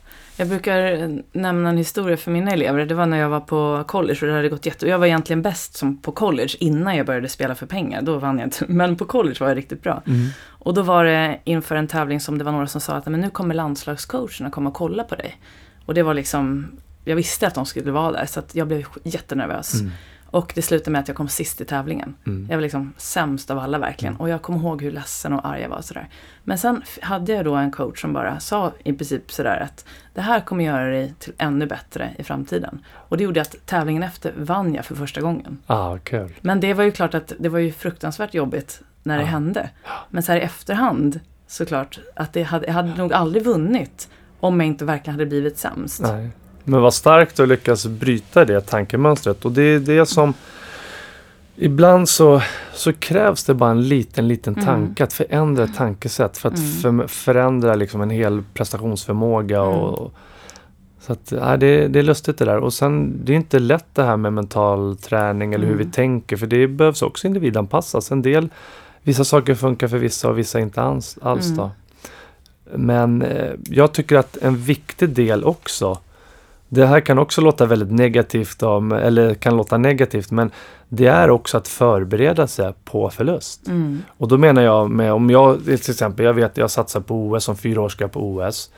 Jag 0.41 0.49
brukar 0.49 1.09
nämna 1.33 1.69
en 1.69 1.77
historia 1.77 2.17
för 2.17 2.31
mina 2.31 2.51
elever. 2.51 2.87
Det 2.87 2.95
var 2.95 3.07
när 3.07 3.19
jag 3.19 3.29
var 3.29 3.41
på 3.41 3.85
college 3.87 4.19
och 4.21 4.27
det 4.27 4.33
hade 4.33 4.49
gått 4.49 4.67
jätte... 4.67 4.89
Jag 4.89 4.99
var 4.99 5.07
egentligen 5.07 5.43
bäst 5.43 5.77
som 5.77 5.97
på 5.97 6.13
college 6.13 6.49
innan 6.59 6.97
jag 6.97 7.07
började 7.07 7.29
spela 7.29 7.55
för 7.55 7.67
pengar. 7.67 8.03
Då 8.03 8.19
vann 8.19 8.39
jag 8.39 8.47
inte. 8.47 8.65
Men 8.69 8.97
på 8.97 9.05
college 9.05 9.37
var 9.41 9.49
jag 9.49 9.57
riktigt 9.57 9.83
bra. 9.83 10.03
Mm. 10.07 10.27
Och 10.49 10.75
då 10.75 10.83
var 10.83 11.05
det 11.05 11.41
inför 11.45 11.77
en 11.77 11.89
tävling 11.89 12.21
som 12.21 12.39
det 12.39 12.45
var 12.45 12.53
några 12.53 12.67
som 12.67 12.81
sa 12.81 12.95
att 12.95 13.07
men 13.07 13.21
nu 13.21 13.31
kommer 13.31 13.55
landslagscoacherna 13.55 14.51
komma 14.51 14.69
och 14.69 14.77
kolla 14.77 15.05
på 15.05 15.15
dig. 15.15 15.41
Och 15.87 15.95
det 15.95 16.03
var 16.03 16.15
liksom, 16.15 16.67
jag 17.05 17.17
visste 17.17 17.47
att 17.47 17.55
de 17.55 17.67
skulle 17.67 17.91
vara 17.91 18.13
där 18.13 18.27
så 18.27 18.43
jag 18.53 18.67
blev 18.69 18.85
jättenervös. 19.05 19.81
Mm. 19.81 19.93
Och 20.31 20.53
det 20.55 20.63
slutade 20.63 20.91
med 20.91 21.01
att 21.01 21.09
jag 21.09 21.17
kom 21.17 21.29
sist 21.29 21.61
i 21.61 21.65
tävlingen. 21.65 22.15
Mm. 22.27 22.47
Jag 22.51 22.57
var 22.57 22.63
liksom 22.63 22.93
sämst 22.97 23.51
av 23.51 23.59
alla 23.59 23.79
verkligen. 23.79 24.17
Och 24.17 24.29
jag 24.29 24.43
kommer 24.43 24.59
ihåg 24.59 24.83
hur 24.83 24.91
ledsen 24.91 25.33
och 25.33 25.47
arg 25.47 25.63
jag 25.63 25.69
var. 25.69 25.77
och 25.77 25.85
Sådär. 25.85 26.09
Men 26.45 26.59
sen 26.59 26.83
hade 27.03 27.33
jag 27.33 27.45
då 27.45 27.55
en 27.55 27.71
coach 27.71 28.01
som 28.01 28.13
bara 28.13 28.41
sa 28.41 28.73
i 28.85 28.93
princip 28.93 29.33
sådär 29.33 29.61
att 29.61 29.85
det 30.15 30.21
här 30.21 30.41
kommer 30.41 30.65
göra 30.65 30.91
dig 30.91 31.15
till 31.19 31.33
ännu 31.39 31.67
bättre 31.67 32.15
i 32.19 32.25
framtiden. 32.25 32.85
Och 32.93 33.17
det 33.17 33.25
gjorde 33.25 33.41
att 33.41 33.67
tävlingen 33.67 34.03
efter 34.03 34.33
vann 34.37 34.75
jag 34.75 34.85
för 34.85 34.95
första 34.95 35.21
gången. 35.21 35.59
Ah, 35.67 35.99
kul. 35.99 36.35
Men 36.41 36.61
det 36.61 36.75
var 36.75 36.85
ju 36.85 36.93
klart 36.93 37.15
att 37.15 37.33
det 37.39 37.49
var 37.49 37.59
ju 37.59 37.73
fruktansvärt 37.73 38.35
jobbigt 38.35 38.83
när 39.03 39.19
det 39.19 39.25
hände. 39.25 39.71
Men 40.11 40.23
så 40.23 40.33
här 40.33 40.39
i 40.39 40.43
efterhand 40.43 41.21
såklart 41.47 42.01
att 42.15 42.33
det 42.33 42.43
hade, 42.43 42.67
jag 42.67 42.75
hade 42.75 42.95
nog 42.95 43.13
aldrig 43.13 43.45
vunnit 43.45 44.09
om 44.41 44.61
jag 44.61 44.67
inte 44.67 44.85
verkligen 44.85 45.15
hade 45.15 45.27
blivit 45.27 45.59
sämst. 45.59 46.01
Nej. 46.03 46.31
Men 46.65 46.81
vad 46.81 46.95
starkt 46.95 47.41
att 47.41 47.49
lyckas 47.49 47.87
bryta 47.87 48.45
det 48.45 48.61
tankemönstret. 48.61 49.45
Och 49.45 49.53
det 49.53 49.63
är 49.63 49.79
det 49.81 50.07
som... 50.07 50.35
Ibland 51.57 52.09
så, 52.09 52.43
så 52.75 52.93
krävs 52.93 53.45
det 53.45 53.55
bara 53.55 53.71
en 53.71 53.89
liten, 53.89 54.29
liten 54.29 54.55
Mm. 54.55 54.67
tanke. 54.67 55.05
Att 55.05 55.13
förändra 55.13 55.65
ett 55.65 55.77
tankesätt. 55.77 56.39
För 56.39 56.49
att 56.49 56.59
för, 56.83 57.07
förändra 57.07 57.75
liksom 57.75 58.01
en 58.01 58.11
hel 58.11 58.43
prestationsförmåga. 58.55 59.63
Och, 59.63 60.13
så 61.01 61.13
att, 61.13 61.33
ja, 61.41 61.57
det, 61.57 61.89
det 61.89 61.99
är 61.99 62.03
lustigt 62.03 62.39
det 62.39 62.45
där. 62.45 62.59
Och 62.59 62.73
sen, 62.73 63.21
det 63.25 63.33
är 63.33 63.37
inte 63.37 63.59
lätt 63.59 63.95
det 63.95 64.03
här 64.03 64.17
med 64.17 64.33
mental 64.33 64.97
träning 64.97 65.55
eller 65.55 65.67
hur 65.67 65.75
Mm. 65.75 65.87
vi 65.87 65.93
tänker. 65.93 66.37
För 66.37 66.47
det 66.47 66.67
behövs 66.67 67.03
också 67.03 67.27
individanpassas. 67.27 68.11
En 68.13 68.23
del, 68.23 68.49
vissa 69.03 69.25
saker 69.25 69.55
funkar 69.55 69.89
för 69.89 69.99
vissa 69.99 70.29
och 70.29 70.39
vissa 70.39 70.61
inte 70.61 70.83
alls. 70.83 71.19
alls 71.23 71.47
Mm. 71.47 71.57
då. 71.57 71.71
Men 72.77 73.23
eh, 73.23 73.53
jag 73.71 73.93
tycker 73.93 74.17
att 74.17 74.37
en 74.37 74.57
viktig 74.57 75.09
del 75.09 75.45
också 75.45 75.99
det 76.73 76.87
här 76.87 77.01
kan 77.01 77.19
också 77.19 77.41
låta 77.41 77.67
väldigt 77.67 77.93
negativt, 77.93 78.63
om, 78.63 78.93
eller 78.93 79.35
kan 79.35 79.57
låta 79.57 79.79
negativt, 79.79 80.31
men 80.31 80.51
det 80.89 81.07
är 81.07 81.31
också 81.31 81.57
att 81.57 81.69
förbereda 81.69 82.47
sig 82.47 82.73
på 82.85 83.11
förlust. 83.11 83.69
Mm. 83.69 84.03
Och 84.19 84.29
då 84.29 84.39
menar 84.39 84.63
jag 84.63 84.91
med, 84.91 85.13
om 85.13 85.31
jag 85.31 85.65
till 85.65 85.73
exempel, 85.75 86.27
jag 86.27 86.35
vet 86.35 86.57
jag 86.57 86.71
satsar 86.71 87.01
på 87.01 87.15
OS, 87.15 87.49
om 87.49 87.57
fyra 87.57 87.81
år 87.81 87.89
ska 87.89 88.05
jag 88.05 88.13
på 88.13 88.21
OS. 88.21 88.71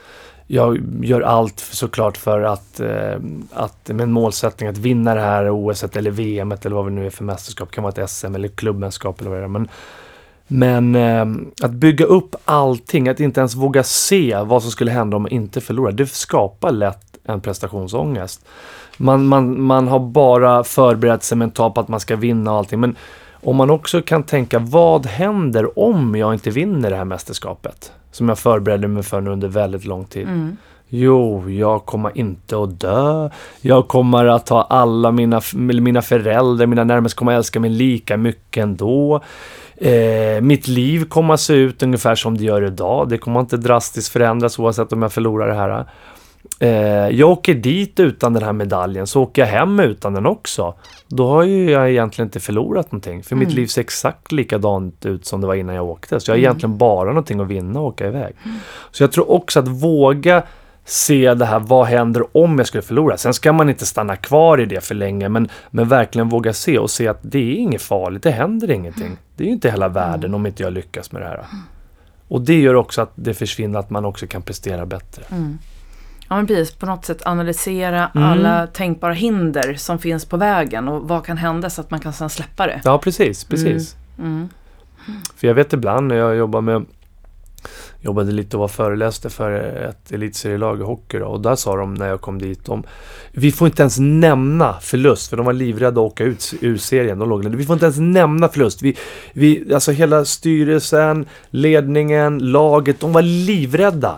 Jag 0.47 0.78
gör 1.03 1.20
allt 1.20 1.61
såklart 1.61 2.16
för 2.16 2.43
att, 2.43 2.80
eh, 2.80 3.14
att 3.53 3.88
med 3.88 4.01
en 4.01 4.12
målsättning 4.12 4.68
att 4.68 4.78
vinna 4.78 5.14
det 5.14 5.20
här 5.20 5.51
OS 5.51 5.84
eller 5.84 6.11
VM 6.11 6.53
eller 6.53 6.76
vad 6.76 6.86
det 6.86 6.90
nu 6.90 7.07
är 7.07 7.11
för 7.11 7.24
mästerskap. 7.24 7.68
Det 7.68 7.74
kan 7.74 7.84
vara 7.84 8.03
ett 8.03 8.11
SM 8.11 8.34
eller 8.34 8.49
klubbmästerskap 8.49 9.20
eller 9.20 9.30
vad 9.30 9.38
det 9.38 9.45
är. 9.45 9.49
Men, 9.49 9.68
men 10.47 10.95
eh, 10.95 11.26
att 11.62 11.70
bygga 11.70 12.05
upp 12.05 12.36
allting, 12.45 13.09
att 13.09 13.20
inte 13.20 13.40
ens 13.40 13.55
våga 13.55 13.82
se 13.82 14.36
vad 14.45 14.62
som 14.62 14.70
skulle 14.70 14.90
hända 14.90 15.16
om 15.16 15.22
man 15.22 15.32
inte 15.32 15.61
förlorar. 15.61 15.93
Det 15.93 16.07
skapar 16.07 16.72
lätt 16.72 17.11
en 17.24 17.40
prestationsångest. 17.40 18.44
Man, 18.96 19.26
man, 19.26 19.62
man 19.62 19.88
har 19.88 20.00
bara 20.00 20.64
förberett 20.64 21.22
sig 21.22 21.38
mentalt 21.38 21.74
på 21.74 21.80
att 21.80 21.88
man 21.88 22.00
ska 22.00 22.16
vinna 22.16 22.52
och 22.52 22.58
allting. 22.58 22.80
Men 22.80 22.96
om 23.32 23.56
man 23.56 23.70
också 23.70 24.02
kan 24.02 24.22
tänka, 24.22 24.58
vad 24.58 25.06
händer 25.06 25.78
om 25.78 26.14
jag 26.14 26.34
inte 26.34 26.50
vinner 26.50 26.90
det 26.90 26.96
här 26.96 27.04
mästerskapet? 27.04 27.92
Som 28.10 28.28
jag 28.28 28.38
förberedde 28.38 28.88
mig 28.88 29.02
för 29.02 29.20
nu 29.20 29.30
under 29.30 29.48
väldigt 29.48 29.84
lång 29.84 30.04
tid. 30.04 30.28
Mm. 30.28 30.56
Jo, 30.94 31.50
jag 31.50 31.86
kommer 31.86 32.18
inte 32.18 32.62
att 32.62 32.80
dö. 32.80 33.30
Jag 33.60 33.88
kommer 33.88 34.26
att 34.26 34.48
ha 34.48 34.62
alla 34.62 35.12
mina, 35.12 35.40
mina 35.54 36.02
föräldrar, 36.02 36.66
mina 36.66 36.84
närmaste 36.84 37.18
kommer 37.18 37.32
att 37.32 37.36
älska 37.36 37.60
mig 37.60 37.70
lika 37.70 38.16
mycket 38.16 38.62
ändå. 38.62 39.20
Eh, 39.76 40.40
mitt 40.40 40.68
liv 40.68 41.04
kommer 41.04 41.34
att 41.34 41.40
se 41.40 41.54
ut 41.54 41.82
ungefär 41.82 42.14
som 42.14 42.38
det 42.38 42.44
gör 42.44 42.62
idag. 42.62 43.08
Det 43.08 43.18
kommer 43.18 43.40
inte 43.40 43.56
drastiskt 43.56 44.12
förändras 44.12 44.58
oavsett 44.58 44.92
om 44.92 45.02
jag 45.02 45.12
förlorar 45.12 45.48
det 45.48 45.54
här. 45.54 45.84
Eh, 46.61 46.70
jag 47.09 47.30
åker 47.30 47.55
dit 47.55 48.00
utan 48.00 48.32
den 48.32 48.42
här 48.42 48.53
medaljen, 48.53 49.07
så 49.07 49.22
åker 49.22 49.42
jag 49.42 49.48
hem 49.48 49.80
utan 49.80 50.14
den 50.14 50.26
också. 50.26 50.74
Då 51.09 51.28
har 51.28 51.42
ju 51.42 51.70
jag 51.70 51.90
egentligen 51.90 52.26
inte 52.26 52.40
förlorat 52.40 52.92
någonting. 52.92 53.22
För 53.22 53.36
mitt 53.36 53.48
Mm. 53.48 53.57
liv 53.57 53.66
ser 53.66 53.80
exakt 53.80 54.32
likadant 54.32 55.07
ut 55.07 55.26
som 55.26 55.40
det 55.40 55.46
var 55.46 55.55
innan 55.55 55.74
jag 55.74 55.84
åkte. 55.84 56.20
Så 56.20 56.30
jag 56.30 56.34
har 56.34 56.38
Mm. 56.38 56.44
egentligen 56.48 56.78
bara 56.78 57.09
någonting 57.09 57.40
att 57.40 57.46
vinna 57.48 57.80
och 57.80 57.86
åka 57.86 58.07
iväg. 58.07 58.34
Så 58.90 59.03
jag 59.03 59.12
tror 59.12 59.30
också 59.30 59.59
att 59.61 59.68
våga 59.68 60.42
se 60.84 61.34
det 61.34 61.44
här, 61.44 61.59
vad 61.59 61.86
händer 61.86 62.36
om 62.36 62.59
jag 62.59 62.66
skulle 62.66 62.82
förlora? 62.82 63.16
Sen 63.16 63.34
ska 63.34 63.53
man 63.53 63.68
inte 63.68 63.86
stanna 63.86 64.16
kvar 64.16 64.61
i 64.61 64.64
det 64.66 64.84
för 64.84 64.94
länge, 64.94 65.28
men, 65.28 65.48
men 65.70 65.88
verkligen 65.88 66.28
våga 66.28 66.53
se 66.53 66.78
och 66.78 66.90
se 66.90 67.09
att 67.09 67.18
det 67.22 67.38
är 67.38 67.55
inget 67.55 67.82
farligt, 67.82 68.22
det 68.22 68.30
händer 68.30 68.70
ingenting. 68.70 69.16
Det 69.36 69.44
är 69.44 69.46
ju 69.46 69.53
inte 69.53 69.70
hela 69.70 69.88
världen 69.88 70.34
om 70.34 70.46
inte 70.46 70.62
jag 70.62 70.72
lyckas 70.72 71.12
med 71.12 71.22
det 71.22 71.28
här. 71.28 71.44
Och 72.28 72.40
det 72.40 72.61
gör 72.61 72.74
också 72.74 73.03
att 73.03 73.12
det 73.14 73.34
försvinner, 73.34 73.78
att 73.78 73.90
man 73.90 74.05
också 74.05 74.26
kan 74.26 74.42
prestera 74.42 74.86
bättre. 74.86 75.22
Mm. 75.30 75.59
Ja 76.32 76.36
men 76.36 76.46
precis, 76.46 76.74
på 76.74 76.86
något 76.86 77.04
sätt 77.04 77.26
analysera 77.26 78.10
Mm. 78.14 78.28
alla 78.28 78.66
tänkbara 78.66 79.12
hinder 79.12 79.74
som 79.74 79.98
finns 79.98 80.24
på 80.24 80.36
vägen 80.36 80.88
och 80.88 81.08
vad 81.08 81.24
kan 81.26 81.36
hända 81.36 81.70
så 81.70 81.80
att 81.80 81.90
man 81.90 82.00
kan 82.00 82.12
sedan 82.12 82.30
släppa 82.30 82.66
det. 82.66 82.80
Ja, 82.84 82.98
precis, 82.98 83.44
precis. 83.44 83.96
Mm. 84.18 84.48
För 85.36 85.46
jag 85.46 85.54
vet 85.54 85.72
ibland 85.72 86.08
när 86.08 86.16
jag 86.16 86.36
jobbar 86.36 86.60
med 86.60 86.84
jobbade 88.00 88.32
lite 88.32 88.56
och 88.56 88.60
var 88.60 88.68
föreläste 88.68 89.30
för 89.30 89.50
ett 89.88 90.12
elitserielag 90.12 90.80
i 90.80 90.82
hockey 90.82 91.18
då, 91.18 91.26
och 91.26 91.40
där 91.40 91.54
sa 91.54 91.76
de 91.76 91.94
när 91.94 92.08
jag 92.08 92.20
kom 92.20 92.38
dit 92.38 92.68
om 92.68 92.82
vi 93.32 93.52
får 93.52 93.66
inte 93.68 93.82
ens 93.82 93.98
nämna 93.98 94.80
förlust 94.80 95.30
för 95.30 95.36
de 95.36 95.46
var 95.46 95.52
livrädda 95.52 96.00
att 96.00 96.12
åka 96.12 96.24
ut 96.24 96.54
ur 96.60 96.76
serien. 96.76 97.18
De 97.18 97.28
låg, 97.28 97.44
vi 97.44 97.64
får 97.64 97.74
inte 97.74 97.86
ens 97.86 97.98
nämna 97.98 98.48
förlust. 98.48 98.82
Vi, 98.82 98.96
vi, 99.32 99.74
alltså 99.74 99.92
hela 99.92 100.24
styrelsen, 100.24 101.26
ledningen, 101.50 102.38
laget, 102.38 103.00
de 103.00 103.12
var 103.12 103.22
livrädda. 103.22 104.16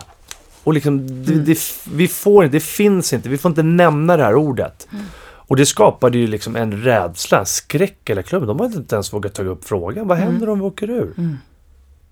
Och 0.65 0.73
liksom, 0.73 1.07
det, 1.25 1.33
Mm. 1.33 1.45
det, 1.45 1.59
vi 1.93 2.07
får 2.07 2.43
inte, 2.45 2.55
det 2.55 2.63
finns 2.63 3.13
inte, 3.13 3.29
vi 3.29 3.37
får 3.37 3.49
inte 3.49 3.63
nämna 3.63 4.17
det 4.17 4.23
här 4.23 4.35
ordet. 4.35 4.87
Mm. 4.91 5.05
Och 5.47 5.55
det 5.55 5.65
skapade 5.65 6.17
ju 6.17 6.27
liksom 6.27 6.55
en 6.55 6.83
rädsla, 6.83 7.39
en 7.39 7.45
skräck 7.45 8.09
i 8.09 8.23
klubben. 8.23 8.47
De 8.47 8.59
hade 8.59 8.75
inte 8.75 8.95
ens 8.95 9.13
vågat 9.13 9.33
ta 9.33 9.43
upp 9.43 9.65
frågan. 9.65 10.07
Vad 10.07 10.17
händer 10.17 10.49
om 10.49 10.59
vi 10.59 10.65
åker 10.65 10.89
ur? 10.89 11.13
Mm. 11.17 11.37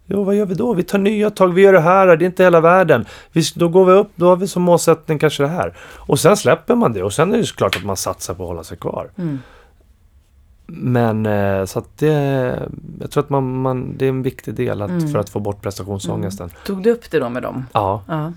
Jo, 0.06 0.24
vad 0.24 0.36
gör 0.36 0.46
vi 0.46 0.54
då? 0.56 0.74
Vi 0.74 0.84
tar 0.84 0.98
nya 1.00 1.30
tag, 1.30 1.54
vi 1.54 1.62
gör 1.62 1.74
det 1.74 1.80
här, 1.80 2.08
det 2.18 2.26
är 2.26 2.28
inte 2.28 2.44
hela 2.44 2.62
världen. 2.62 3.06
Vi, 3.32 3.44
då 3.56 3.68
går 3.70 3.86
vi 3.86 3.92
upp, 3.92 4.10
då 4.16 4.26
har 4.30 4.36
vi 4.36 4.48
som 4.48 4.64
målsättning 4.64 5.20
kanske 5.20 5.44
det 5.44 5.50
här. 5.50 5.74
Och 5.96 6.20
sen 6.20 6.38
släpper 6.38 6.76
man 6.76 6.94
det 6.94 7.04
och 7.04 7.14
sen 7.14 7.34
är 7.34 7.38
det 7.38 7.46
såklart 7.46 7.76
att 7.76 7.84
man 7.84 7.98
satsar 7.98 8.34
på 8.34 8.44
att 8.44 8.48
hålla 8.50 8.64
sig 8.64 8.78
kvar. 8.78 9.10
Mm. 9.18 9.40
Men 10.66 11.26
eh, 11.26 11.66
så 11.66 11.80
att 11.80 11.98
det, 11.98 12.68
jag 13.00 13.12
tror 13.12 13.24
att 13.24 13.30
man, 13.30 13.62
man, 13.62 13.98
det 13.98 14.06
är 14.06 14.10
en 14.10 14.22
viktig 14.24 14.54
del 14.56 14.82
att, 14.82 14.90
Mm. 14.90 15.08
för 15.12 15.20
att 15.20 15.30
få 15.30 15.40
bort 15.40 15.62
prestationsångesten. 15.62 16.50
Tog 16.66 16.84
du 16.84 16.92
upp 16.92 17.12
det 17.12 17.20
då 17.20 17.30
med 17.30 17.44
dem? 17.44 17.66
Ja. 17.74 18.04
Ja. 18.08 18.34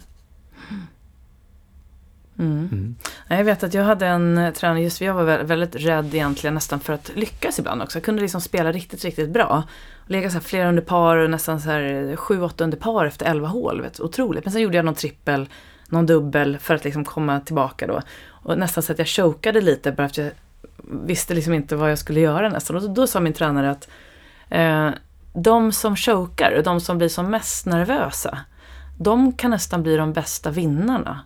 Mm. 2.38 2.68
Mm. 2.72 2.94
Jag 3.28 3.44
vet 3.44 3.62
att 3.62 3.74
jag 3.74 3.84
hade 3.84 4.06
en 4.06 4.38
eh, 4.38 4.52
tränare, 4.52 4.82
just 4.82 5.00
jag 5.00 5.14
var 5.14 5.22
vä- 5.24 5.44
väldigt 5.44 5.74
rädd 5.76 6.14
egentligen 6.14 6.54
nästan 6.54 6.80
för 6.80 6.92
att 6.92 7.10
lyckas 7.14 7.58
ibland 7.58 7.82
också. 7.82 7.98
Jag 7.98 8.04
kunde 8.04 8.22
liksom 8.22 8.40
spela 8.40 8.72
riktigt, 8.72 9.04
riktigt 9.04 9.30
bra. 9.30 9.62
Lägga 10.06 10.30
så 10.30 10.34
här 10.34 10.40
flera 10.40 10.68
under 10.68 10.82
par 10.82 11.16
och 11.16 11.30
nästan 11.30 11.60
så 11.60 11.70
här 11.70 12.16
sju, 12.16 12.42
åtta 12.42 12.64
under 12.64 12.78
par 12.78 13.04
efter 13.06 13.26
elva 13.26 13.48
hål. 13.48 13.80
Vet, 13.82 14.00
otroligt. 14.00 14.44
Men 14.44 14.52
sen 14.52 14.62
gjorde 14.62 14.76
jag 14.76 14.84
någon 14.84 14.94
trippel, 14.94 15.48
någon 15.88 16.06
dubbel 16.06 16.58
för 16.58 16.74
att 16.74 16.84
liksom 16.84 17.04
komma 17.04 17.40
tillbaka 17.40 17.86
då. 17.86 18.00
Och 18.28 18.58
nästan 18.58 18.82
så 18.82 18.92
att 18.92 18.98
jag 18.98 19.08
chokade 19.08 19.60
lite 19.60 19.92
bara 19.92 19.96
för 19.96 20.04
att 20.04 20.16
jag 20.18 20.30
visste 20.84 21.34
liksom 21.34 21.54
inte 21.54 21.76
vad 21.76 21.90
jag 21.90 21.98
skulle 21.98 22.20
göra 22.20 22.48
nästan. 22.48 22.76
Och 22.76 22.82
då, 22.82 22.88
då 22.88 23.06
sa 23.06 23.20
min 23.20 23.32
tränare 23.32 23.70
att 23.70 23.88
eh, 24.50 24.90
de 25.32 25.72
som 25.72 25.96
chokar 25.96 26.52
och 26.52 26.62
de 26.62 26.80
som 26.80 26.98
blir 26.98 27.08
som 27.08 27.30
mest 27.30 27.66
nervösa, 27.66 28.38
de 28.98 29.32
kan 29.32 29.50
nästan 29.50 29.82
bli 29.82 29.96
de 29.96 30.12
bästa 30.12 30.50
vinnarna. 30.50 31.20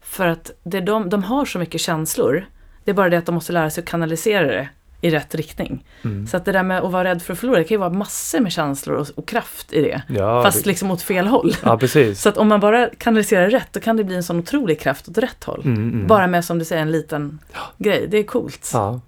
För 0.00 0.26
att 0.26 0.50
det 0.62 0.80
de, 0.80 1.10
de 1.10 1.24
har 1.24 1.44
så 1.44 1.58
mycket 1.58 1.80
känslor. 1.80 2.46
Det 2.84 2.90
är 2.90 2.94
bara 2.94 3.08
det 3.08 3.16
att 3.16 3.26
de 3.26 3.34
måste 3.34 3.52
lära 3.52 3.70
sig 3.70 3.82
att 3.82 3.88
kanalisera 3.88 4.46
det 4.46 4.68
i 5.00 5.10
rätt 5.10 5.34
riktning. 5.34 5.84
Mm. 6.04 6.26
Så 6.26 6.36
att 6.36 6.44
det 6.44 6.52
där 6.52 6.62
med 6.62 6.80
att 6.82 6.92
vara 6.92 7.04
rädd 7.04 7.22
för 7.22 7.32
att 7.32 7.38
förlora, 7.38 7.58
det 7.58 7.64
kan 7.64 7.74
ju 7.74 7.78
vara 7.78 7.90
massor 7.90 8.40
med 8.40 8.52
känslor 8.52 8.96
och, 8.96 9.06
och 9.14 9.28
kraft 9.28 9.72
i 9.72 9.82
det. 9.82 10.02
Ja, 10.08 10.42
fast 10.42 10.64
det, 10.64 10.70
liksom 10.70 10.90
åt 10.90 11.02
fel 11.02 11.26
håll. 11.26 11.52
ja. 11.62 11.78
Så 12.14 12.28
att 12.28 12.36
om 12.36 12.48
man 12.48 12.60
bara 12.60 12.88
kanaliserar 12.98 13.50
rätt, 13.50 13.68
då 13.72 13.80
kan 13.80 13.96
det 13.96 14.04
bli 14.04 14.16
en 14.16 14.22
sån 14.22 14.38
otrolig 14.38 14.80
kraft 14.80 15.08
åt 15.08 15.18
rätt 15.18 15.44
håll. 15.44 15.62
Mm, 15.64 15.82
mm. 15.92 16.06
Bara 16.06 16.26
med, 16.26 16.44
som 16.44 16.58
du 16.58 16.64
säger, 16.64 16.82
en 16.82 16.90
liten 16.90 17.38
grej. 17.78 18.06
Det 18.10 18.18
är 18.18 18.22
coolt. 18.22 18.70
Ja. 18.72 19.00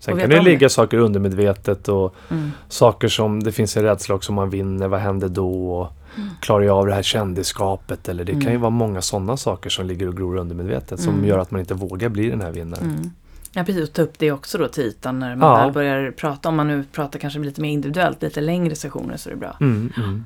Sen 0.00 0.18
kan 0.18 0.28
det 0.30 0.42
ligga 0.42 0.68
saker 0.68 0.96
undermedvetet 0.98 1.88
och 1.88 2.14
Mm. 2.30 2.50
saker 2.68 3.08
som 3.08 3.42
det 3.42 3.52
finns 3.52 3.76
en 3.76 3.82
rädsla 3.82 4.14
också 4.14 4.32
man 4.32 4.50
vinner, 4.50 4.88
vad 4.88 5.00
händer 5.00 5.28
då? 5.28 5.72
Och 5.80 5.92
klarar 6.40 6.64
jag 6.64 6.76
av 6.78 6.86
det 6.86 6.94
här 6.94 7.02
kändisskapet? 7.02 8.08
Eller 8.08 8.24
det 8.24 8.32
kan 8.32 8.40
ju 8.40 8.48
Mm. 8.48 8.60
vara 8.60 8.70
många 8.70 9.02
sådana 9.02 9.36
saker 9.36 9.70
som 9.70 9.86
ligger 9.86 10.08
och 10.08 10.16
gror 10.16 10.36
undermedvetet 10.36 11.00
som 11.00 11.14
Mm. 11.14 11.24
gör 11.24 11.38
att 11.38 11.50
man 11.50 11.60
inte 11.60 11.74
vågar 11.74 12.08
bli 12.08 12.28
den 12.30 12.40
här 12.40 12.52
vinnaren. 12.52 13.10
Ja, 13.52 13.64
precis. 13.64 13.88
Och 13.88 13.94
ta 13.94 14.02
upp 14.02 14.18
det 14.18 14.32
också 14.32 14.58
då 14.58 14.68
till 14.68 14.84
ytan 14.84 15.18
när 15.18 15.36
man 15.36 15.48
Ja. 15.58 15.64
väl 15.64 15.72
börjar 15.72 16.10
prata. 16.10 16.48
Om 16.48 16.56
man 16.56 16.68
nu 16.68 16.84
pratar 16.92 17.18
kanske 17.18 17.38
lite 17.40 17.60
mer 17.60 17.70
individuellt, 17.70 18.22
lite 18.22 18.40
längre 18.40 18.74
sessioner 18.74 19.16
så 19.16 19.28
är 19.28 19.34
det 19.34 19.40
bra. 19.40 19.56
Mm, 19.60 19.92
mm. 19.96 20.24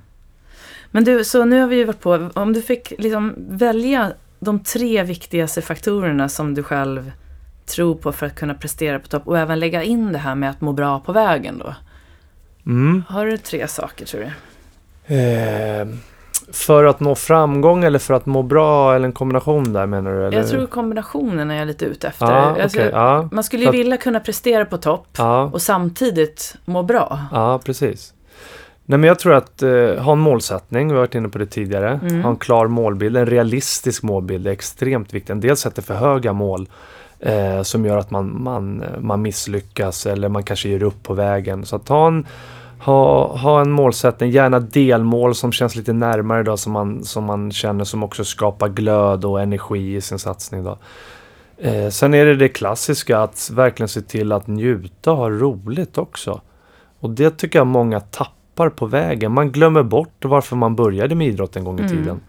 Men 0.91 1.05
du, 1.05 1.24
så 1.24 1.45
nu 1.45 1.61
har 1.61 1.66
vi 1.66 1.77
ju 1.77 1.85
varit 1.85 2.01
på, 2.01 2.31
om 2.35 2.53
du 2.53 2.62
fick 2.62 2.93
liksom 2.99 3.35
välja 3.39 4.12
de 4.39 4.61
tre 4.61 5.03
viktigaste 5.03 5.62
faktorerna 5.62 6.29
som 6.29 6.55
du 6.55 6.62
själv 6.62 7.12
tror 7.66 7.95
på 7.95 8.12
för 8.12 8.27
att 8.27 8.35
kunna 8.35 8.55
prestera 8.55 8.99
på 8.99 9.09
topp 9.09 9.22
och 9.27 9.39
även 9.39 9.59
lägga 9.61 9.83
in 9.83 10.12
det 10.12 10.18
här 10.18 10.35
med 10.35 10.51
att 10.51 10.61
må 10.61 10.72
bra 10.72 11.01
på 11.01 11.12
vägen 11.12 11.59
då. 11.59 11.74
Mm. 12.66 13.03
Har 13.09 13.27
du 13.27 13.39
tre 13.39 13.68
saker 13.68 14.07
tror 14.07 14.20
du? 14.20 14.31
Eh, 15.14 15.87
för 16.53 16.84
att 16.84 17.01
nå 17.01 17.14
framgång 17.14 17.84
eller 17.84 17.99
för 17.99 18.14
att 18.14 18.26
må 18.26 18.42
bra 18.42 18.94
eller 18.94 19.07
en 19.07 19.12
kombination 19.12 19.72
där 19.72 19.86
menar 19.86 20.11
du? 20.12 20.26
Eller? 20.26 20.38
Jag 20.38 20.49
tror 20.49 20.66
kombinationen 20.66 21.51
är 21.51 21.57
jag 21.59 21.66
lite 21.66 21.84
ute 21.84 22.09
efter. 22.09 22.26
Ja, 22.32 22.51
okej. 22.51 22.62
Alltså, 22.62 22.80
ja, 22.80 23.28
Man 23.32 23.44
skulle 23.44 23.62
ju 23.62 23.68
att- 23.68 23.74
vilja 23.74 23.97
kunna 23.97 24.20
prestera 24.20 24.64
på 24.64 24.76
topp 24.78 25.07
ja, 25.18 25.42
och 25.53 25.62
samtidigt 25.62 26.57
må 26.64 26.82
bra. 26.82 27.18
ja, 27.32 27.61
precis. 27.64 28.12
Nej 28.88 28.99
men 28.99 29.09
jag 29.09 29.18
tror 29.18 29.34
att 29.34 29.62
eh, 29.62 29.70
ha 29.99 30.12
en 30.12 30.18
målsättning, 30.18 30.88
vi 30.88 30.94
har 30.94 31.01
varit 31.01 31.14
inne 31.14 31.28
på 31.28 31.38
det 31.38 31.47
tidigare. 31.47 32.01
Mm. 32.03 32.22
Ha 32.22 32.30
en 32.30 32.36
klar 32.36 32.66
målbild, 32.66 33.16
en 33.16 33.26
realistisk 33.26 34.03
målbild 34.03 34.47
är 34.47 34.51
extremt 34.51 35.14
viktigt. 35.14 35.30
En 35.30 35.40
del 35.40 35.57
sätter 35.57 35.82
för 35.82 35.94
höga 35.94 36.32
mål 36.32 36.68
eh, 37.20 37.62
som 37.62 37.84
gör 37.84 37.97
att 37.99 38.11
man, 38.11 38.42
man, 38.42 38.84
man 39.01 39.22
misslyckas 39.22 40.07
eller 40.07 40.28
man 40.28 40.42
kanske 40.42 40.68
ger 40.68 40.82
upp 40.82 41.03
på 41.03 41.14
vägen. 41.14 41.64
Så 41.66 41.76
att 41.76 41.88
ha 41.88 42.07
en, 42.07 42.26
ha, 42.79 43.37
ha 43.37 43.61
en 43.61 43.70
målsättning, 43.70 44.31
gärna 44.31 44.61
delmål 44.61 45.35
som 45.35 45.53
känns 45.53 45.77
lite 45.77 45.93
närmare 45.93 46.43
då 46.43 46.57
som 46.57 46.72
man, 46.72 47.05
som 47.05 47.24
man 47.24 47.53
känner 47.53 47.85
som 47.85 48.03
också 48.03 48.24
skapar 48.24 48.68
glöd 48.68 49.24
och 49.24 49.41
energi 49.41 49.97
i 49.97 50.01
sin 50.01 50.18
satsning. 50.18 50.64
Då. 50.64 50.79
Eh, 51.59 51.89
sen 51.89 52.14
är 52.14 52.24
det 52.27 52.37
det 52.37 52.49
klassiska 52.49 53.18
att 53.18 53.51
verkligen 53.55 53.89
se 53.89 54.01
till 54.01 54.33
att 54.33 54.47
njuta 54.47 55.12
och 55.12 55.16
ha 55.16 55.31
roligt 55.31 55.99
också. 55.99 56.41
Och 57.01 57.11
det 57.11 57.31
tycker 57.31 57.59
jag 57.59 57.66
många 57.66 58.01
tappar 58.01 58.68
på 58.68 58.87
vägen. 58.87 59.33
Man 59.33 59.53
glömmer 59.53 59.83
bort 59.83 60.24
varför 60.24 60.57
man 60.57 60.77
började 60.77 61.14
med 61.14 61.27
idrott 61.29 61.57
en 61.57 61.64
gång 61.64 61.79
i 61.79 61.83
Mm. 61.83 61.97
tiden. 61.97 62.20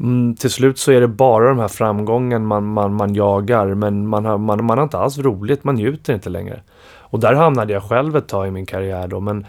Mm, 0.00 0.34
till 0.36 0.50
slut 0.50 0.78
så 0.78 0.92
är 0.92 1.00
det 1.00 1.08
bara 1.08 1.48
de 1.48 1.58
här 1.58 1.68
framgången 1.68 2.46
man, 2.46 2.64
man, 2.64 2.94
man 2.94 3.14
jagar 3.14 3.74
men 3.74 4.06
man 4.08 4.24
har, 4.24 4.38
man, 4.38 4.64
man 4.64 4.78
har 4.78 4.82
inte 4.84 4.98
alls 4.98 5.18
roligt, 5.18 5.64
man 5.64 5.74
njuter 5.74 6.14
inte 6.14 6.30
längre. 6.30 6.60
Och 6.98 7.20
där 7.20 7.34
hamnade 7.34 7.72
jag 7.72 7.82
själv 7.82 8.16
ett 8.16 8.28
tag 8.28 8.46
i 8.48 8.50
min 8.50 8.66
karriär 8.66 9.08
då 9.08 9.20
men 9.20 9.46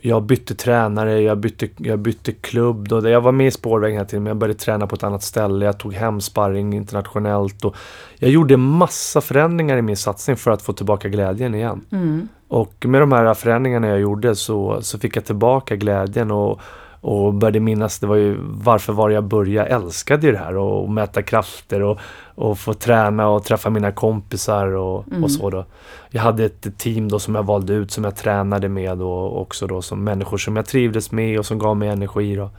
jag 0.00 0.22
bytte 0.22 0.54
tränare, 0.54 1.20
jag 1.20 1.38
bytte, 1.38 1.68
jag 1.76 1.98
bytte 1.98 2.32
klubb. 2.32 2.88
Då. 2.88 3.08
Jag 3.08 3.20
var 3.20 3.32
med 3.32 3.46
i 3.46 3.50
spårvägen 3.50 3.96
hela 3.96 4.08
tiden 4.08 4.22
men 4.22 4.30
jag 4.30 4.36
började 4.36 4.58
träna 4.58 4.86
på 4.86 4.94
ett 4.94 5.02
annat 5.02 5.22
ställe. 5.22 5.64
Jag 5.64 5.78
tog 5.78 5.94
hem 5.94 6.20
sparring 6.20 6.72
internationellt. 6.72 7.64
Och 7.64 7.76
jag 8.18 8.30
gjorde 8.30 8.56
massa 8.56 9.20
förändringar 9.20 9.76
i 9.76 9.82
min 9.82 9.96
satsning 9.96 10.36
för 10.36 10.50
att 10.50 10.62
få 10.62 10.72
tillbaka 10.72 11.08
glädjen 11.08 11.54
igen. 11.54 11.84
Mm. 11.92 12.28
Och 12.48 12.86
med 12.86 13.00
de 13.00 13.12
här 13.12 13.34
förändringarna 13.34 13.88
jag 13.88 14.00
gjorde 14.00 14.36
så, 14.36 14.82
så 14.82 14.98
fick 14.98 15.16
jag 15.16 15.24
tillbaka 15.24 15.76
glädjen 15.76 16.30
och, 16.30 16.60
och 17.00 17.34
började 17.34 17.60
minnas 17.60 17.98
det 17.98 18.06
var 18.06 18.16
ju 18.16 18.36
varför 18.40 18.92
var 18.92 19.10
jag 19.10 19.24
började. 19.24 19.70
Jag 19.70 19.82
älskade 19.82 20.26
ju 20.26 20.32
det 20.32 20.38
här 20.38 20.56
och, 20.56 20.82
och 20.82 20.90
mäta 20.90 21.22
krafter 21.22 21.82
och, 21.82 21.98
och 22.34 22.58
få 22.58 22.74
träna 22.74 23.28
och 23.28 23.44
träffa 23.44 23.70
mina 23.70 23.92
kompisar 23.92 24.66
och, 24.66 25.08
Mm. 25.08 25.24
och 25.24 25.30
så 25.30 25.50
då. 25.50 25.64
Jag 26.10 26.22
hade 26.22 26.44
ett 26.44 26.78
team 26.78 27.08
då 27.08 27.18
som 27.18 27.34
jag 27.34 27.42
valde 27.42 27.72
ut 27.72 27.90
som 27.90 28.04
jag 28.04 28.16
tränade 28.16 28.68
med 28.68 29.02
och 29.02 29.40
också 29.40 29.66
då 29.66 29.82
som 29.82 30.04
människor 30.04 30.38
som 30.38 30.56
jag 30.56 30.66
trivdes 30.66 31.12
med 31.12 31.38
och 31.38 31.46
som 31.46 31.58
gav 31.58 31.76
mig 31.76 31.88
energi 31.88 32.36
då. 32.36 32.50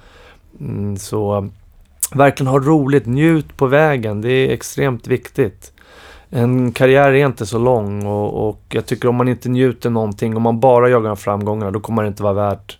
Mm, 0.60 0.98
så 0.98 1.50
verkligen 2.14 2.52
ha 2.52 2.60
roligt, 2.60 3.06
njut 3.06 3.58
på 3.58 3.68
vägen. 3.68 4.22
Det 4.22 4.32
är 4.32 4.54
extremt 4.54 5.08
viktigt. 5.08 5.72
En 6.30 6.72
karriär 6.72 7.12
är 7.12 7.26
inte 7.26 7.46
så 7.46 7.60
lång 7.60 8.06
och, 8.06 8.50
och 8.50 8.62
jag 8.70 8.86
tycker 8.86 9.10
om 9.10 9.16
man 9.16 9.28
inte 9.28 9.50
njuter 9.50 9.90
någonting, 9.90 10.38
om 10.38 10.44
man 10.44 10.60
bara 10.60 10.90
jagar 10.90 11.16
framgångarna, 11.16 11.72
då 11.72 11.80
kommer 11.80 12.04
det 12.04 12.08
inte 12.08 12.24
vara 12.24 12.34
värt 12.34 12.78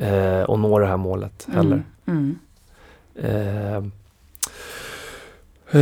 eh, 0.00 0.42
att 0.50 0.58
nå 0.58 0.78
det 0.78 0.86
här 0.86 0.96
målet 0.96 1.46
heller. 1.52 1.82
Mm. 2.06 2.38
Eh, 3.14 3.76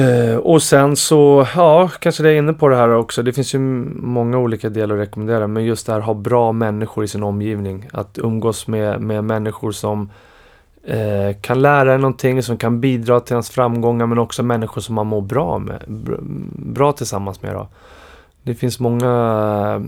eh, 0.00 0.36
och 0.36 0.62
sen 0.62 0.96
så, 0.96 1.46
ja, 1.56 1.90
kanske 2.00 2.22
det 2.22 2.30
är 2.30 2.36
inne 2.36 2.52
på 2.52 2.68
det 2.68 2.76
här 2.76 2.88
också. 2.88 3.22
Det 3.22 3.32
finns 3.32 3.54
ju 3.54 3.58
många 3.58 4.38
olika 4.38 4.68
delar 4.68 4.94
att 4.94 5.00
rekommendera. 5.00 5.46
Men 5.46 5.64
just 5.64 5.86
det 5.86 5.92
här 5.92 6.00
ha 6.00 6.14
bra 6.14 6.52
människor 6.52 7.04
i 7.04 7.08
sin 7.08 7.22
omgivning. 7.22 7.88
Att 7.92 8.18
umgås 8.18 8.66
med, 8.66 9.00
med 9.00 9.24
människor 9.24 9.72
som 9.72 10.10
eh, 10.84 11.36
kan 11.40 11.62
lära 11.62 11.94
en 11.94 12.00
någonting, 12.00 12.42
som 12.42 12.56
kan 12.56 12.80
bidra 12.80 13.20
till 13.20 13.32
ens 13.32 13.50
framgångar. 13.50 14.06
Men 14.06 14.18
också 14.18 14.42
människor 14.42 14.80
som 14.80 14.94
man 14.94 15.06
mår 15.06 15.20
bra 15.20 15.58
med. 15.58 15.82
Br- 15.86 16.20
Bra 16.72 16.92
tillsammans 16.92 17.42
med 17.42 17.54
då. 17.54 17.68
Det 18.48 18.54
finns 18.54 18.80
många 18.80 19.06
eh, 19.74 19.82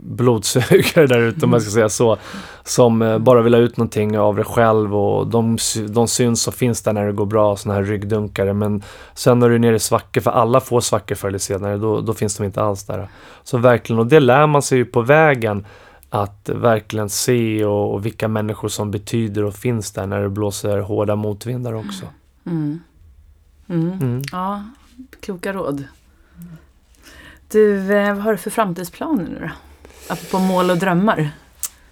blodsugare 0.00 1.06
där 1.06 1.20
ute 1.20 1.44
om 1.44 1.50
man 1.50 1.60
ska 1.60 1.70
säga 1.70 1.88
så. 1.88 2.16
Som 2.64 3.02
eh, 3.02 3.18
bara 3.18 3.42
vill 3.42 3.54
ha 3.54 3.60
ut 3.60 3.76
någonting 3.76 4.18
av 4.18 4.36
det 4.36 4.44
själv 4.44 4.96
och 4.96 5.26
de, 5.26 5.58
de 5.88 6.08
syns 6.08 6.48
och 6.48 6.54
finns 6.54 6.82
där 6.82 6.92
när 6.92 7.06
det 7.06 7.12
går 7.12 7.26
bra, 7.26 7.56
såna 7.56 7.74
här 7.74 7.82
ryggdunkare. 7.82 8.52
Men 8.52 8.82
sen 9.14 9.38
när 9.38 9.48
du 9.48 9.54
är 9.54 9.58
nere 9.58 9.76
i 9.76 9.78
svackor, 9.78 10.20
för 10.20 10.30
alla 10.30 10.60
får 10.60 10.80
svackor 10.80 11.14
förr 11.14 11.28
eller 11.28 11.38
senare, 11.38 11.76
då, 11.76 12.00
då 12.00 12.14
finns 12.14 12.36
de 12.36 12.44
inte 12.44 12.62
alls 12.62 12.84
där. 12.84 13.08
Så 13.42 13.58
verkligen, 13.58 14.00
och 14.00 14.06
det 14.06 14.20
lär 14.20 14.46
man 14.46 14.62
sig 14.62 14.78
ju 14.78 14.84
på 14.84 15.02
vägen. 15.02 15.66
Att 16.10 16.48
verkligen 16.54 17.08
se 17.08 17.64
och, 17.64 17.94
och 17.94 18.06
vilka 18.06 18.28
människor 18.28 18.68
som 18.68 18.90
betyder 18.90 19.44
och 19.44 19.54
finns 19.54 19.92
där 19.92 20.06
när 20.06 20.22
det 20.22 20.28
blåser 20.28 20.78
hårda 20.78 21.16
motvindar 21.16 21.72
också. 21.72 22.06
Mm. 22.46 22.80
Mm. 23.68 23.92
Mm. 23.92 24.22
Ja, 24.32 24.64
kloka 25.20 25.52
råd. 25.52 25.84
Du, 27.50 27.92
eh, 27.96 28.14
vad 28.14 28.22
har 28.22 28.32
du 28.32 28.38
för 28.38 28.50
framtidsplaner 28.50 29.24
nu 29.24 29.38
då? 29.40 29.50
Apropå 30.12 30.38
mål 30.38 30.70
och 30.70 30.78
drömmar. 30.78 31.30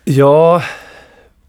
Ja, 0.05 0.63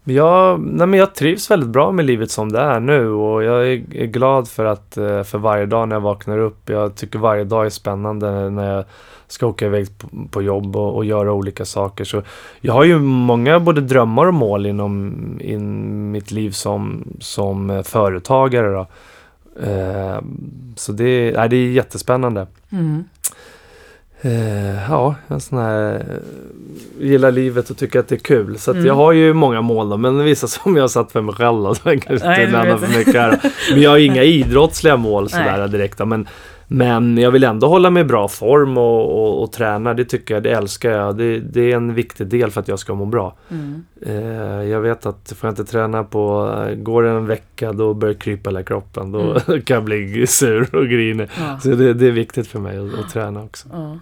jag, 0.04 0.60
nej 0.60 0.86
men 0.86 0.98
jag 0.98 1.14
trivs 1.14 1.50
väldigt 1.50 1.68
bra 1.68 1.92
med 1.92 2.04
livet 2.04 2.30
som 2.30 2.52
det 2.52 2.60
är 2.60 2.80
nu 2.80 3.08
och 3.08 3.44
jag 3.44 3.66
är, 3.66 3.96
är 3.96 4.06
glad 4.06 4.48
för 4.48 4.64
att 4.64 4.96
eh, 4.96 5.22
för 5.22 5.38
varje 5.38 5.66
dag 5.66 5.88
när 5.88 5.96
jag 5.96 6.00
vaknar 6.00 6.38
upp. 6.38 6.68
Jag 6.68 6.94
tycker 6.94 7.18
varje 7.18 7.44
dag 7.44 7.66
är 7.66 7.70
spännande 7.70 8.50
när 8.50 8.74
jag 8.74 8.84
ska 9.26 9.46
åka 9.46 9.66
iväg 9.66 9.98
på, 9.98 10.08
på 10.30 10.42
jobb 10.42 10.76
och, 10.76 10.96
och 10.96 11.04
göra 11.04 11.32
olika 11.32 11.64
saker. 11.64 12.04
Så 12.04 12.22
jag 12.60 12.72
har 12.72 12.84
ju 12.84 12.98
många 12.98 13.60
både 13.60 13.80
drömmar 13.80 14.26
och 14.26 14.34
mål 14.34 14.66
inom 14.66 15.14
in 15.40 16.10
mitt 16.10 16.30
liv 16.30 16.50
som, 16.50 17.04
som 17.20 17.70
eh, 17.70 17.82
företagare. 17.82 18.72
Då. 18.72 18.86
Eh, 19.62 20.18
så 20.76 20.92
det, 20.92 21.32
nej, 21.36 21.48
det 21.48 21.56
är 21.56 21.70
jättespännande. 21.70 22.46
Mm. 22.70 23.04
Eh, 24.20 24.90
ja, 24.90 25.14
en 25.28 25.40
sån 25.40 25.58
här 25.58 25.94
eh, 25.94 27.06
gillar 27.06 27.30
livet 27.32 27.70
och 27.70 27.76
tycker 27.76 28.00
att 28.00 28.08
det 28.08 28.14
är 28.14 28.18
kul. 28.18 28.58
Så 28.58 28.70
Mm. 28.70 28.86
jag 28.86 28.94
har 28.94 29.12
ju 29.12 29.32
många 29.32 29.60
mål 29.60 29.88
då, 29.90 29.96
men 29.96 30.24
vissa 30.24 30.46
som 30.46 30.76
jag 30.76 30.82
har 30.82 30.88
satt 30.88 31.12
för 31.12 31.20
mig 31.22 31.34
själv 31.34 31.62
då, 31.62 31.74
så 31.74 31.80
jag 31.84 32.02
kanske 32.02 32.28
Nej, 32.28 32.44
inte 32.44 32.86
för 32.86 32.98
mycket 32.98 33.14
här. 33.14 33.40
Men 33.72 33.82
jag 33.82 33.90
har 33.90 33.98
inga 33.98 34.22
idrottsliga 34.22 34.96
mål 34.96 35.28
sådär 35.30 35.68
direkt. 35.68 35.98
då, 35.98 36.04
Men, 36.06 36.28
men 36.70 37.18
jag 37.18 37.30
vill 37.30 37.44
ändå 37.44 37.66
hålla 37.68 37.90
mig 37.90 38.00
i 38.00 38.04
bra 38.04 38.28
form 38.28 38.78
och, 38.78 39.22
och, 39.24 39.42
och 39.42 39.52
träna. 39.52 39.94
Det 39.94 40.04
tycker 40.04 40.34
jag, 40.34 40.42
det 40.42 40.50
älskar 40.50 40.90
jag. 40.90 41.16
Det, 41.16 41.38
det 41.40 41.72
är 41.72 41.76
en 41.76 41.94
viktig 41.94 42.26
del 42.26 42.50
för 42.50 42.60
att 42.60 42.68
jag 42.68 42.78
ska 42.78 42.94
må 42.94 43.06
bra. 43.06 43.36
Mm. 43.50 43.84
Eh, 44.06 44.62
jag 44.68 44.80
vet 44.80 45.06
att 45.06 45.32
får 45.36 45.46
jag 45.48 45.52
inte 45.52 45.64
träna 45.64 46.04
på, 46.04 46.54
går 46.76 47.02
det 47.02 47.10
en 47.10 47.26
vecka 47.26 47.72
då 47.72 47.94
börjar 47.94 48.14
det 48.14 48.20
krypa 48.20 48.50
hela 48.50 48.62
kroppen. 48.62 49.12
Då 49.12 49.20
Mm. 49.20 49.62
kan 49.64 49.74
jag 49.74 49.84
bli 49.84 50.26
sur 50.26 50.74
och 50.76 50.88
grinig. 50.88 51.28
Ja. 51.38 51.58
Så 51.60 51.68
det, 51.68 51.94
det 51.94 52.06
är 52.06 52.10
viktigt 52.10 52.46
för 52.46 52.58
mig 52.58 52.78
att, 52.78 52.98
att 53.04 53.10
träna 53.12 53.42
också. 53.42 53.68
Ja. 53.72 53.98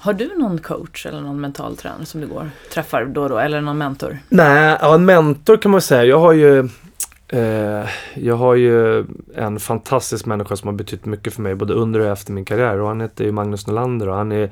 Har 0.00 0.12
du 0.12 0.38
någon 0.38 0.58
coach 0.58 1.06
eller 1.06 1.20
någon 1.20 1.40
mental 1.40 1.76
tränare 1.76 2.04
som 2.04 2.20
du 2.20 2.26
går 2.26 2.50
träffar 2.72 3.04
då 3.04 3.22
och 3.22 3.28
då? 3.28 3.38
Eller 3.38 3.60
någon 3.60 3.78
mentor? 3.78 4.18
Nej, 4.28 4.78
ja, 4.80 4.94
en 4.94 5.04
mentor 5.04 5.56
kan 5.56 5.70
man 5.70 5.80
säga. 5.80 6.04
Jag 6.04 6.18
har 6.18 6.32
ju 6.32 6.68
eh, 7.28 7.88
Jag 8.14 8.36
har 8.36 8.54
ju 8.54 9.04
en 9.34 9.60
fantastisk 9.60 10.26
människa 10.26 10.56
som 10.56 10.68
har 10.68 10.74
betytt 10.74 11.04
mycket 11.06 11.34
för 11.34 11.42
mig 11.42 11.54
både 11.54 11.74
under 11.74 12.00
och 12.00 12.06
efter 12.06 12.32
min 12.32 12.44
karriär 12.44 12.80
och 12.80 12.88
han 12.88 13.00
heter 13.00 13.24
ju 13.24 13.32
Magnus 13.32 13.66
Nylander 13.66 14.08
och 14.08 14.16
han 14.16 14.32
är 14.32 14.50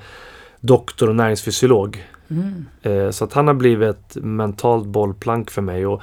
doktor 0.60 1.08
och 1.08 1.16
näringsfysiolog. 1.16 2.06
Mm. 2.28 2.66
Eh, 2.82 3.10
så 3.10 3.24
att 3.24 3.32
han 3.32 3.46
har 3.46 3.54
blivit 3.54 3.88
ett 3.88 4.16
mentalt 4.24 4.86
bollplank 4.86 5.50
för 5.50 5.62
mig 5.62 5.86
och 5.86 6.02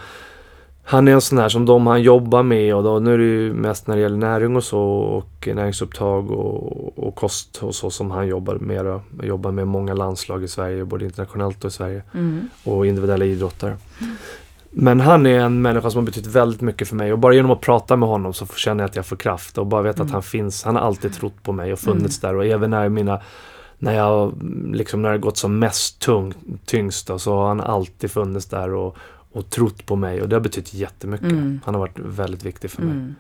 han 0.86 1.08
är 1.08 1.12
en 1.12 1.22
sån 1.22 1.38
här 1.38 1.50
som 1.50 1.66
de 1.66 1.88
han 1.88 2.02
jobbar 2.02 2.44
med 2.44 2.76
och 2.76 2.84
då, 2.84 3.00
nu 3.00 3.14
är 3.14 3.18
det 3.18 3.24
ju 3.24 3.54
mest 3.54 3.88
när 3.88 3.96
det 3.96 4.02
gäller 4.02 4.18
näring 4.18 4.56
och 4.56 4.64
så 4.64 4.82
och 4.82 5.48
näringsupptag 5.48 6.32
och, 6.32 6.98
och 7.08 7.16
kost 7.16 7.64
och 7.64 7.76
så 7.76 7.90
som 7.90 8.12
han 8.12 8.28
jobbar 8.28 8.56
med. 8.56 8.86
Då. 8.86 9.02
Jag 9.18 9.28
jobbar 9.28 9.52
med 9.52 9.68
många 9.68 9.94
landslag 9.94 10.44
i 10.44 10.48
Sverige, 10.48 10.86
både 10.86 11.06
internationellt 11.06 11.64
och 11.64 11.70
i 11.70 11.74
Sverige. 11.74 12.04
Mm. 12.14 12.50
Och 12.64 12.86
individuella 12.86 13.26
idrottare. 13.26 13.78
Men 14.70 15.00
han 15.00 15.26
är 15.26 15.40
en 15.40 15.62
människa 15.62 15.90
som 15.90 16.00
har 16.00 16.06
betytt 16.06 16.28
väldigt 16.28 16.62
mycket 16.62 16.88
för 16.88 16.96
mig 16.96 17.14
och 17.14 17.20
bara 17.20 17.34
genom 17.34 17.52
att 17.52 17.62
prata 17.62 17.96
med 17.96 18.10
honom 18.10 18.34
så 18.34 18.46
känner 18.46 18.84
jag 18.84 18.90
att 18.90 18.96
jag 18.96 19.06
får 19.06 19.16
kraft 19.16 19.58
och 19.58 19.66
bara 19.66 19.82
vet 19.82 19.96
Mm. 19.96 20.08
att 20.08 20.14
han 20.14 20.24
finns. 20.24 20.64
Han 20.64 20.76
har 20.76 20.82
alltid 20.82 21.14
trott 21.14 21.44
på 21.44 21.52
mig 21.52 21.74
och 21.74 21.80
funnits 21.80 22.20
där 22.20 22.36
och 22.36 22.46
även 22.46 22.70
när 22.70 22.90
mina 22.90 23.22
när 23.78 23.94
jag 23.94 24.34
liksom 24.74 25.02
när 25.02 25.12
det 25.12 25.18
gått 25.18 25.38
som 25.38 25.60
mest 25.60 26.00
tung, 26.00 26.34
tyngst 26.66 27.08
då, 27.08 27.20
så 27.20 27.36
har 27.36 27.48
han 27.48 27.62
alltid 27.62 28.12
funnits 28.12 28.46
där 28.46 28.74
och, 28.74 28.98
och 29.34 29.50
trott 29.50 29.86
på 29.86 29.96
mig 29.96 30.22
och 30.22 30.30
det 30.30 30.36
har 30.36 30.42
betytt 30.42 30.74
jättemycket. 30.74 31.32
Mm. 31.32 31.62
Han 31.66 31.74
har 31.74 31.80
varit 31.80 32.00
väldigt 32.00 32.44
viktig 32.44 32.72
för 32.72 32.82
mig. 32.82 32.92
Mm. 32.92 33.16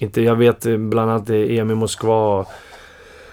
Inte, 0.00 0.22
jag 0.22 0.36
vet 0.36 0.66
eh, 0.66 0.76
bland 0.76 1.10
annat 1.10 1.30
i 1.30 1.58
EM 1.58 1.70
i 1.70 1.74
Moskva 1.74 2.46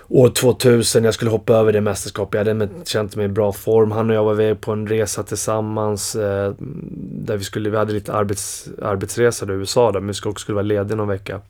år 0.07 0.29
2000, 0.29 1.03
jag 1.03 1.13
skulle 1.13 1.31
hoppa 1.31 1.53
över 1.53 1.73
det 1.73 1.81
mästerskapet. 1.81 2.47
Jag 2.47 2.55
hade 2.55 2.69
känt 2.85 3.15
mig 3.15 3.25
i 3.25 3.27
bra 3.27 3.51
form. 3.51 3.91
Han 3.91 4.09
och 4.09 4.15
jag 4.15 4.23
var 4.23 4.33
iväg 4.33 4.61
på 4.61 4.71
en 4.71 4.87
resa 4.87 5.23
tillsammans. 5.23 6.15
Eh, 6.15 6.53
där 6.59 7.37
vi, 7.37 7.43
skulle, 7.43 7.69
vi 7.69 7.77
hade 7.77 7.93
lite 7.93 8.13
arbets, 8.13 8.69
arbetsresa 8.81 9.45
i 9.45 9.49
USA 9.49 9.91
där, 9.91 9.99
men 9.99 10.07
vi 10.07 10.13
skulle 10.13 10.31
också 10.31 10.43
skulle 10.43 10.55
vara 10.55 10.63
lediga 10.63 10.95
någon 10.95 11.07
vecka. 11.07 11.41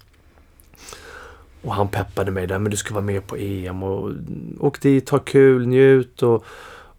Och 1.62 1.74
han 1.74 1.88
peppade 1.88 2.32
mig 2.32 2.48
där, 2.48 2.60
men 2.60 2.72
du 2.72 2.78
ska 2.78 2.94
vara 2.94 3.06
med 3.06 3.28
på 3.28 3.36
EM 3.36 3.84
och 3.84 4.12
åk 4.60 4.82
dit, 4.82 5.10
ha 5.10 5.20
kul, 5.20 5.68
njut 5.68 6.24
och, 6.24 6.46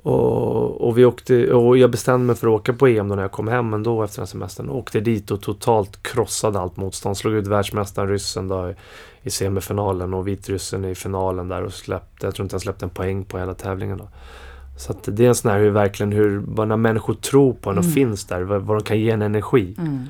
och, 0.02 0.80
och 0.88 0.98
vi 0.98 1.04
åkte, 1.04 1.52
och 1.54 1.78
jag 1.78 1.90
bestämde 1.90 2.26
mig 2.26 2.36
för 2.36 2.46
att 2.46 2.52
åka 2.60 2.72
på 2.72 2.86
EM 2.86 3.08
då 3.08 3.14
när 3.14 3.22
jag 3.22 3.32
kom 3.32 3.48
hem 3.48 3.74
ändå 3.74 4.02
efter 4.02 4.20
den 4.20 4.26
semestern. 4.26 4.68
Och 4.68 4.78
åkte 4.78 5.00
dit 5.00 5.30
och 5.30 5.40
totalt 5.42 6.02
krossade 6.02 6.60
allt 6.60 6.76
motstånd. 6.76 7.16
Slog 7.16 7.34
ut 7.34 7.46
världsmästaren 7.46 8.08
ryssen 8.08 8.48
då 8.48 8.70
i, 8.70 8.74
i 9.22 9.30
semifinalen 9.30 10.14
och 10.14 10.28
vitryssen 10.28 10.84
i 10.84 10.94
finalen 10.94 11.48
där 11.48 11.62
och 11.62 11.72
släppte, 11.72 12.26
jag 12.26 12.34
tror 12.34 12.44
inte 12.44 12.54
han 12.54 12.60
släppte 12.60 12.84
en 12.84 12.90
poäng 12.90 13.24
på 13.24 13.38
hela 13.38 13.54
tävlingen 13.54 13.98
då. 13.98 14.08
Så 14.78 14.92
att 14.92 15.08
det 15.12 15.24
är 15.24 15.28
en 15.28 15.34
sån 15.34 15.50
här 15.50 15.58
hur 15.58 15.70
verkligen 15.70 16.12
hur, 16.12 16.64
när 16.66 16.76
människor 16.76 17.14
tror 17.14 17.52
på 17.52 17.70
en 17.70 17.78
och 17.78 17.84
Mm. 17.84 17.94
finns 17.94 18.24
där, 18.24 18.42
vad, 18.42 18.62
vad 18.62 18.76
de 18.78 18.84
kan 18.84 18.98
ge 19.00 19.10
en 19.10 19.22
energi. 19.22 19.74
Mm. 19.78 20.06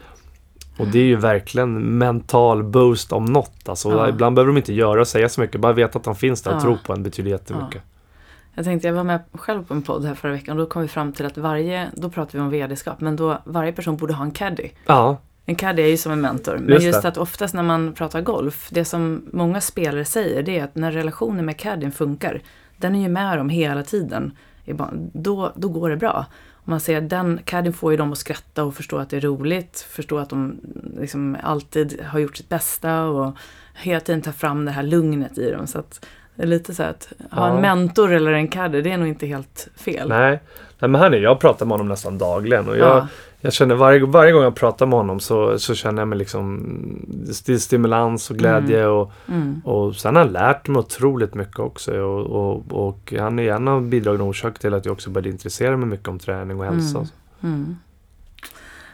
Och 0.78 0.86
det 0.86 0.98
är 0.98 1.04
ju 1.04 1.16
verkligen 1.16 1.98
mental 1.98 2.62
boost 2.62 3.12
om 3.12 3.24
något. 3.24 3.68
Alltså, 3.68 3.90
Ja. 3.90 4.08
Ibland 4.08 4.36
behöver 4.36 4.52
de 4.52 4.56
inte 4.56 4.72
göra 4.74 5.00
och 5.00 5.08
säga 5.08 5.28
så 5.28 5.40
mycket, 5.40 5.60
bara 5.60 5.72
veta 5.72 5.98
att 5.98 6.04
de 6.04 6.14
finns 6.14 6.42
där 6.42 6.50
och 6.50 6.56
Ja. 6.56 6.60
tro 6.60 6.76
på 6.86 6.92
en 6.92 7.02
betyder 7.02 7.30
jättemycket. 7.30 7.82
Jag 8.54 8.64
tänkte, 8.64 8.88
jag 8.88 8.94
var 8.94 9.04
med 9.04 9.20
själv 9.32 9.64
på 9.64 9.74
en 9.74 9.82
podd 9.82 10.04
här 10.04 10.14
förra 10.14 10.32
veckan 10.32 10.58
och 10.58 10.64
då 10.64 10.70
kom 10.70 10.82
vi 10.82 10.88
fram 10.88 11.12
till 11.12 11.26
att 11.26 11.38
varje, 11.38 11.88
då 11.94 12.10
pratade 12.10 12.38
vi 12.38 12.44
om 12.44 12.50
vd-skap, 12.50 13.00
men 13.00 13.16
då 13.16 13.38
varje 13.44 13.72
person 13.72 13.96
borde 13.96 14.14
ha 14.14 14.24
en 14.24 14.30
caddy. 14.30 14.70
Ja, 14.86 15.16
En 15.46 15.56
caddy 15.56 15.82
är 15.82 15.86
ju 15.86 15.96
som 15.96 16.12
en 16.12 16.20
mentor. 16.20 16.58
Men 16.58 16.74
Just 16.74 16.86
just, 16.86 17.04
att 17.04 17.16
oftast 17.16 17.54
när 17.54 17.62
man 17.62 17.92
pratar 17.92 18.20
golf, 18.20 18.68
det 18.70 18.84
som 18.84 19.22
många 19.32 19.60
spelare 19.60 20.04
säger 20.04 20.42
det 20.42 20.58
är 20.58 20.64
att 20.64 20.74
när 20.74 20.92
relationen 20.92 21.46
med 21.46 21.56
caddien 21.58 21.92
funkar, 21.92 22.42
den 22.76 22.94
är 22.94 23.00
ju 23.00 23.08
med 23.08 23.38
dem 23.38 23.48
hela 23.48 23.82
tiden. 23.82 24.32
Då, 25.12 25.52
då 25.56 25.68
går 25.68 25.90
det 25.90 25.96
bra. 25.96 26.26
Man 26.64 26.80
ser 26.80 26.98
att 26.98 27.08
den 27.08 27.40
caddien 27.44 27.72
får 27.72 27.90
ju 27.90 27.96
dem 27.96 28.12
att 28.12 28.18
skratta 28.18 28.64
och 28.64 28.74
förstå 28.74 28.98
att 28.98 29.10
det 29.10 29.16
är 29.16 29.20
roligt, 29.20 29.86
förstå 29.90 30.18
att 30.18 30.30
de 30.30 30.60
liksom 31.00 31.36
alltid 31.42 32.00
har 32.06 32.18
gjort 32.18 32.36
sitt 32.36 32.48
bästa 32.48 33.02
och 33.04 33.36
hela 33.74 34.00
tiden 34.00 34.22
tar 34.22 34.32
fram 34.32 34.64
det 34.64 34.70
här 34.70 34.82
lugnet 34.82 35.38
i 35.38 35.50
dem. 35.50 35.66
Så 35.66 35.78
att 35.78 36.06
det 36.40 36.44
är 36.44 36.48
lite 36.48 36.74
så 36.74 36.82
att 36.82 37.12
ha 37.30 37.48
Ja. 37.48 37.54
en 37.54 37.60
mentor 37.60 38.12
eller 38.12 38.32
en 38.32 38.48
caddy, 38.48 38.82
det 38.82 38.90
är 38.92 38.98
nog 38.98 39.08
inte 39.08 39.26
helt 39.26 39.68
fel. 39.76 40.08
nej. 40.08 40.40
nej 40.78 40.90
men 40.90 40.94
han 40.94 41.14
är, 41.14 41.18
jag 41.18 41.40
pratar 41.40 41.66
med 41.66 41.72
honom 41.72 41.88
nästan 41.88 42.18
dagligen 42.18 42.68
och 42.68 42.76
jag, 42.76 42.96
Ja. 42.96 43.06
jag 43.40 43.52
känner 43.52 43.74
varje, 43.74 44.04
varje 44.06 44.32
gång 44.32 44.42
jag 44.42 44.54
pratar 44.54 44.86
med 44.86 44.98
honom 44.98 45.20
så, 45.20 45.58
så 45.58 45.74
känner 45.74 46.00
jag 46.02 46.08
mig 46.08 46.18
liksom 46.18 46.66
st- 47.30 47.58
stimulans 47.58 48.30
och 48.30 48.36
glädje 48.36 48.86
och, 48.86 49.12
Mm. 49.28 49.60
och 49.64 49.96
sen 49.96 50.16
har 50.16 50.24
han 50.24 50.32
lärt 50.32 50.68
mig 50.68 50.78
otroligt 50.78 51.34
mycket 51.34 51.58
också 51.58 52.00
och, 52.00 52.26
och, 52.26 52.86
och 52.86 53.14
han 53.18 53.38
är 53.38 53.52
en 53.52 53.68
av 53.68 53.82
bidragande 53.82 54.24
orsaker 54.24 54.58
till 54.58 54.74
att 54.74 54.84
jag 54.84 54.92
också 54.92 55.10
började 55.10 55.28
intressera 55.28 55.76
mig 55.76 55.88
mycket 55.88 56.08
om 56.08 56.18
träning 56.18 56.58
och 56.60 56.64
hälsa. 56.64 56.98
Mm. 56.98 57.08
Mm. 57.42 57.76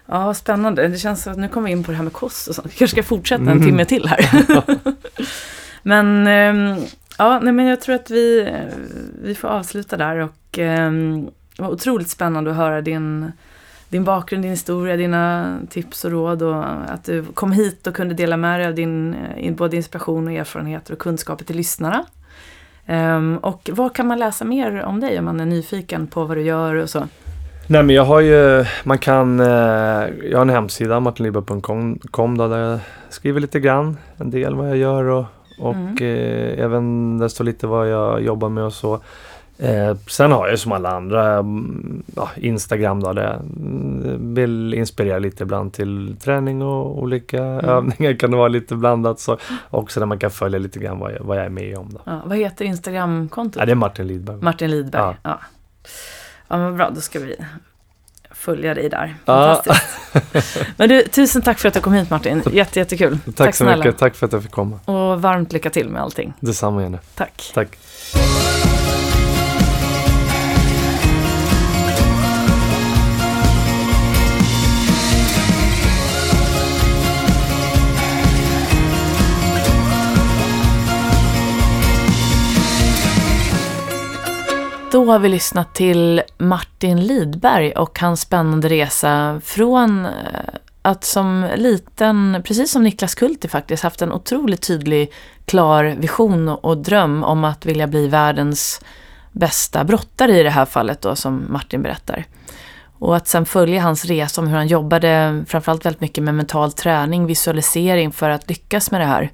Ja, 0.07 0.35
spännande. 0.35 0.89
Det 0.89 0.99
känns 0.99 1.23
som 1.23 1.33
att 1.33 1.39
nu 1.39 1.49
kommer 1.49 1.67
vi 1.67 1.73
in 1.73 1.85
på 1.85 1.91
det 1.91 1.97
här 1.97 2.05
med 2.05 2.13
kost 2.13 2.49
och 2.49 2.55
sånt. 2.55 2.67
Vi 2.73 2.77
kanske 2.79 2.95
ska 2.95 3.03
fortsätta 3.03 3.43
en 3.43 3.49
Mm. 3.49 3.65
timme 3.65 3.85
till 3.85 4.09
här. 4.09 4.29
men 5.83 6.27
ehm, 6.27 6.77
ja, 7.19 7.39
nej, 7.39 7.53
men 7.53 7.67
jag 7.67 7.81
tror 7.81 7.95
att 7.95 8.11
vi, 8.11 8.41
eh, 8.41 8.77
vi 9.23 9.35
får 9.35 9.49
avsluta 9.49 9.97
där 9.97 10.17
och 10.17 10.59
eh, 10.59 10.93
det 11.57 11.63
var 11.63 11.71
otroligt 11.71 12.09
spännande 12.09 12.51
att 12.51 12.57
höra 12.57 12.81
din, 12.81 13.33
din 13.89 14.05
bakgrund, 14.05 14.45
din 14.45 14.51
historia, 14.51 14.97
dina 14.97 15.57
tips 15.71 16.05
och 16.05 16.11
råd 16.11 16.43
och 16.43 16.65
att 16.65 17.05
du 17.05 17.25
kom 17.25 17.53
hit 17.53 17.87
och 17.87 17.95
kunde 17.95 18.15
dela 18.15 18.37
med 18.37 18.61
dig 18.61 18.67
av 18.67 18.75
din 18.75 19.15
eh, 19.37 19.55
både 19.55 19.77
inspiration 19.77 20.27
och 20.27 20.33
erfarenheter 20.33 20.93
och 20.93 20.99
kunskaper 20.99 21.45
till 21.45 21.57
lyssnarna. 21.57 22.05
Ehm, 22.87 23.39
och 23.39 23.71
vad 23.73 23.95
kan 23.95 24.07
man 24.07 24.19
läsa 24.19 24.45
mer 24.45 24.83
om 24.83 25.01
dig 25.01 25.19
om 25.19 25.25
man 25.25 25.41
är 25.41 25.47
nyfiken 25.47 26.07
på 26.07 26.25
vad 26.25 26.37
du 26.37 26.43
gör 26.43 26.75
och 26.75 26.91
så? 26.91 27.09
Nej 27.69 27.83
men 27.83 27.95
jag 27.95 28.05
har 28.05 28.21
ju, 28.21 28.65
man 28.85 28.99
kan, 28.99 29.41
eh, 29.41 29.47
jag 30.31 30.35
har 30.35 30.43
en 30.43 30.51
hemsida, 30.51 31.01
martinliber.com 31.01 32.39
där 32.39 32.59
jag 32.59 32.81
skriver 33.09 33.41
lite 33.41 33.61
grann, 33.61 33.99
en 34.17 34.31
del 34.31 34.55
vad 34.55 34.69
jag 34.69 34.77
gör 34.77 35.05
och, 35.05 35.25
och 35.59 35.75
Mm. 35.75 35.97
eh, 35.97 36.65
även 36.65 37.19
där 37.19 37.29
står 37.29 37.45
lite 37.45 37.67
vad 37.67 37.89
jag 37.89 38.23
jobbar 38.23 38.49
med 38.49 38.65
och 38.65 38.73
så. 38.73 39.01
Eh, 39.59 39.97
sen 40.09 40.33
har 40.33 40.49
jag 40.49 40.59
som 40.59 40.73
alla 40.73 40.91
andra 40.91 41.33
mm, 41.35 42.03
ja, 42.17 42.31
Instagram 42.37 43.01
då, 43.03 43.13
där 43.13 43.35
mm, 43.35 44.35
vill 44.35 44.75
inspirera 44.75 45.19
lite 45.19 45.43
ibland 45.43 45.73
till 45.73 46.17
träning 46.21 46.63
och 46.63 46.99
olika 47.03 47.39
övningar 47.43 48.19
kan 48.19 48.31
det 48.31 48.37
vara 48.37 48.49
lite 48.49 48.75
blandat. 48.77 49.21
Så 49.21 49.39
också 49.71 50.01
där 50.01 50.07
man 50.07 50.19
kan 50.19 50.31
följa 50.31 50.59
lite 50.59 50.79
grann 50.79 50.99
vad 50.99 51.13
jag, 51.13 51.21
vad 51.21 51.39
jag 51.39 51.45
är 51.45 51.51
med 51.51 51.79
om. 51.79 51.89
Då. 51.93 52.01
Ja, 52.05 52.21
vad 52.27 52.39
heter 52.39 52.65
Instagramkontot? 52.65 53.61
Ja, 53.61 53.67
det 53.67 53.73
är 53.73 53.77
Martin 53.77 54.07
Lidberg. 54.07 54.37
Martin 54.43 54.71
Lidberg. 54.71 55.03
Ja. 55.03 55.15
Ja. 55.23 55.39
Ja. 56.49 56.57
men 56.59 56.77
bra, 56.77 56.91
då 56.91 57.01
ska 57.01 57.19
vi 57.19 57.37
följa 58.47 58.75
dig 58.75 58.89
där. 58.89 59.17
Fantastiskt. 59.25 59.83
Men 60.77 60.89
du, 60.89 61.03
tusen 61.03 61.43
tack 61.43 61.59
för 61.59 61.69
att 61.69 61.75
du 61.75 61.81
kom 61.81 61.93
hit 61.93 62.11
Martin. 62.11 62.43
Jätte, 62.53 62.79
jättekul. 62.79 63.19
Tack, 63.37 63.55
så 63.55 63.65
mycket, 63.65 63.99
tack 63.99 64.15
för 64.15 64.27
att 64.27 64.33
jag 64.33 64.43
fick 64.43 64.53
komma. 64.53 64.81
Och 64.85 65.23
varmt 65.23 65.53
lycka 65.53 65.71
till 65.71 65.89
med 65.89 66.03
allting. 66.03 66.33
Detsamma 66.41 66.83
Jenny. 66.83 66.99
Tack. 67.15 67.51
Tack. 67.55 67.79
Då 84.97 85.05
har 85.05 85.19
vi 85.19 85.29
lyssnat 85.29 85.75
till 85.75 86.23
Martin 86.39 87.01
Lidberg 87.07 87.73
och 87.73 88.01
hans 88.01 88.21
spännande 88.21 88.69
resa 88.69 89.41
från 89.45 90.05
eh, 90.05 90.11
att 90.83 91.05
som 91.05 91.49
liten, 91.57 92.43
precis 92.45 92.71
som 92.71 92.83
Niklas 92.83 93.15
Kulti 93.15 93.49
faktiskt, 93.49 93.83
haft 93.83 94.03
en 94.03 94.13
otroligt 94.13 94.67
tydlig, 94.67 95.13
klar 95.45 95.85
vision 95.85 96.49
och 96.49 96.79
dröm 96.79 97.25
om 97.25 97.45
att 97.45 97.67
vilja 97.67 97.87
bli 97.87 98.09
världens 98.09 98.81
bästa 99.33 99.85
brottare 99.85 100.41
i 100.41 100.43
det 100.43 100.51
här 100.51 100.65
fallet 100.65 101.03
då, 101.03 101.17
som 101.17 101.45
Martin 101.49 101.83
berättar. 101.83 102.25
Och 102.99 103.17
att 103.17 103.29
sen 103.29 103.47
följa 103.47 103.83
hans 103.83 104.05
resa 104.05 104.41
om 104.41 104.47
hur 104.47 104.57
han 104.57 104.67
jobbade 104.67 105.45
framförallt 105.49 105.87
väldigt 105.87 106.01
mycket 106.01 106.25
med 106.25 106.35
mental 106.35 106.73
träning, 106.73 107.27
visualisering 107.27 108.13
för 108.13 108.31
att 108.31 108.49
lyckas 108.49 108.91
med 108.91 109.01
det 109.01 109.07
här. 109.07 109.31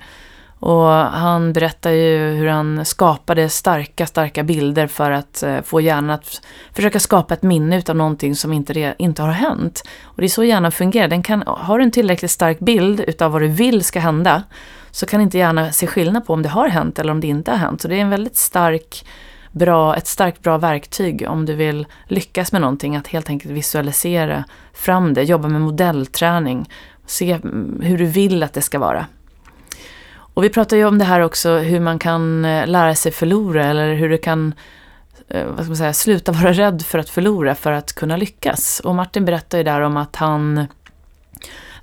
Och 0.62 0.88
han 0.90 1.52
berättar 1.52 1.90
ju 1.90 2.18
hur 2.18 2.48
han 2.48 2.84
skapade 2.84 3.48
starka, 3.48 4.06
starka 4.06 4.42
bilder 4.42 4.86
för 4.86 5.10
att 5.10 5.42
eh, 5.42 5.62
få 5.62 5.80
hjärnan 5.80 6.10
att 6.10 6.42
försöka 6.72 7.00
skapa 7.00 7.34
ett 7.34 7.42
minne 7.42 7.78
utav 7.78 7.96
någonting 7.96 8.36
som 8.36 8.52
inte, 8.52 8.94
inte 8.98 9.22
har 9.22 9.32
hänt. 9.32 9.82
Och 10.04 10.16
det 10.16 10.26
är 10.26 10.28
så 10.28 10.44
hjärnan 10.44 10.72
fungerar. 10.72 11.08
Den 11.08 11.22
kan, 11.22 11.42
har 11.46 11.78
du 11.78 11.84
en 11.84 11.90
tillräckligt 11.90 12.30
stark 12.30 12.58
bild 12.58 13.00
utav 13.00 13.32
vad 13.32 13.42
du 13.42 13.48
vill 13.48 13.84
ska 13.84 14.00
hända 14.00 14.42
så 14.90 15.06
kan 15.06 15.20
inte 15.20 15.38
hjärnan 15.38 15.72
se 15.72 15.86
skillnad 15.86 16.26
på 16.26 16.32
om 16.32 16.42
det 16.42 16.48
har 16.48 16.68
hänt 16.68 16.98
eller 16.98 17.12
om 17.12 17.20
det 17.20 17.26
inte 17.26 17.50
har 17.50 17.58
hänt. 17.58 17.80
Så 17.80 17.88
det 17.88 17.96
är 17.96 18.00
en 18.00 18.10
väldigt 18.10 18.36
stark, 18.36 19.06
bra, 19.52 19.96
ett 19.96 20.06
starkt 20.06 20.42
bra 20.42 20.58
verktyg 20.58 21.24
om 21.28 21.46
du 21.46 21.54
vill 21.54 21.86
lyckas 22.06 22.52
med 22.52 22.60
någonting. 22.60 22.96
Att 22.96 23.06
helt 23.06 23.28
enkelt 23.28 23.54
visualisera 23.54 24.44
fram 24.72 25.14
det, 25.14 25.22
jobba 25.22 25.48
med 25.48 25.60
modellträning, 25.60 26.70
se 27.06 27.32
mm, 27.32 27.80
hur 27.82 27.98
du 27.98 28.06
vill 28.06 28.42
att 28.42 28.52
det 28.52 28.62
ska 28.62 28.78
vara. 28.78 29.06
Och 30.34 30.44
vi 30.44 30.48
pratar 30.48 30.76
ju 30.76 30.84
om 30.84 30.98
det 30.98 31.04
här 31.04 31.20
också, 31.20 31.58
hur 31.58 31.80
man 31.80 31.98
kan 31.98 32.44
eh, 32.44 32.66
lära 32.66 32.94
sig 32.94 33.12
förlora 33.12 33.64
eller 33.64 33.94
hur 33.94 34.08
du 34.08 34.18
kan 34.18 34.54
eh, 35.28 35.46
vad 35.46 35.58
ska 35.58 35.66
man 35.66 35.76
säga, 35.76 35.92
sluta 35.92 36.32
vara 36.32 36.52
rädd 36.52 36.82
för 36.82 36.98
att 36.98 37.08
förlora 37.08 37.54
för 37.54 37.72
att 37.72 37.92
kunna 37.92 38.16
lyckas. 38.16 38.80
Och 38.84 38.94
Martin 38.94 39.24
berättar 39.24 39.58
ju 39.58 39.64
där 39.64 39.80
om 39.80 39.96
att 39.96 40.16
han 40.16 40.66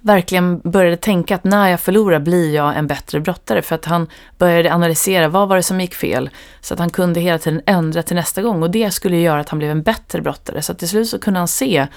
verkligen 0.02 0.60
började 0.60 0.98
tänka 0.98 1.36
att 1.36 1.44
när 1.44 1.68
jag 1.68 1.80
förlorar 1.80 2.20
blir 2.20 2.56
jag 2.56 2.78
en 2.78 2.88
bättre 2.88 3.20
brottare. 3.20 3.62
För 3.62 3.76
att 3.76 3.86
han 3.86 4.08
började 4.38 4.74
analysera 4.74 5.28
vad 5.28 5.48
var 5.48 5.56
det 5.56 5.64
som 5.64 5.82
gick 5.82 5.96
fel. 5.96 6.30
Så 6.62 6.74
att 6.74 6.80
han 6.80 6.90
kunde 6.90 7.20
hela 7.20 7.38
tiden 7.38 7.62
ändra 7.66 8.04
till 8.04 8.16
nästa 8.16 8.42
gång. 8.42 8.64
Och 8.64 8.72
det 8.72 8.92
skulle 8.92 9.18
göra 9.18 9.40
att 9.40 9.50
han 9.50 9.60
blev 9.60 9.72
en 9.72 9.82
bättre 9.82 10.22
brottare. 10.22 10.62
Så 10.62 10.72
att 10.72 10.80
till 10.80 10.90
slut 10.90 11.10
så 11.10 11.20
kunde 11.20 11.40
han 11.40 11.48
se 11.48 11.88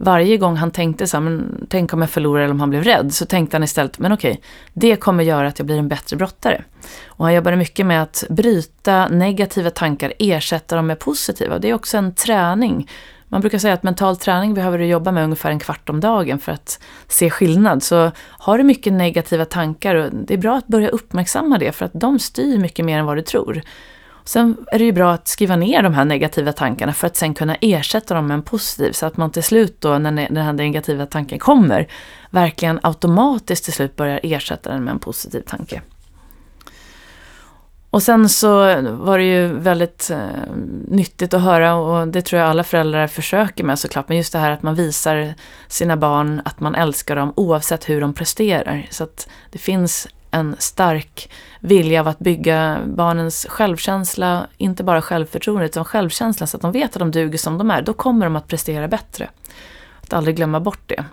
varje 0.00 0.36
gång 0.36 0.56
han 0.56 0.70
tänkte 0.70 1.06
så 1.06 1.16
här, 1.16 1.24
men 1.24 1.66
tänk 1.68 1.92
om 1.92 2.00
jag 2.00 2.10
förlorar 2.10 2.42
eller 2.42 2.54
om 2.54 2.60
han 2.60 2.70
blev 2.70 2.84
rädd, 2.84 3.14
så 3.14 3.26
tänkte 3.26 3.56
han 3.56 3.64
istället, 3.64 3.98
men 3.98 4.12
okej, 4.12 4.40
det 4.72 4.96
kommer 4.96 5.24
göra 5.24 5.48
att 5.48 5.58
jag 5.58 5.66
blir 5.66 5.78
en 5.78 5.88
bättre 5.88 6.16
brottare. 6.16 6.64
Och 7.06 7.24
han 7.24 7.34
jobbade 7.34 7.56
mycket 7.56 7.86
med 7.86 8.02
att 8.02 8.24
bryta 8.28 9.08
negativa 9.08 9.70
tankar, 9.70 10.12
ersätta 10.18 10.76
dem 10.76 10.86
med 10.86 10.98
positiva. 10.98 11.58
Det 11.58 11.70
är 11.70 11.74
också 11.74 11.96
en 11.96 12.14
träning 12.14 12.88
man 13.32 13.40
brukar 13.40 13.58
säga 13.58 13.74
att 13.74 13.82
mental 13.82 14.16
träning 14.16 14.54
behöver 14.54 14.78
du 14.78 14.86
jobba 14.86 15.12
med 15.12 15.24
ungefär 15.24 15.50
en 15.50 15.58
kvart 15.58 15.88
om 15.88 16.00
dagen 16.00 16.38
för 16.38 16.52
att 16.52 16.80
se 17.08 17.30
skillnad. 17.30 17.82
Så 17.82 18.10
har 18.18 18.58
du 18.58 18.64
mycket 18.64 18.92
negativa 18.92 19.44
tankar, 19.44 20.10
det 20.12 20.34
är 20.34 20.38
bra 20.38 20.56
att 20.56 20.66
börja 20.66 20.88
uppmärksamma 20.88 21.58
det 21.58 21.72
för 21.72 21.84
att 21.84 21.92
de 21.94 22.18
styr 22.18 22.58
mycket 22.58 22.84
mer 22.84 22.98
än 22.98 23.06
vad 23.06 23.16
du 23.16 23.22
tror. 23.22 23.62
Sen 24.24 24.56
är 24.72 24.78
det 24.78 24.84
ju 24.84 24.92
bra 24.92 25.12
att 25.12 25.28
skriva 25.28 25.56
ner 25.56 25.82
de 25.82 25.94
här 25.94 26.04
negativa 26.04 26.52
tankarna 26.52 26.92
för 26.92 27.06
att 27.06 27.16
sen 27.16 27.34
kunna 27.34 27.56
ersätta 27.60 28.14
dem 28.14 28.26
med 28.26 28.34
en 28.34 28.42
positiv 28.42 28.92
så 28.92 29.06
att 29.06 29.16
man 29.16 29.30
till 29.30 29.42
slut 29.42 29.80
då 29.80 29.98
när 29.98 30.12
den 30.12 30.44
här 30.44 30.52
negativa 30.52 31.06
tanken 31.06 31.38
kommer 31.38 31.88
verkligen 32.30 32.80
automatiskt 32.82 33.64
till 33.64 33.72
slut 33.72 33.96
börjar 33.96 34.20
ersätta 34.22 34.70
den 34.70 34.84
med 34.84 34.92
en 34.92 34.98
positiv 34.98 35.40
tanke. 35.40 35.82
Och 37.90 38.02
sen 38.02 38.28
så 38.28 38.50
var 38.82 39.18
det 39.18 39.24
ju 39.24 39.46
väldigt 39.46 40.10
eh, 40.10 40.18
nyttigt 40.88 41.34
att 41.34 41.42
höra 41.42 41.74
och 41.74 42.08
det 42.08 42.22
tror 42.22 42.40
jag 42.40 42.50
alla 42.50 42.64
föräldrar 42.64 43.06
försöker 43.06 43.64
med 43.64 43.78
såklart. 43.78 44.08
Men 44.08 44.16
just 44.16 44.32
det 44.32 44.38
här 44.38 44.50
att 44.50 44.62
man 44.62 44.74
visar 44.74 45.34
sina 45.68 45.96
barn 45.96 46.42
att 46.44 46.60
man 46.60 46.74
älskar 46.74 47.16
dem 47.16 47.32
oavsett 47.36 47.88
hur 47.88 48.00
de 48.00 48.14
presterar. 48.14 48.86
Så 48.90 49.04
att 49.04 49.28
det 49.50 49.58
finns 49.58 50.08
en 50.30 50.56
stark 50.58 51.30
vilja 51.60 52.00
av 52.00 52.08
att 52.08 52.18
bygga 52.18 52.80
barnens 52.86 53.46
självkänsla, 53.48 54.46
inte 54.56 54.84
bara 54.84 55.02
självförtroende 55.02 55.66
utan 55.66 55.84
självkänsla 55.84 56.46
så 56.46 56.56
att 56.56 56.62
de 56.62 56.72
vet 56.72 56.96
att 56.96 56.98
de 56.98 57.10
duger 57.10 57.38
som 57.38 57.58
de 57.58 57.70
är. 57.70 57.82
Då 57.82 57.92
kommer 57.92 58.26
de 58.26 58.36
att 58.36 58.48
prestera 58.48 58.88
bättre. 58.88 59.30
Att 60.02 60.12
aldrig 60.12 60.36
glömma 60.36 60.60
bort 60.60 60.82
det. 60.86 61.04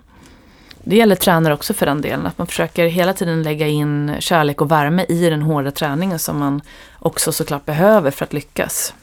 Det 0.84 0.96
gäller 0.96 1.16
tränare 1.16 1.54
också 1.54 1.74
för 1.74 1.86
den 1.86 2.00
delen, 2.00 2.26
att 2.26 2.38
man 2.38 2.46
försöker 2.46 2.86
hela 2.86 3.12
tiden 3.12 3.42
lägga 3.42 3.66
in 3.66 4.16
kärlek 4.18 4.60
och 4.60 4.70
värme 4.70 5.04
i 5.08 5.30
den 5.30 5.42
hårda 5.42 5.70
träningen 5.70 6.18
som 6.18 6.38
man 6.38 6.60
också 6.98 7.32
såklart 7.32 7.64
behöver 7.64 8.10
för 8.10 8.24
att 8.24 8.32
lyckas. 8.32 8.94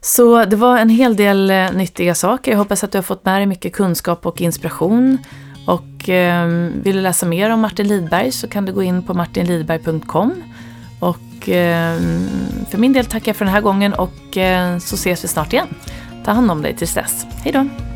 Så 0.00 0.44
det 0.44 0.56
var 0.56 0.78
en 0.78 0.88
hel 0.88 1.16
del 1.16 1.50
eh, 1.50 1.72
nyttiga 1.72 2.14
saker. 2.14 2.50
Jag 2.50 2.58
hoppas 2.58 2.84
att 2.84 2.92
du 2.92 2.98
har 2.98 3.02
fått 3.02 3.24
med 3.24 3.38
dig 3.38 3.46
mycket 3.46 3.72
kunskap 3.72 4.26
och 4.26 4.40
inspiration. 4.40 5.18
Och 5.66 6.08
eh, 6.08 6.48
vill 6.82 6.96
du 6.96 7.02
läsa 7.02 7.26
mer 7.26 7.50
om 7.50 7.60
Martin 7.60 7.88
Lidberg 7.88 8.32
så 8.32 8.48
kan 8.48 8.64
du 8.64 8.72
gå 8.72 8.82
in 8.82 9.02
på 9.02 9.14
martinlidberg.com. 9.14 10.42
Och 10.98 11.48
eh, 11.48 11.98
för 12.70 12.78
min 12.78 12.92
del 12.92 13.06
tackar 13.06 13.28
jag 13.28 13.36
för 13.36 13.44
den 13.44 13.54
här 13.54 13.60
gången 13.60 13.94
och 13.94 14.36
eh, 14.36 14.78
så 14.78 14.94
ses 14.94 15.24
vi 15.24 15.28
snart 15.28 15.52
igen. 15.52 15.68
Ta 16.24 16.32
hand 16.32 16.50
om 16.50 16.62
dig 16.62 16.76
tills 16.76 16.94
dess. 16.94 17.26
Hej 17.44 17.52
då! 17.52 17.93